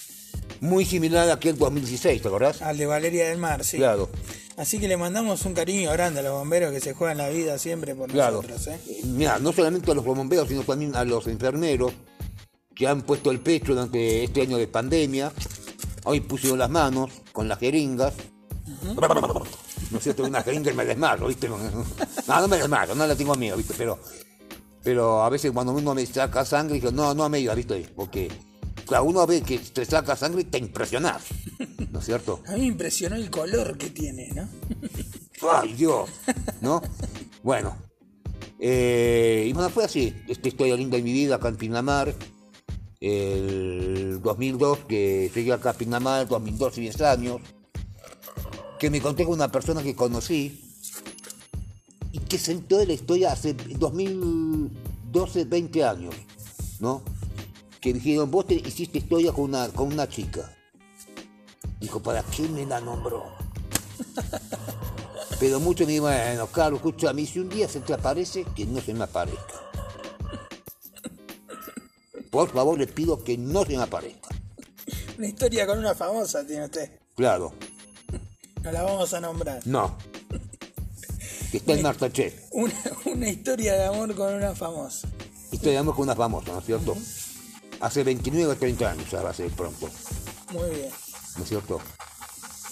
muy 0.61 0.85
similar 0.85 1.29
a 1.29 1.33
aquel 1.33 1.57
2016, 1.57 2.21
¿te 2.21 2.27
acordás? 2.27 2.61
Al 2.61 2.77
de 2.77 2.85
Valeria 2.85 3.27
del 3.29 3.37
Mar, 3.37 3.63
sí. 3.63 3.77
Claro, 3.77 4.09
Así 4.57 4.79
que 4.79 4.87
le 4.87 4.97
mandamos 4.97 5.45
un 5.45 5.53
cariño 5.53 5.91
grande 5.91 6.21
a 6.21 6.23
los 6.23 6.33
bomberos 6.33 6.71
que 6.71 6.79
se 6.79 6.93
juegan 6.93 7.17
la 7.19 7.29
vida 7.29 7.59
siempre 7.59 7.93
por 7.93 8.09
claro. 8.09 8.37
nosotros, 8.37 8.65
¿eh? 8.67 8.79
Eh, 8.87 9.01
Mira, 9.05 9.37
no 9.37 9.53
solamente 9.53 9.91
a 9.91 9.93
los 9.93 10.03
bomberos, 10.03 10.47
sino 10.47 10.63
también 10.63 10.95
a 10.95 11.03
los 11.05 11.27
enfermeros 11.27 11.93
que 12.75 12.87
han 12.87 13.03
puesto 13.03 13.29
el 13.29 13.39
pecho 13.39 13.73
durante 13.73 14.23
este 14.23 14.41
año 14.41 14.57
de 14.57 14.67
pandemia. 14.67 15.31
Hoy 16.05 16.21
pusieron 16.21 16.57
las 16.57 16.71
manos 16.71 17.11
con 17.33 17.47
las 17.47 17.59
jeringas. 17.59 18.13
No 19.91 19.97
es 19.97 20.03
cierto, 20.03 20.23
una 20.23 20.41
jeringa 20.41 20.71
y 20.71 20.73
me 20.73 20.85
desmayo, 20.85 21.27
¿viste? 21.27 21.47
No, 22.27 22.41
no 22.41 22.47
me 22.47 22.57
desmayo, 22.57 22.95
no 22.95 23.05
la 23.07 23.15
tengo 23.15 23.35
miedo, 23.35 23.57
¿viste? 23.57 23.73
Pero, 23.77 23.99
pero 24.87 25.21
a 25.21 25.29
veces 25.29 25.51
cuando 25.51 25.73
uno 25.73 25.93
me 25.93 26.05
saca 26.05 26.45
sangre, 26.45 26.75
digo, 26.75 26.91
no, 26.91 27.13
no 27.13 27.27
me 27.27 27.39
digas, 27.39 27.57
¿viste? 27.57 27.89
Porque 27.93 28.31
claro, 28.85 29.03
uno 29.03 29.27
ve 29.27 29.41
que 29.41 29.59
te 29.59 29.83
saca 29.83 30.15
sangre 30.15 30.43
y 30.43 30.45
te 30.45 30.59
impresionás, 30.59 31.23
¿no 31.91 31.99
es 31.99 32.05
cierto? 32.05 32.39
A 32.47 32.53
mí 32.53 32.61
me 32.61 32.65
impresionó 32.67 33.17
el 33.17 33.29
color 33.29 33.77
que 33.77 33.89
tiene, 33.89 34.29
¿no? 34.33 34.47
¡Ay, 35.51 35.73
Dios! 35.73 36.09
¿No? 36.61 36.81
Bueno. 37.43 37.75
eh, 38.61 39.43
y 39.49 39.51
bueno, 39.51 39.69
fue 39.69 39.83
así. 39.83 40.15
Esta 40.25 40.47
historia 40.47 40.77
linda 40.77 40.95
de 40.95 41.03
mi 41.03 41.11
vida 41.11 41.35
acá 41.35 41.49
en 41.49 41.57
Pinamar. 41.57 42.15
El 43.01 44.21
2002, 44.21 44.85
que 44.87 45.29
llegué 45.35 45.51
acá 45.51 45.71
a 45.71 45.73
Pinamar, 45.73 46.29
2012, 46.29 46.79
10 46.79 47.01
años. 47.01 47.41
Que 48.79 48.89
me 48.89 49.01
conté 49.01 49.25
con 49.25 49.33
una 49.33 49.51
persona 49.51 49.83
que 49.83 49.97
conocí. 49.97 50.66
Que 52.29 52.37
se 52.37 52.51
enteró 52.51 52.79
de 52.79 52.87
la 52.87 52.93
historia 52.93 53.31
hace 53.31 53.53
2012, 53.53 55.45
20 55.45 55.83
años. 55.85 56.15
¿No? 56.79 57.01
Que 57.79 57.93
dijeron, 57.93 58.29
vos 58.29 58.45
te 58.47 58.55
hiciste 58.55 58.97
historia 58.97 59.31
con 59.31 59.45
una, 59.45 59.69
con 59.69 59.91
una 59.93 60.07
chica. 60.09 60.53
Dijo, 61.79 62.01
¿para 62.01 62.23
qué 62.23 62.43
me 62.49 62.65
la 62.65 62.81
nombró? 62.81 63.23
Pero 65.39 65.59
muchos 65.59 65.85
me 65.87 65.93
dicen, 65.93 66.03
bueno, 66.03 66.47
Carlos, 66.47 66.79
escucha, 66.79 67.11
a 67.11 67.13
mí 67.13 67.25
si 67.25 67.39
un 67.39 67.47
día 67.49 67.67
se 67.69 67.79
te 67.79 67.93
aparece, 67.93 68.43
que 68.55 68.65
no 68.65 68.81
se 68.81 68.93
me 68.93 69.03
aparezca. 69.05 69.53
Por 72.31 72.51
favor, 72.51 72.77
les 72.77 72.91
pido 72.91 73.23
que 73.23 73.37
no 73.37 73.63
se 73.63 73.77
me 73.77 73.83
aparezca. 73.83 74.29
Una 75.17 75.27
historia 75.27 75.65
con 75.65 75.79
una 75.79 75.95
famosa 75.95 76.45
tiene 76.45 76.65
usted. 76.65 76.99
Claro, 77.15 77.53
No 78.63 78.71
la 78.71 78.83
vamos 78.83 79.13
a 79.13 79.21
nombrar. 79.21 79.61
no. 79.65 79.95
Que 81.51 81.57
está 81.57 81.73
en 81.73 81.81
Masterchef. 81.83 82.33
Una, 82.51 82.73
una 83.05 83.29
historia 83.29 83.73
de 83.75 83.85
amor 83.85 84.13
con 84.15 84.33
una 84.33 84.53
famosa. 84.53 85.07
Estoy 85.51 85.69
hablando 85.71 85.93
con 85.95 86.03
una 86.03 86.15
famosa, 86.15 86.51
¿no 86.51 86.59
es 86.59 86.65
cierto? 86.65 86.97
Hace 87.79 88.03
29 88.03 88.51
o 88.53 88.55
30 88.57 88.91
años, 88.91 89.09
ya 89.11 89.21
va 89.21 89.29
a 89.29 89.33
ser 89.33 89.49
pronto, 89.51 89.89
Muy 90.51 90.69
bien. 90.71 90.89
¿no 91.37 91.43
es 91.43 91.49
cierto? 91.49 91.79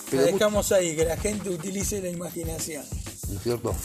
Pero 0.09 0.23
mu- 0.25 0.31
dejamos 0.33 0.71
ahí, 0.71 0.95
que 0.95 1.05
la 1.05 1.15
gente 1.17 1.49
utilice 1.49 2.01
la 2.01 2.09
imaginación. 2.09 2.83
¿no 3.29 3.35
es 3.37 3.43
cierto? 3.43 3.75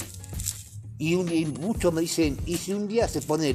Y, 0.99 1.15
un- 1.15 1.31
y 1.33 1.45
muchos 1.47 1.93
me 1.93 2.01
dicen, 2.01 2.39
¿y 2.47 2.57
si 2.57 2.73
un 2.73 2.89
día 2.89 3.07
se 3.07 3.21
pone, 3.23 3.55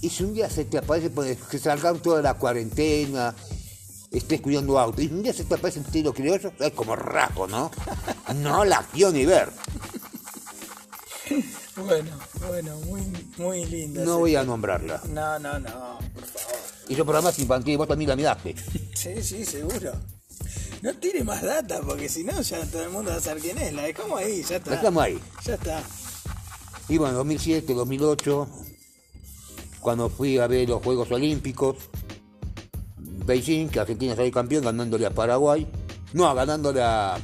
y 0.00 0.10
si 0.10 0.24
un 0.24 0.34
día 0.34 0.50
se 0.50 0.64
te 0.64 0.78
aparece, 0.78 1.10
pone- 1.10 1.36
que 1.36 1.58
salgan 1.58 2.00
toda 2.00 2.20
la 2.22 2.34
cuarentena, 2.34 3.34
estés 4.10 4.40
cuidando 4.40 4.78
auto, 4.78 5.00
y 5.02 5.06
un 5.06 5.22
día 5.22 5.32
se 5.32 5.44
te 5.44 5.54
aparece 5.54 5.78
un 5.80 5.84
tiro 5.86 6.12
criollo, 6.12 6.50
es 6.58 6.72
como 6.72 6.96
rajo, 6.96 7.46
¿no? 7.46 7.70
No 8.36 8.64
la 8.64 8.82
quiero 8.92 9.12
ni 9.12 9.24
ver. 9.26 9.50
Bueno, 11.76 12.10
bueno, 12.46 12.76
muy, 12.86 13.02
muy 13.36 13.64
linda. 13.66 14.04
No 14.04 14.18
voy 14.20 14.36
a 14.36 14.44
nombrarla. 14.44 15.00
No, 15.08 15.38
no, 15.40 15.58
no, 15.58 15.98
por 16.14 16.24
favor. 16.24 16.56
Hizo 16.88 17.04
programas 17.04 17.36
infantiles, 17.40 17.78
vos 17.78 17.88
también 17.88 18.10
la 18.10 18.16
miraste. 18.16 18.54
Sí, 18.94 19.20
sí, 19.22 19.44
seguro. 19.44 19.92
No 20.82 20.94
tire 20.94 21.24
más 21.24 21.42
data, 21.42 21.80
porque 21.84 22.08
si 22.08 22.22
no, 22.22 22.40
ya 22.40 22.64
todo 22.66 22.82
el 22.84 22.90
mundo 22.90 23.10
va 23.10 23.16
a 23.16 23.20
saber 23.20 23.42
quién 23.42 23.58
es. 23.58 23.72
La 23.72 23.82
dejamos 23.82 24.20
ahí, 24.20 24.42
ya 24.42 24.50
La 24.50 24.56
está. 24.58 24.70
dejamos 24.70 25.02
ahí. 25.02 25.18
Ya 25.44 25.54
está. 25.54 25.82
Y 26.88 26.98
bueno, 26.98 27.14
2007, 27.14 27.74
2008, 27.74 28.48
cuando 29.80 30.08
fui 30.10 30.38
a 30.38 30.46
ver 30.46 30.68
los 30.68 30.82
Juegos 30.82 31.10
Olímpicos, 31.10 31.76
Beijing, 32.98 33.68
que 33.68 33.80
Argentina 33.80 34.14
salió 34.14 34.30
campeón 34.30 34.64
ganándole 34.64 35.06
a 35.06 35.10
Paraguay, 35.10 35.66
no, 36.12 36.32
ganándole 36.34 36.82
a, 36.82 37.16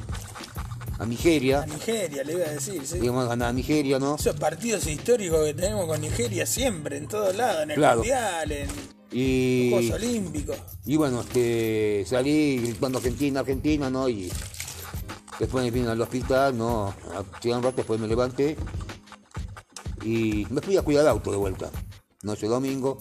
a 1.01 1.05
Nigeria, 1.05 1.61
A 1.63 1.65
Nigeria, 1.65 2.23
le 2.23 2.33
iba 2.33 2.45
a 2.45 2.49
decir, 2.51 2.85
sí. 2.85 2.99
digamos, 2.99 3.27
ganar 3.27 3.49
a 3.49 3.53
Nigeria, 3.53 3.97
¿no? 3.97 4.15
Esos 4.15 4.35
partidos 4.35 4.85
históricos 4.85 5.43
que 5.45 5.53
tenemos 5.55 5.87
con 5.87 5.99
Nigeria 5.99 6.45
siempre, 6.45 6.97
en 6.97 7.07
todos 7.07 7.35
lados, 7.35 7.63
en 7.63 7.71
el 7.71 7.77
Claro. 7.77 7.97
Mundial, 7.99 8.51
en 8.51 8.67
los 8.67 8.75
Y, 9.11 9.69
Juegos 9.71 9.91
Olímpicos. 9.95 10.57
y 10.85 10.95
bueno, 10.97 11.21
este, 11.21 12.05
salí 12.07 12.57
gritando 12.59 12.99
Argentina, 12.99 13.39
Argentina, 13.39 13.89
¿no? 13.89 14.07
Y 14.07 14.31
después 15.39 15.63
me 15.65 15.71
vine 15.71 15.89
al 15.89 15.99
hospital, 16.01 16.55
¿no? 16.57 16.93
Hacía 17.35 17.57
un 17.57 17.63
rato, 17.63 17.77
después 17.77 17.99
me 17.99 18.07
levanté 18.07 18.55
y 20.03 20.45
me 20.49 20.61
fui 20.61 20.77
a 20.77 20.81
cuidar 20.81 21.03
el 21.03 21.09
auto 21.09 21.31
de 21.31 21.37
vuelta. 21.37 21.69
Noche 22.23 22.47
domingo, 22.47 22.99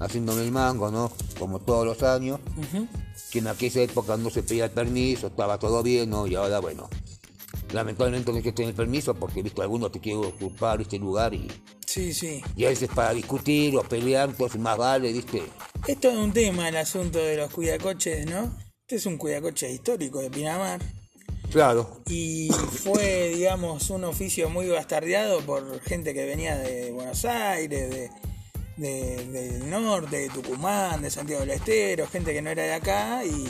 haciéndome 0.00 0.42
el 0.42 0.52
mango, 0.52 0.90
¿no? 0.90 1.10
Como 1.38 1.58
todos 1.60 1.86
los 1.86 2.02
años. 2.02 2.40
Que 3.30 3.38
en 3.40 3.48
aquella 3.48 3.82
época 3.82 4.16
no 4.16 4.30
se 4.30 4.42
pedía 4.42 4.66
el 4.66 4.70
permiso, 4.70 5.26
estaba 5.28 5.58
todo 5.58 5.82
bien, 5.82 6.10
¿no? 6.10 6.26
Y 6.26 6.34
ahora, 6.34 6.60
bueno, 6.60 6.88
lamentablemente 7.72 8.30
no 8.30 8.36
hay 8.38 8.42
que 8.42 8.52
tener 8.52 8.74
permiso 8.74 9.14
porque, 9.14 9.42
visto, 9.42 9.62
algunos 9.62 9.90
te 9.92 10.00
quieren 10.00 10.24
ocupar 10.24 10.80
este 10.80 10.98
lugar 10.98 11.34
y, 11.34 11.48
Sí, 11.86 12.12
sí. 12.12 12.42
y 12.56 12.64
a 12.64 12.68
veces 12.68 12.88
para 12.94 13.12
discutir 13.14 13.76
o 13.76 13.82
pelear, 13.82 14.28
entonces 14.28 14.60
más 14.60 14.76
vale, 14.76 15.12
¿viste? 15.12 15.42
Esto 15.86 16.10
es 16.10 16.16
un 16.16 16.32
tema, 16.32 16.68
el 16.68 16.76
asunto 16.76 17.18
de 17.18 17.36
los 17.36 17.50
cuidacoches, 17.52 18.26
¿no? 18.26 18.54
Este 18.82 18.96
es 18.96 19.06
un 19.06 19.16
cuidacoche 19.16 19.70
histórico 19.72 20.20
de 20.20 20.30
Pinamar. 20.30 20.80
Claro, 21.50 22.02
Y 22.08 22.50
fue, 22.50 23.28
digamos, 23.34 23.88
un 23.90 24.04
oficio 24.04 24.50
muy 24.50 24.68
bastardeado 24.68 25.40
por 25.40 25.80
gente 25.80 26.12
que 26.12 26.24
venía 26.26 26.56
de 26.56 26.90
Buenos 26.92 27.24
Aires, 27.24 27.88
de, 27.88 28.10
de- 28.76 29.26
del 29.28 29.70
norte, 29.70 30.16
de 30.18 30.28
Tucumán, 30.28 31.02
de 31.02 31.10
Santiago 31.10 31.40
del 31.42 31.50
Estero, 31.52 32.06
gente 32.08 32.32
que 32.34 32.42
no 32.42 32.50
era 32.50 32.64
de 32.64 32.72
acá 32.74 33.24
y, 33.24 33.48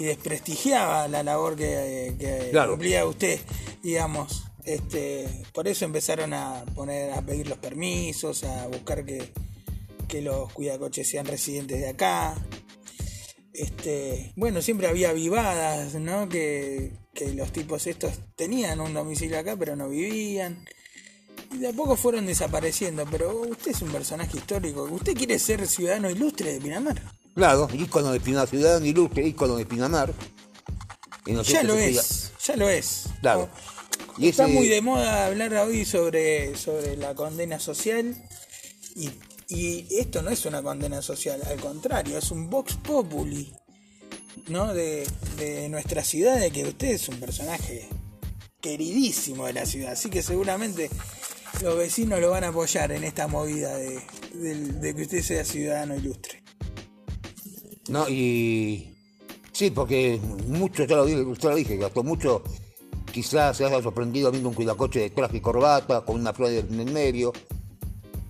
y 0.00 0.04
desprestigiaba 0.04 1.06
la 1.08 1.22
labor 1.22 1.54
que, 1.56 2.14
que 2.18 2.48
Claro. 2.50 2.70
cumplía 2.72 3.04
usted, 3.06 3.38
digamos. 3.82 4.44
Este, 4.64 5.26
por 5.52 5.68
eso 5.68 5.84
empezaron 5.84 6.32
a 6.32 6.64
poner, 6.74 7.12
a 7.12 7.22
pedir 7.22 7.48
los 7.48 7.58
permisos, 7.58 8.44
a 8.44 8.66
buscar 8.68 9.04
que, 9.04 9.32
que 10.08 10.22
los 10.22 10.52
cuidacoches 10.52 11.08
sean 11.08 11.26
residentes 11.26 11.78
de 11.80 11.88
acá. 11.88 12.34
Este, 13.52 14.32
bueno, 14.36 14.62
siempre 14.62 14.86
había 14.86 15.12
vivadas, 15.12 15.94
¿no? 15.94 16.28
Que, 16.28 16.92
que 17.14 17.32
los 17.34 17.52
tipos 17.52 17.86
estos 17.86 18.12
tenían 18.36 18.80
un 18.80 18.94
domicilio 18.94 19.38
acá, 19.38 19.56
pero 19.56 19.76
no 19.76 19.88
vivían. 19.88 20.64
Y 21.52 21.58
de 21.58 21.68
a 21.68 21.72
poco 21.72 21.96
fueron 21.96 22.26
desapareciendo, 22.26 23.04
pero 23.10 23.40
usted 23.42 23.72
es 23.72 23.82
un 23.82 23.90
personaje 23.90 24.36
histórico. 24.36 24.84
¿Usted 24.84 25.14
quiere 25.14 25.38
ser 25.38 25.66
ciudadano 25.66 26.08
ilustre 26.08 26.52
de 26.54 26.60
Pinamar? 26.60 27.02
Claro, 27.34 27.68
ícono 27.72 28.12
de 28.12 28.20
Pinamar, 28.20 28.48
ciudadano 28.48 28.84
ilustre, 28.86 29.26
ícono 29.26 29.56
de 29.56 29.66
Pinamar. 29.66 30.12
No 31.26 31.42
Ya 31.42 31.62
lo 31.62 31.74
es, 31.74 32.32
ya 32.44 32.56
lo 32.56 32.68
es. 32.68 33.04
Claro. 33.20 33.48
¿no? 33.52 33.70
Y 34.24 34.28
Está 34.28 34.44
ese- 34.44 34.52
muy 34.52 34.68
de 34.68 34.80
moda 34.80 35.26
hablar 35.26 35.54
hoy 35.54 35.84
sobre, 35.84 36.56
sobre 36.56 36.96
la 36.96 37.14
condena 37.14 37.58
social 37.60 38.16
y, 38.96 39.10
y 39.48 39.86
esto 39.98 40.22
no 40.22 40.30
es 40.30 40.44
una 40.46 40.62
condena 40.62 41.00
social, 41.02 41.40
al 41.46 41.58
contrario, 41.60 42.18
es 42.18 42.30
un 42.30 42.50
vox 42.50 42.74
populi 42.76 43.52
¿no? 44.48 44.74
de, 44.74 45.06
de 45.36 45.68
nuestra 45.68 46.02
ciudad, 46.04 46.38
de 46.40 46.50
que 46.50 46.64
usted 46.64 46.88
es 46.88 47.08
un 47.08 47.20
personaje 47.20 47.88
queridísimo 48.60 49.46
de 49.46 49.52
la 49.54 49.64
ciudad, 49.66 49.92
así 49.92 50.10
que 50.10 50.22
seguramente 50.22 50.90
los 51.62 51.76
vecinos 51.76 52.20
lo 52.20 52.30
van 52.30 52.44
a 52.44 52.48
apoyar 52.48 52.92
en 52.92 53.04
esta 53.04 53.26
movida 53.28 53.74
de 53.76 54.94
que 54.94 55.02
usted 55.02 55.22
sea 55.22 55.44
ciudadano 55.44 55.94
ilustre. 55.96 56.39
No, 57.88 58.08
y 58.08 58.94
sí, 59.52 59.70
porque 59.70 60.20
mucho, 60.46 60.84
ya 60.84 60.96
lo 60.96 61.06
dije, 61.06 61.24
ya 61.38 61.50
lo 61.50 61.56
dije, 61.56 61.76
Gastón, 61.76 62.06
mucho 62.06 62.42
quizás 63.10 63.56
se 63.56 63.64
haya 63.64 63.82
sorprendido 63.82 64.30
viendo 64.30 64.48
un 64.48 64.54
cuidacoche 64.54 65.00
de 65.00 65.10
traje 65.10 65.38
y 65.38 65.40
corbata, 65.40 66.02
con 66.02 66.20
una 66.20 66.32
flor 66.32 66.50
en 66.50 66.80
el 66.80 66.92
medio, 66.92 67.32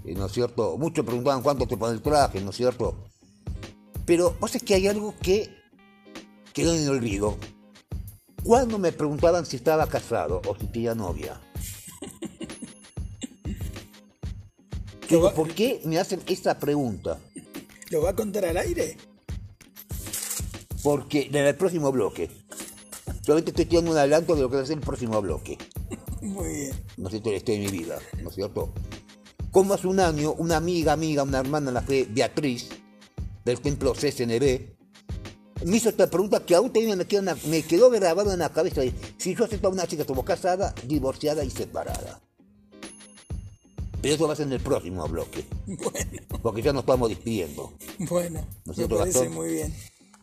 eh, 0.04 0.14
¿no 0.14 0.26
es 0.26 0.32
cierto? 0.32 0.76
Muchos 0.78 1.04
preguntaban 1.04 1.42
cuánto 1.42 1.66
te 1.66 1.76
pone 1.76 1.94
el 1.94 2.02
traje, 2.02 2.40
¿no 2.40 2.50
es 2.50 2.56
cierto? 2.56 2.96
Pero 4.06 4.36
vos 4.40 4.54
es 4.54 4.62
que 4.62 4.74
hay 4.74 4.88
algo 4.88 5.14
que 5.22 5.50
quedó 6.52 6.74
en 6.74 6.82
el 6.82 6.90
olvido. 6.90 7.36
Cuando 8.42 8.78
me 8.78 8.92
preguntaban 8.92 9.44
si 9.44 9.56
estaba 9.56 9.86
casado 9.86 10.40
o 10.46 10.56
si 10.56 10.66
tenía 10.66 10.94
novia. 10.94 11.38
Digo, 15.08 15.34
¿por 15.34 15.52
qué 15.54 15.82
me 15.84 15.98
hacen 15.98 16.20
esa 16.26 16.58
pregunta? 16.58 17.18
¿Lo 17.90 18.02
va 18.02 18.10
a 18.10 18.16
contar 18.16 18.46
al 18.46 18.56
aire? 18.56 18.96
Porque 20.82 21.22
en 21.30 21.36
el 21.36 21.54
próximo 21.56 21.90
bloque. 21.92 22.30
Solamente 23.22 23.50
estoy 23.50 23.66
tirando 23.66 23.90
un 23.92 23.96
adelanto 23.98 24.34
de 24.34 24.42
lo 24.42 24.50
que 24.50 24.56
va 24.56 24.62
a 24.62 24.66
ser 24.66 24.78
el 24.78 24.84
próximo 24.84 25.20
bloque. 25.20 25.58
Muy 26.22 26.48
bien. 26.48 26.84
¿No 26.96 27.06
es 27.08 27.10
cierto? 27.12 27.30
El 27.30 27.36
estado 27.36 27.58
de 27.58 27.64
mi 27.64 27.70
vida. 27.70 27.98
¿No 28.22 28.28
es 28.30 28.34
cierto? 28.34 28.72
Como 29.50 29.74
hace 29.74 29.86
un 29.88 30.00
año, 30.00 30.32
una 30.34 30.56
amiga, 30.56 30.92
amiga, 30.92 31.22
una 31.22 31.40
hermana, 31.40 31.70
la 31.72 31.82
fe 31.82 32.06
Beatriz, 32.08 32.68
del 33.44 33.60
templo 33.60 33.92
CSNB, 33.94 34.60
me 35.66 35.76
hizo 35.76 35.88
esta 35.90 36.08
pregunta 36.08 36.44
que 36.46 36.54
aún 36.54 36.72
todavía 36.72 36.96
me 36.96 37.04
quedó, 37.06 37.22
la- 37.22 37.36
me 37.46 37.62
quedó 37.62 37.90
grabada 37.90 38.32
en 38.32 38.38
la 38.38 38.50
cabeza. 38.52 38.80
Si 39.18 39.34
yo 39.34 39.44
acepto 39.44 39.68
a 39.68 39.70
una 39.72 39.86
chica 39.86 40.04
como 40.06 40.24
casada, 40.24 40.74
divorciada 40.86 41.44
y 41.44 41.50
separada. 41.50 42.20
Pero 44.00 44.14
eso 44.14 44.26
va 44.26 44.32
a 44.32 44.36
ser 44.36 44.46
en 44.46 44.54
el 44.54 44.60
próximo 44.60 45.06
bloque. 45.08 45.44
Bueno, 45.66 46.10
Porque 46.42 46.62
ya 46.62 46.72
nos 46.72 46.82
estamos 46.82 47.08
despidiendo. 47.10 47.72
bueno, 47.98 48.46
¿No 48.64 48.72
me 48.74 48.88
parece 48.88 49.28
muy 49.28 49.48
bien. 49.52 49.74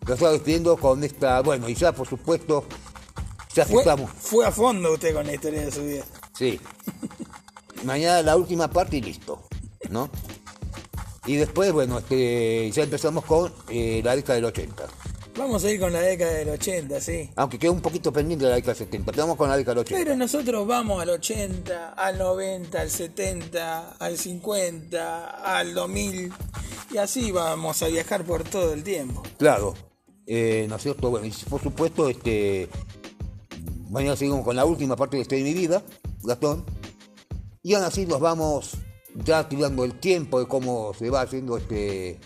Nos 0.02 0.12
estamos 0.14 0.34
despidiendo 0.34 0.78
con 0.78 1.04
esta. 1.04 1.42
Bueno, 1.42 1.68
y 1.70 1.76
ya 1.76 1.92
por 1.92 2.08
supuesto, 2.08 2.66
ya 3.54 3.66
Fue, 3.66 3.82
aceptamos. 3.82 4.12
fue 4.12 4.46
a 4.46 4.52
fondo 4.52 4.94
usted 4.94 5.14
con 5.14 5.26
la 5.26 5.34
historia 5.34 5.62
de 5.66 5.72
su 5.72 5.84
vida. 5.84 6.06
Sí. 6.34 6.60
Mañana 7.84 8.22
la 8.22 8.36
última 8.36 8.70
parte 8.70 8.98
y 8.98 9.02
listo, 9.02 9.44
¿no? 9.90 10.10
Y 11.26 11.36
después, 11.36 11.72
bueno, 11.74 12.00
este, 12.00 12.72
ya 12.72 12.84
empezamos 12.84 13.26
con 13.26 13.54
eh, 13.70 14.02
la 14.04 14.16
década 14.16 14.36
del 14.36 14.46
80. 14.46 14.86
Vamos 15.38 15.64
a 15.66 15.70
ir 15.70 15.80
con 15.80 15.94
la 15.94 16.00
década 16.02 16.32
del 16.32 16.50
80, 16.50 17.00
sí. 17.02 17.30
Aunque 17.36 17.60
quedó 17.60 17.72
un 17.74 17.82
poquito 17.82 18.12
pendiente 18.12 18.46
de 18.46 18.50
la 18.50 18.56
década 18.56 18.74
del 18.74 18.86
70. 18.86 19.12
Pero 19.12 19.24
vamos 19.24 19.38
con 19.38 19.50
la 19.50 19.58
década 19.58 19.76
del 19.76 19.82
80. 19.82 20.04
Pero 20.04 20.16
nosotros 20.16 20.66
vamos 20.66 21.02
al 21.02 21.10
80, 21.10 21.94
al 21.94 22.18
90, 22.18 22.82
al 22.82 22.90
70, 22.90 23.90
al 24.00 24.18
50, 24.18 25.30
al 25.58 25.74
2000 25.76 26.34
y 26.92 26.98
así 26.98 27.32
vamos 27.32 27.84
a 27.84 27.88
viajar 27.88 28.24
por 28.24 28.44
todo 28.44 28.74
el 28.74 28.84
tiempo. 28.84 29.22
Claro. 29.38 29.76
Eh, 30.28 30.66
¿No 30.70 30.76
es 30.76 30.84
cierto? 30.84 31.10
Bueno, 31.10 31.26
y 31.26 31.32
por 31.50 31.62
supuesto, 31.62 32.10
este. 32.10 32.70
Mañana 33.90 34.16
seguimos 34.18 34.44
con 34.44 34.56
la 34.56 34.66
última 34.66 34.96
parte 34.98 35.16
de 35.16 35.22
este 35.24 35.38
de 35.38 35.44
mi 35.44 35.54
vida, 35.54 35.82
Gastón. 36.24 36.66
Y 37.64 37.74
aún 37.74 37.86
así 37.86 38.06
nos 38.06 38.20
vamos 38.20 38.72
ya 39.24 39.48
tirando 39.48 39.84
el 39.86 40.00
tiempo 40.00 40.40
de 40.40 40.46
cómo 40.48 40.94
se 40.94 41.10
va 41.10 41.22
haciendo 41.22 41.58
este. 41.58 42.20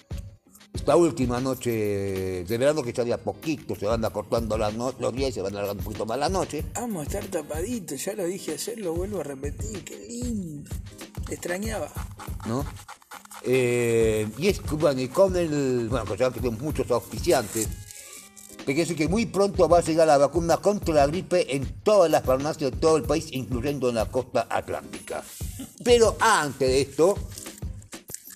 Esta 0.74 0.96
última 0.96 1.40
noche 1.42 2.44
de 2.48 2.58
verano 2.58 2.82
que 2.82 2.94
ya 2.94 3.04
de 3.04 3.14
a 3.14 3.18
poquito 3.18 3.76
se 3.76 3.86
van 3.86 4.04
acortando 4.06 4.58
las 4.58 4.74
no- 4.74 4.94
los 5.00 5.14
días 5.14 5.30
y 5.30 5.34
se 5.34 5.42
van 5.42 5.54
alargando 5.54 5.82
un 5.82 5.86
poquito 5.86 6.06
más 6.06 6.18
la 6.18 6.30
noche. 6.30 6.64
Vamos 6.74 7.02
a 7.02 7.04
estar 7.04 7.26
tapaditos, 7.26 8.04
ya 8.04 8.14
lo 8.14 8.24
dije 8.26 8.54
ayer, 8.54 8.80
lo 8.80 8.94
vuelvo 8.94 9.20
a 9.20 9.24
repetir, 9.24 9.84
qué 9.84 9.98
lindo. 10.08 10.72
Te 11.28 11.34
extrañaba. 11.36 11.92
¿no? 12.48 12.66
Eh, 13.44 14.28
y 14.38 14.48
es 14.48 14.60
que, 14.62 14.76
bueno, 14.76 15.02
y 15.02 15.10
con 15.10 15.36
el, 15.36 15.88
bueno, 15.90 16.16
ya 16.16 16.32
que 16.32 16.40
tenemos 16.40 16.62
muchos 16.62 16.90
auspiciantes, 16.90 17.68
te 18.66 18.74
quiero 18.76 18.82
decir 18.82 18.98
que 18.98 19.08
muy 19.08 19.26
pronto 19.26 19.68
va 19.68 19.80
a 19.80 19.82
llegar 19.82 20.08
la 20.08 20.18
vacuna 20.18 20.58
contra 20.58 20.94
la 20.94 21.08
gripe 21.08 21.56
en 21.56 21.66
todas 21.84 22.12
las 22.12 22.24
farmacias 22.24 22.72
de 22.72 22.78
todo 22.78 22.98
el 22.98 23.04
país, 23.04 23.28
incluyendo 23.32 23.90
en 23.90 23.96
la 23.96 24.06
costa 24.06 24.48
atlántica. 24.50 25.24
Pero 25.84 26.16
antes 26.20 26.68
de 26.68 26.82
esto, 26.82 27.18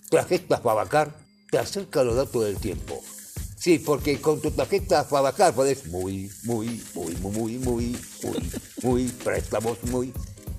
tarjetas 0.10 0.61
Fabacar 0.61 1.15
te 1.52 1.60
acerca 1.60 2.03
los 2.03 2.15
datos 2.15 2.43
del 2.43 2.57
tiempo. 2.57 3.02
Sí, 3.56 3.80
porque 3.80 4.19
con 4.19 4.41
tu 4.41 4.52
tarjeta 4.52 5.03
Fabacar 5.03 5.53
podés 5.53 5.88
muy, 5.88 6.31
muy, 6.43 6.81
muy, 6.93 7.15
muy, 7.15 7.31
muy, 7.31 7.57
muy, 7.57 7.97
muy, 8.23 8.52
muy, 8.81 9.07
préstamos, 9.07 9.84
muy. 9.84 10.11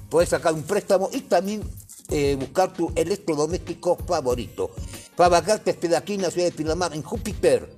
Podés 0.08 0.28
sacar 0.28 0.54
un 0.54 0.62
préstamo 0.62 1.10
y 1.12 1.22
también 1.22 1.62
eh, 2.08 2.36
buscar 2.38 2.72
tu 2.72 2.92
electrodoméstico 2.94 3.96
favorito. 3.96 4.70
Fabacar 5.16 5.58
te 5.58 5.70
espera 5.70 5.98
aquí 5.98 6.14
en 6.14 6.22
la 6.22 6.30
ciudad 6.30 6.46
de 6.46 6.52
Pinamar, 6.52 6.94
en 6.94 7.02
Júpiter. 7.02 7.68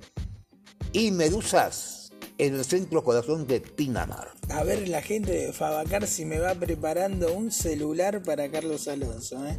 Y 0.91 1.11
Medusas, 1.11 2.11
en 2.37 2.55
el 2.55 2.65
centro 2.65 3.03
corazón 3.03 3.45
de 3.47 3.61
Pinamar. 3.61 4.31
A 4.49 4.63
ver 4.63 4.87
la 4.87 5.01
gente 5.01 5.31
de 5.31 5.53
Fabacar 5.53 6.07
si 6.07 6.25
me 6.25 6.39
va 6.39 6.55
preparando 6.55 7.33
un 7.33 7.51
celular 7.51 8.23
para 8.23 8.49
Carlos 8.49 8.87
Alonso, 8.87 9.45
¿eh? 9.45 9.57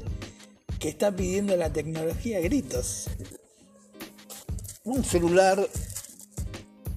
que 0.80 0.88
está 0.88 1.14
pidiendo 1.14 1.56
la 1.56 1.72
tecnología 1.72 2.38
a 2.38 2.40
gritos. 2.40 3.06
Un 4.82 5.04
celular, 5.04 5.68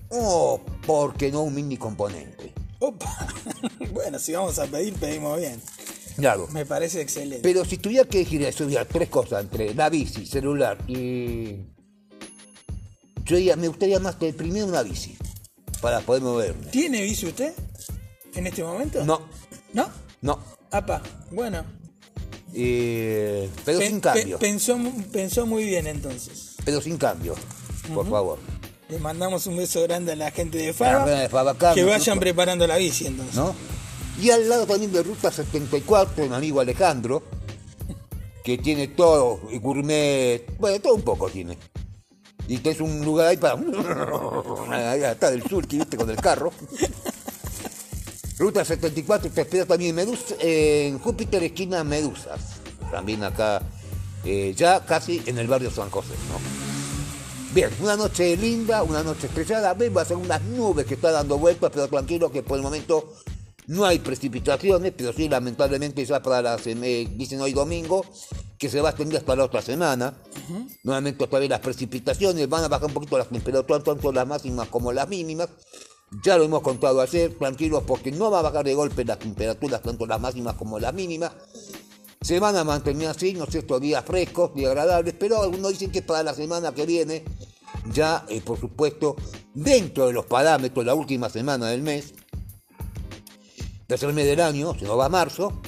o 0.09 0.61
porque 0.87 1.31
no 1.31 1.43
un 1.43 1.53
mini 1.53 1.77
componente. 1.77 2.53
Opa. 2.79 3.27
bueno, 3.93 4.17
si 4.19 4.33
vamos 4.33 4.57
a 4.57 4.65
pedir, 4.65 4.93
pedimos 4.93 5.37
bien. 5.37 5.61
Claro. 6.15 6.47
Me 6.51 6.65
parece 6.65 7.01
excelente. 7.01 7.41
Pero 7.41 7.65
si 7.65 7.77
tuviera 7.77 8.07
que 8.07 8.21
elegir 8.21 8.43
eso, 8.43 8.65
diría 8.65 8.85
tres 8.85 9.09
cosas 9.09 9.43
entre 9.43 9.73
la 9.73 9.89
bici, 9.89 10.25
celular 10.25 10.77
y. 10.87 11.72
Yo 13.25 13.37
diría, 13.37 13.55
me 13.55 13.67
gustaría 13.67 13.99
más 13.99 14.17
tener 14.19 14.35
primero 14.35 14.65
una 14.65 14.81
bici 14.83 15.17
para 15.81 16.01
poder 16.01 16.21
moverme. 16.23 16.67
¿Tiene 16.67 17.01
bici 17.01 17.25
usted 17.27 17.53
en 18.35 18.47
este 18.47 18.63
momento? 18.63 19.03
No, 19.05 19.21
¿No? 19.73 19.87
no. 20.21 20.39
Apa, 20.71 21.01
bueno. 21.31 21.63
Eh, 22.55 23.49
pero 23.65 23.79
Pe- 23.79 23.87
sin 23.87 23.95
pe- 23.97 24.01
cambio. 24.01 24.39
pensó, 24.39 24.77
pensó 25.11 25.45
muy 25.45 25.65
bien 25.65 25.87
entonces. 25.87 26.55
Pero 26.65 26.81
sin 26.81 26.97
cambio, 26.97 27.35
por 27.93 28.09
favor. 28.09 28.37
Le 28.89 28.99
mandamos 28.99 29.47
un 29.47 29.57
beso 29.57 29.81
grande 29.83 30.11
a 30.11 30.15
la 30.15 30.29
gente 30.31 30.57
de 30.57 30.73
Faba. 30.73 31.05
de 31.05 31.29
que 31.73 31.83
vayan 31.83 32.19
preparando 32.19 32.67
la 32.67 32.77
bici 32.77 33.07
entonces. 33.07 33.35
¿No? 33.35 33.55
Y 34.21 34.29
al 34.29 34.47
lado 34.47 34.67
también 34.67 34.91
de 34.91 35.01
Ruta 35.01 35.31
74, 35.31 36.27
mi 36.27 36.35
amigo 36.35 36.59
Alejandro, 36.59 37.23
que 38.43 38.57
tiene 38.59 38.89
todo, 38.89 39.41
y 39.51 39.57
gourmet, 39.57 40.45
bueno, 40.59 40.79
todo 40.79 40.93
un 40.93 41.01
poco 41.01 41.29
tiene. 41.29 41.57
Y 42.47 42.57
que 42.57 42.71
es 42.71 42.81
un 42.81 43.03
lugar 43.05 43.27
ahí 43.27 43.37
para. 43.37 43.53
Allá 44.71 45.11
está 45.13 45.31
del 45.31 45.43
sur, 45.47 45.65
que 45.67 45.77
viste 45.77 45.95
con 45.97 46.09
el 46.09 46.17
carro. 46.17 46.51
Ruta 48.37 48.65
74 48.65 49.29
te 49.31 49.41
espera 49.41 49.65
también 49.65 49.97
en, 49.97 50.07
Medus- 50.07 50.35
en 50.39 50.99
Júpiter, 50.99 51.43
esquina 51.43 51.83
Medusas. 51.83 52.39
También 52.91 53.23
acá, 53.23 53.61
eh, 54.25 54.53
ya 54.55 54.83
casi 54.85 55.21
en 55.25 55.37
el 55.37 55.47
barrio 55.47 55.71
San 55.71 55.89
José, 55.89 56.13
¿no? 56.29 56.39
Bien, 57.53 57.69
una 57.81 57.95
noche 57.95 58.35
linda, 58.35 58.81
una 58.83 59.03
noche 59.03 59.27
estrellada. 59.27 59.73
Ven, 59.75 59.95
va 59.95 60.01
a 60.01 60.05
ser 60.05 60.17
unas 60.17 60.41
nubes 60.41 60.85
que 60.85 60.95
está 60.95 61.11
dando 61.11 61.37
vueltas, 61.37 61.71
pero 61.73 61.87
tranquilo 61.87 62.31
que 62.31 62.41
por 62.43 62.57
el 62.57 62.63
momento 62.63 63.13
no 63.67 63.85
hay 63.85 63.99
precipitaciones, 63.99 64.93
pero 64.95 65.13
sí, 65.13 65.29
lamentablemente, 65.29 66.03
ya 66.05 66.21
para 66.21 66.55
eh, 66.55 66.75
me 66.75 67.05
dicen 67.05 67.39
hoy 67.41 67.53
domingo, 67.53 68.05
que 68.57 68.69
se 68.69 68.81
va 68.81 68.89
a 68.89 68.91
extender 68.91 69.19
hasta 69.19 69.35
la 69.35 69.45
otra 69.45 69.61
semana. 69.61 70.17
Nuevamente, 70.83 71.23
otra 71.23 71.39
vez 71.39 71.49
las 71.49 71.59
precipitaciones, 71.59 72.49
van 72.49 72.63
a 72.63 72.67
bajar 72.67 72.87
un 72.87 72.93
poquito 72.93 73.17
las 73.17 73.29
temperaturas, 73.29 73.83
tanto 73.83 74.11
las 74.11 74.27
máximas 74.27 74.67
como 74.67 74.91
las 74.91 75.07
mínimas. 75.07 75.49
Ya 76.23 76.37
lo 76.37 76.43
hemos 76.43 76.61
contado 76.61 77.01
ayer, 77.01 77.37
tranquilos, 77.37 77.83
porque 77.87 78.11
no 78.11 78.29
va 78.29 78.39
a 78.39 78.43
bajar 78.43 78.65
de 78.65 78.73
golpe 78.73 79.03
las 79.05 79.19
temperaturas, 79.19 79.81
tanto 79.81 80.05
las 80.05 80.19
máximas 80.19 80.55
como 80.55 80.79
las 80.79 80.93
mínimas. 80.93 81.31
Se 82.21 82.39
van 82.39 82.55
a 82.55 82.63
mantener 82.63 83.09
así, 83.09 83.33
¿no 83.33 83.45
es 83.45 83.49
cierto? 83.49 83.79
Días 83.79 84.03
frescos, 84.05 84.53
días 84.53 84.71
agradables, 84.71 85.15
pero 85.19 85.41
algunos 85.41 85.71
dicen 85.71 85.91
que 85.91 86.01
para 86.01 86.23
la 86.23 86.33
semana 86.33 86.73
que 86.73 86.85
viene, 86.85 87.25
ya, 87.91 88.25
eh, 88.29 88.41
por 88.41 88.59
supuesto, 88.59 89.15
dentro 89.53 90.07
de 90.07 90.13
los 90.13 90.25
parámetros, 90.25 90.85
la 90.85 90.93
última 90.93 91.29
semana 91.29 91.67
del 91.67 91.81
mes, 91.81 92.13
tercer 93.87 94.11
mes 94.13 94.25
del 94.25 94.41
año, 94.41 94.73
si 94.77 94.85
no 94.85 94.97
va 94.97 95.05
a 95.05 95.09
marzo, 95.09 95.61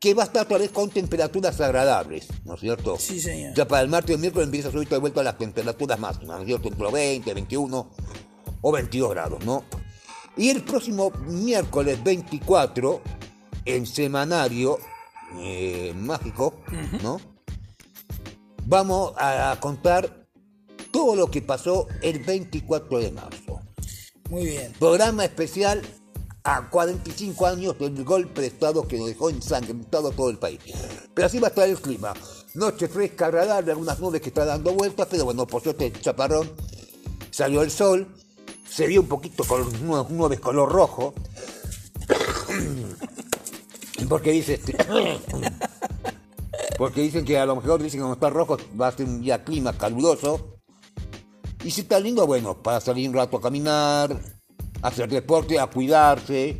que 0.00 0.14
va 0.14 0.22
a 0.22 0.26
estar 0.26 0.46
tal 0.46 0.60
vez 0.60 0.70
con 0.70 0.90
temperaturas 0.90 1.60
agradables, 1.60 2.28
¿no 2.44 2.54
es 2.54 2.60
cierto? 2.60 2.96
Sí, 2.98 3.20
señor. 3.20 3.54
Ya 3.54 3.66
para 3.66 3.82
el 3.82 3.88
martes 3.88 4.10
y 4.10 4.14
el 4.14 4.20
miércoles 4.20 4.46
empieza 4.46 4.68
a 4.68 4.72
subir 4.72 4.88
de 4.88 4.98
vuelta 4.98 5.20
a 5.20 5.24
las 5.24 5.38
temperaturas 5.38 5.98
máximas, 5.98 6.36
¿no 6.36 6.42
es 6.42 6.46
cierto? 6.46 6.68
Entre 6.68 6.82
los 6.82 6.92
20, 6.92 7.34
21 7.34 7.90
o 8.60 8.72
22 8.72 9.10
grados, 9.10 9.44
¿no? 9.44 9.64
Y 10.36 10.50
el 10.50 10.62
próximo 10.62 11.10
miércoles 11.26 12.02
24, 12.04 13.00
en 13.64 13.86
semanario 13.86 14.78
eh, 15.38 15.92
mágico, 15.96 16.62
¿no? 17.02 17.20
Vamos 18.64 19.14
a 19.16 19.56
contar 19.60 20.28
todo 20.92 21.16
lo 21.16 21.30
que 21.30 21.42
pasó 21.42 21.88
el 22.02 22.20
24 22.20 22.98
de 23.00 23.10
marzo. 23.10 23.60
Muy 24.30 24.44
bien. 24.44 24.72
Programa 24.78 25.24
especial 25.24 25.82
a 26.48 26.70
45 26.70 27.46
años 27.46 27.78
del 27.78 28.02
golpe 28.04 28.40
de 28.40 28.46
Estado 28.46 28.88
que 28.88 28.96
nos 28.96 29.08
dejó 29.08 29.28
ensangrentado 29.28 30.12
todo 30.12 30.30
el 30.30 30.38
país. 30.38 30.58
Pero 31.12 31.26
así 31.26 31.38
va 31.38 31.48
a 31.48 31.50
estar 31.50 31.68
el 31.68 31.78
clima. 31.78 32.14
Noche 32.54 32.88
fresca, 32.88 33.26
agradable, 33.26 33.72
algunas 33.72 34.00
nubes 34.00 34.22
que 34.22 34.28
están 34.28 34.46
dando 34.46 34.72
vueltas, 34.72 35.06
pero 35.10 35.26
bueno, 35.26 35.46
por 35.46 35.62
suerte 35.62 35.88
el 35.88 36.00
chaparrón, 36.00 36.50
salió 37.30 37.60
el 37.60 37.70
sol, 37.70 38.08
se 38.66 38.86
vio 38.86 39.02
un 39.02 39.08
poquito 39.08 39.44
con 39.44 39.68
nubes 40.16 40.40
color 40.40 40.72
rojo. 40.72 41.12
Porque 44.08 44.32
dice 44.32 44.54
este, 44.54 44.74
Porque 46.78 47.02
dicen 47.02 47.26
que 47.26 47.38
a 47.38 47.44
lo 47.44 47.56
mejor 47.56 47.82
dicen 47.82 47.98
que 47.98 48.02
como 48.02 48.14
está 48.14 48.30
rojo 48.30 48.56
va 48.80 48.88
a 48.88 48.92
ser 48.92 49.04
un 49.04 49.20
día 49.20 49.44
clima 49.44 49.76
caluroso. 49.76 50.54
Y 51.62 51.72
si 51.72 51.82
está 51.82 52.00
lindo, 52.00 52.26
bueno, 52.26 52.62
para 52.62 52.80
salir 52.80 53.06
un 53.06 53.16
rato 53.16 53.36
a 53.36 53.42
caminar, 53.42 54.37
hacer 54.82 55.08
deporte, 55.08 55.58
a 55.58 55.66
cuidarse. 55.66 56.56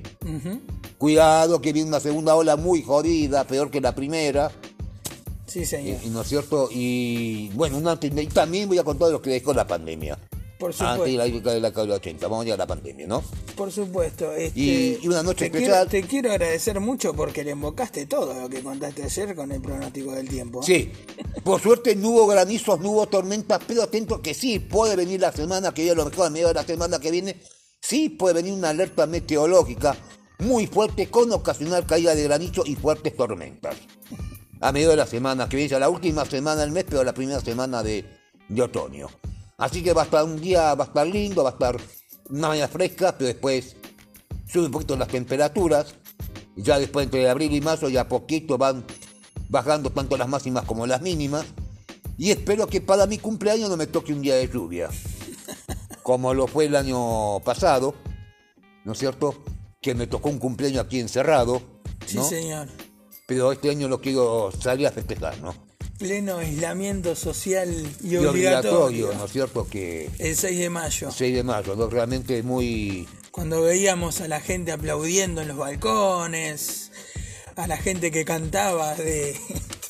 Cuidado 0.99 1.61
que 1.61 1.73
viene 1.73 1.89
una 1.89 2.01
segunda 2.01 2.35
ola 2.35 2.57
muy 2.57 2.83
jodida, 2.83 3.45
peor 3.45 3.71
que 3.71 3.81
la 3.81 3.95
primera. 3.95 4.51
Sí, 5.47 5.65
señor. 5.65 5.99
Y, 6.05 6.09
¿No 6.09 6.23
es 6.23 6.29
cierto? 6.29 6.69
Y 6.73 7.49
bueno, 7.55 7.79
una, 7.79 7.99
y 8.03 8.27
también 8.27 8.69
voy 8.69 8.79
a 8.79 8.85
contar 8.85 9.11
lo 9.11 9.23
que 9.23 9.31
dejó 9.31 9.55
la 9.55 9.67
pandemia. 9.67 10.19
Por 10.59 10.71
Antes 10.73 10.81
de 10.89 10.93
supuesto. 10.97 11.19
la 11.19 11.27
época 11.27 11.53
de 11.53 11.61
la 11.61 11.69
década 11.69 11.87
del 11.87 11.95
80. 11.97 12.27
Vamos 12.27 12.45
ya 12.47 12.55
a 12.55 12.57
la 12.57 12.67
pandemia, 12.67 13.07
¿no? 13.07 13.23
Por 13.57 13.71
supuesto. 13.71 14.33
Este, 14.33 14.59
Y- 14.59 14.99
y 15.03 15.07
una 15.07 15.23
noche 15.23 15.49
te 15.49 15.57
especial. 15.59 15.87
Quiero, 15.89 16.05
te 16.05 16.11
quiero 16.11 16.31
agradecer 16.33 16.81
mucho 16.81 17.15
porque 17.15 17.45
le 17.45 17.53
invocaste 17.53 18.07
todo 18.07 18.35
lo 18.35 18.49
que 18.49 18.61
contaste 18.65 19.05
ayer 19.05 19.37
con 19.37 19.53
el 19.53 19.63
pronóstico 19.63 20.11
del 20.13 20.29
tiempo. 20.29 20.61
Sí. 20.65 20.91
Por 21.45 21.63
suerte 21.63 21.95
no 21.95 22.09
hubo 22.09 22.27
granizos, 22.27 22.81
no 22.81 22.91
hubo 22.91 23.07
tormentas, 23.07 23.61
pero 23.69 23.85
atento 23.85 24.21
que 24.21 24.35
sí, 24.35 24.59
puede 24.59 24.97
venir 24.97 25.21
la 25.21 25.31
semana 25.31 25.73
que 25.73 25.83
viene, 25.83 26.01
a 26.01 26.05
lo 26.05 26.11
mejor 26.11 26.27
a 26.27 26.31
medio 26.31 26.49
de 26.49 26.55
la 26.55 26.65
semana 26.65 26.99
que 26.99 27.13
viene, 27.13 27.37
sí 27.89 28.11
puede 28.11 28.35
venir 28.35 28.53
una 28.53 28.69
alerta 28.69 29.07
meteorológica 29.07 29.97
muy 30.41 30.67
fuerte 30.67 31.09
con 31.09 31.33
ocasional 31.33 31.87
caída 31.87 32.15
de 32.15 32.23
granizo 32.25 32.63
y 32.67 32.77
fuertes 32.77 33.17
tormentas. 33.17 33.77
A 34.61 34.73
medio 34.73 34.91
de 34.91 34.97
la 34.97 35.07
semana 35.07 35.49
que 35.49 35.57
viene, 35.57 35.79
la 35.81 35.89
última 35.89 36.27
semana 36.27 36.61
del 36.61 36.71
mes, 36.71 36.85
pero 36.87 37.03
la 37.03 37.15
primera 37.15 37.41
semana 37.41 37.83
de, 37.83 38.05
de 38.49 38.63
otoño. 38.63 39.09
Así 39.57 39.83
que 39.83 39.95
va 39.95 40.03
a 40.03 40.05
estar 40.05 40.23
un 40.25 40.39
día, 40.39 40.75
va 40.75 40.85
a 40.85 40.89
estar 40.89 41.07
lindo, 41.07 41.43
va 41.43 41.51
a 41.51 41.53
estar 41.55 41.77
una 42.29 42.49
mañana 42.49 42.69
fresca, 42.69 43.17
pero 43.17 43.29
después 43.29 43.77
sube 44.47 44.67
un 44.67 44.73
poquito 44.73 44.97
las 44.97 45.09
temperaturas. 45.09 45.95
Ya 46.57 46.79
después 46.79 47.05
entre 47.05 47.29
abril 47.29 47.55
y 47.55 47.61
marzo 47.61 47.89
ya 47.89 48.07
poquito 48.07 48.59
van 48.59 48.85
bajando 49.49 49.91
tanto 49.91 50.17
las 50.19 50.29
máximas 50.29 50.65
como 50.65 50.87
las 50.87 51.01
mínimas. 51.01 51.47
Y 52.19 52.33
espero 52.33 52.67
que 52.67 52.81
para 52.81 53.07
mi 53.07 53.17
cumpleaños 53.19 53.71
no 53.71 53.77
me 53.77 53.87
toque 53.87 54.13
un 54.13 54.21
día 54.21 54.35
de 54.35 54.49
lluvia. 54.49 54.91
Como 56.09 56.33
lo 56.33 56.47
fue 56.47 56.65
el 56.65 56.75
año 56.75 57.39
pasado, 57.41 57.95
¿no 58.87 58.93
es 58.93 58.99
cierto? 58.99 59.45
Que 59.83 59.95
me 59.95 60.07
tocó 60.07 60.31
un 60.31 60.39
cumpleaños 60.39 60.87
aquí 60.87 61.01
encerrado. 61.01 61.61
Sí, 62.07 62.17
¿no? 62.17 62.25
señor. 62.27 62.67
Pero 63.27 63.53
este 63.53 63.69
año 63.69 63.89
lo 63.89 64.01
quiero 64.01 64.51
salir 64.59 64.87
a 64.87 64.91
festejar, 64.91 65.39
¿no? 65.43 65.55
Pleno 65.99 66.39
aislamiento 66.39 67.15
social 67.15 67.69
y, 68.03 68.15
Y 68.15 68.17
obligatorio. 68.17 69.13
¿no 69.13 69.27
es 69.27 69.33
cierto? 69.33 69.69
Que 69.69 70.09
El 70.19 70.35
6 70.35 70.59
de 70.59 70.71
mayo. 70.71 71.11
6 71.11 71.35
de 71.37 71.43
mayo, 71.43 71.77
¿no? 71.77 71.89
realmente 71.91 72.43
muy... 72.43 73.07
Cuando 73.31 73.61
veíamos 73.61 74.23
a 74.23 74.29
la 74.29 74.41
gente 74.41 74.73
aplaudiendo 74.73 75.43
en 75.43 75.49
los 75.49 75.59
balcones, 75.59 76.91
a 77.55 77.67
la 77.67 77.77
gente 77.77 78.11
que 78.11 78.25
cantaba 78.25 78.95
de 78.95 79.39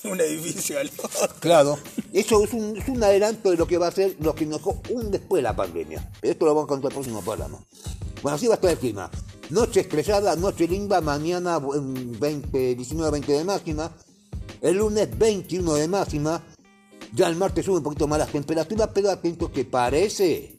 un 0.04 0.20
edificio 0.20 0.78
al 0.78 0.88
otro. 0.88 1.34
Claro, 1.40 1.78
eso 2.12 2.44
es 2.44 2.52
un, 2.52 2.76
es 2.76 2.88
un 2.88 3.02
adelanto 3.02 3.50
de 3.50 3.56
lo 3.56 3.66
que 3.66 3.78
va 3.78 3.88
a 3.88 3.92
ser 3.92 4.16
lo 4.20 4.34
que 4.34 4.46
nos 4.46 4.58
dejó 4.58 4.80
un 4.90 5.10
después 5.10 5.38
de 5.38 5.42
la 5.42 5.56
pandemia. 5.56 6.10
Pero 6.20 6.32
esto 6.32 6.44
lo 6.46 6.54
vamos 6.54 6.66
a 6.66 6.68
contar 6.68 6.90
el 6.90 6.94
próximo 6.94 7.22
programa. 7.22 7.58
Bueno, 8.22 8.36
así 8.36 8.46
va 8.46 8.54
a 8.54 8.56
estar 8.56 8.70
el 8.70 8.78
clima. 8.78 9.10
Noche 9.50 9.80
estrellada, 9.80 10.36
noche 10.36 10.66
linda, 10.66 11.00
mañana 11.00 11.58
mm, 11.58 12.18
20, 12.18 12.74
19, 12.74 13.10
20 13.12 13.32
de 13.32 13.44
máxima. 13.44 13.92
El 14.60 14.76
lunes 14.76 15.16
21 15.16 15.74
de 15.74 15.88
máxima. 15.88 16.42
Ya 17.14 17.28
el 17.28 17.36
martes 17.36 17.64
sube 17.64 17.78
un 17.78 17.82
poquito 17.82 18.06
más 18.06 18.18
las 18.18 18.30
temperaturas, 18.30 18.90
pero 18.92 19.10
atentos 19.10 19.50
que 19.50 19.64
parece 19.64 20.58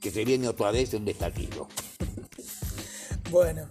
que 0.00 0.10
se 0.10 0.24
viene 0.24 0.46
otra 0.48 0.70
vez 0.70 0.94
el 0.94 1.04
destallido. 1.04 1.68
Bueno. 3.28 3.66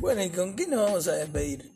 Bueno, 0.00 0.24
¿y 0.24 0.30
con 0.30 0.56
qué 0.56 0.66
nos 0.66 0.80
vamos 0.82 1.06
a 1.06 1.12
despedir? 1.12 1.71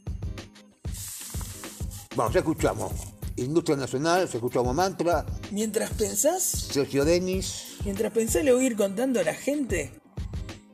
Vamos, 2.16 2.32
ya 2.32 2.40
escuchamos. 2.40 2.92
Industria 3.36 3.76
Nacional, 3.76 4.26
se 4.26 4.38
escuchamos 4.38 4.74
Mantra, 4.74 5.26
Mientras 5.50 5.90
pensás, 5.90 6.42
Sergio 6.42 7.04
Denis, 7.04 7.76
mientras 7.84 8.10
pensás 8.10 8.42
le 8.42 8.54
voy 8.54 8.64
a 8.64 8.66
ir 8.68 8.76
contando 8.76 9.20
a 9.20 9.22
la 9.22 9.34
gente 9.34 9.92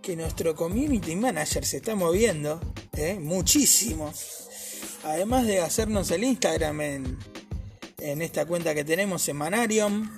que 0.00 0.14
nuestro 0.14 0.54
community 0.54 1.16
manager 1.16 1.64
se 1.64 1.78
está 1.78 1.96
moviendo, 1.96 2.60
¿eh? 2.96 3.18
muchísimo. 3.20 4.12
Además 5.02 5.44
de 5.44 5.58
hacernos 5.58 6.12
el 6.12 6.22
Instagram 6.22 6.80
en, 6.80 7.18
en 7.98 8.22
esta 8.22 8.46
cuenta 8.46 8.72
que 8.72 8.84
tenemos, 8.84 9.22
Semanarium, 9.22 10.08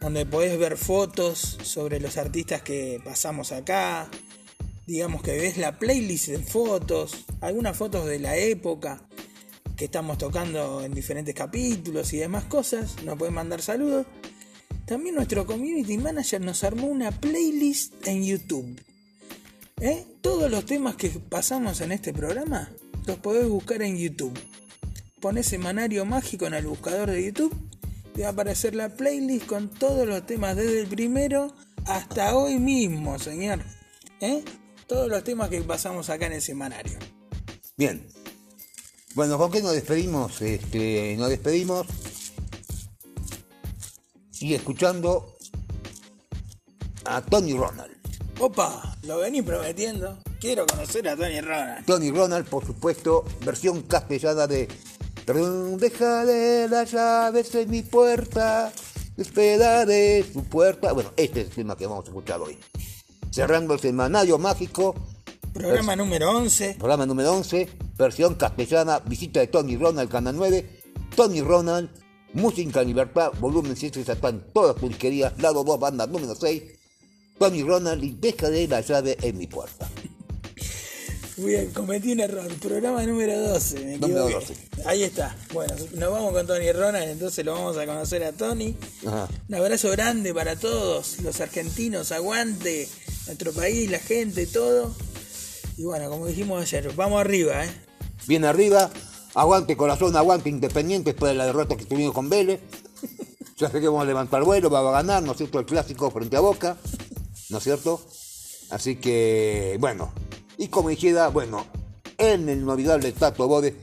donde 0.00 0.24
podés 0.26 0.56
ver 0.60 0.76
fotos 0.76 1.58
sobre 1.64 1.98
los 1.98 2.16
artistas 2.16 2.62
que 2.62 3.00
pasamos 3.04 3.50
acá. 3.50 4.08
Digamos 4.86 5.22
que 5.22 5.32
ves 5.32 5.56
la 5.56 5.76
playlist 5.80 6.28
de 6.28 6.38
fotos, 6.38 7.24
algunas 7.40 7.76
fotos 7.76 8.06
de 8.06 8.20
la 8.20 8.36
época 8.36 9.02
que 9.76 9.86
estamos 9.86 10.18
tocando 10.18 10.82
en 10.82 10.94
diferentes 10.94 11.34
capítulos 11.34 12.12
y 12.12 12.18
demás 12.18 12.44
cosas. 12.44 13.02
Nos 13.04 13.18
pueden 13.18 13.34
mandar 13.34 13.62
saludos. 13.62 14.06
También 14.86 15.14
nuestro 15.14 15.46
community 15.46 15.96
manager 15.98 16.40
nos 16.40 16.64
armó 16.64 16.86
una 16.86 17.10
playlist 17.10 18.06
en 18.06 18.24
YouTube. 18.24 18.80
¿Eh? 19.80 20.04
Todos 20.20 20.50
los 20.50 20.66
temas 20.66 20.96
que 20.96 21.08
pasamos 21.10 21.80
en 21.80 21.92
este 21.92 22.12
programa 22.12 22.70
los 23.06 23.18
podés 23.18 23.48
buscar 23.48 23.82
en 23.82 23.96
YouTube. 23.96 24.38
Pones 25.20 25.46
Semanario 25.46 26.04
Mágico 26.04 26.46
en 26.46 26.54
el 26.54 26.66
buscador 26.66 27.10
de 27.10 27.24
YouTube. 27.24 27.54
Te 28.14 28.22
va 28.22 28.28
a 28.28 28.32
aparecer 28.32 28.74
la 28.74 28.90
playlist 28.90 29.46
con 29.46 29.68
todos 29.68 30.06
los 30.06 30.26
temas 30.26 30.56
desde 30.56 30.80
el 30.80 30.86
primero 30.86 31.54
hasta 31.86 32.36
hoy 32.36 32.58
mismo, 32.58 33.18
señor. 33.18 33.60
¿Eh? 34.20 34.44
Todos 34.86 35.08
los 35.08 35.24
temas 35.24 35.48
que 35.48 35.60
pasamos 35.62 36.10
acá 36.10 36.26
en 36.26 36.34
el 36.34 36.42
semanario. 36.42 36.98
Bien. 37.76 38.06
Bueno, 39.14 39.36
¿con 39.36 39.50
qué 39.50 39.60
nos 39.60 39.72
despedimos? 39.72 40.40
Este, 40.40 41.16
nos 41.18 41.28
despedimos 41.28 41.86
y 44.40 44.54
escuchando 44.54 45.36
a 47.04 47.20
Tony 47.20 47.52
Ronald. 47.52 47.92
Opa, 48.40 48.96
lo 49.02 49.18
vení 49.18 49.42
prometiendo. 49.42 50.18
Quiero 50.40 50.66
conocer 50.66 51.06
a 51.08 51.16
Tony 51.16 51.40
Ronald. 51.40 51.84
Tony 51.84 52.10
Ronald, 52.10 52.48
por 52.48 52.64
supuesto, 52.64 53.24
versión 53.44 53.82
castellana 53.82 54.46
de 54.46 54.68
Perdón, 55.26 55.76
Dejaré 55.76 56.68
las 56.68 56.90
llaves 56.90 57.54
en 57.54 57.70
mi 57.70 57.82
puerta, 57.82 58.72
esperaré 59.16 60.24
su 60.32 60.42
puerta. 60.44 60.92
Bueno, 60.92 61.12
este 61.16 61.42
es 61.42 61.48
el 61.48 61.54
tema 61.54 61.76
que 61.76 61.86
vamos 61.86 62.06
a 62.06 62.08
escuchar 62.08 62.40
hoy. 62.40 62.58
Cerrando 63.30 63.74
el 63.74 63.80
semanario 63.80 64.38
mágico, 64.38 64.94
Programa 65.52 65.96
número 65.96 66.30
11. 66.30 66.76
programa 66.78 67.04
número 67.04 67.32
11, 67.32 67.68
versión 67.98 68.34
castellana, 68.34 69.00
visita 69.00 69.40
de 69.40 69.48
Tony 69.48 69.76
Ronald, 69.76 70.10
canal 70.10 70.34
9. 70.36 70.82
Tony 71.14 71.42
Ronald, 71.42 71.90
Música 72.32 72.80
en 72.80 72.88
Libertad, 72.88 73.32
volumen 73.38 73.76
7, 73.76 74.00
están 74.00 74.46
todas 74.54 74.74
pulquerías, 74.76 75.38
lado 75.42 75.62
2, 75.62 75.78
banda 75.78 76.06
número 76.06 76.34
6. 76.34 76.62
Tony 77.38 77.62
Ronald 77.62 78.02
y 78.02 78.12
dejaré 78.12 78.66
la 78.66 78.80
llave 78.80 79.18
en 79.20 79.36
mi 79.36 79.46
puerta. 79.46 79.88
Bien, 81.36 81.70
cometí 81.70 82.12
un 82.12 82.20
error. 82.20 82.46
Programa 82.54 83.04
número 83.04 83.38
12. 83.38 83.80
Me 83.80 83.98
Número 83.98 84.28
equivoqué. 84.28 84.54
12. 84.54 84.88
Ahí 84.88 85.02
está. 85.02 85.36
Bueno, 85.52 85.74
nos 85.94 86.10
vamos 86.12 86.32
con 86.32 86.46
Tony 86.46 86.72
Ronald, 86.72 87.10
entonces 87.10 87.44
lo 87.44 87.52
vamos 87.52 87.76
a 87.76 87.84
conocer 87.84 88.22
a 88.24 88.32
Tony. 88.32 88.76
Ajá. 89.06 89.28
Un 89.48 89.54
abrazo 89.54 89.90
grande 89.90 90.32
para 90.32 90.56
todos 90.56 91.20
los 91.20 91.40
argentinos. 91.40 92.12
Aguante 92.12 92.88
nuestro 93.26 93.52
país, 93.52 93.90
la 93.90 93.98
gente, 93.98 94.46
todo. 94.46 94.94
Y 95.82 95.84
bueno, 95.84 96.08
como 96.08 96.28
dijimos 96.28 96.62
ayer, 96.62 96.94
vamos 96.94 97.20
arriba, 97.20 97.64
¿eh? 97.64 97.68
Bien 98.28 98.44
arriba, 98.44 98.88
Aguante 99.34 99.76
corazón, 99.76 100.14
aguante 100.14 100.48
Independiente 100.48 101.10
después 101.10 101.32
de 101.32 101.38
la 101.38 101.46
derrota 101.46 101.76
que 101.76 101.84
tuvimos 101.84 102.14
con 102.14 102.28
Vélez. 102.28 102.60
Ya 103.56 103.68
sé 103.68 103.80
que 103.80 103.86
vamos 103.86 104.02
a 104.02 104.06
levantar 104.06 104.44
vuelo, 104.44 104.70
va 104.70 104.78
a 104.78 104.92
ganar, 104.92 105.22
¿no 105.22 105.32
es 105.32 105.38
cierto? 105.38 105.58
El 105.58 105.66
clásico 105.66 106.10
frente 106.10 106.36
a 106.36 106.40
Boca, 106.40 106.76
¿no 107.50 107.58
es 107.58 107.64
cierto? 107.64 108.00
Así 108.70 108.96
que, 108.96 109.76
bueno. 109.78 110.12
Y 110.56 110.68
como 110.68 110.88
dijera, 110.88 111.28
bueno, 111.28 111.66
en 112.16 112.48
el 112.48 112.58
inolvidable 112.58 113.12
Tato 113.12 113.46
Bode, 113.46 113.76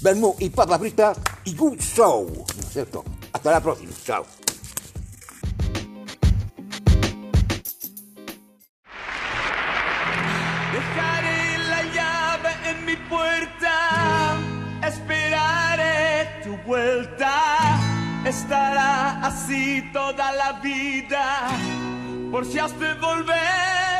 Bermú 0.00 0.36
y 0.38 0.48
papa 0.50 0.78
frita 0.78 1.12
y 1.44 1.56
good 1.56 1.78
show, 1.78 2.26
¿no 2.26 2.60
es 2.60 2.72
cierto? 2.72 3.04
Hasta 3.32 3.52
la 3.52 3.60
próxima, 3.60 3.92
chao. 4.04 4.26
Toda 19.92 20.32
la 20.32 20.52
vida, 20.60 21.48
por 22.30 22.44
si 22.46 22.58
has 22.58 22.78
de 22.78 22.94
volver. 22.94 23.93